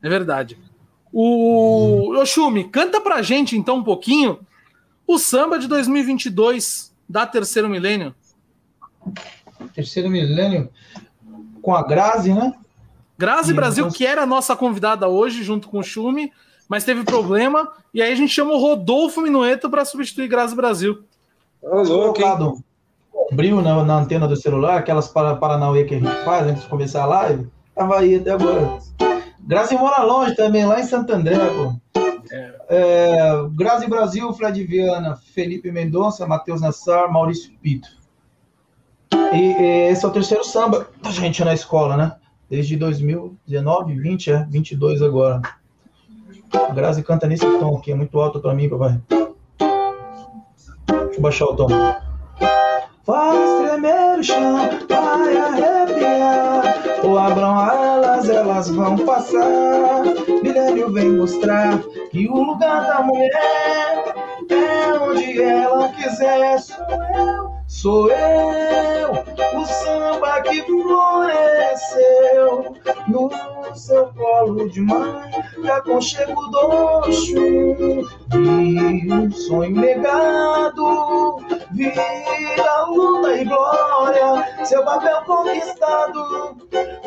[0.00, 0.56] É verdade.
[1.12, 4.38] O Ô, Chume, canta pra gente então um pouquinho
[5.06, 8.14] o samba de 2022 da terceiro milênio.
[9.74, 10.68] Terceiro milênio
[11.62, 12.54] com a Grazi, né?
[13.16, 16.32] Grazi Sim, Brasil, nós- que era a nossa convidada hoje, junto com o Chume,
[16.68, 21.02] mas teve problema, e aí a gente chamou Rodolfo Minueto para substituir Grazi Brasil.
[21.62, 22.62] Ô, louco, hein?
[23.62, 27.02] na, na antena do celular, aquelas para, Paranauê que a gente faz antes de começar
[27.02, 28.78] a live, tava aí até agora.
[29.48, 31.72] Grazi mora longe também, lá em Santo André, pô.
[32.68, 33.18] É,
[33.56, 37.88] Grazi Brasil, Fred Viana, Felipe Mendonça, Matheus Nassar, Maurício Pito.
[39.32, 42.16] E, e esse é o terceiro samba da gente na escola, né?
[42.50, 45.40] Desde 2019, 20, é, 22 agora.
[46.52, 49.00] A Grazi canta nesse tom aqui, é muito alto pra mim, papai.
[49.58, 51.68] Deixa eu baixar o tom.
[53.02, 54.56] Faz tremer o chão,
[54.90, 56.64] vai arrepiar.
[57.02, 57.58] Ou abram
[58.18, 60.02] alas, elas vão passar.
[60.42, 61.78] Milênio vem mostrar
[62.10, 64.14] que o lugar da mulher
[64.50, 66.58] é onde ela quiser.
[66.58, 69.12] Sou eu, sou eu,
[69.60, 71.14] o samba que floresceu
[73.06, 73.30] no
[73.74, 75.30] seu colo de mãe,
[75.62, 78.04] de aconchego do Oxum.
[78.34, 81.38] E um sonho negado
[81.72, 86.56] vira luta e glória, seu papel conquistado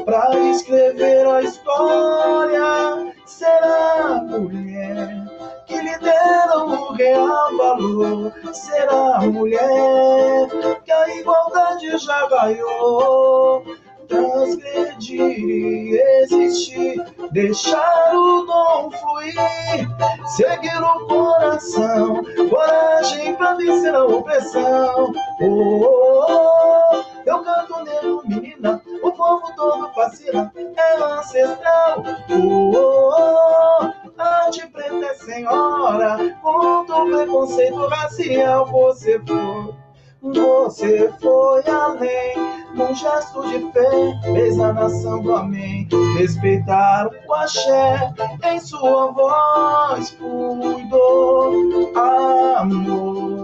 [0.05, 3.13] pra escrever a história.
[3.25, 5.25] Será a mulher
[5.65, 8.33] que lhe deram o real valor?
[8.53, 10.47] Será a mulher
[10.83, 13.63] que a igualdade já ganhou?
[14.11, 17.01] Transgredir e existir,
[17.31, 19.88] deixar o dom fluir,
[20.35, 25.13] seguir o coração, coragem pra vencer a opressão.
[25.39, 32.03] Oh, oh, oh, eu canto negro, menina, o povo todo fascina, é ancestral.
[32.31, 39.90] Oh, oh, oh, a de preta é senhora, contra o preconceito racial, você foi.
[40.22, 42.35] Você foi além,
[42.76, 43.89] num gesto de fé,
[44.23, 45.88] fez a nação do amém.
[46.15, 48.14] Respeitar o axé,
[48.45, 53.40] em sua voz cuidou amor.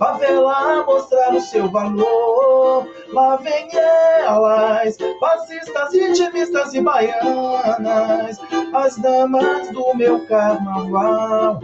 [0.00, 8.40] Favela mostrar o seu valor, lá vem elas, fascistas, vitimistas e baianas,
[8.72, 11.60] as damas do meu carnaval.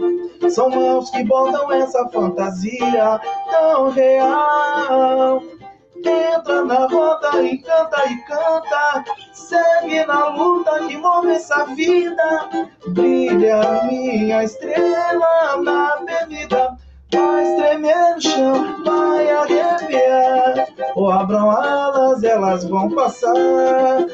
[0.51, 3.19] São mãos que botam essa fantasia
[3.49, 5.41] tão real.
[5.95, 9.03] Entra na roda e canta e canta.
[9.33, 12.49] Segue na luta que move essa vida.
[12.89, 16.77] Brilha minha estrela na avenida.
[17.11, 20.67] Faz tremer o chão, vai arrepiar.
[20.95, 23.33] Ou abram alas, elas vão passar.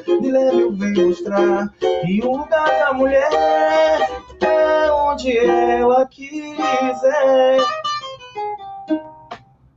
[0.07, 3.29] Milênio vem mostrar que o lugar da mulher
[4.41, 7.57] é onde ela quiser.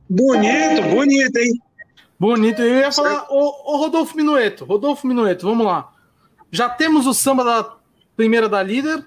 [0.09, 1.61] Bonito, bonito, hein?
[2.19, 2.61] Bonito.
[2.61, 5.91] Eu ia falar, ô, ô Rodolfo Minueto, Rodolfo Minueto, vamos lá.
[6.51, 7.75] Já temos o samba da
[8.15, 9.03] primeira da líder.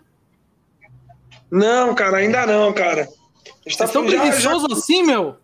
[1.51, 3.09] Não, cara, ainda não, cara.
[3.45, 5.37] Tá Vocês estão já, preguiçosos assim, meu?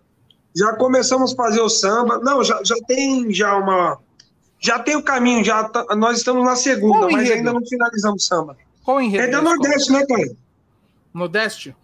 [0.57, 2.19] já começamos a fazer o samba.
[2.19, 3.99] Não, já, já tem já uma.
[4.59, 7.39] Já tem o caminho, já tá- nós estamos na segunda, Qual mas enredo?
[7.39, 8.57] ainda não finalizamos o samba.
[8.83, 9.25] Qual enredo?
[9.25, 9.43] É da?
[9.43, 10.31] Nordeste, né, cara?
[11.13, 11.77] Nordeste?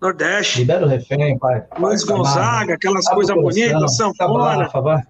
[0.00, 0.58] Nordeste.
[0.60, 1.64] Libera o refém, pai.
[1.78, 4.68] Luiz Gonzaga, aquelas abre o coisas bonitas, sanfona.
[4.68, 5.02] vai.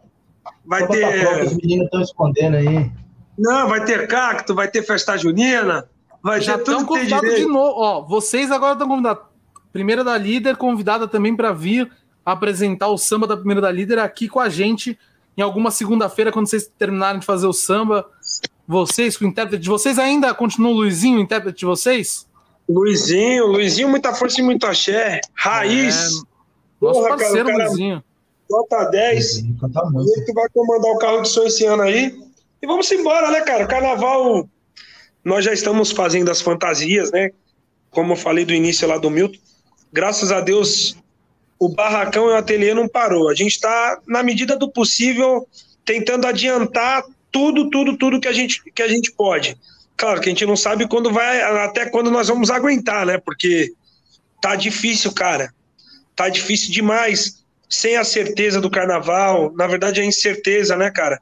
[0.64, 1.44] Vai ter.
[1.44, 2.90] Os meninos estão escondendo aí.
[3.38, 5.88] Não, vai ter cacto, vai ter festa junina,
[6.22, 7.74] vai Já ter tudo que tem convidados de novo.
[7.80, 9.22] Ó, vocês agora estão convidados.
[9.72, 11.90] Primeira da líder, convidada também para vir
[12.24, 14.98] apresentar o samba da primeira da líder aqui com a gente
[15.36, 18.06] em alguma segunda-feira, quando vocês terminarem de fazer o samba.
[18.66, 19.98] vocês, com o intérprete de vocês.
[19.98, 22.28] Ainda continua o Luizinho, o intérprete de vocês?
[22.68, 25.20] Luizinho, Luizinho, muita força e muito axé.
[25.34, 25.94] Raiz.
[25.94, 26.30] É,
[26.80, 28.04] nosso Porra, parceiro, cara, Luizinho.
[28.48, 29.38] Nota 10.
[29.38, 32.16] Ele que vai comandar o carro de som esse ano aí.
[32.62, 33.66] E vamos embora, né, cara?
[33.66, 34.48] Carnaval,
[35.24, 37.30] nós já estamos fazendo as fantasias, né?
[37.90, 39.38] Como eu falei do início lá do Milton.
[39.92, 40.96] Graças a Deus,
[41.58, 43.28] o barracão e o ateliê não parou.
[43.28, 45.46] A gente está, na medida do possível,
[45.84, 49.56] tentando adiantar tudo, tudo, tudo que a gente, que a gente pode.
[49.96, 53.18] Claro que a gente não sabe quando vai, até quando nós vamos aguentar, né?
[53.18, 53.72] Porque
[54.40, 55.52] tá difícil, cara.
[56.16, 57.44] Tá difícil demais.
[57.68, 61.20] Sem a certeza do carnaval, na verdade é incerteza, né, cara?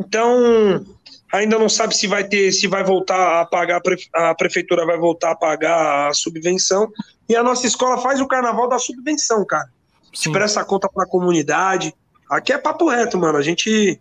[0.00, 0.86] Então,
[1.32, 3.82] ainda não sabe se vai ter, se vai voltar a pagar,
[4.12, 6.90] a prefeitura vai voltar a pagar a subvenção.
[7.28, 9.68] E a nossa escola faz o carnaval da subvenção, cara.
[10.12, 10.32] Sim.
[10.32, 11.94] Presta conta para a comunidade.
[12.30, 13.38] Aqui é papo reto, mano.
[13.38, 14.00] A gente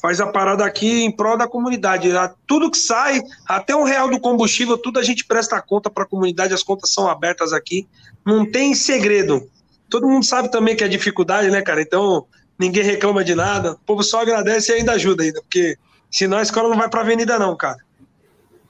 [0.00, 2.08] faz a parada aqui em prol da comunidade.
[2.46, 6.06] Tudo que sai, até um real do combustível, tudo a gente presta conta para a
[6.06, 6.54] comunidade.
[6.54, 7.86] As contas são abertas aqui.
[8.24, 9.48] Não tem segredo.
[9.88, 11.82] Todo mundo sabe também que é dificuldade, né, cara?
[11.82, 12.26] Então,
[12.58, 13.72] ninguém reclama de nada.
[13.72, 15.76] O povo só agradece e ainda ajuda ainda, porque
[16.10, 17.78] senão a escola não vai para a avenida não, cara.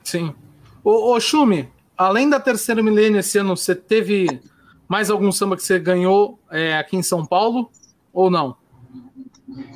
[0.03, 0.35] Sim.
[0.83, 1.21] Ô, ô
[2.01, 4.40] além da terceira milênio esse ano, você teve
[4.89, 7.70] mais algum samba que você ganhou é, aqui em São Paulo
[8.10, 8.56] ou não?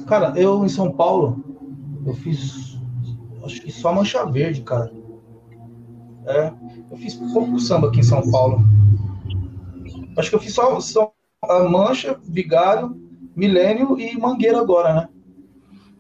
[0.07, 1.45] Cara, eu em São Paulo,
[2.07, 2.79] eu fiz
[3.45, 4.91] acho que só Mancha Verde, cara.
[6.25, 6.51] É,
[6.91, 8.65] eu fiz pouco samba aqui em São Paulo.
[10.17, 12.99] Acho que eu fiz só, só a Mancha, Vigário
[13.37, 15.09] Milênio e Mangueira agora, né?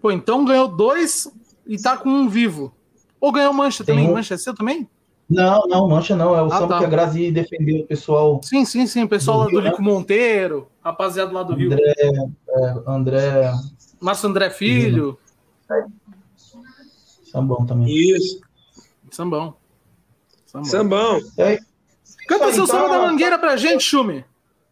[0.01, 1.31] Pô, então ganhou dois
[1.67, 2.73] e tá com um vivo.
[3.21, 4.11] Ou ganhou Mancha Tem também?
[4.11, 4.15] Um...
[4.15, 4.89] Mancha é seu também?
[5.29, 6.37] Não, não, Mancha não.
[6.37, 6.79] É o ah, samba tá.
[6.81, 8.41] que a Grazi defendeu o pessoal.
[8.43, 9.05] Sim, sim, sim.
[9.05, 9.89] O pessoal do lá do Rio, Lico né?
[9.89, 12.33] Monteiro, rapaziada lá do André, Rio.
[12.49, 13.53] É, André.
[14.01, 15.19] Márcio André Filho.
[15.71, 15.85] É.
[17.25, 17.89] Sambão também.
[17.89, 18.41] Isso.
[19.11, 19.57] Sambão.
[20.47, 20.71] Sambão.
[20.71, 21.21] Sambão.
[21.39, 21.59] É.
[22.29, 24.25] Canta seu então, samba da mangueira pra gente, Chume.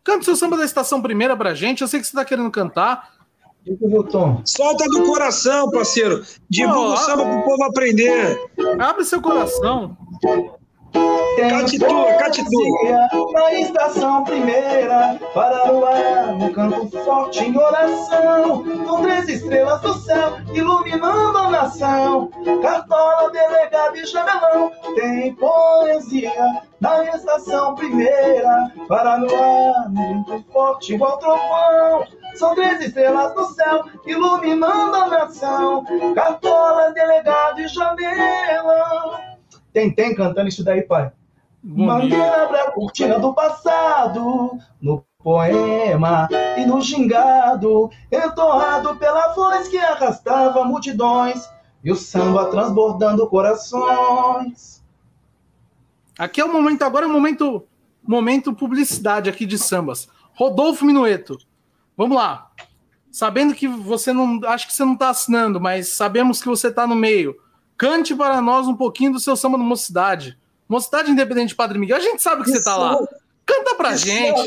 [0.04, 1.80] Canta seu samba da estação primeira pra gente.
[1.80, 3.12] Eu sei que você tá querendo cantar.
[4.44, 6.24] Solta do coração, parceiro.
[6.48, 8.38] Divulga o samba pro povo aprender.
[8.80, 9.96] Abre seu coração.
[10.22, 13.08] Catitua, catitua.
[13.32, 19.94] Na estação primeira, para o ar, um canto forte em oração, com três estrelas do
[19.94, 22.30] céu, iluminando a nação.
[22.62, 26.62] Cartola, delegado e jamelão, tem poesia.
[26.80, 32.04] Na estação primeira, para no ar, um canto forte igual trovão.
[32.34, 35.84] São três estrelas do céu, iluminando a nação.
[36.14, 39.31] Cartola, delegado e jamelão.
[39.72, 41.12] Tem, tem cantando isso daí, pai.
[41.62, 46.28] Mangueira abre a cortina do passado, no poema
[46.58, 51.48] e no gingado, entoado pela voz que arrastava multidões,
[51.84, 54.82] e o samba transbordando corações.
[56.18, 57.64] Aqui é o momento, agora é o momento,
[58.02, 60.08] momento publicidade aqui de sambas.
[60.34, 61.38] Rodolfo Minueto,
[61.96, 62.50] vamos lá.
[63.10, 66.86] Sabendo que você não, acho que você não está assinando, mas sabemos que você está
[66.86, 67.36] no meio.
[67.82, 70.38] Cante para nós um pouquinho do seu samba do Mocidade.
[70.68, 71.96] Mocidade Independente de Padre Miguel.
[71.96, 72.96] A gente sabe que você está lá.
[73.44, 74.40] Canta pra gente.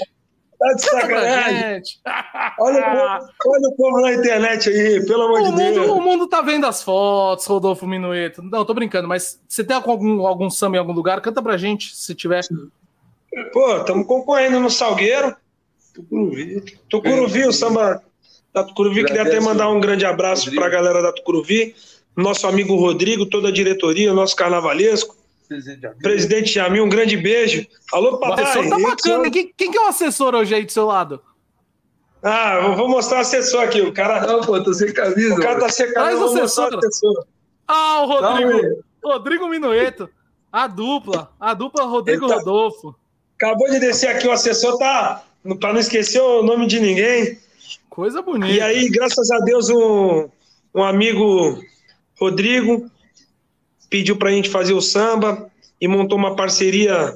[0.57, 1.83] Tá de sacanagem.
[2.57, 5.89] Olha, olha, o povo na internet aí, pelo amor o de mundo, Deus.
[5.89, 8.41] O mundo tá vendo as fotos, Rodolfo Minueto.
[8.41, 11.19] Não, tô brincando, mas você tem algum, algum samba em algum lugar?
[11.19, 12.39] Canta pra gente, se tiver.
[13.51, 15.35] Pô, estamos concorrendo no Salgueiro.
[15.93, 16.61] Tucuruvi.
[16.87, 18.01] Tucuruvi, o samba
[18.53, 19.03] da Tucuruvi.
[19.03, 21.75] Queria até mandar um grande abraço para a galera da Tucuruvi
[22.15, 25.15] nosso amigo Rodrigo, toda a diretoria, nosso carnavalesco.
[26.01, 27.65] Presidente Jamil, um grande beijo.
[27.93, 28.43] Alô, papai.
[28.43, 29.31] O assessor tá bacana.
[29.31, 31.21] Quem, quem que é o assessor hoje aí do seu lado?
[32.23, 33.81] Ah, eu vou mostrar o assessor aqui.
[33.81, 34.25] O cara.
[34.25, 35.35] Não, pô, tô sem camisa.
[35.35, 36.17] O cara tá sem camisa.
[36.17, 36.79] Traz o assessor.
[36.79, 37.25] assessor.
[37.67, 38.83] Ah, o Rodrigo.
[39.03, 40.09] Não, Rodrigo Minueto.
[40.51, 41.31] A dupla.
[41.39, 42.35] A dupla Rodrigo tá...
[42.35, 42.95] Rodolfo.
[43.35, 45.23] Acabou de descer aqui, o assessor tá.
[45.59, 47.37] Pra não esquecer o nome de ninguém.
[47.89, 48.51] Coisa bonita.
[48.51, 50.27] E aí, graças a Deus, um,
[50.73, 51.61] um amigo
[52.19, 52.89] Rodrigo
[53.89, 57.13] pediu para a gente fazer o samba e montou uma parceria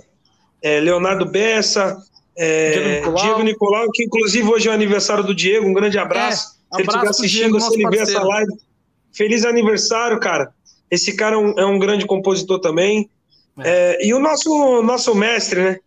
[0.62, 1.98] é, Leonardo Bessa,
[2.38, 3.26] é, Diego, Nicolau.
[3.26, 3.92] Diego, Nicolau.
[3.92, 6.58] que inclusive hoje é o aniversário do Diego, um grande abraço.
[6.72, 8.54] É, se ele estiver assistindo, Diego, se ele ver essa live,
[9.12, 10.54] feliz aniversário, cara.
[10.90, 13.10] Esse cara é um, é um grande compositor também.
[13.60, 13.98] É.
[14.02, 15.78] É, e o nosso, nosso mestre, né?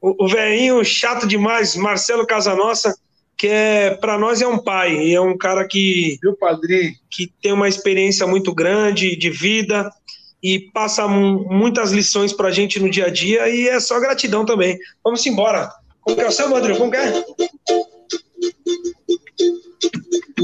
[0.00, 2.96] O, o velhinho chato demais, Marcelo Casanossa,
[3.36, 6.92] que é para nós é um pai, e é um cara que Meu padrinho.
[7.10, 9.90] que tem uma experiência muito grande de vida
[10.42, 14.44] e passa muitas lições para a gente no dia a dia e é só gratidão
[14.44, 14.78] também.
[15.04, 15.70] Vamos embora.
[16.00, 16.78] Como que é o seu, Rodrigo?
[16.78, 17.24] Como que é?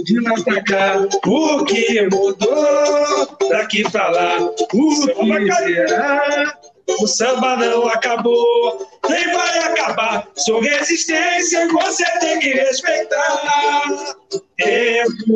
[0.08, 3.38] de lá pra cá, o que mudou?
[3.50, 6.58] Daqui pra lá, o que será?
[6.88, 10.28] O samba não acabou, nem vai acabar.
[10.36, 14.16] Sou resistência e você tem que respeitar.
[14.58, 15.34] Tempo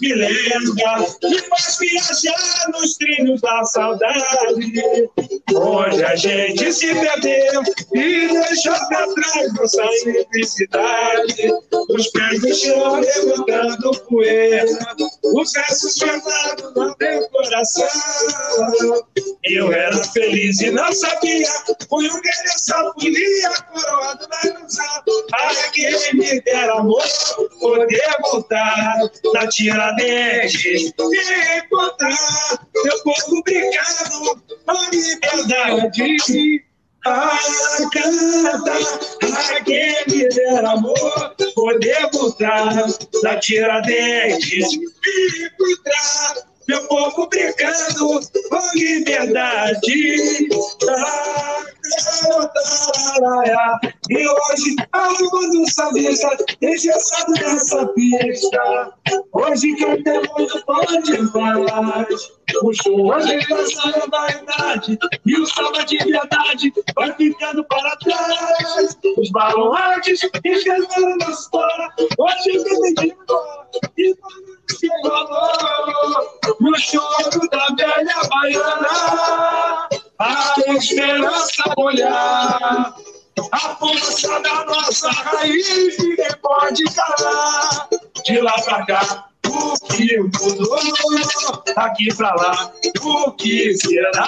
[0.00, 5.10] me lembra, me faz viajar nos trilhos da saudade.
[5.52, 7.62] Onde a gente se perdeu
[7.94, 11.52] e deixou pra trás nossa simplicidade.
[11.90, 14.64] Os pés no chão levantando poeira,
[15.24, 17.88] os versos guardados no meu coração.
[19.44, 21.48] Eu era feliz e não sabia,
[21.88, 25.02] fui um guerreiro sapulia, coroado na ilusão.
[25.72, 27.02] Quem me dera amor,
[27.60, 28.04] poder
[28.36, 28.98] voltar
[29.32, 30.92] na Tiradentes
[31.62, 36.64] encontrar meu povo brincando a liberdade.
[37.06, 37.38] Ah,
[37.92, 38.72] canta,
[39.22, 42.74] ai, quem me dera amor, poder voltar
[43.22, 46.34] na Tiradentes encontrar
[46.68, 50.48] meu povo brincando com liberdade.
[54.10, 58.92] E hoje a lua do sambista engessado nessa pista.
[59.32, 62.36] Hoje tem muito pode faz.
[62.62, 68.96] O show a geração da idade e o samba de verdade vai ficando para trás.
[69.18, 71.92] Os baluartes esqueceram da história.
[72.18, 73.36] Hoje me dedico
[73.98, 74.14] e
[74.70, 79.88] se rolou no choro da velha baiana.
[80.18, 82.96] A esperança olhar,
[83.52, 87.88] a força da nossa raiz, ninguém pode calar.
[88.24, 90.78] De lá pra cá, o que mudou?
[91.76, 92.72] Aqui pra lá,
[93.02, 94.26] o que será?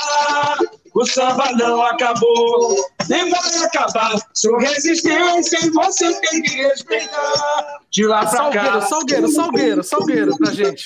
[0.95, 2.77] O samba não acabou,
[3.09, 4.15] nem vai acabar.
[4.35, 7.81] Sou resistência e você tem que respeitar.
[7.91, 8.81] De lá pra Salgueiro, cá.
[8.83, 10.85] Salgueiro, Salgueiro, Salgueiro pra gente.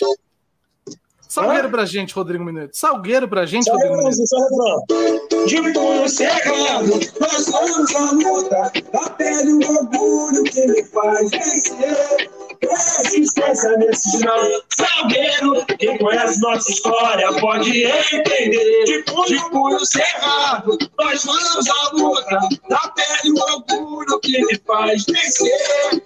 [1.33, 2.77] Salgueiro pra gente, Rodrigo Minuto.
[2.77, 4.27] Salgueiro pra gente, Só Rodrigo Minuto.
[4.27, 5.47] só refrão.
[5.47, 8.73] De punho cerrado, nós vamos à luta.
[8.93, 12.31] A pele o orgulho que me faz vencer.
[12.61, 14.63] Resistência nesse chão.
[14.77, 18.85] Salgueiro, quem conhece nossa história pode entender.
[18.85, 22.41] De punho, de punho cerrado, nós vamos à luta.
[22.73, 26.03] A pele o orgulho que me faz vencer.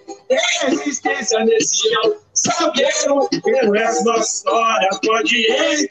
[0.61, 2.26] Resistência nesse chão.
[2.51, 5.87] Salgueiro, quem conhece nossa história pode entender.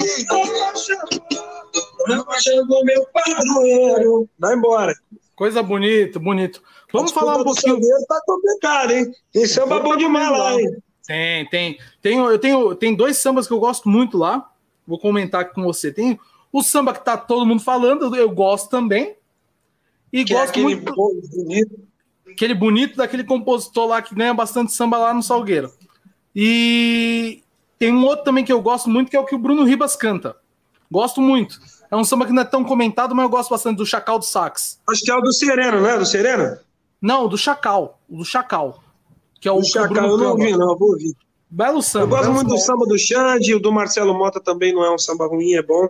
[2.08, 4.28] Não chegou meu padroeiro.
[4.38, 4.94] Vai embora.
[5.34, 6.62] Coisa bonita, bonito.
[6.92, 7.74] Vamos falar um pouquinho.
[7.74, 9.12] Salgueiro tá complicado, hein?
[9.32, 10.76] Tem samba bom demais lá, hein?
[11.06, 11.78] Tem, tem.
[12.02, 14.50] tem eu tenho, tem dois sambas que eu gosto muito lá.
[14.86, 15.92] Vou comentar aqui com você.
[15.92, 16.18] Tem
[16.52, 19.16] o samba que tá todo mundo falando, eu gosto também.
[20.12, 21.88] E Que é gosto aquele muito bonito.
[22.30, 25.70] aquele bonito daquele compositor lá que ganha bastante samba lá no Salgueiro.
[26.38, 27.42] E
[27.78, 29.96] tem um outro também que eu gosto muito, que é o que o Bruno Ribas
[29.96, 30.36] canta.
[30.90, 31.58] Gosto muito.
[31.90, 34.24] É um samba que não é tão comentado, mas eu gosto bastante do Chacal do
[34.26, 34.78] Sax.
[34.86, 35.96] Acho que é o do Sereno, né?
[35.96, 36.58] Do Sereno?
[37.00, 37.98] Não, do Chacal.
[38.06, 38.84] O do Chacal.
[39.40, 40.72] Que é o O que o Chacal, Bruno eu não ouvi, não.
[40.72, 41.16] Eu vou ouvir.
[41.48, 42.04] Belo samba.
[42.04, 44.98] Eu gosto muito do samba do Xande, o do Marcelo Mota também não é um
[44.98, 45.88] samba ruim, é bom.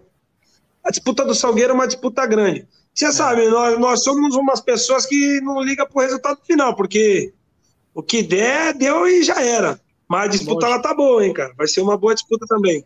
[0.85, 2.69] A disputa do Salgueiro é uma disputa grande.
[2.95, 7.33] Você sabe, nós, nós somos umas pessoas que não ligam pro resultado final, porque
[7.93, 9.81] o que der, deu e já era.
[10.09, 10.73] Mas a disputa Lógico.
[10.73, 11.53] ela tá boa, hein, cara?
[11.57, 12.85] Vai ser uma boa disputa também.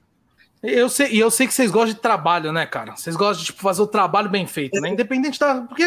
[0.62, 2.94] Eu sei, e eu sei que vocês gostam de trabalho, né, cara?
[2.94, 4.90] Vocês gostam de tipo, fazer o trabalho bem feito, né?
[4.90, 5.62] Independente da.
[5.62, 5.84] Porque,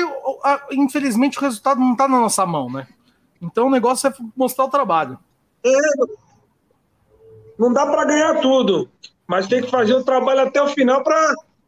[0.72, 2.88] infelizmente, o resultado não tá na nossa mão, né?
[3.40, 5.20] Então o negócio é mostrar o trabalho.
[7.58, 8.90] Não dá para ganhar tudo,
[9.28, 11.04] mas tem que fazer o trabalho até o final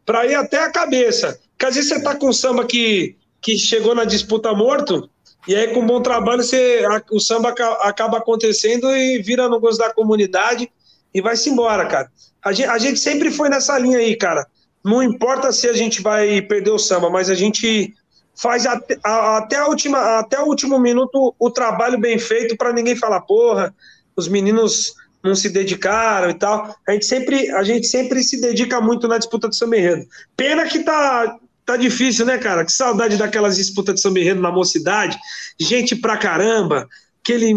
[0.03, 1.39] para ir até a cabeça.
[1.51, 5.09] Porque às vezes você tá com um samba que, que chegou na disputa morto,
[5.47, 9.59] e aí com bom trabalho você, a- o samba aca- acaba acontecendo e vira no
[9.59, 10.69] gosto da comunidade
[11.13, 12.11] e vai-se embora, cara.
[12.43, 14.45] A gente, a gente sempre foi nessa linha aí, cara.
[14.83, 17.93] Não importa se a gente vai perder o samba, mas a gente
[18.35, 22.73] faz até, a- até, a última, até o último minuto o trabalho bem feito para
[22.73, 23.73] ninguém falar, porra,
[24.15, 24.93] os meninos
[25.23, 26.75] não se dedicaram e tal.
[26.87, 30.05] A gente sempre, a gente sempre se dedica muito na disputa do samba enredo.
[30.37, 31.35] Pena que tá,
[31.65, 32.63] tá difícil, né, cara?
[32.63, 35.17] Que saudade daquelas disputas de samba enredo na mocidade.
[35.59, 36.87] Gente pra caramba,
[37.23, 37.53] aquele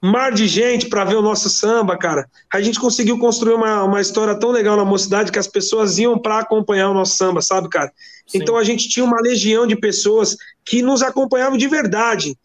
[0.00, 2.28] mar de gente para ver o nosso samba, cara.
[2.52, 6.18] A gente conseguiu construir uma, uma história tão legal na mocidade que as pessoas iam
[6.18, 7.90] para acompanhar o nosso samba, sabe, cara?
[8.26, 8.38] Sim.
[8.38, 12.36] Então a gente tinha uma legião de pessoas que nos acompanhavam de verdade.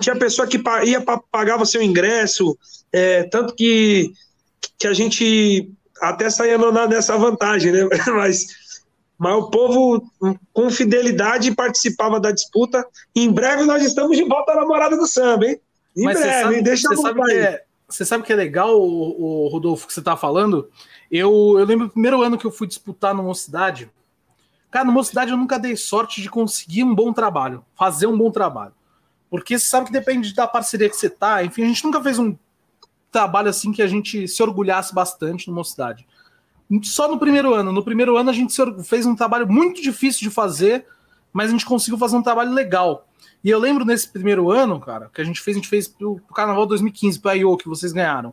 [0.00, 2.56] Tinha pessoa que ia pa- pagava seu ingresso,
[2.90, 4.12] é, tanto que,
[4.78, 5.68] que a gente
[6.00, 6.56] até saía
[6.88, 7.80] nessa vantagem, né?
[8.14, 8.46] Mas,
[9.18, 10.10] mas o povo
[10.52, 12.84] com fidelidade participava da disputa.
[13.14, 15.60] Em breve nós estamos de volta à namorada do samba, hein?
[15.96, 16.62] Em Mas breve, sabe, hein?
[16.62, 20.02] Deixa eu sabe que é, você sabe que é legal, o, o Rodolfo, que você
[20.02, 20.68] tá falando?
[21.10, 23.90] Eu, eu lembro do primeiro ano que eu fui disputar no Mocidade.
[24.70, 28.30] Cara, no Mocidade eu nunca dei sorte de conseguir um bom trabalho, fazer um bom
[28.30, 28.72] trabalho.
[29.30, 31.44] Porque você sabe que depende da parceria que você tá.
[31.44, 32.36] Enfim, a gente nunca fez um
[33.12, 36.04] trabalho assim que a gente se orgulhasse bastante no Mocidade.
[36.82, 37.72] Só no primeiro ano.
[37.72, 38.54] No primeiro ano a gente
[38.84, 40.86] fez um trabalho muito difícil de fazer,
[41.32, 43.06] mas a gente conseguiu fazer um trabalho legal.
[43.42, 46.16] E eu lembro nesse primeiro ano, cara, que a gente fez, a gente fez pro,
[46.16, 48.32] pro Carnaval 2015, pro I.O., que vocês ganharam.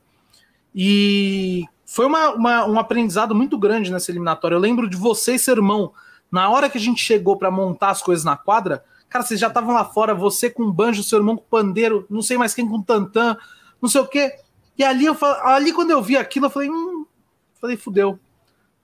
[0.74, 4.56] E foi uma, uma, um aprendizado muito grande nessa eliminatória.
[4.56, 5.91] Eu lembro de você e seu irmão,
[6.32, 9.48] na hora que a gente chegou para montar as coisas na quadra, cara, vocês já
[9.48, 12.82] estavam lá fora, você com banjo, seu irmão com pandeiro, não sei mais quem com
[12.82, 13.36] tantã,
[13.82, 14.34] não sei o quê.
[14.78, 16.90] E ali, eu, ali quando eu vi aquilo, eu falei, hum,
[17.62, 18.20] falei, fudeu.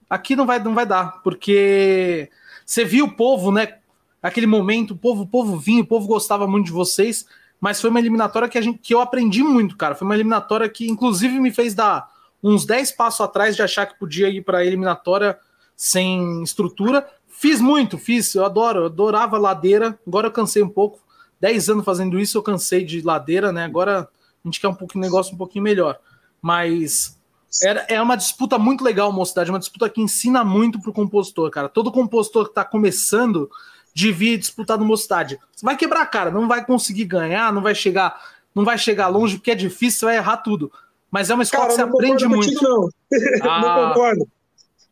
[0.08, 2.30] Aqui não vai, não vai dar, porque
[2.64, 3.78] você viu o povo, né?
[4.22, 7.26] aquele momento, o povo, o povo vinha, o povo gostava muito de vocês,
[7.60, 9.94] mas foi uma eliminatória que, a gente, que eu aprendi muito, cara.
[9.94, 12.08] Foi uma eliminatória que, inclusive, me fez dar
[12.42, 15.38] uns 10 passos atrás de achar que podia ir para eliminatória
[15.76, 17.08] sem estrutura.
[17.26, 21.00] Fiz muito, fiz, eu adoro, eu adorava ladeira, agora eu cansei um pouco.
[21.40, 23.64] 10 anos fazendo isso, eu cansei de ladeira, né?
[23.64, 25.98] Agora a gente quer um pouco negócio um pouquinho melhor.
[26.40, 27.17] Mas
[27.62, 31.68] era, é uma disputa muito legal, mocidade, uma disputa que ensina muito pro compositor, cara.
[31.68, 33.50] Todo compositor que tá começando
[33.94, 35.38] de vir disputar no Mocidade.
[35.54, 38.16] Você vai quebrar a cara, não vai conseguir ganhar, não vai chegar,
[38.54, 40.70] não vai chegar longe, porque é difícil, você vai errar tudo.
[41.10, 42.46] Mas é uma escola cara, que você aprende muito.
[42.46, 42.88] Contigo, não.
[43.42, 43.60] Ah.
[43.60, 44.28] não concordo.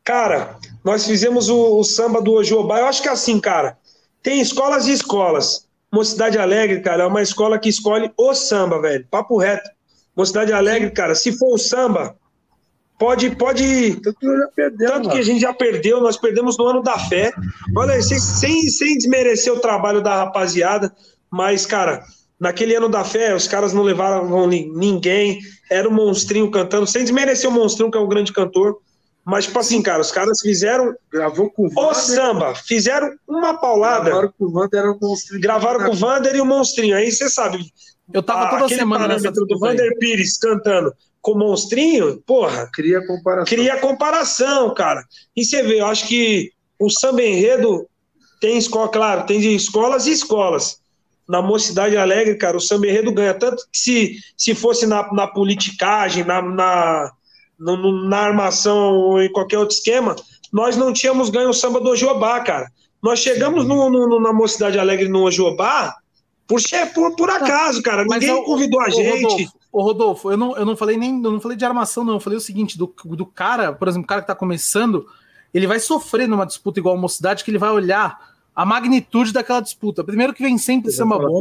[0.03, 2.81] Cara, nós fizemos o, o samba do Ojobá.
[2.81, 3.77] Eu acho que é assim, cara.
[4.23, 5.67] Tem escolas e escolas.
[5.93, 9.07] Mocidade Alegre, cara, é uma escola que escolhe o samba, velho.
[9.11, 9.69] Papo reto.
[10.17, 12.17] Mocidade Alegre, cara, se for o samba,
[12.99, 14.01] Pode, pode.
[14.01, 14.19] Tanto,
[14.55, 17.33] perdeu, tanto que a gente já perdeu, nós perdemos no ano da fé.
[17.77, 20.95] Olha aí, sem, sem, sem desmerecer o trabalho da rapaziada,
[21.31, 22.03] mas, cara,
[22.41, 25.41] naquele ano da fé, os caras não levaram ninguém,
[25.71, 28.79] era o um monstrinho cantando, sem desmerecer o monstrinho, que é um grande cantor.
[29.23, 30.95] Mas, tipo assim, cara, os caras fizeram.
[31.13, 31.91] Gravou com o Vander.
[31.91, 34.05] O samba, fizeram uma paulada.
[34.05, 35.43] Gravaram com o Vander, era o monstrinho.
[35.43, 36.97] Gravaram com o Vander e o monstrinho.
[36.97, 37.59] Aí você sabe.
[38.15, 40.95] Eu tava toda semana nessa do Vander Pires cantando
[41.27, 42.71] com o monstrinho, porra.
[42.73, 43.45] Cria comparação.
[43.47, 45.05] Cria comparação, cara.
[45.35, 47.85] E você vê, eu acho que o samba enredo
[48.41, 50.79] tem escola, claro, tem de escolas e escolas.
[51.29, 53.35] Na Mocidade Alegre, cara, o samba enredo ganha.
[53.35, 57.11] Tanto que se, se fosse na, na politicagem, na, na,
[57.59, 60.15] no, na armação ou em qualquer outro esquema,
[60.53, 62.71] nós não tínhamos ganho o samba do Ojobá, cara.
[63.03, 65.93] Nós chegamos no, no, na Mocidade Alegre no Ojobá
[66.47, 66.61] por,
[66.95, 68.05] por, por acaso, cara.
[68.05, 69.25] Ninguém eu, convidou a gente.
[69.25, 72.15] Rodolfo, Ô, Rodolfo, eu não, eu não falei nem eu não falei de armação, não.
[72.15, 75.07] Eu falei o seguinte: do, do cara, por exemplo, o cara que tá começando,
[75.53, 79.61] ele vai sofrer numa disputa igual a Mocidade, que ele vai olhar a magnitude daquela
[79.61, 80.03] disputa.
[80.03, 81.41] Primeiro que vem sempre samba bom.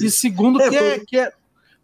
[0.00, 1.32] E segundo é, que, é, que é.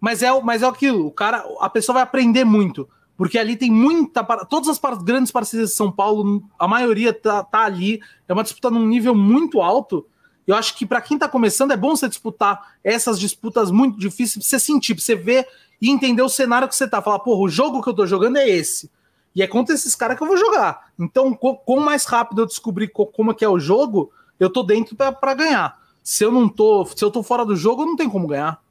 [0.01, 2.89] Mas é, mas é aquilo, o cara, a pessoa vai aprender muito.
[3.17, 4.25] Porque ali tem muita.
[4.47, 8.01] Todas as grandes parcerias de São Paulo, a maioria tá, tá ali.
[8.29, 10.07] É uma disputa num nível muito alto.
[10.47, 14.47] Eu acho que para quem está começando é bom você disputar essas disputas muito difíceis,
[14.47, 15.47] pra você sentir, pra você ver
[15.81, 17.01] e entender o cenário que você tá.
[17.01, 18.91] Falar, porra, o jogo que eu tô jogando é esse.
[19.35, 20.93] E é contra esses caras que eu vou jogar.
[20.99, 24.95] Então, quanto mais rápido eu descobrir como é que é o jogo, eu tô dentro
[24.95, 25.79] para ganhar.
[26.03, 28.63] Se eu não tô, se eu tô fora do jogo, não tem como ganhar.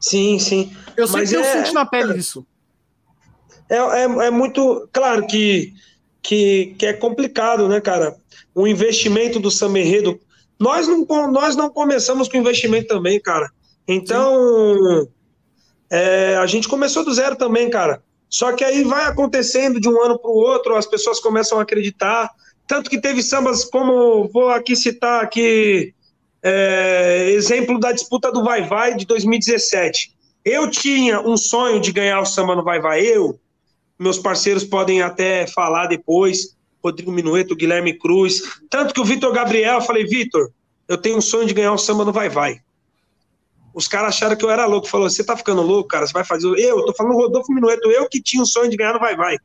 [0.00, 0.74] Sim, sim.
[0.96, 1.38] Eu sei que é...
[1.38, 2.46] eu senti na pele isso.
[3.68, 5.74] É, é, é, muito claro que,
[6.22, 8.16] que, que é complicado, né, cara?
[8.54, 10.20] O investimento do Samba Enredo.
[10.58, 13.50] Nós não, nós não começamos com investimento também, cara.
[13.86, 15.06] Então,
[15.90, 18.02] é, a gente começou do zero também, cara.
[18.28, 21.62] Só que aí vai acontecendo de um ano para o outro, as pessoas começam a
[21.62, 22.30] acreditar.
[22.66, 25.94] Tanto que teve sambas como, vou aqui citar aqui,
[26.42, 30.16] é, exemplo da disputa do Vai Vai de 2017.
[30.44, 33.38] Eu tinha um sonho de ganhar o samba no Vai Vai, eu.
[33.98, 36.55] Meus parceiros podem até falar depois,
[36.86, 38.42] Rodrigo Minueto, Guilherme Cruz.
[38.70, 40.50] Tanto que o Vitor Gabriel, eu falei, Vitor,
[40.88, 42.60] eu tenho um sonho de ganhar o samba no Vai Vai.
[43.74, 44.88] Os caras acharam que eu era louco.
[44.88, 46.06] Falou, você tá ficando louco, cara?
[46.06, 46.48] Você vai fazer.
[46.58, 49.36] Eu, tô falando Rodolfo Minueto, eu que tinha o sonho de ganhar no Vai Vai.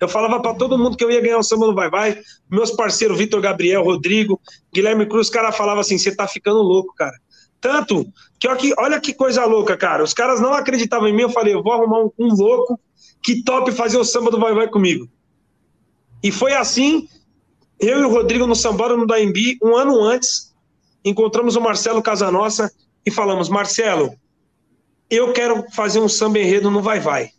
[0.00, 2.18] Eu falava para todo mundo que eu ia ganhar o samba no Vai Vai.
[2.50, 4.40] Meus parceiros, Vitor Gabriel, Rodrigo,
[4.74, 7.16] Guilherme Cruz, os caras falavam assim: você tá ficando louco, cara.
[7.60, 8.06] Tanto
[8.38, 10.02] que, ó, que olha que coisa louca, cara.
[10.02, 11.22] Os caras não acreditavam em mim.
[11.22, 12.78] Eu falei: eu vou arrumar um, um louco
[13.22, 15.08] que top fazer o samba do Vai Vai comigo.
[16.22, 17.08] E foi assim.
[17.78, 20.54] Eu e o Rodrigo no Sambódromo no Daimbi, um ano antes,
[21.04, 22.72] encontramos o Marcelo Casanossa
[23.04, 24.14] e falamos: Marcelo,
[25.10, 27.30] eu quero fazer um samba enredo no Vai Vai.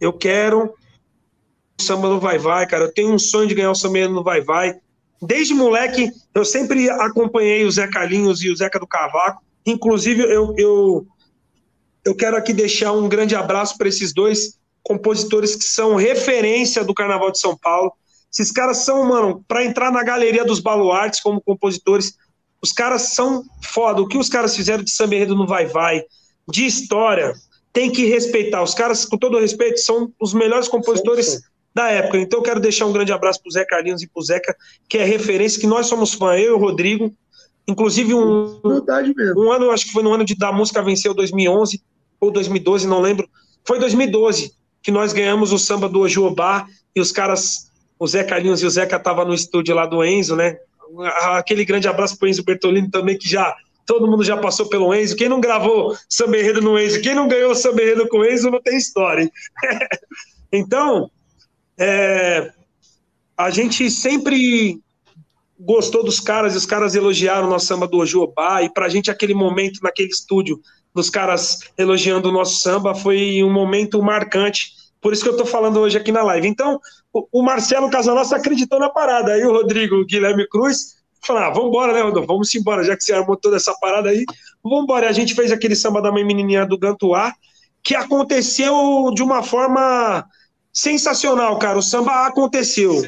[0.00, 0.74] Eu quero
[1.80, 2.84] samba no Vai Vai, cara.
[2.84, 4.74] Eu tenho um sonho de ganhar o samba enredo no Vai Vai.
[5.20, 9.42] Desde moleque, eu sempre acompanhei o Zé Carlinhos e o Zeca do Cavaco.
[9.64, 11.06] Inclusive, eu, eu,
[12.04, 16.94] eu quero aqui deixar um grande abraço para esses dois compositores que são referência do
[16.94, 17.92] Carnaval de São Paulo.
[18.32, 22.16] Esses caras são, mano, para entrar na galeria dos baluartes como compositores,
[22.62, 24.00] os caras são foda.
[24.00, 26.02] O que os caras fizeram de samba enredo no Vai Vai,
[26.48, 27.34] de história,
[27.72, 28.62] tem que respeitar.
[28.62, 31.42] Os caras, com todo respeito, são os melhores compositores sim, sim.
[31.74, 32.18] da época.
[32.18, 34.56] Então eu quero deixar um grande abraço pro Zé Carlinhos e pro Zeca,
[34.88, 37.12] que é referência, que nós somos fã, eu e o Rodrigo.
[37.68, 38.60] Inclusive, um,
[39.36, 41.80] um ano, acho que foi no ano de da música venceu 2011
[42.20, 43.28] ou 2012, não lembro.
[43.64, 44.52] Foi 2012
[44.82, 48.70] que nós ganhamos o samba do Ojuobá e os caras, o Zé Carlinhos e o
[48.70, 50.56] Zeca estavam no estúdio lá do Enzo, né?
[51.36, 53.54] Aquele grande abraço pro Enzo Bertolini também, que já
[53.86, 55.16] todo mundo já passou pelo Enzo.
[55.16, 58.50] Quem não gravou samba enredo no Enzo, quem não ganhou samba enredo com o Enzo,
[58.50, 59.30] não tem história.
[60.52, 61.10] então,
[61.78, 62.52] é,
[63.36, 64.80] a gente sempre
[65.58, 69.10] gostou dos caras, e os caras elogiaram o nosso samba do Ojuobá, e pra gente
[69.10, 70.60] aquele momento naquele estúdio
[70.94, 74.72] dos caras elogiando o nosso samba foi um momento marcante.
[75.00, 76.46] Por isso que eu estou falando hoje aqui na live.
[76.46, 76.80] Então,
[77.12, 79.32] o Marcelo Casanossi acreditou na parada.
[79.32, 82.28] Aí o Rodrigo o Guilherme Cruz falaram: ah, vamos embora, né, Rodolfo?
[82.28, 84.24] Vamos embora, já que você armou toda essa parada aí.
[84.62, 85.08] Vamos embora.
[85.08, 87.34] A gente fez aquele samba da mãe menininha do Gantuá,
[87.82, 90.24] que aconteceu de uma forma
[90.72, 91.78] sensacional, cara.
[91.78, 93.02] O samba aconteceu.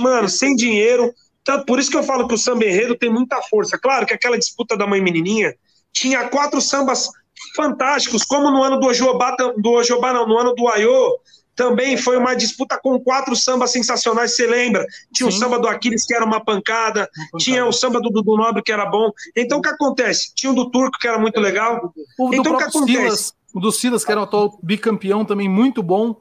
[0.00, 1.12] Mano, sem dinheiro.
[1.44, 3.78] Tanto por isso que eu falo que o samba enredo tem muita força.
[3.78, 5.54] Claro que aquela disputa da mãe menininha
[5.96, 7.10] tinha quatro sambas
[7.54, 11.18] fantásticos, como no ano do Ojobá, do Ojobá não, no ano do Aiô,
[11.54, 14.84] também foi uma disputa com quatro sambas sensacionais, você lembra?
[15.10, 15.36] Tinha Sim.
[15.36, 18.36] o samba do Aquiles, que era uma pancada, uma pancada, tinha o samba do Dudu
[18.36, 19.10] Nobre, que era bom.
[19.34, 20.34] Então, o que acontece?
[20.34, 21.94] Tinha o do Turco, que era muito legal.
[22.18, 22.98] O então, o que acontece?
[22.98, 26.20] Silas, o do Silas, que era o atual bicampeão, também muito bom.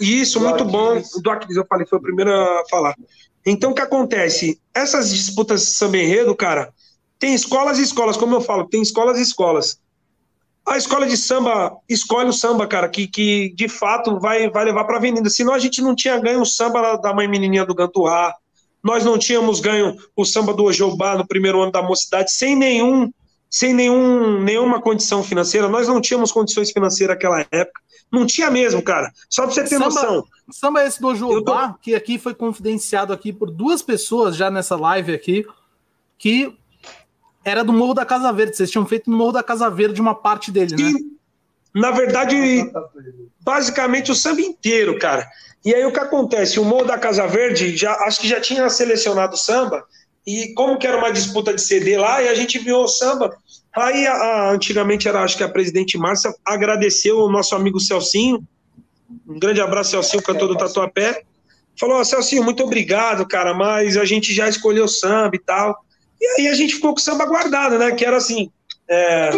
[0.00, 1.02] Isso, muito bom.
[1.14, 2.96] O do Aquiles, eu falei, foi o primeiro a falar.
[3.44, 4.58] Então, o que acontece?
[4.74, 6.72] Essas disputas de samba enredo, cara,
[7.18, 9.80] tem escolas e escolas, como eu falo, tem escolas e escolas.
[10.66, 14.84] A escola de samba escolhe o samba, cara, que, que de fato vai, vai levar
[14.84, 15.30] para a avenida.
[15.30, 18.34] Senão a gente não tinha ganho o samba da mãe menininha do Gantuá,
[18.82, 23.12] nós não tínhamos ganho o samba do Ojobá no primeiro ano da mocidade, sem nenhum,
[23.50, 25.68] sem nenhum, nenhuma condição financeira.
[25.68, 27.80] Nós não tínhamos condições financeiras naquela época.
[28.12, 29.12] Não tinha mesmo, cara.
[29.28, 30.24] Só para você ter samba, noção.
[30.50, 31.78] Samba esse do Ojobá, tô...
[31.80, 35.44] que aqui foi confidenciado aqui por duas pessoas já nessa live aqui,
[36.18, 36.56] que
[37.46, 38.56] era do Morro da Casa Verde.
[38.56, 40.92] Vocês tinham feito no Morro da Casa Verde uma parte dele, né?
[41.72, 42.68] Na verdade,
[43.40, 45.28] basicamente o samba inteiro, cara.
[45.64, 46.58] E aí o que acontece?
[46.58, 49.84] O Morro da Casa Verde, já, acho que já tinha selecionado o samba,
[50.26, 53.36] e como que era uma disputa de CD lá, e a gente viu o samba.
[53.72, 58.42] Aí, a, a, antigamente era, acho que a presidente Márcia agradeceu o nosso amigo Celcinho.
[59.28, 61.22] Um grande abraço, Celcinho, cantor do Tatuapé.
[61.78, 65.85] Falou, Celcinho, muito obrigado, cara, mas a gente já escolheu samba e tal.
[66.20, 67.92] E aí a gente ficou com o samba guardado, né?
[67.92, 68.50] Que era assim.
[68.88, 69.30] É,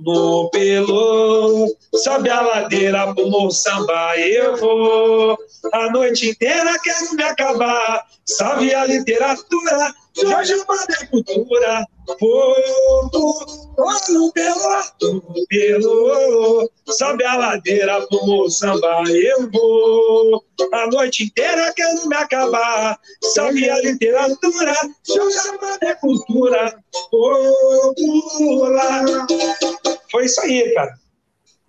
[0.00, 5.38] no pelo, sobe a ladeira pro samba, eu vou.
[5.72, 8.06] A noite inteira quero me acabar.
[8.24, 11.86] Salve a literatura, Jorge Amado cultura.
[12.18, 20.44] Fogo, olho pelo, pelo, sobe a ladeira pro samba, eu vou.
[20.72, 22.98] A noite inteira quero me acabar.
[23.22, 24.74] Salve a literatura,
[25.06, 26.82] Jorge Amado cultura.
[27.10, 29.04] Fogo, lá.
[30.10, 30.94] Foi isso aí, cara.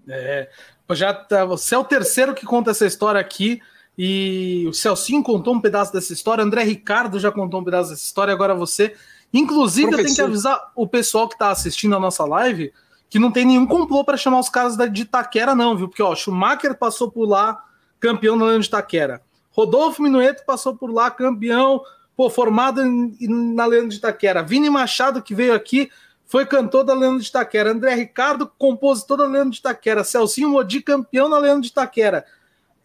[0.08, 0.50] É,
[0.92, 3.62] já tá, você é o terceiro que conta essa história aqui.
[3.98, 8.04] E o Celcinho contou um pedaço dessa história, André Ricardo já contou um pedaço dessa
[8.04, 8.96] história, agora você.
[9.34, 10.00] Inclusive, Professor.
[10.00, 12.72] eu tenho que avisar o pessoal que está assistindo a nossa live
[13.10, 15.90] que não tem nenhum complô para chamar os caras de Itaquera, não, viu?
[15.90, 17.66] Porque, ó, Schumacher passou por lá,
[18.00, 19.22] campeão na Leandro de Itaquera.
[19.50, 21.82] Rodolfo Minueto passou por lá, campeão,
[22.16, 23.18] pô, formado em,
[23.54, 24.44] na Leandro de Itaquera.
[24.44, 25.90] Vini Machado, que veio aqui,
[26.30, 27.72] foi cantor da Leandro de Itaquera.
[27.72, 30.06] André Ricardo, compositor da Leandro de Itaquera.
[30.06, 32.26] Celcinho Modi, campeão na Leandro de Itaquera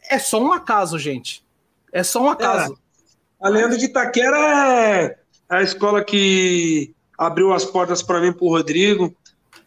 [0.09, 1.45] é só um acaso, gente.
[1.93, 2.73] É só um acaso.
[2.73, 3.47] É.
[3.47, 5.17] A Leandro de Itaquera é
[5.49, 9.15] a escola que abriu as portas para mim pro Rodrigo.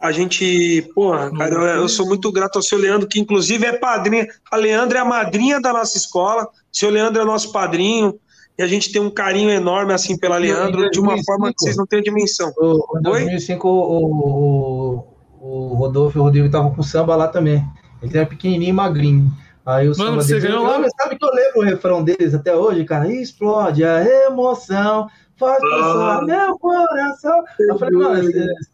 [0.00, 3.72] A gente, porra, cara, eu, eu, sou muito grato ao seu Leandro, que inclusive é
[3.72, 4.28] padrinha.
[4.50, 6.44] A Leandro é a madrinha da nossa escola.
[6.44, 8.18] O seu Leandro é nosso padrinho.
[8.58, 11.76] E a gente tem um carinho enorme, assim, pela Leandro, de uma forma que vocês
[11.76, 12.52] não têm dimensão.
[12.96, 15.04] em 2005, o,
[15.40, 17.64] o, o Rodolfo e o Rodrigo estavam com samba lá também.
[18.02, 19.32] Ele era pequenininho e magrinho.
[19.64, 20.82] Aí o Mano, você ganhou lá?
[21.00, 23.12] Sabe que eu lembro o refrão deles até hoje, cara?
[23.12, 25.06] Explode a emoção,
[25.36, 27.44] faz passar ah, meu coração.
[27.60, 28.30] Eu falei, mano,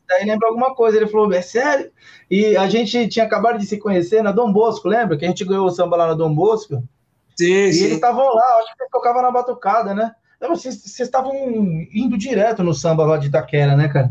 [0.09, 0.97] daí lembra alguma coisa.
[0.97, 1.91] Ele falou, é sério?
[2.31, 5.17] E a gente tinha acabado de se conhecer na Dom Bosco, lembra?
[5.17, 6.83] Que a gente ganhou o samba lá na Dom Bosco.
[7.37, 7.85] Sim, e sim.
[7.85, 10.13] eles estavam lá, acho que tocava na batucada, né?
[10.49, 11.35] Vocês estavam
[11.93, 14.11] indo direto no samba lá de Itaquera, né, cara?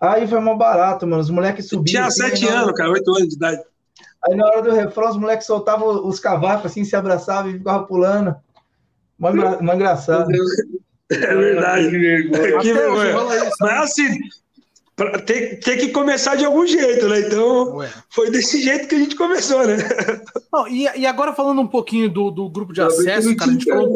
[0.00, 1.22] Aí foi mó barato, mano.
[1.22, 1.84] Os moleques subiam.
[1.84, 3.62] Tinha assim, sete na hora- anos, cara, oito anos de idade.
[4.26, 7.86] Aí na hora do refrão, os moleques soltavam os cavacos assim, se abraçavam e ficavam
[7.86, 8.34] pulando.
[9.18, 10.28] Mó, engra- mó engraçado.
[11.10, 11.90] É verdade.
[11.90, 12.58] Que vergonha.
[12.60, 13.50] Que vergonha.
[13.60, 14.18] Mas assim,
[14.96, 17.20] pra- tem, tem que começar de algum jeito, né?
[17.20, 17.90] Então, Ué.
[18.10, 19.76] foi desse jeito que a gente começou, né?
[20.52, 23.66] Não, e, e agora falando um pouquinho do, do grupo de acesso, cara, a gente
[23.68, 23.94] falou.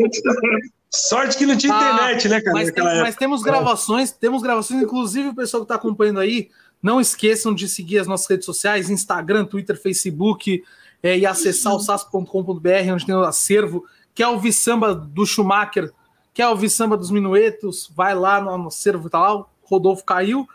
[0.91, 2.55] Sorte que não tinha Ah, internet, né, cara?
[2.57, 6.49] Mas, tem- mas temos gravações, temos gravações, inclusive o pessoal que está acompanhando aí,
[6.83, 10.63] não esqueçam de seguir as nossas redes sociais, Instagram, Twitter, Facebook,
[11.03, 13.85] é, e acessar o sas.com.br, onde tem o acervo,
[14.15, 15.93] que é o samba do Schumacher,
[16.33, 20.05] que é o samba dos Minuetos, vai lá no, no acervo, tá lá, o Rodolfo
[20.05, 20.49] caiu.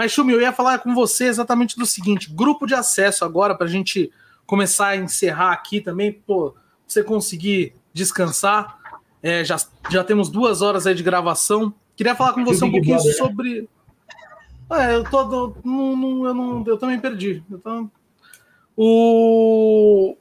[0.00, 3.66] Mas, Chumi, eu ia falar com você exatamente do seguinte: grupo de acesso agora, para
[3.66, 4.10] a gente
[4.46, 6.54] começar a encerrar aqui também, pô,
[6.88, 8.78] você conseguir descansar.
[9.22, 9.58] É, já,
[9.90, 11.74] já temos duas horas aí de gravação.
[11.94, 13.18] Queria falar com você um pouquinho Brother, né?
[13.18, 13.68] sobre.
[14.70, 15.22] É, eu tô.
[15.24, 17.44] do- não, não- eu, não, eu também perdi.
[17.50, 17.86] Eu tô-
[18.74, 20.16] O.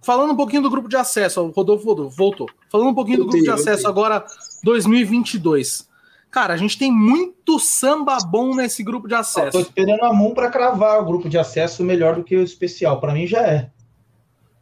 [0.00, 2.48] Falando um pouquinho do grupo de acesso, o Rodolfo voltou.
[2.70, 4.24] Falando um pouquinho do grupo de acesso agora,
[4.62, 5.90] 2022.
[6.32, 9.60] Cara, a gente tem muito samba bom nesse grupo de acesso.
[9.60, 12.98] esperando a Moon para cravar o grupo de acesso melhor do que o especial.
[12.98, 13.70] Para mim já é.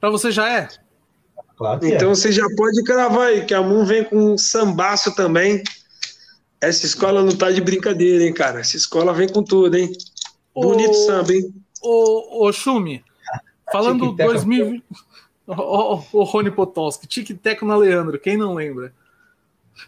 [0.00, 0.66] Pra você já é?
[1.56, 2.14] Claro Então é.
[2.14, 5.62] você já pode cravar aí, que a Moon vem com um sambaço também.
[6.60, 8.58] Essa escola não tá de brincadeira, hein, cara?
[8.58, 9.92] Essa escola vem com tudo, hein?
[10.52, 11.54] Bonito samba, hein?
[11.80, 13.04] Ô, ô Chumi,
[13.70, 14.28] falando Tic-tac.
[14.28, 14.84] 2020.
[15.46, 18.94] Ô, ô, ô, Rony Potolski, tic-tac na Leandro, quem não lembra?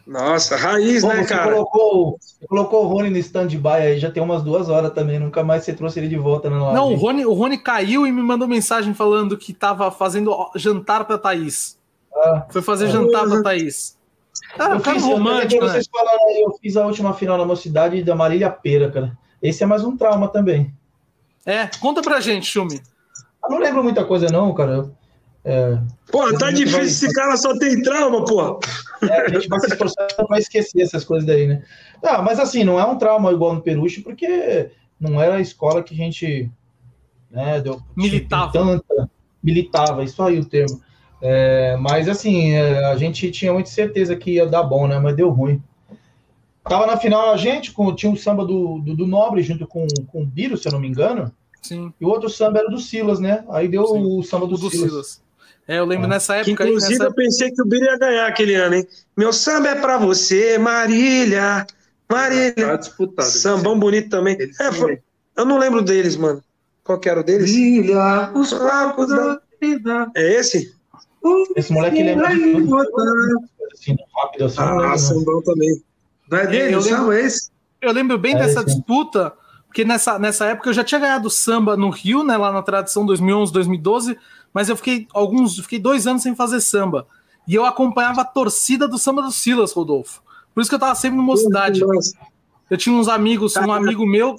[0.06, 1.52] Nossa, raiz, Pô, né, você, cara?
[1.52, 5.18] colocou, você colocou o Rony no stand-by aí, já tem umas duas horas também.
[5.18, 6.74] Nunca mais você trouxe ele de volta na live.
[6.74, 11.04] Não, o Rony, o Rony caiu e me mandou mensagem falando que tava fazendo jantar
[11.04, 11.78] pra Thaís.
[12.14, 12.46] Ah.
[12.50, 13.96] Foi fazer jantar pra Thaís.
[14.56, 15.68] Cara, eu cara fiz, eu romântico, lembrei né?
[15.72, 19.16] vocês falaram aí, eu fiz a última final na mocidade da Marília Pera, cara.
[19.42, 20.72] Esse é mais um trauma também.
[21.46, 22.80] É, conta pra gente, Chumi.
[23.44, 24.72] Eu não lembro muita coisa, não, cara.
[24.72, 24.90] Eu-
[25.44, 25.76] É,
[26.12, 28.60] Pô, tá Vai- difícil, esse cara só tem trauma, pô.
[29.02, 31.62] É, a gente vai se esforçar para esquecer essas coisas daí, né?
[32.02, 35.82] Ah, mas assim, não é um trauma igual no Peruche, porque não era a escola
[35.82, 36.50] que a gente
[37.30, 38.52] né, deu, Militava.
[38.52, 39.10] Tanta,
[39.42, 40.80] militava, isso aí o termo.
[41.20, 44.98] É, mas assim, é, a gente tinha muita certeza que ia dar bom, né?
[44.98, 45.62] Mas deu ruim.
[46.64, 49.86] Tava na final a gente, com, tinha um samba do, do, do Nobre junto com,
[50.08, 52.78] com o Biro, se eu não me engano, Sim, e o outro samba era do
[52.78, 53.44] Silas, né?
[53.50, 54.02] Aí deu Sim.
[54.02, 54.90] o samba do, o do Silas.
[54.90, 55.21] Silas.
[55.68, 56.08] É, eu lembro Ah.
[56.10, 58.74] nessa Que, época aí, inclusive, nessa eu pensei que o Bira ia ganhar aquele ano,
[58.74, 58.86] hein?
[59.16, 61.66] Meu samba é pra você, Marília.
[62.10, 62.52] Marília.
[62.54, 63.28] Tá disputado.
[63.28, 64.36] Sambão bonito também.
[64.60, 65.00] É, foi-
[65.36, 66.42] eu não lembro deles, mano.
[66.84, 67.50] Qual que era o deles?
[67.50, 70.10] Brilha os flacos da vida.
[70.16, 70.74] É esse?
[71.56, 72.76] Esse moleque lembra de tudo.
[73.72, 74.98] Assim, rápido assim, Ah, não.
[74.98, 75.82] sambão também.
[76.30, 77.50] Não é Eu dele o lembro- samba esse?
[77.80, 78.66] Eu lembro bem É, dessa sim.
[78.66, 79.32] disputa,
[79.66, 83.06] porque nessa, nessa época eu já tinha ganhado samba no Rio, né, lá na tradição
[83.06, 84.18] 2011, 2012,
[84.52, 87.06] mas eu fiquei alguns, fiquei dois anos sem fazer samba.
[87.46, 90.22] E eu acompanhava a torcida do samba do Silas, Rodolfo.
[90.54, 91.80] Por isso que eu tava sempre no Mocidade.
[91.80, 92.16] Nossa.
[92.70, 94.36] Eu tinha uns amigos, um amigo meu,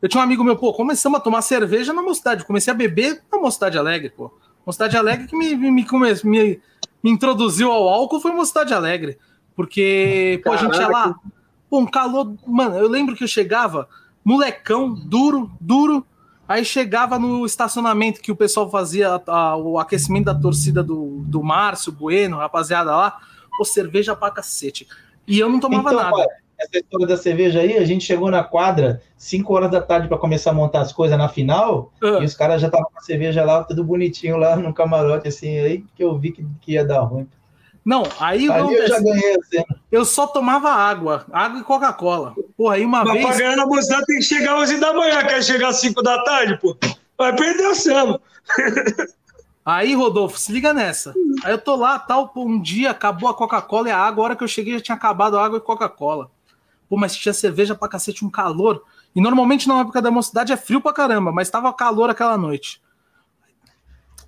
[0.00, 3.22] eu tinha um amigo meu, pô, começamos a tomar cerveja na Mocidade, comecei a beber
[3.30, 4.32] na Mocidade Alegre, pô.
[4.64, 6.60] Mocidade Alegre que me, me, me, come- me,
[7.02, 9.18] me introduziu ao álcool foi Mocidade Alegre.
[9.54, 11.14] Porque, pô, a gente ia lá,
[11.70, 12.34] pô, um calor.
[12.46, 13.88] Mano, eu lembro que eu chegava,
[14.24, 16.04] molecão, duro, duro.
[16.48, 21.42] Aí chegava no estacionamento que o pessoal fazia a- o aquecimento da torcida do, do
[21.42, 23.18] Márcio, Bueno, rapaziada lá,
[23.58, 24.86] pô, cerveja pra cacete.
[25.26, 26.26] E eu não tomava Então, nada.
[26.58, 30.16] essa história da cerveja aí, a gente chegou na quadra 5 horas da tarde para
[30.18, 32.18] começar a montar as coisas na final, Ah.
[32.20, 35.58] e os caras já estavam com a cerveja lá, tudo bonitinho lá no camarote, assim,
[35.58, 37.26] aí que eu vi que, que ia dar ruim.
[37.86, 39.80] Não, aí eu já ganhei a cena.
[39.92, 42.34] Eu só tomava água, água e Coca-Cola.
[42.56, 43.38] Porra, aí uma Mas pra vez.
[43.38, 46.20] ganhar na mocidade tem que chegar às 11 da manhã, quer chegar às 5 da
[46.24, 46.76] tarde, pô.
[47.16, 48.20] Vai perder o samba.
[49.64, 51.14] Aí, Rodolfo, se liga nessa.
[51.44, 54.22] Aí eu tô lá, tal, pô, um dia acabou a Coca-Cola e a água.
[54.22, 56.28] A hora que eu cheguei já tinha acabado a água e Coca-Cola.
[56.88, 58.82] Pô, mas tinha cerveja pra cacete, um calor.
[59.14, 62.82] E normalmente na época da mocidade é frio pra caramba, mas tava calor aquela noite.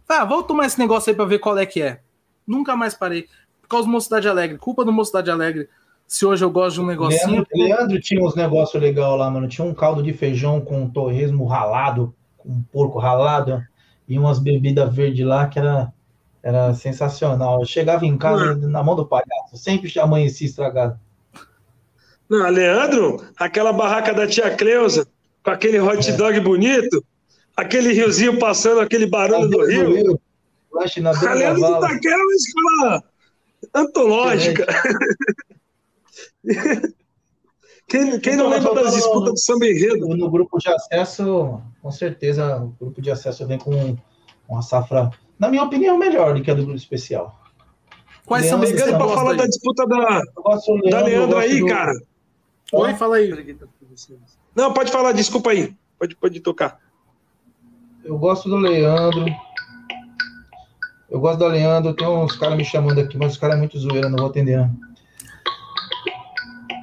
[0.09, 2.01] Ah, vou tomar esse negócio aí pra ver qual é que é.
[2.47, 3.29] Nunca mais parei.
[3.69, 4.57] Por causa do Mocidade Alegre.
[4.57, 5.69] Culpa do Mocidade Alegre.
[6.07, 7.47] Se hoje eu gosto de um negocinho.
[7.53, 9.47] Leandro, Leandro tinha uns negócios legais lá, mano.
[9.47, 13.62] Tinha um caldo de feijão com torresmo ralado, com porco ralado,
[14.09, 15.93] e umas bebidas verdes lá que era,
[16.43, 17.61] era sensacional.
[17.61, 20.99] Eu chegava em casa na mão do palhaço, sempre amanhecia estragado.
[22.27, 25.07] Não, Leandro, aquela barraca da tia Cleusa,
[25.45, 27.05] com aquele hot dog bonito,
[27.55, 30.19] aquele riozinho passando, aquele barulho do rio.
[30.73, 33.05] Lanche na A beira da Leandro é uma escola
[33.75, 34.67] antológica.
[37.87, 40.07] Quem, quem não Então, lembra eu tô das disputas do samba enredo?
[40.09, 43.97] No grupo de acesso, com certeza, o grupo de acesso vem com
[44.47, 47.39] uma safra, na minha opinião, melhor do que a do grupo especial.
[48.27, 49.37] Quais Leandro, são Pegando gosta falar aí?
[49.39, 50.43] da disputa da, do
[50.91, 51.93] da Leandro, Leandro aí, do- cara.
[52.73, 53.57] Oi, fala aí.
[54.55, 55.75] Não, pode falar, desculpa aí.
[55.99, 56.79] Pode, pode tocar.
[58.05, 59.25] Eu gosto do Leandro.
[61.11, 61.95] Eu gosto do Leandro.
[61.95, 64.59] Tem uns caras me chamando aqui, mas os caras é muito zoeira, não vou atender.
[64.59, 64.75] Não.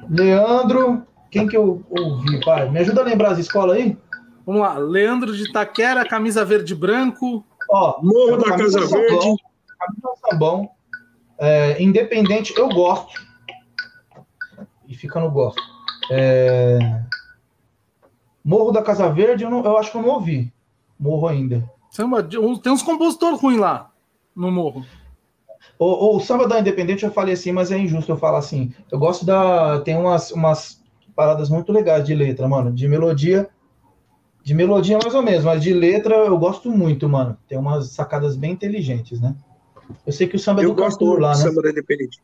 [0.08, 2.68] Leandro, quem que eu ouvi, pai?
[2.70, 3.96] Me ajuda a lembrar as escolas aí?
[4.44, 4.74] Vamos lá.
[4.78, 7.44] Leandro de Itaquera, camisa verde e branco.
[7.68, 9.36] Ó, Morro da Casa Sambão, Verde.
[9.78, 10.70] Camisa Sambão.
[11.38, 13.20] É, independente, eu gosto.
[14.86, 15.60] E fica no gosto.
[16.10, 16.78] É,
[18.44, 20.52] Morro da Casa Verde, eu, não- eu acho que eu não ouvi.
[20.98, 21.68] Morro ainda.
[22.62, 23.90] Tem uns compositores ruins lá
[24.36, 24.84] no morro.
[25.78, 28.72] O, o samba da Independente eu falei assim, mas é injusto eu falar assim.
[28.90, 29.80] Eu gosto da.
[29.80, 30.80] Tem umas, umas
[31.14, 32.72] paradas muito legais de letra, mano.
[32.72, 33.48] De melodia.
[34.42, 37.36] De melodia mais ou menos, mas de letra eu gosto muito, mano.
[37.48, 39.34] Tem umas sacadas bem inteligentes, né?
[40.06, 41.44] Eu sei que o samba é Eu do gosto cantor lá, do né?
[41.44, 42.20] samba da Independente.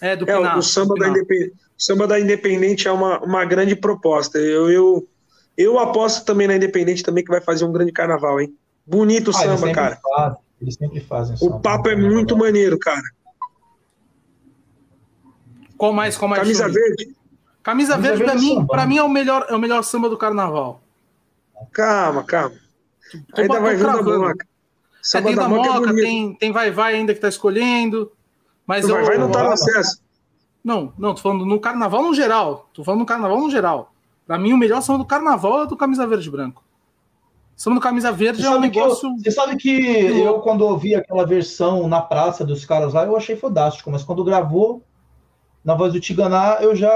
[0.00, 1.08] É, do É, Pinar, o samba do da.
[1.08, 4.38] Independente, o samba da Independente é uma, uma grande proposta.
[4.38, 5.08] Eu, eu,
[5.56, 8.54] eu aposto também na Independente também que vai fazer um grande carnaval, hein?
[8.86, 9.98] Bonito o Ah, samba, cara.
[10.02, 13.02] fazem, eles sempre fazem O papo é muito maneiro, cara.
[15.76, 16.16] Qual mais?
[16.16, 16.42] Qual mais?
[16.42, 16.74] Camisa ver.
[16.74, 17.16] verde.
[17.62, 18.86] Camisa, Camisa verde, pra verde é mim, pra né?
[18.86, 20.80] mim é o melhor, é o melhor samba do carnaval.
[21.72, 22.54] Calma, calma.
[23.34, 24.44] Tô- Ainda vai vir da moca.
[24.44, 24.46] É,
[25.02, 26.04] Samba tem da da moca é Moca, bonito.
[26.04, 28.10] tem, tem Vai Vai ainda que tá escolhendo.
[28.66, 30.00] Mas Vai, eu, vai não tá no Vai, acesso.
[30.64, 32.68] Não, não, tô falando no carnaval no geral.
[32.72, 33.92] Tô falando no carnaval no geral.
[34.26, 36.62] Pra mim, o melhor samba do carnaval é do camisa verde e branco.
[37.62, 39.16] Samba do camisa verde Você é um sabe, que eu, negócio.
[39.16, 43.36] você sabe que eu, quando ouvi aquela versão na praça dos caras lá, eu achei
[43.36, 44.82] fodástico, mas quando gravou
[45.64, 46.90] na voz do Tiganá, eu já.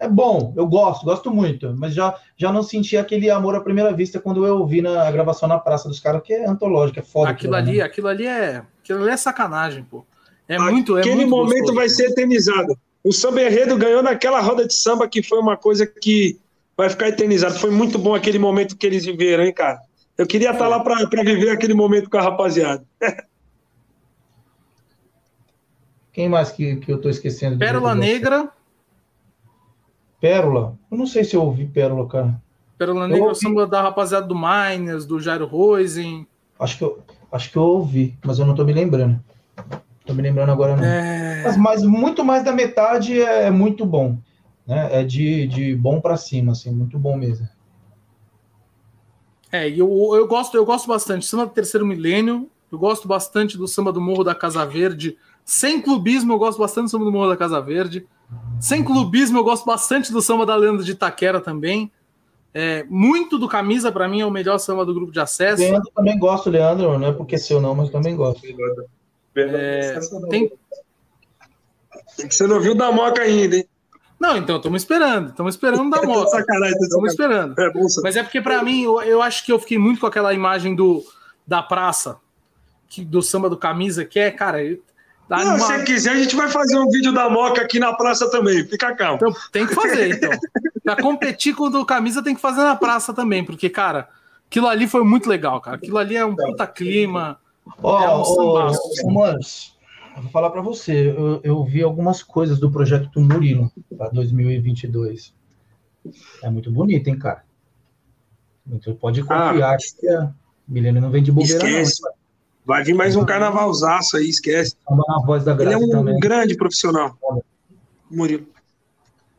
[0.00, 3.92] É bom, eu gosto, gosto muito, mas já, já não senti aquele amor à primeira
[3.92, 7.30] vista quando eu ouvi na gravação na praça dos caras, que é antológico, é foda.
[7.30, 7.58] Aquilo né?
[7.58, 8.64] ali, aquilo ali é.
[8.82, 10.04] Aquilo ali é sacanagem, pô.
[10.48, 10.96] É muito.
[10.96, 11.74] É Aquele muito momento gostoso.
[11.76, 12.76] vai ser eternizado.
[13.04, 16.41] O samba enredo ganhou naquela roda de samba que foi uma coisa que
[16.76, 17.58] vai ficar eternizado.
[17.58, 19.80] Foi muito bom aquele momento que eles viveram, hein, cara?
[20.16, 22.84] Eu queria estar lá para viver aquele momento com a rapaziada.
[26.12, 27.58] Quem mais que, que eu tô esquecendo?
[27.58, 27.94] Pérola?
[27.94, 28.50] Negra.
[30.20, 30.78] Pérola?
[30.90, 32.40] Eu não sei se eu ouvi Pérola, cara.
[32.76, 33.40] Pérola Negra é o ouvi.
[33.40, 36.26] samba da rapaziada do Miners, do Jairo Rosen.
[36.60, 39.18] Acho que eu, acho que eu ouvi, mas eu não tô me lembrando.
[40.04, 40.84] Tô me lembrando agora não.
[40.84, 41.42] É...
[41.44, 44.18] Mas, mas muito mais da metade é muito bom.
[44.66, 45.00] Né?
[45.00, 47.48] É de, de bom para cima, assim, muito bom mesmo.
[49.50, 51.26] É, e eu, eu, gosto, eu gosto bastante.
[51.26, 52.48] Samba do Terceiro Milênio.
[52.70, 55.18] Eu gosto bastante do samba do Morro da Casa Verde.
[55.44, 58.06] Sem clubismo, eu gosto bastante do samba do Morro da Casa Verde.
[58.58, 61.92] Sem clubismo, eu gosto bastante do samba da Lenda de Itaquera também.
[62.54, 65.62] É, muito do Camisa, para mim, é o melhor samba do grupo de acesso.
[65.62, 68.42] Leandro também gosto, Leandro, não é porque seu não, mas também gosto.
[69.36, 69.98] É,
[70.30, 70.50] tem...
[72.16, 73.68] Você não viu da moca ainda, hein?
[74.22, 75.30] Não, então, estamos esperando.
[75.30, 76.28] Estamos esperando da moto.
[76.30, 77.58] Sacanagem, tô Estamos esperando.
[77.60, 77.72] É?
[78.04, 80.76] Mas é porque, para mim, eu, eu acho que eu fiquei muito com aquela imagem
[80.76, 81.02] do,
[81.44, 82.18] da praça,
[82.88, 84.62] que, do samba do camisa, que é, cara.
[84.62, 84.78] eu-
[85.28, 87.80] dá Não, uma- se você quiser, a gente vai fazer um vídeo da moca aqui
[87.80, 88.64] na praça também.
[88.64, 89.16] Fica calmo.
[89.16, 90.30] Então, tem que fazer, então.
[90.84, 94.08] Pra competir com o do camisa, tem que fazer na praça também, porque, cara,
[94.48, 95.78] aquilo ali foi muito legal, cara.
[95.78, 97.40] Aquilo ali é um puta clima.
[97.82, 99.71] Ó, É um ó, sambaço.
[100.16, 105.34] Eu vou falar para você, eu, eu vi algumas coisas do projeto Murilo para 2022.
[106.42, 107.44] É muito bonito, hein, cara?
[108.66, 110.32] Você pode confiar que a
[110.68, 112.02] Milena não vem de bobeira, Esquece.
[112.64, 114.76] Vai vir mais um carnavalzaço aí, esquece.
[114.88, 114.96] não.
[114.98, 116.18] Na voz da Ele é um também.
[116.20, 117.16] grande profissional.
[118.10, 118.46] Murilo.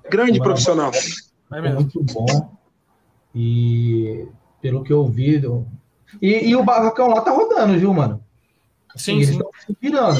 [0.10, 0.92] Grande profissional.
[1.54, 1.76] É É mesmo.
[1.82, 2.52] muito bom.
[3.34, 4.28] E
[4.62, 5.42] pelo que eu vi.
[5.44, 5.66] eu-
[6.22, 8.23] E, e o barracão lá tá rodando, viu, mano?
[8.96, 9.34] Sim, eles sim.
[9.34, 10.20] estão se virando.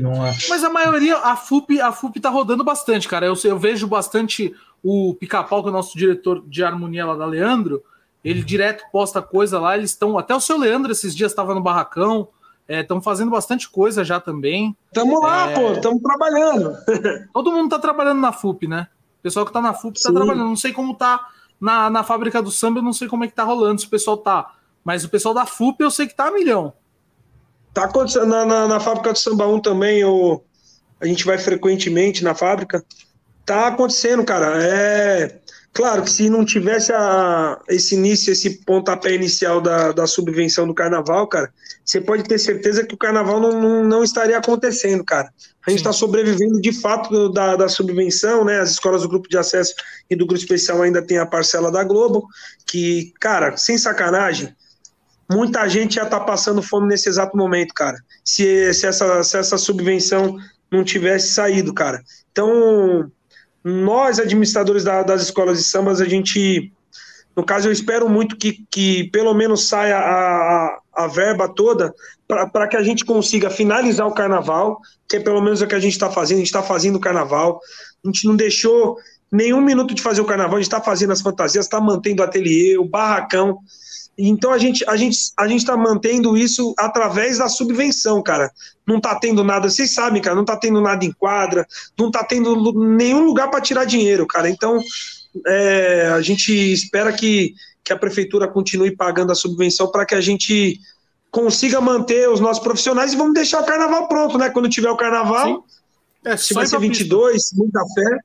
[0.00, 0.36] Não é...
[0.48, 3.26] Mas a maioria, a FUP, a FUP tá rodando bastante, cara.
[3.26, 7.26] Eu, eu vejo bastante o Pica-Pau, que é o nosso diretor de harmonia lá da
[7.26, 7.82] Leandro.
[8.24, 9.76] Ele direto posta coisa lá.
[9.76, 10.18] Eles estão.
[10.18, 12.28] Até o seu Leandro esses dias estava no barracão.
[12.68, 14.76] Estão fazendo bastante coisa já também.
[14.92, 15.54] Tamo lá, É.
[15.54, 16.76] pô, tamo trabalhando.
[17.32, 18.88] Todo mundo tá trabalhando na FUP, né?
[19.20, 20.14] O pessoal que tá na FUP tá Sim.
[20.14, 20.48] trabalhando.
[20.48, 21.28] Não sei como tá
[21.58, 23.90] na, na fábrica do samba, eu não sei como é que tá rolando, se o
[23.90, 24.52] pessoal tá.
[24.84, 26.74] Mas o pessoal da FUP eu sei que tá a milhão.
[27.72, 30.42] Tá acontecendo na, na, na fábrica do Samba 1 também, o,
[31.00, 32.84] a gente vai frequentemente na fábrica.
[33.44, 34.62] Tá acontecendo, cara.
[34.62, 35.40] É,
[35.78, 40.74] Claro que se não tivesse a, esse início, esse pontapé inicial da, da subvenção do
[40.74, 41.52] carnaval, cara,
[41.84, 45.32] você pode ter certeza que o carnaval não, não, não estaria acontecendo, cara.
[45.64, 48.58] A gente está sobrevivendo de fato da, da subvenção, né?
[48.58, 49.72] As escolas do grupo de acesso
[50.10, 52.26] e do grupo especial ainda tem a parcela da Globo,
[52.66, 54.52] que, cara, sem sacanagem,
[55.30, 57.98] muita gente já está passando fome nesse exato momento, cara.
[58.24, 60.38] Se, se, essa, se essa subvenção
[60.70, 62.02] não tivesse saído, cara.
[62.32, 63.10] Então,
[63.62, 66.72] nós, administradores da, das escolas de sambas, a gente,
[67.36, 71.94] no caso, eu espero muito que, que pelo menos saia a, a verba toda
[72.26, 75.80] para que a gente consiga finalizar o carnaval, que é pelo menos o que a
[75.80, 77.60] gente está fazendo, a gente está fazendo o carnaval,
[78.04, 78.96] a gente não deixou
[79.30, 82.24] nenhum minuto de fazer o carnaval, a gente está fazendo as fantasias, está mantendo o
[82.24, 83.58] ateliê, o barracão,
[84.18, 88.50] então a gente a gente a gente está mantendo isso através da subvenção, cara.
[88.84, 91.66] Não tá tendo nada, vocês sabem, cara, não tá tendo nada em quadra,
[91.96, 94.50] não tá tendo nenhum lugar para tirar dinheiro, cara.
[94.50, 94.82] Então
[95.46, 97.54] é, a gente espera que,
[97.84, 100.80] que a prefeitura continue pagando a subvenção para que a gente
[101.30, 104.50] consiga manter os nossos profissionais e vamos deixar o carnaval pronto, né?
[104.50, 105.64] Quando tiver o carnaval,
[106.24, 108.18] é, se vai ser 22, muita fé.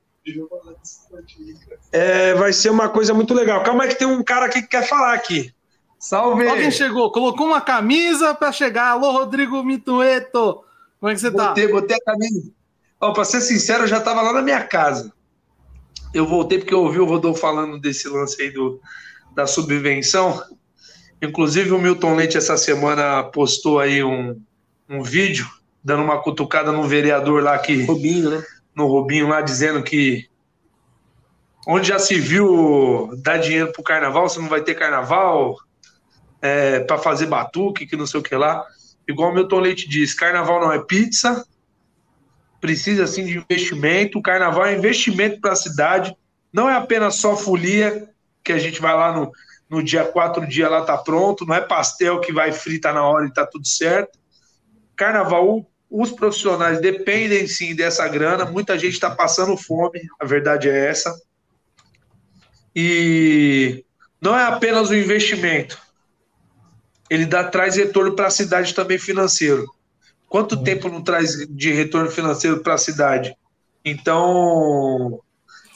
[1.92, 3.62] É, vai ser uma coisa muito legal.
[3.62, 5.52] Calma aí que tem um cara aqui que quer falar aqui.
[6.04, 6.46] Salve!
[6.46, 8.88] Alguém chegou, colocou uma camisa para chegar.
[8.88, 10.62] Alô, Rodrigo Mitueto.
[11.00, 11.48] Como é que você tá?
[11.48, 12.52] Botei, botei a camisa.
[13.00, 15.10] Ó, pra ser sincero, eu já tava lá na minha casa.
[16.12, 18.78] Eu voltei porque eu ouvi o Rodolfo falando desse lance aí do,
[19.34, 20.42] da subvenção.
[21.22, 24.38] Inclusive, o Milton Leite, essa semana, postou aí um,
[24.86, 25.48] um vídeo
[25.82, 27.82] dando uma cutucada no vereador lá que.
[27.84, 28.44] Rubinho, né?
[28.76, 30.28] No Rubinho lá, dizendo que.
[31.66, 35.56] Onde já se viu dar dinheiro pro carnaval, você não vai ter carnaval,
[36.44, 38.62] é, para fazer batuque, que não sei o que lá.
[39.08, 41.42] Igual o Milton Leite diz, carnaval não é pizza,
[42.60, 44.18] precisa sim de investimento.
[44.18, 46.14] O carnaval é investimento para a cidade,
[46.52, 48.10] não é apenas só folia,
[48.44, 49.32] que a gente vai lá no,
[49.70, 53.26] no dia quatro dias lá tá pronto, não é pastel que vai fritar na hora
[53.26, 54.18] e tá tudo certo.
[54.94, 60.88] Carnaval, os profissionais dependem sim dessa grana, muita gente está passando fome, a verdade é
[60.90, 61.18] essa.
[62.76, 63.82] E
[64.20, 65.78] não é apenas o investimento,
[67.10, 69.66] ele dá, traz retorno para a cidade também financeiro.
[70.28, 70.64] Quanto uhum.
[70.64, 73.36] tempo não traz de retorno financeiro para a cidade?
[73.84, 75.20] Então,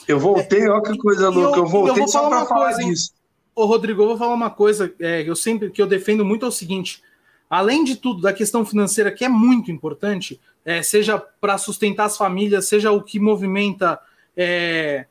[0.07, 3.13] eu voltei, olha que coisa louca, eu, eu voltei eu só para falar coisa, disso.
[3.55, 6.49] Ô, Rodrigo, eu vou falar uma coisa é, eu sempre que eu defendo muito é
[6.49, 7.03] o seguinte:
[7.49, 12.17] além de tudo, da questão financeira, que é muito importante, é, seja para sustentar as
[12.17, 13.99] famílias, seja o que movimenta
[14.35, 15.05] é,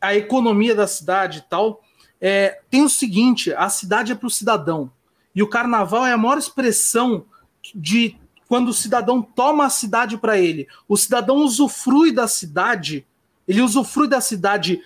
[0.00, 1.82] a economia da cidade e tal,
[2.20, 4.90] é, tem o seguinte: a cidade é para o cidadão.
[5.36, 7.26] E o carnaval é a maior expressão
[7.74, 8.16] de
[8.48, 10.66] quando o cidadão toma a cidade para ele.
[10.88, 13.06] O cidadão usufrui da cidade,
[13.46, 14.80] ele usufrui da cidade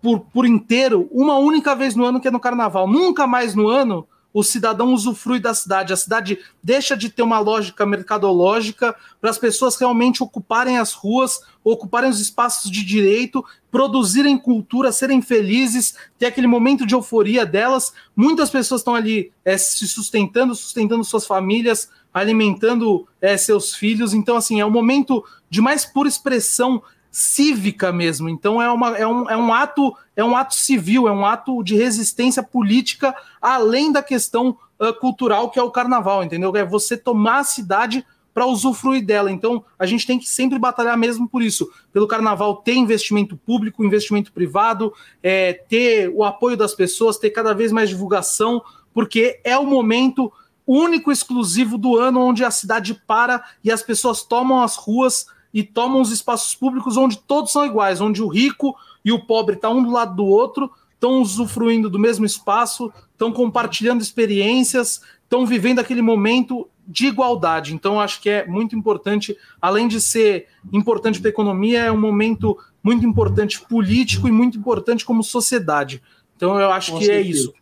[0.00, 2.86] por, por inteiro uma única vez no ano, que é no carnaval.
[2.86, 4.06] Nunca mais no ano
[4.38, 5.92] o cidadão usufrui da cidade.
[5.92, 11.40] A cidade deixa de ter uma lógica mercadológica para as pessoas realmente ocuparem as ruas,
[11.64, 17.92] ocuparem os espaços de direito, produzirem cultura, serem felizes, ter aquele momento de euforia delas.
[18.14, 24.14] Muitas pessoas estão ali é, se sustentando, sustentando suas famílias, alimentando é, seus filhos.
[24.14, 28.28] Então, assim, é o momento de mais pura expressão cívica mesmo.
[28.28, 31.62] Então é, uma, é, um, é um ato é um ato civil, é um ato
[31.62, 36.54] de resistência política além da questão uh, cultural que é o carnaval, entendeu?
[36.56, 39.30] É você tomar a cidade para usufruir dela.
[39.30, 43.84] Então a gente tem que sempre batalhar mesmo por isso, pelo carnaval ter investimento público,
[43.84, 48.60] investimento privado, é, ter o apoio das pessoas, ter cada vez mais divulgação,
[48.92, 50.32] porque é o momento
[50.66, 55.62] único, exclusivo do ano onde a cidade para e as pessoas tomam as ruas e
[55.62, 59.74] tomam os espaços públicos onde todos são iguais, onde o rico e o pobre estão
[59.74, 65.46] tá um do lado do outro, estão usufruindo do mesmo espaço, estão compartilhando experiências, estão
[65.46, 67.74] vivendo aquele momento de igualdade.
[67.74, 72.00] Então, acho que é muito importante, além de ser importante para a economia, é um
[72.00, 76.02] momento muito importante político e muito importante como sociedade.
[76.36, 77.28] Então, eu acho Com que é certeza.
[77.28, 77.54] é isso.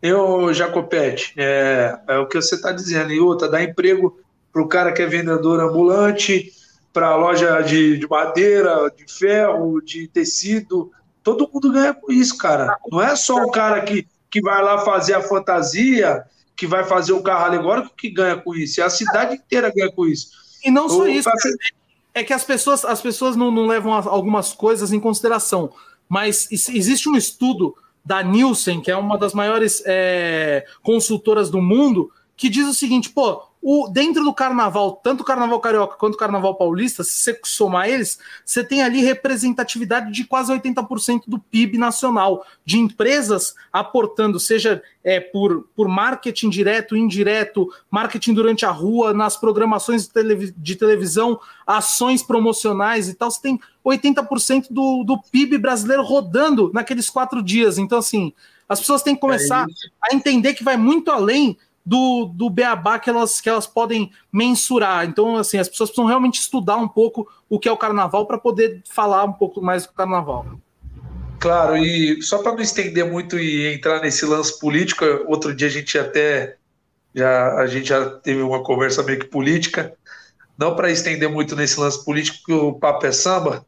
[0.00, 3.12] Eu, Jacopete, é, é o que você está dizendo.
[3.12, 4.20] E outra, dá emprego
[4.52, 6.52] para o cara que é vendedor ambulante,
[6.92, 10.90] para loja de, de madeira, de ferro, de tecido.
[11.22, 12.76] Todo mundo ganha com isso, cara.
[12.90, 16.24] Não é só o cara que, que vai lá fazer a fantasia,
[16.56, 18.80] que vai fazer o carro alegórico que ganha com isso.
[18.80, 20.30] É a cidade inteira ganha com isso.
[20.64, 21.30] E não só o, isso,
[22.14, 25.72] é que as pessoas, as pessoas não, não levam algumas coisas em consideração.
[26.08, 32.10] Mas existe um estudo da Nielsen, que é uma das maiores é, consultoras do mundo,
[32.36, 36.18] que diz o seguinte: pô, o, dentro do carnaval, tanto o carnaval carioca quanto o
[36.18, 41.76] carnaval paulista, se você somar eles, você tem ali representatividade de quase 80% do PIB
[41.76, 49.12] nacional, de empresas aportando, seja é, por, por marketing direto, indireto, marketing durante a rua,
[49.12, 53.30] nas programações de, televi de televisão, ações promocionais e tal.
[53.30, 57.76] Você tem 80% do, do PIB brasileiro rodando naqueles quatro dias.
[57.76, 58.32] Então, assim,
[58.68, 61.56] as pessoas têm que começar é a entender que vai muito além
[61.88, 65.06] do, do beabá que elas, que elas podem mensurar.
[65.06, 68.36] Então, assim, as pessoas precisam realmente estudar um pouco o que é o carnaval para
[68.36, 70.60] poder falar um pouco mais do carnaval.
[71.40, 75.70] Claro, e só para não estender muito e entrar nesse lance político, outro dia a
[75.70, 76.56] gente até
[77.14, 79.94] já a gente já teve uma conversa meio que política,
[80.58, 83.64] não para estender muito nesse lance político, porque o papo é samba,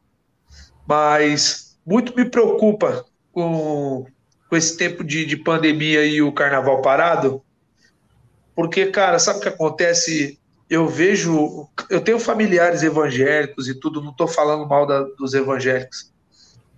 [0.86, 4.04] mas muito me preocupa com,
[4.46, 7.42] com esse tempo de, de pandemia e o carnaval parado,
[8.60, 10.38] porque, cara, sabe o que acontece?
[10.68, 16.12] Eu vejo, eu tenho familiares evangélicos e tudo, não estou falando mal da, dos evangélicos,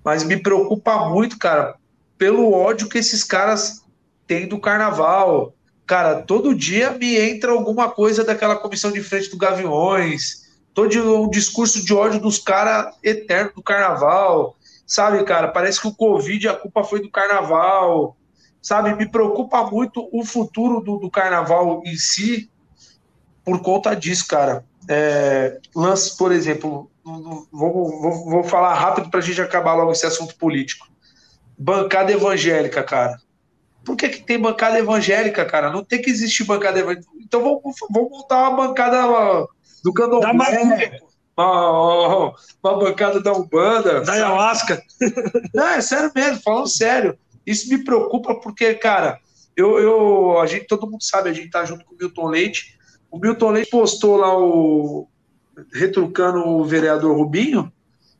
[0.04, 1.74] mas me preocupa muito, cara,
[2.16, 3.84] pelo ódio que esses caras
[4.28, 5.56] têm do carnaval.
[5.84, 11.28] Cara, todo dia me entra alguma coisa daquela comissão de frente do Gaviões, todo um
[11.28, 15.48] discurso de ódio dos caras eterno do carnaval, sabe, cara?
[15.48, 18.16] Parece que o Covid, a culpa foi do carnaval
[18.62, 18.94] sabe?
[18.94, 22.48] Me preocupa muito o futuro do, do carnaval em si
[23.44, 24.64] por conta disso, cara.
[24.88, 30.06] É, lance, por exemplo, vou, vou, vou falar rápido para a gente acabar logo esse
[30.06, 30.86] assunto político.
[31.58, 33.18] Bancada evangélica, cara.
[33.84, 35.70] Por que, que tem bancada evangélica, cara?
[35.70, 37.10] Não tem que existir bancada evangélica.
[37.20, 39.48] Então vamos, vamos montar uma bancada
[39.82, 41.00] do candomblé,
[41.36, 44.02] uma, uma bancada da Umbanda.
[44.02, 44.82] Da Ayahuasca.
[45.52, 47.18] Não, é sério mesmo, falando sério.
[47.46, 49.18] Isso me preocupa porque, cara,
[49.56, 52.78] eu, eu, a gente, todo mundo sabe, a gente tá junto com o Milton Leite.
[53.10, 55.08] O Milton Leite postou lá o
[55.72, 57.70] retrucando o vereador Rubinho.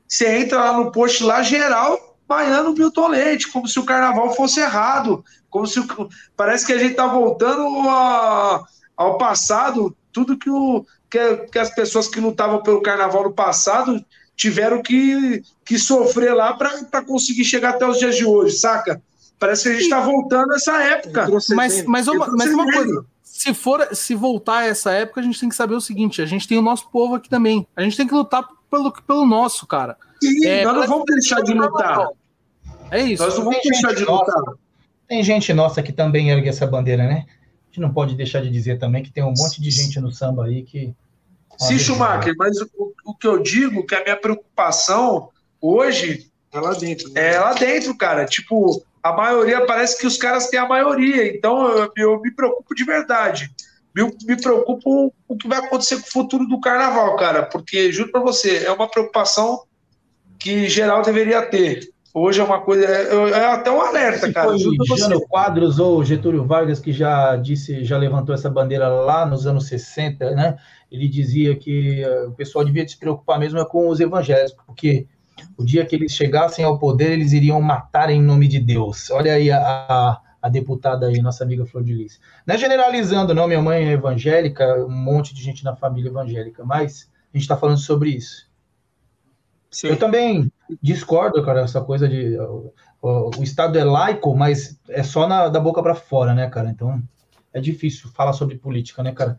[0.07, 4.34] Você entra lá no post lá geral baiano o Milton Leite, como se o carnaval
[4.34, 5.86] fosse errado, como se o,
[6.34, 8.65] parece que a gente tá voltando a,
[8.97, 14.02] ao passado, tudo que, o, que, que as pessoas que lutavam pelo carnaval no passado
[14.34, 19.02] tiveram que, que sofrer lá para conseguir chegar até os dias de hoje, saca?
[19.43, 21.27] Parece que a gente está voltando a essa época.
[21.57, 25.41] Mas, mas, uma, mas uma coisa, se for se voltar a essa época, a gente
[25.41, 27.67] tem que saber o seguinte: a gente tem o nosso povo aqui também.
[27.75, 29.97] A gente tem que lutar pelo, pelo nosso, cara.
[30.23, 32.07] Sim, é, nós não vamos deixar de lutar.
[32.89, 33.21] É isso.
[33.21, 34.29] Nós não vamos deixar de lutar.
[34.29, 34.59] Nossa,
[35.09, 37.27] tem gente nossa que também ergue essa bandeira, né?
[37.27, 40.12] A gente não pode deixar de dizer também que tem um monte de gente no
[40.12, 40.95] samba aí que.
[41.59, 45.31] Sim, Schumacher, mas o, o que eu digo que a minha preocupação
[45.61, 47.09] hoje é lá dentro.
[47.11, 47.35] Né?
[47.35, 48.25] É lá dentro, cara.
[48.25, 52.75] Tipo, a maioria parece que os caras têm a maioria, então eu, eu me preocupo
[52.75, 53.51] de verdade.
[53.95, 58.13] Me, me preocupo o que vai acontecer com o futuro do carnaval, cara, porque juro
[58.13, 59.65] para você, é uma preocupação
[60.39, 61.93] que geral deveria ter.
[62.15, 64.51] Hoje é uma coisa, é, é até um alerta, Se cara.
[64.51, 69.47] Foi Jano Quadros ou Getúlio Vargas que já disse, já levantou essa bandeira lá nos
[69.47, 70.57] anos 60, né?
[70.91, 75.07] Ele dizia que uh, o pessoal devia se preocupar mesmo é com os evangélicos, porque
[75.57, 79.11] o dia que eles chegassem ao poder, eles iriam matar em nome de Deus.
[79.11, 82.20] Olha aí a, a, a deputada aí, nossa amiga Flor de Lis.
[82.47, 86.65] Não é generalizando, não, minha mãe é evangélica, um monte de gente na família evangélica,
[86.65, 88.51] mas a gente está falando sobre isso.
[89.70, 89.89] Sim.
[89.89, 90.52] Eu também
[90.83, 92.36] discordo, cara, essa coisa de.
[92.39, 92.73] O,
[93.36, 96.69] o, Estado é laico, mas é só na, da boca para fora, né, cara?
[96.69, 97.02] Então
[97.52, 99.39] é difícil falar sobre política, né, cara?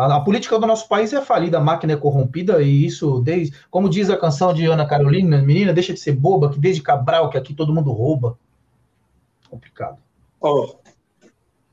[0.00, 3.54] A, a, política do nosso país é falida, a máquina é corrompida, e isso, desde,
[3.70, 7.28] como diz a canção de Ana Carolina, menina, deixa de ser boba, que desde Cabral,
[7.28, 8.38] que aqui todo mundo rouba.
[9.50, 9.98] Complicado.
[10.40, 10.80] Ó, oh,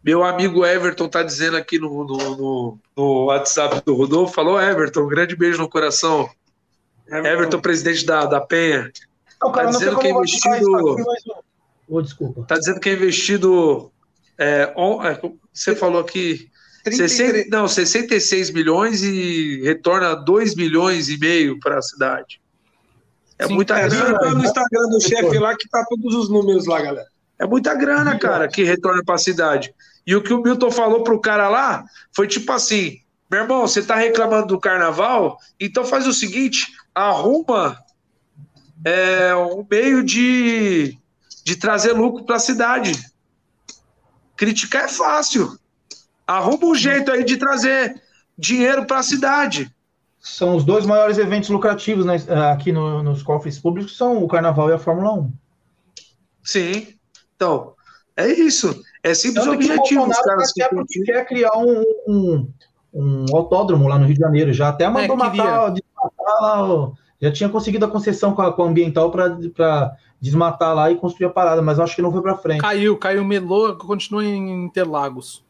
[0.04, 5.04] meu amigo Everton tá dizendo aqui no, no, no, no, WhatsApp do Rodolfo, falou Everton,
[5.04, 6.30] um grande beijo no coração.
[7.08, 8.92] Everton, Everton presidente da, da Penha.
[9.42, 10.92] Não, cara, tá dizendo que é investido.
[10.92, 11.24] Aqui, mas...
[11.88, 12.44] oh, desculpa.
[12.44, 13.90] Tá dizendo que é investido.
[14.38, 15.18] É, on, é,
[15.54, 16.52] você falou aqui
[16.96, 22.40] 60, não, 66 milhões e retorna 2 milhões e meio para a cidade.
[23.40, 24.34] É Sim, muita é, grana.
[24.34, 27.08] no Instagram do chefe lá que tá todos os números lá, galera.
[27.40, 29.74] É muita grana, cara, que retorna para a cidade.
[30.06, 31.86] E o que o Milton falou pro cara lá
[32.16, 33.00] foi tipo assim:
[33.30, 35.38] meu irmão, você tá reclamando do carnaval?
[35.60, 37.78] Então faz o seguinte: arruma
[38.84, 40.98] é, um meio de,
[41.44, 42.94] de trazer lucro para a cidade.
[44.36, 45.58] Criticar é fácil.
[46.28, 48.02] Arruma um jeito aí de trazer
[48.38, 49.74] dinheiro para a cidade.
[50.20, 52.18] São os dois maiores eventos lucrativos né,
[52.52, 55.32] aqui no, nos cofres públicos, são o Carnaval e a Fórmula 1.
[56.44, 56.88] Sim.
[57.36, 57.74] Então,
[58.16, 58.84] é isso.
[59.02, 60.10] É simples o objetivo.
[60.10, 62.50] Os caras quer, porque quer criar um, um,
[62.94, 64.52] um autódromo lá no Rio de Janeiro.
[64.52, 66.92] Já até mandou É, matar, desmatar lá, ó,
[67.22, 71.28] já tinha conseguido a concessão com a, com a ambiental para desmatar lá e construir
[71.28, 72.62] a parada, mas acho que não foi para frente.
[72.62, 75.47] Caiu, caiu, melou, continua em Interlagos.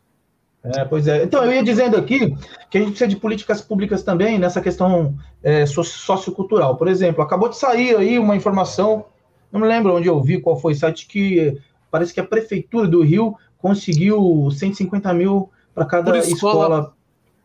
[0.75, 1.23] É, pois é.
[1.23, 2.35] Então, eu ia dizendo aqui
[2.69, 6.75] que a gente precisa de políticas públicas também nessa questão é, so- sociocultural.
[6.77, 9.05] Por exemplo, acabou de sair aí uma informação,
[9.51, 11.57] não me lembro onde eu vi, qual foi o site, que
[11.89, 16.93] parece que a Prefeitura do Rio conseguiu 150 mil para cada Por escola.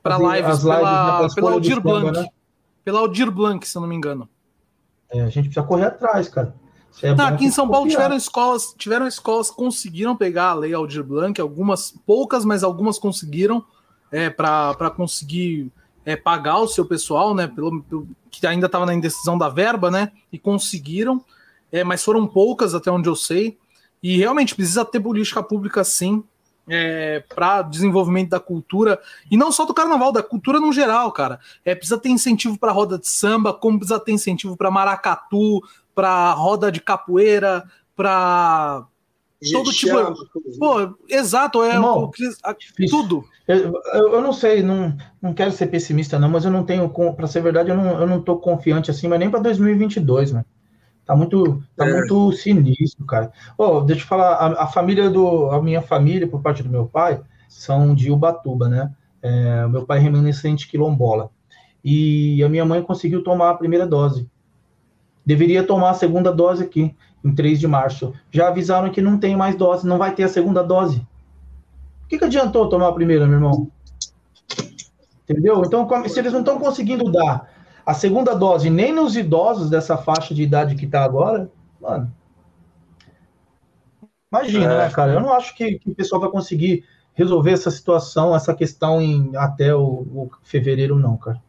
[0.03, 2.19] Para lives, as lives, né, pela, pela escola de Aldir Blanc.
[2.19, 2.27] né?
[2.85, 4.29] Pela Aldir Blanc, se eu não me engano.
[5.13, 6.55] É, a gente precisa correr atrás, cara.
[7.01, 10.75] É bom aqui em São Paulo tiveram escolas, tiveram escolas que conseguiram pegar a lei
[10.75, 13.65] Aldir Blanc, algumas poucas, mas algumas conseguiram
[14.11, 15.71] é, para conseguir
[16.05, 17.47] é, pagar o seu pessoal, né?
[17.47, 20.11] Pelo, pelo- que ainda estava na indecisão da verba, né?
[20.33, 21.25] E conseguiram,
[21.71, 23.57] é, mas foram poucas até onde eu sei.
[24.03, 26.25] E realmente precisa ter política pública sim.
[27.35, 31.39] para desenvolvimento da cultura e não só do carnaval, da cultura no geral, cara.
[31.65, 35.61] É precisa ter incentivo para roda de samba, como precisa ter incentivo para maracatu,
[35.95, 37.65] para roda de capoeira,
[37.97, 38.87] para
[39.53, 39.95] todo tipo.
[40.59, 42.11] Pô, exato, é Irmão, o
[42.89, 43.25] tudo.
[43.49, 47.27] Eu, eu, não sei, não, não quero ser pessimista, não, mas eu não tenho, para
[47.27, 50.45] ser verdade, eu não, eu não tô confiante assim, mas nem para 2022, né?
[51.05, 51.93] Tá muito, tá É.
[51.93, 53.33] muito sinistro, cara.
[53.59, 56.87] Ó, deixa eu falar, a, a família do, a minha família, por parte do meu
[56.87, 58.93] pai, são de Ubatuba, né?
[59.21, 61.31] É, meu pai é remanescente quilombola.
[61.85, 64.31] E a minha mãe conseguiu tomar a primeira dose.
[65.25, 66.95] Deveria tomar a segunda dose aqui,
[67.25, 68.13] em 3 de março.
[68.31, 71.07] Já avisaram que não tem mais dose, não vai ter a segunda dose.
[72.05, 73.71] O que, que adiantou tomar a primeira, meu irmão?
[75.29, 75.63] Entendeu?
[75.65, 77.49] Então, se eles não estão conseguindo dar
[77.85, 82.13] a segunda dose nem nos idosos dessa faixa de idade que está agora, mano.
[84.33, 84.79] Imagina, É.
[84.79, 85.13] né, cara?
[85.13, 86.85] Eu não acho que, que o pessoal vai conseguir
[87.15, 91.43] resolver essa situação, essa questão em até o, o fevereiro, não, cara.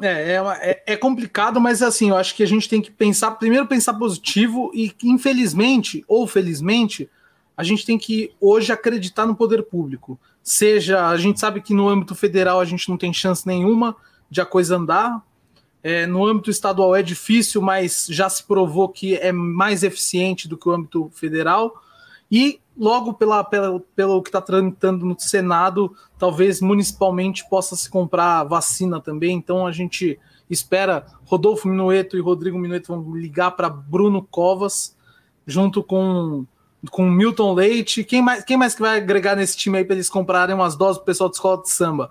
[0.00, 3.30] É, é, é- é complicado, mas assim, eu acho que a gente tem que pensar,
[3.32, 7.08] primeiro pensar positivo e infelizmente ou felizmente,
[7.56, 10.18] a gente tem que hoje acreditar no poder público.
[10.42, 13.96] Seja, a gente sabe que no âmbito federal a gente não tem chance nenhuma
[14.30, 15.22] de a coisa andar.
[15.82, 20.56] É, no âmbito estadual é difícil, mas já se provou que é mais eficiente do
[20.56, 21.82] que o âmbito federal.
[22.30, 28.44] E logo pela, pela, pelo que está tramitando no Senado, talvez municipalmente possa se comprar
[28.44, 29.36] vacina também.
[29.36, 34.96] Então a gente espera Rodolfo Minueto e Rodrigo Minueto vão ligar para Bruno Covas,
[35.46, 36.44] junto com,
[36.90, 38.04] com Milton Leite.
[38.04, 40.98] Quem mais, quem mais que vai agregar nesse time aí para eles comprarem umas doses
[40.98, 42.10] pro pessoal de escola de samba?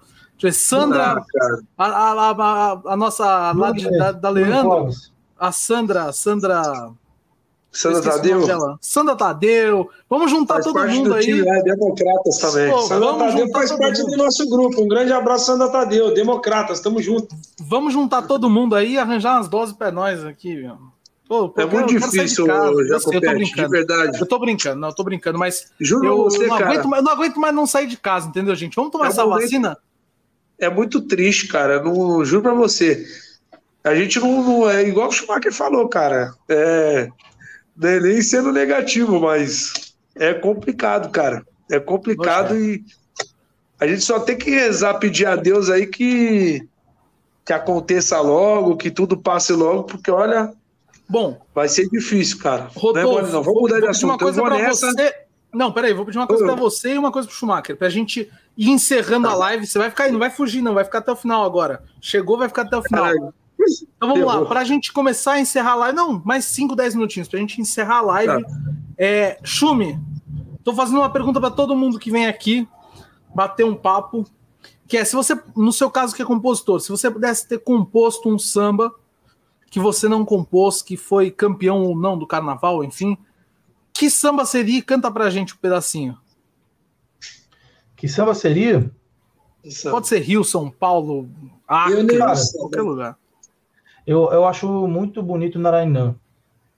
[0.52, 1.24] Sandra,
[1.78, 4.90] Ah, a, a, a, a nossa lá de- da, da Leandro,
[5.40, 6.92] a Sandra, Sandra.
[7.76, 8.42] Sandra Tadeu.
[8.82, 9.90] Sandra Tadeu.
[10.10, 11.24] Vamos juntar faz todo parte mundo do aí.
[11.26, 12.72] time, é, Democratas também.
[12.72, 14.12] Pô, Sandra Tadeu faz parte mundo.
[14.12, 14.82] do nosso grupo.
[14.84, 16.14] Um grande abraço, Sandra Tadeu.
[16.14, 17.36] Democratas, tamo junto.
[17.60, 20.78] Vamos juntar todo mundo aí e arranjar umas doses pra nós aqui, meu.
[21.28, 22.70] Pô, É eu muito eu difícil, casa.
[22.70, 24.20] Eu sei, eu tô de verdade.
[24.22, 26.70] Eu tô brincando, não, eu tô brincando, mas Juro eu, você, não, cara.
[26.72, 28.76] aguento, mais- eu não aguento mais não sair de casa, entendeu, gente?
[28.76, 29.76] Vamos tomar É essa vacina?
[30.60, 31.82] É muito triste, cara.
[31.84, 33.04] Não, juro pra você.
[33.84, 36.32] A gente não, não- É igual o Schumacher falou, cara.
[36.48, 37.10] É,
[37.76, 41.46] não é nem sendo negativo, mas é complicado, cara.
[41.70, 42.84] É complicado e
[43.80, 46.68] a gente só tem que rezar, pedir a Deus aí que,
[47.44, 50.54] que aconteça logo, que tudo passe logo, porque olha,
[51.08, 52.62] Bom, vai ser difícil, cara.
[52.62, 53.44] não é Rodolfo, mole, não.
[53.44, 54.14] Vamos mudar de vou pedir uma assunto.
[54.14, 54.92] Eu coisa vou pra nessa.
[54.92, 55.16] você.
[55.54, 56.48] Não, peraí, vou pedir uma coisa Ô.
[56.48, 59.66] pra você e uma coisa pro Schumacher, pra gente ir encerrando a live.
[59.66, 61.84] Você vai ficar aí, não vai fugir, não, vai ficar até o final agora.
[62.02, 63.04] Chegou, vai ficar até o final.
[63.06, 63.34] Caralho.
[63.98, 66.96] Então vamos lá, para a gente começar a encerrar a live, não, mais 5, 10
[66.96, 68.44] minutinhos, para a gente encerrar a live.
[68.44, 68.50] Tá.
[68.98, 70.00] É, Chumi,
[70.64, 72.68] tô fazendo uma pergunta para todo mundo que vem aqui
[73.34, 74.26] bater um papo,
[74.88, 78.30] que é se você, no seu caso que é compositor, se você pudesse ter composto
[78.30, 78.94] um samba
[79.70, 83.18] que você não compôs, que foi campeão ou não do carnaval, enfim,
[83.92, 84.82] que samba seria?
[84.82, 86.18] Canta pra gente um pedacinho.
[87.96, 88.90] Que samba seria?
[89.90, 91.30] Pode ser Rio, São Paulo,
[91.68, 92.18] Acre,
[92.58, 93.18] qualquer lugar.
[94.06, 96.16] Eu, eu acho muito bonito Narainã.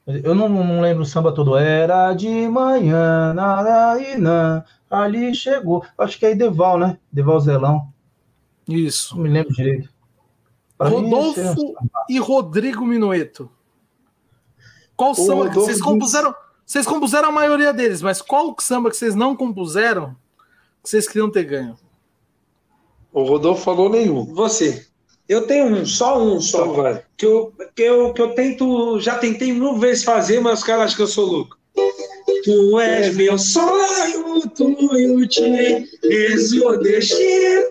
[0.06, 1.58] Eu não, não lembro o samba todo.
[1.58, 5.84] Era de manhã, Narainã, ali chegou.
[5.98, 6.98] Acho que é Deval, né?
[7.12, 7.92] Deval Zelão.
[8.68, 9.16] Isso.
[9.16, 9.90] Não me lembro direito.
[10.78, 11.76] Pra mim, Rodolfo esse é-
[12.10, 13.52] e Rodrigo Minueto.
[14.96, 15.46] Qual samba?
[15.46, 20.16] Rodolfo Vocês compuseram, vocês compuseram a maioria deles, mas qual samba que vocês não compuseram
[20.84, 21.78] que vocês queriam ter ganho?
[23.12, 24.26] O Rodolfo falou nenhum.
[24.34, 24.88] Você.
[25.28, 26.66] Eu tenho um, só um só.
[26.66, 30.66] Então que eu, que eu, que eu tento, já tentei mil vezes fazer, mas os
[30.66, 31.58] caras acham que eu sou louco.
[32.44, 37.66] Tu és meu sonho, tu eu te eis o destino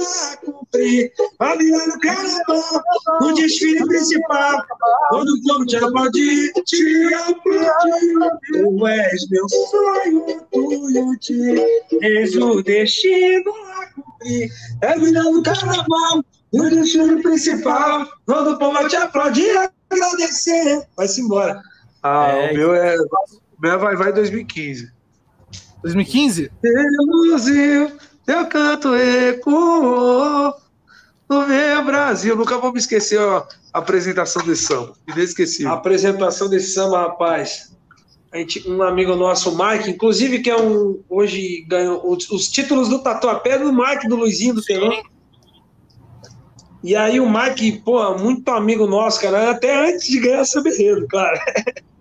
[0.00, 1.12] a cumprir.
[1.38, 2.82] Ali no carnaval,
[3.20, 4.64] no desfile principal,
[5.10, 8.14] quando o povo te aplaudir, te aplaudir.
[8.52, 14.50] Tu és meu sonho, tu és o destino a cumprir.
[14.80, 20.86] É virando no carnaval, no desfile principal, quando o povo te aplaudir, agradecer.
[20.96, 21.60] Vai-se embora.
[22.02, 22.96] Ah, É, o meu é.
[22.96, 24.90] O meu é vai vai 2015.
[25.82, 26.50] 2015?
[27.30, 27.92] Brasil,
[28.26, 30.54] teu canto ecoou
[31.28, 32.36] no meu Brasil.
[32.36, 34.94] Nunca vou me esquecer ó, a apresentação desse samba.
[35.08, 35.72] A Inesquecível.
[35.72, 37.72] apresentação desse samba, rapaz.
[38.32, 41.02] A gente, um amigo nosso, o Mike, inclusive, que é um.
[41.08, 45.02] Hoje ganhou os, os títulos do Tatuapé do Mike, do Luizinho, do Telão.
[46.82, 51.06] E aí o Mike, pô, muito amigo nosso, cara, até antes de ganhar samba enredo,
[51.08, 51.38] claro.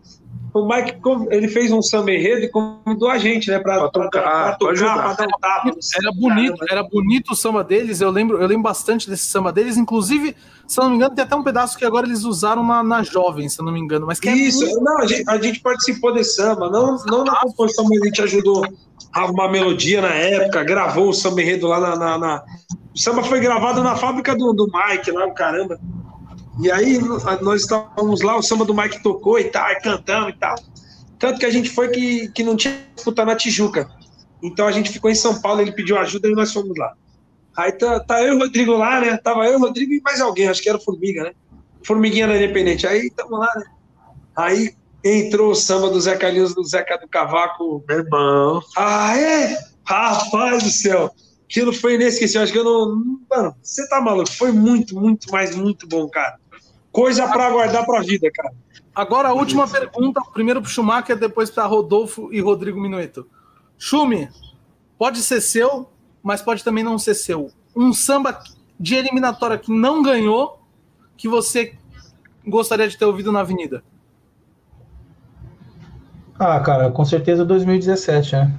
[0.54, 0.98] O Mike,
[1.30, 4.98] ele fez um samba enredo e convidou a gente, né, pra, Pra tocar, pra tocar,
[4.98, 5.72] pra dar um tapa.
[5.96, 8.02] Era bonito, era bonito o samba deles.
[8.02, 9.78] Eu lembro, eu lembro bastante desse samba deles.
[9.78, 10.36] Inclusive,
[10.68, 13.02] se eu não me engano, tem até um pedaço que agora eles usaram na, na
[13.02, 14.06] Jovem, se eu não me engano.
[14.06, 17.24] Mas que é Isso, muito- não, a gente, a gente participou desse samba, não, não
[17.24, 18.66] na composição, mas a gente ajudou
[19.14, 21.96] a arrumar melodia na época, gravou o samba enredo lá na.
[21.96, 22.44] na- na-
[22.94, 25.80] O samba foi gravado na fábrica do, do Mike, lá, o caramba.
[26.62, 27.00] E aí
[27.42, 30.56] nós estávamos lá, o samba do Mike tocou e tal, cantamos e tal.
[31.18, 33.90] Tanto que a gente foi que, que não tinha disputa na Tijuca.
[34.44, 36.94] Então a gente ficou em São Paulo, ele pediu ajuda e nós fomos lá.
[37.56, 39.18] Aí tá, tá eu e o Rodrigo lá, né?
[39.18, 41.32] Tava eu, o Rodrigo e mais alguém, acho que era o Formiga, né?
[41.86, 42.86] Formiguinha da Independente.
[42.88, 43.64] Aí tamo lá, né?
[44.36, 44.74] Aí
[45.04, 47.84] entrou o samba do Zé Carlinhos, do Zeca do Cavaco.
[47.88, 48.62] Meu irmão.
[48.78, 49.58] Ah, é?
[49.84, 51.12] Rapaz do céu.
[51.46, 52.44] Aquilo foi inesquecível.
[52.44, 53.04] Acho que eu não.
[53.30, 54.32] Mano, você tá maluco?
[54.32, 56.40] Foi muito, muito, mas muito bom, cara.
[56.92, 58.54] Coisa pra guardar pra vida, cara.
[58.94, 63.26] Agora a última pergunta, primeiro pro Schumacher, depois para Rodolfo e Rodrigo Minueto.
[63.78, 64.30] Schumi,
[64.98, 65.90] pode ser seu,
[66.22, 67.50] mas pode também não ser seu.
[67.76, 68.44] Um samba
[68.78, 70.60] de eliminatória que não ganhou,
[71.16, 71.74] que você
[72.46, 73.82] gostaria de ter ouvido na Avenida?
[76.44, 78.52] Ah, cara, com certeza 2017, né?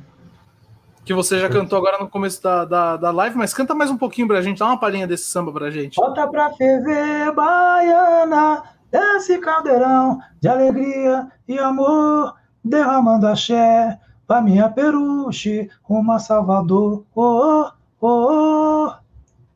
[1.05, 3.97] Que você já cantou agora no começo da, da, da live, mas canta mais um
[3.97, 5.97] pouquinho pra gente, dá uma palhinha desse samba pra gente.
[5.97, 15.69] Bota pra ferver, baiana, desce caldeirão de alegria e amor, derramando axé pra minha peruche,
[15.83, 17.69] rumo a Salvador, oh,
[18.01, 18.93] oh, oh.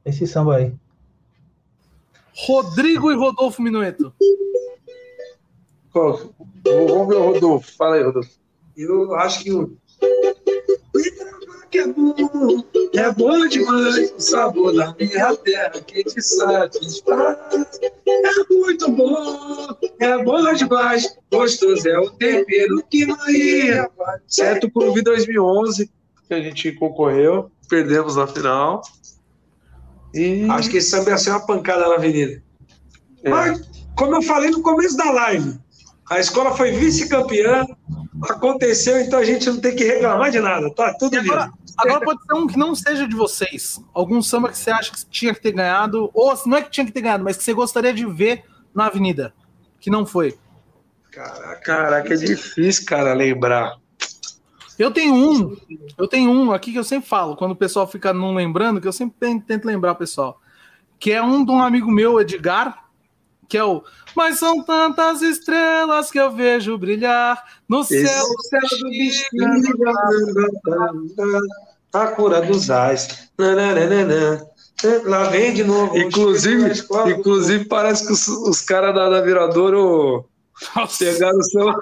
[0.05, 0.75] Esse samba aí.
[2.45, 4.13] Rodrigo e Rodolfo Minueto.
[5.93, 6.19] Qual?
[6.89, 7.77] Vamos ver o Rodolfo.
[7.77, 8.31] Fala aí, Rodolfo.
[8.77, 9.77] Eu acho que o.
[11.71, 12.15] Que é bom,
[12.95, 17.81] é bom demais o sabor da minha terra que te satisfaz.
[18.07, 24.23] É muito bom, é bom demais, gostoso é o tempero que faz.
[24.29, 25.91] Certo por ouvir 2011,
[26.29, 27.51] que a gente concorreu.
[27.69, 28.83] Perdemos na final.
[30.15, 30.47] E.
[30.49, 32.43] Acho que esse samba ia ser uma pancada na avenida.
[33.25, 33.29] É.
[33.29, 33.61] Mas,
[33.97, 35.59] como eu falei no começo da live,
[36.09, 37.67] a escola foi vice-campeã,
[38.31, 41.59] aconteceu, então a gente não tem que reclamar de nada, tá tudo E agora, lindo.
[41.77, 43.81] agora pode ser um que não seja de vocês.
[43.93, 46.87] Algum samba que você acha que tinha que ter ganhado, ou não é que tinha
[46.87, 48.45] que ter ganhado, mas que você gostaria de ver
[48.75, 49.35] na Avenida,
[49.81, 50.39] que não foi.
[51.11, 53.77] Caraca, Caraca, é difícil, cara, lembrar.
[54.79, 55.57] Eu tenho um,
[55.97, 58.87] eu tenho um aqui que eu sempre falo, quando o pessoal fica não lembrando, que
[58.87, 60.39] eu sempre tento, lembrar pessoal,
[60.99, 62.86] que é um de um amigo meu, Edgar,
[63.49, 63.83] que é o
[64.15, 68.01] Mas são tantas estrelas que eu vejo brilhar no céu.
[68.01, 69.51] Esse céu do bichinho,
[71.93, 73.31] a cura dos ais.
[73.39, 74.47] Nananana.
[75.05, 75.97] Lá vem de novo.
[75.97, 76.73] Inclusive,
[77.09, 80.29] inclusive parece que os, os caras da, da Viradouro
[80.99, 81.81] pegaram o samba.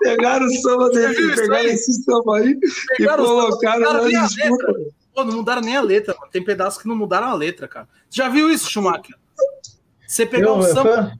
[0.00, 2.58] pegaram o samba dele, pegaram esse samba aí
[2.96, 4.66] Pegaram e o samba, colocaram mudaram na nem a disputa.
[4.66, 4.92] letra.
[5.14, 6.30] Pô, não mudaram nem a letra, mano.
[6.30, 7.88] Tem pedaços que não mudaram a letra, cara.
[8.10, 9.16] Já viu isso, Schumacher?
[10.16, 11.12] Você pegar um Eu- samba,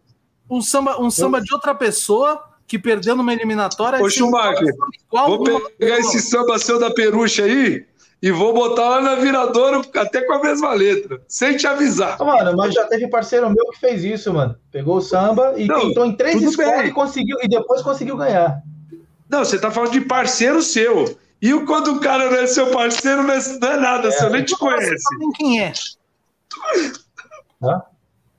[0.51, 4.03] um samba, um samba de outra pessoa que perdeu numa eliminatória.
[4.03, 4.75] Ô, e você Schumacher,
[5.13, 5.45] Vou
[5.79, 7.85] pegar esse samba seu da perucha aí
[8.23, 12.19] e vou botar lá na Viradouro até com a mesma letra, sem te avisar.
[12.19, 14.57] Mano, mas já teve parceiro meu que fez isso, mano.
[14.73, 16.87] Pegou o samba e Não, tentou em três escolas bem.
[16.87, 18.63] e conseguiu, e depois conseguiu ganhar.
[19.29, 21.19] Não, você tá falando de parceiro seu.
[21.43, 24.43] E o- quando o cara não é seu parceiro, não é, é nada, seu, nem
[24.43, 25.05] te Você não conhece.
[25.37, 25.73] quem é.
[27.63, 27.83] Hã?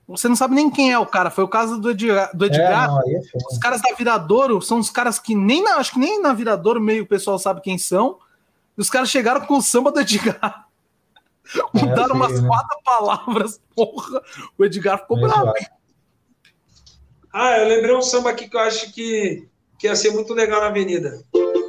[0.08, 1.30] Você não sabe nem quem é o cara.
[1.30, 2.30] Foi o caso do Edgar.
[2.34, 2.88] Do É, Edgar.
[2.88, 3.44] não, é feio.
[3.50, 6.80] Os caras da Viradouro são os caras que nem na, acho que nem na Viradouro
[6.80, 8.18] meio o pessoal sabe quem são.
[8.76, 10.66] E os caras chegaram com o samba do Edgar.
[11.74, 12.48] Mudaram feio, umas né?
[12.48, 14.22] quatro palavras, porra.
[14.56, 15.52] O Edgar ficou É bravo.
[17.32, 19.46] Ah, eu lembrei um samba aqui que eu acho que,
[19.78, 21.22] que ia ser muito legal na avenida.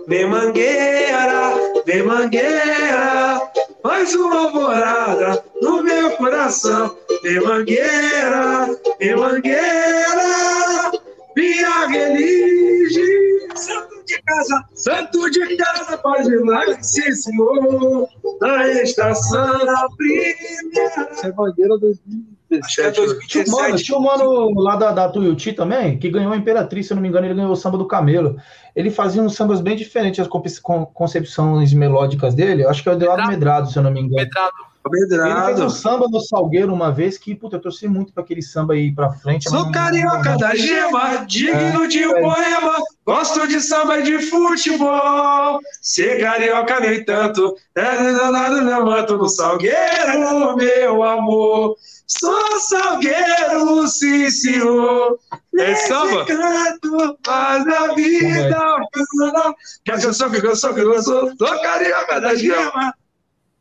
[0.07, 1.53] Vem mangueira,
[1.85, 3.51] vem mangueira,
[3.83, 6.97] mais uma alvorada no meu coração.
[7.23, 8.67] Em mangueira,
[8.99, 10.91] em mangueira,
[11.35, 13.88] minha religião.
[14.09, 18.07] Santo de casa, santo de casa, ir lá, sim, senhor.
[18.41, 21.07] Na estação da primeira.
[21.11, 22.29] Essa é bandeira 2017.
[22.63, 23.51] Acho que é 2017.
[23.51, 26.95] Mano, tinha um mano lá da, da Tuiuti também, que ganhou a Imperatriz, se eu
[26.95, 28.37] não me engano, ele ganhou o samba do Camelo.
[28.75, 32.65] Ele fazia uns sambas bem diferentes, as conce- con- concepções melódicas dele.
[32.65, 34.15] Acho que é o Eduardo Medrado, se eu não me engano.
[34.15, 34.68] Medrado.
[34.91, 38.41] Ele fez um samba no Salgueiro uma vez que, puta, eu torci muito pra aquele
[38.41, 39.49] samba aí pra frente.
[39.49, 42.21] Sou carioca da gema, digno de um É.
[42.21, 42.75] poema.
[43.05, 45.59] Gosto de samba e de futebol.
[45.81, 47.55] Ser carioca nem tanto.
[47.75, 51.75] É danado meu manto no salgueiro, meu amor.
[52.07, 55.19] Sou salgueiro, sim, senhor.
[55.57, 56.25] É samba?
[56.25, 58.57] Canto faz a vida.
[58.93, 61.35] Que canção, que canção, que canção.
[61.37, 62.93] Sou carioca da gema.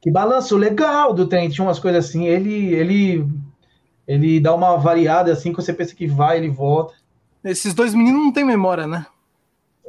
[0.00, 2.26] Que balanço legal do trem, tinha umas coisas assim.
[2.26, 3.26] Ele, ele,
[4.06, 6.94] ele dá uma variada assim, que você pensa que vai, ele volta.
[7.44, 9.06] Esses dois meninos não têm memória, né?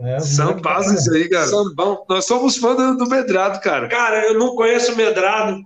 [0.01, 1.45] É, São bases isso aí, cara.
[1.47, 2.03] Sambão.
[2.07, 3.87] Nós somos fãs do, do Medrado, cara.
[3.89, 5.65] Cara, eu não conheço o Medrado,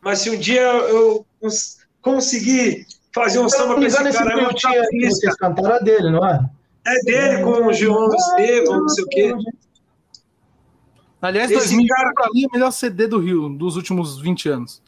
[0.00, 4.44] mas se um dia eu cons- conseguir fazer um samba não com esse cara, eu
[4.44, 6.44] vou que feliz, vocês cantaram é dele, não é?
[6.86, 9.34] É dele com o João Estevam, não sei o quê.
[11.24, 14.48] Aliás, Esse 2000 cara- pra mim é o melhor CD do Rio dos últimos 20
[14.48, 14.82] anos.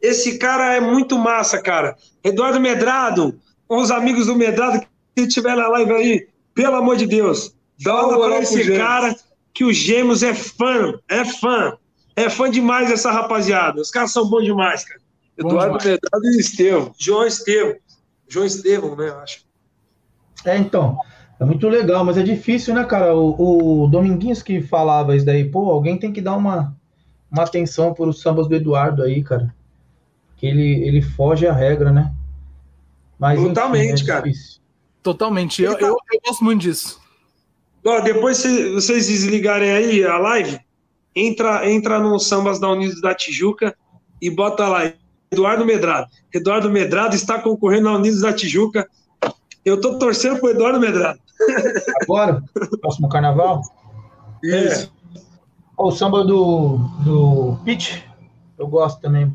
[0.00, 1.96] Esse cara é muito massa, cara.
[2.22, 4.80] Eduardo Medrado, com os amigos do Medrado
[5.14, 9.16] que estiver na live aí, pelo amor de Deus, Dá uma pra esse cara
[9.54, 11.76] que o Gêmeos é fã, é fã.
[12.14, 13.80] É fã demais dessa rapaziada.
[13.80, 15.00] Os caras são bons demais, cara.
[15.38, 15.84] Eduardo demais.
[16.02, 16.94] Medrado e Estevam.
[16.98, 17.76] João Estevam.
[18.28, 19.40] João Estevam, né, eu acho.
[20.44, 20.98] É, então.
[21.40, 23.16] É muito legal, mas é difícil, né, cara?
[23.16, 26.76] O, o Dominguinhos que falava isso daí, pô, alguém tem que dar uma,
[27.32, 29.54] uma atenção para os sambas do Eduardo aí, cara.
[30.36, 32.12] Que ele, ele foge à regra, né?
[33.18, 34.30] Mas, Totalmente, é cara.
[35.02, 35.62] Totalmente.
[35.62, 37.00] Eu, eu, eu gosto muito disso.
[37.86, 40.60] Ó, depois se vocês desligarem aí a live,
[41.16, 43.74] entra, entra no Sambas da Unidos da Tijuca
[44.20, 44.92] e bota lá
[45.32, 46.06] Eduardo Medrado.
[46.34, 48.86] Eduardo Medrado está concorrendo na Unidos da Tijuca.
[49.64, 51.20] Eu tô torcendo pro Eduardo Medrado.
[52.02, 52.42] Agora,
[52.80, 53.62] próximo carnaval,
[54.42, 54.92] Isso.
[55.76, 58.02] ó, o samba do, do Pitch,
[58.58, 59.34] eu gosto também.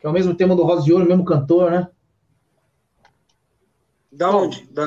[0.00, 1.88] Que é o mesmo tema do Rosa de Ouro, o mesmo cantor, né?
[4.10, 4.66] Da onde?
[4.70, 4.86] Da...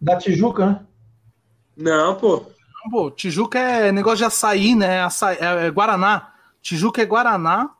[0.00, 0.86] Da Tijuca, né?
[1.76, 2.42] Não, pô.
[2.90, 5.02] Pô, Tijuca é negócio de açaí, né?
[5.02, 6.32] Açaí, é, é Guaraná.
[6.62, 7.70] Tijuca é Guaraná.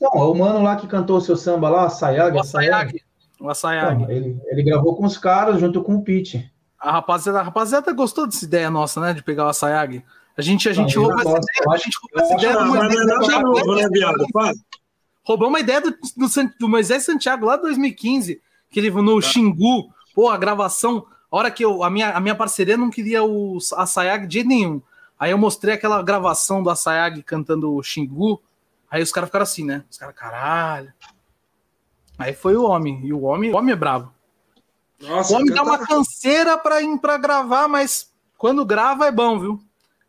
[0.00, 2.36] Não, é o mano lá que cantou o seu samba lá, Sayag.
[2.36, 2.42] O.
[3.40, 4.02] O açaiag.
[4.02, 6.36] Então, ele, ele gravou com os caras junto com o Pitch.
[6.78, 9.12] A rapaziada, a rapaziada gostou dessa ideia nossa, né?
[9.12, 10.04] De pegar o açaiag.
[10.36, 11.46] A gente, a gente Não, roubou essa gosto.
[11.50, 11.74] ideia.
[11.74, 14.52] A gente roubou essa ideia Não, não é novo, né.
[15.24, 18.40] Roubou uma ideia do, do, do Moisés Santiago lá de 2015,
[18.70, 22.34] que ele no Xingu, pô, a gravação, a hora que eu, a, minha, a minha
[22.34, 24.80] parceria não queria o Asayag de jeito nenhum.
[25.18, 28.40] Aí eu mostrei aquela gravação do Asayag cantando o Xingu,
[28.88, 29.82] aí os caras ficaram assim, né?
[29.90, 30.92] Os caras, caralho.
[32.18, 34.10] Aí foi o homem, e o homem, o homem é bravo.
[35.00, 39.38] Nossa, O homem dá uma canseira pra, ir- pra gravar, mas quando grava é bom,
[39.38, 39.60] viu?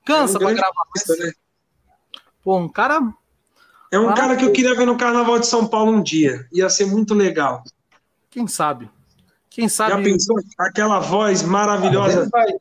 [0.05, 0.83] Cansa É um pra gravar.
[0.95, 1.31] Mas, né?
[2.43, 3.01] pô, um cara
[3.91, 6.47] É um cara que eu queria ver no Carnaval de São Paulo um dia.
[6.53, 7.63] Ia ser muito legal.
[8.29, 8.89] Quem sabe?
[9.49, 9.91] Quem sabe?
[9.91, 10.35] Já pensou?
[10.59, 12.29] Aquela voz maravilhosa.
[12.31, 12.53] vai-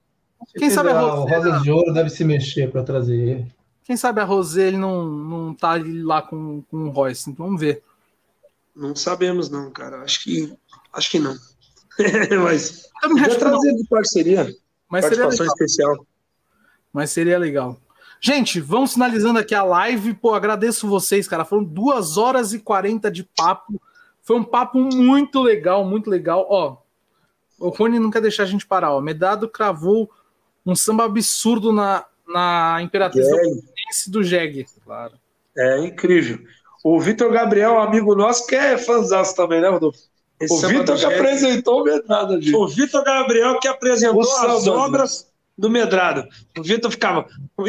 [0.59, 3.53] Quem sabe a a Rosé- Rosa de Ouro deve se mexer para trazer ele.
[3.85, 7.31] Quem sabe a Rosé ele não, não tá ali lá com, com o Royce.
[7.31, 7.83] Então, vamos ver.
[8.77, 10.03] Não sabemos, não, cara.
[10.03, 10.55] Acho que,
[10.93, 11.35] acho que não.
[12.45, 14.55] Mas não, trazer de parceria,
[14.87, 16.07] mas seria participação especial.
[16.93, 17.81] Mas seria legal.
[18.21, 20.13] Gente, vamos finalizando aqui a live.
[20.13, 21.45] Pô, agradeço vocês, cara.
[21.45, 23.81] Foram duas horas e 40 de papo.
[24.23, 26.47] Foi um papo muito legal, muito legal.
[26.51, 26.77] Ó,
[27.59, 28.93] o Rony não quer deixar a gente parar.
[28.93, 29.01] Ó.
[29.01, 30.11] Medado cravou
[30.65, 33.27] um samba absurdo na, na Imperatriz
[34.09, 34.67] do Jeg.
[34.85, 35.15] Claro.
[35.57, 36.41] É incrível.
[36.89, 39.99] O Vitor Gabriel, amigo nosso, que é fãzaço também, né, Rodolfo?
[40.39, 42.55] Esse O samba Vitor que apresentou o Medrado ali.
[42.55, 45.27] O Vitor Gabriel que apresentou as obras
[45.59, 46.29] do Medrado.
[46.57, 47.27] O Vitor ficava.
[47.57, 47.65] O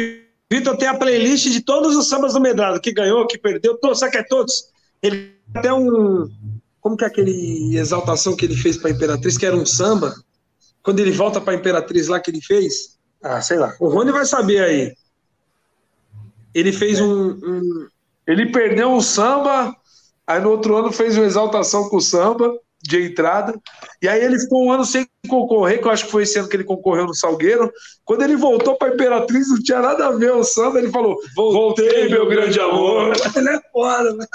[0.48, 3.98] Vitor tem a playlist de todos os sambas do Medrado, que ganhou, que perdeu, todos,
[3.98, 4.68] sabe que é todos?
[5.02, 5.16] Ele
[5.52, 6.30] tem até um.
[6.80, 10.14] Como que é aquele exaltação que ele fez para a Imperatriz, que era um samba?
[10.80, 12.96] Quando ele volta para a Imperatriz lá que ele fez?
[13.20, 13.74] Ah, sei lá.
[13.80, 14.94] O Rony vai saber aí.
[16.54, 17.88] Ele fez um- um,
[18.28, 19.74] Ele perdeu um samba,
[20.26, 22.54] aí no outro ano fez uma exaltação com o samba.
[22.80, 23.60] de entrada.
[24.00, 26.48] E aí ele ficou um ano sem concorrer, que eu acho que foi esse ano
[26.48, 27.72] que ele concorreu no Salgueiro.
[28.04, 30.78] Quando ele voltou para Imperatriz, não tinha nada a ver o samba.
[30.78, 33.14] Ele falou: Voltei, meu grande amor.
[33.34, 34.26] Ele é foda, né?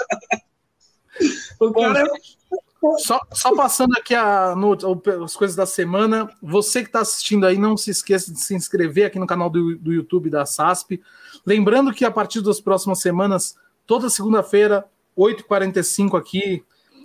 [1.58, 2.06] O cara é
[2.98, 4.76] só, só, passando aqui a, no,
[5.24, 9.06] as coisas da semana, você que está assistindo aí, não se esqueça de se inscrever
[9.06, 11.02] aqui no canal do, do YouTube da SASP.
[11.46, 13.56] Lembrando que a partir das próximas semanas,
[13.86, 14.84] toda segunda-feira,
[15.16, 16.64] 8h45 aqui,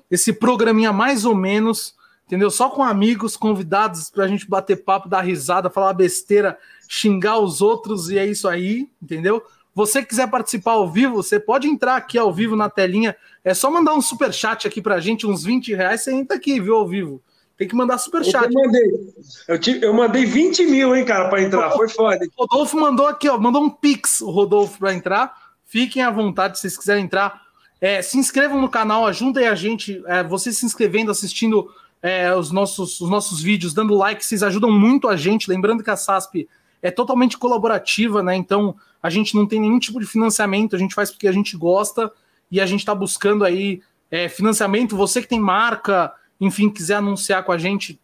[0.10, 2.50] esse programinha mais ou menos, entendeu?
[2.50, 7.62] Só com amigos, convidados para a gente bater papo, dar risada, falar besteira, xingar os
[7.62, 9.44] outros e é isso aí, entendeu?
[9.76, 13.16] Você quiser participar ao vivo, você pode entrar aqui ao vivo na telinha.
[13.44, 16.60] É só mandar um super chat aqui pra gente, uns 20 reais, você entra aqui,
[16.60, 17.22] viu, ao vivo.
[17.58, 18.46] Tem que mandar super chat.
[18.46, 19.14] Eu mandei,
[19.48, 21.72] eu, te, eu mandei 20 mil, hein, cara, para entrar.
[21.72, 22.26] Foi foda.
[22.38, 25.49] O Rodolfo mandou aqui, ó, mandou um pix, o Rodolfo, para entrar.
[25.70, 27.44] Fiquem à vontade se vocês quiserem entrar.
[27.80, 30.02] É, se inscrevam no canal, ajudem a gente.
[30.08, 34.72] É, vocês se inscrevendo, assistindo é, os, nossos, os nossos vídeos, dando like, vocês ajudam
[34.72, 35.48] muito a gente.
[35.48, 36.50] Lembrando que a SASP
[36.82, 38.36] é totalmente colaborativa, né?
[38.36, 41.56] Então a gente não tem nenhum tipo de financiamento, a gente faz porque a gente
[41.56, 42.12] gosta
[42.50, 44.98] e a gente está buscando aí é, financiamento.
[44.98, 48.02] Você que tem marca, enfim, quiser anunciar com a gente,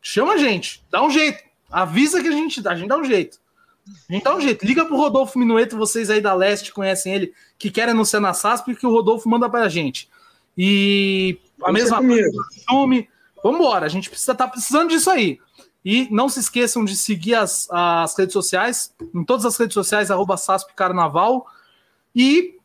[0.00, 3.40] chama a gente, dá um jeito, avisa que a gente, a gente dá um jeito.
[4.36, 4.64] A gente.
[4.64, 8.74] Liga pro Rodolfo Minueto, vocês aí da Leste conhecem ele, que querem anunciar na SASP,
[8.74, 10.08] que o Rodolfo manda para a gente.
[10.56, 13.08] E a Vamos mesma coisa, filme.
[13.42, 15.38] Vamos embora, a gente precisa estar tá precisando disso aí.
[15.84, 20.10] E não se esqueçam de seguir as, as redes sociais, em todas as redes sociais,
[20.10, 21.46] arroba SASP Carnaval.
[22.14, 22.56] E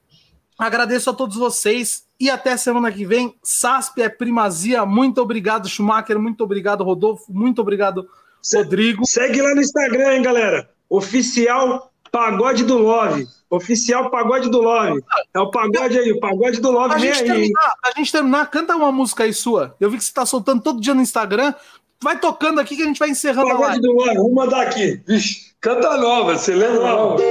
[0.58, 2.06] agradeço a todos vocês.
[2.20, 3.36] E até semana que vem.
[3.44, 4.86] SASP é primazia.
[4.86, 6.20] Muito obrigado, Schumacher.
[6.20, 7.32] Muito obrigado, Rodolfo.
[7.32, 8.10] Muito obrigado,
[8.54, 9.06] Rodrigo.
[9.06, 10.73] Segue lá no Instagram, hein, galera.
[10.94, 13.28] Oficial Pagode do Love.
[13.50, 15.04] Oficial Pagode do Love.
[15.34, 16.94] É o pagode aí, o pagode do Love.
[16.94, 19.76] A gente, terminar, a gente terminar, canta uma música aí sua.
[19.80, 21.52] Eu vi que você está soltando todo dia no Instagram.
[22.00, 23.82] Vai tocando aqui que a gente vai encerrando Pagode a live.
[23.82, 25.02] do Love, vamos mandar aqui.
[25.08, 27.24] Vixe, canta nova, você lembra nova?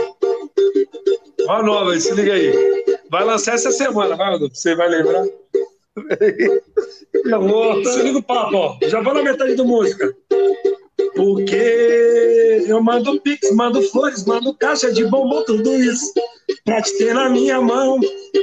[1.48, 2.84] Ó nova, se liga aí.
[3.08, 5.24] Vai lançar essa semana, vai, você vai lembrar?
[7.32, 8.78] Amor, se liga o papo, ó.
[8.88, 10.12] Já vou na metade da música.
[11.14, 16.12] Porque eu mando pix, mando flores, mando caixa de bombom, tudo isso
[16.64, 17.98] pra te ter na minha mão.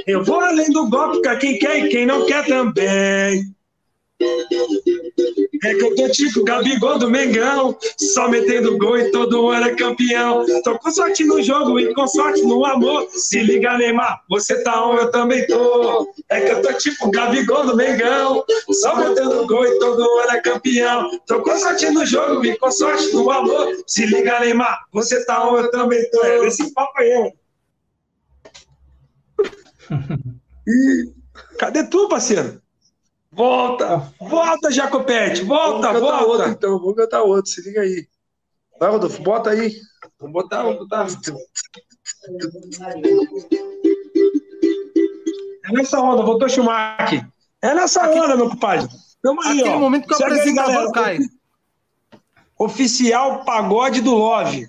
[0.06, 3.44] Eu vou além do golpe pra quem quer e quem não quer também.
[5.62, 9.74] É que eu tô tipo Gabigol do Mengão, só metendo gol e todo ano é
[9.74, 10.44] campeão.
[10.62, 13.08] Tô com sorte no jogo e com sorte no amor.
[13.10, 16.12] Se liga, Neymar, você tá on, eu também tô.
[16.28, 20.40] É que eu tô tipo Gabigol do Mengão, só metendo gol e todo ano é
[20.40, 21.10] campeão.
[21.26, 23.68] Tô com sorte no jogo e com sorte no amor.
[23.86, 26.24] Se liga, Neymar, você tá on, eu também tô.
[26.24, 27.32] É esse papo aí.
[30.66, 31.12] E
[31.58, 32.60] cadê tu, parceiro?
[33.40, 34.12] Volta!
[34.20, 35.44] Volta, Jacopete!
[35.44, 36.26] Volta, vamos volta!
[36.26, 38.06] Outro, então, vamos cantar outro, se liga aí.
[38.78, 39.74] Vai, Rodolfo, bota aí.
[40.18, 41.06] Vamos botar, vamos botar.
[45.64, 47.26] É nessa onda, voltou Schumacher.
[47.62, 48.20] É nessa Aqui...
[48.20, 48.86] onda, meu compadre.
[49.22, 49.78] Tamo aí, Aquele ó.
[49.78, 51.18] momento que o apresentador cai.
[52.58, 54.68] Oficial Pagode do Love.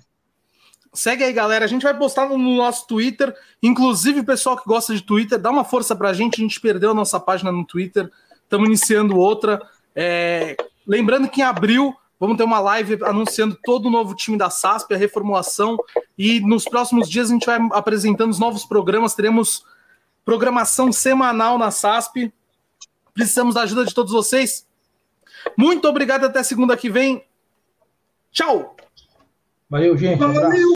[0.94, 1.66] Segue aí, galera.
[1.66, 3.36] A gente vai postar no nosso Twitter.
[3.62, 6.40] Inclusive, o pessoal que gosta de Twitter, dá uma força pra gente.
[6.40, 8.10] A gente perdeu a nossa página no Twitter.
[8.52, 9.66] Estamos iniciando outra.
[9.96, 10.54] É...
[10.86, 14.92] Lembrando que em abril vamos ter uma live anunciando todo o novo time da SASP,
[14.92, 15.78] a reformulação.
[16.18, 19.14] E nos próximos dias a gente vai apresentando os novos programas.
[19.14, 19.64] Teremos
[20.22, 22.30] programação semanal na SASP.
[23.14, 24.66] Precisamos da ajuda de todos vocês.
[25.56, 26.26] Muito obrigado.
[26.26, 27.24] Até segunda que vem.
[28.30, 28.76] Tchau.
[29.70, 30.18] Valeu, gente.
[30.18, 30.68] Valeu.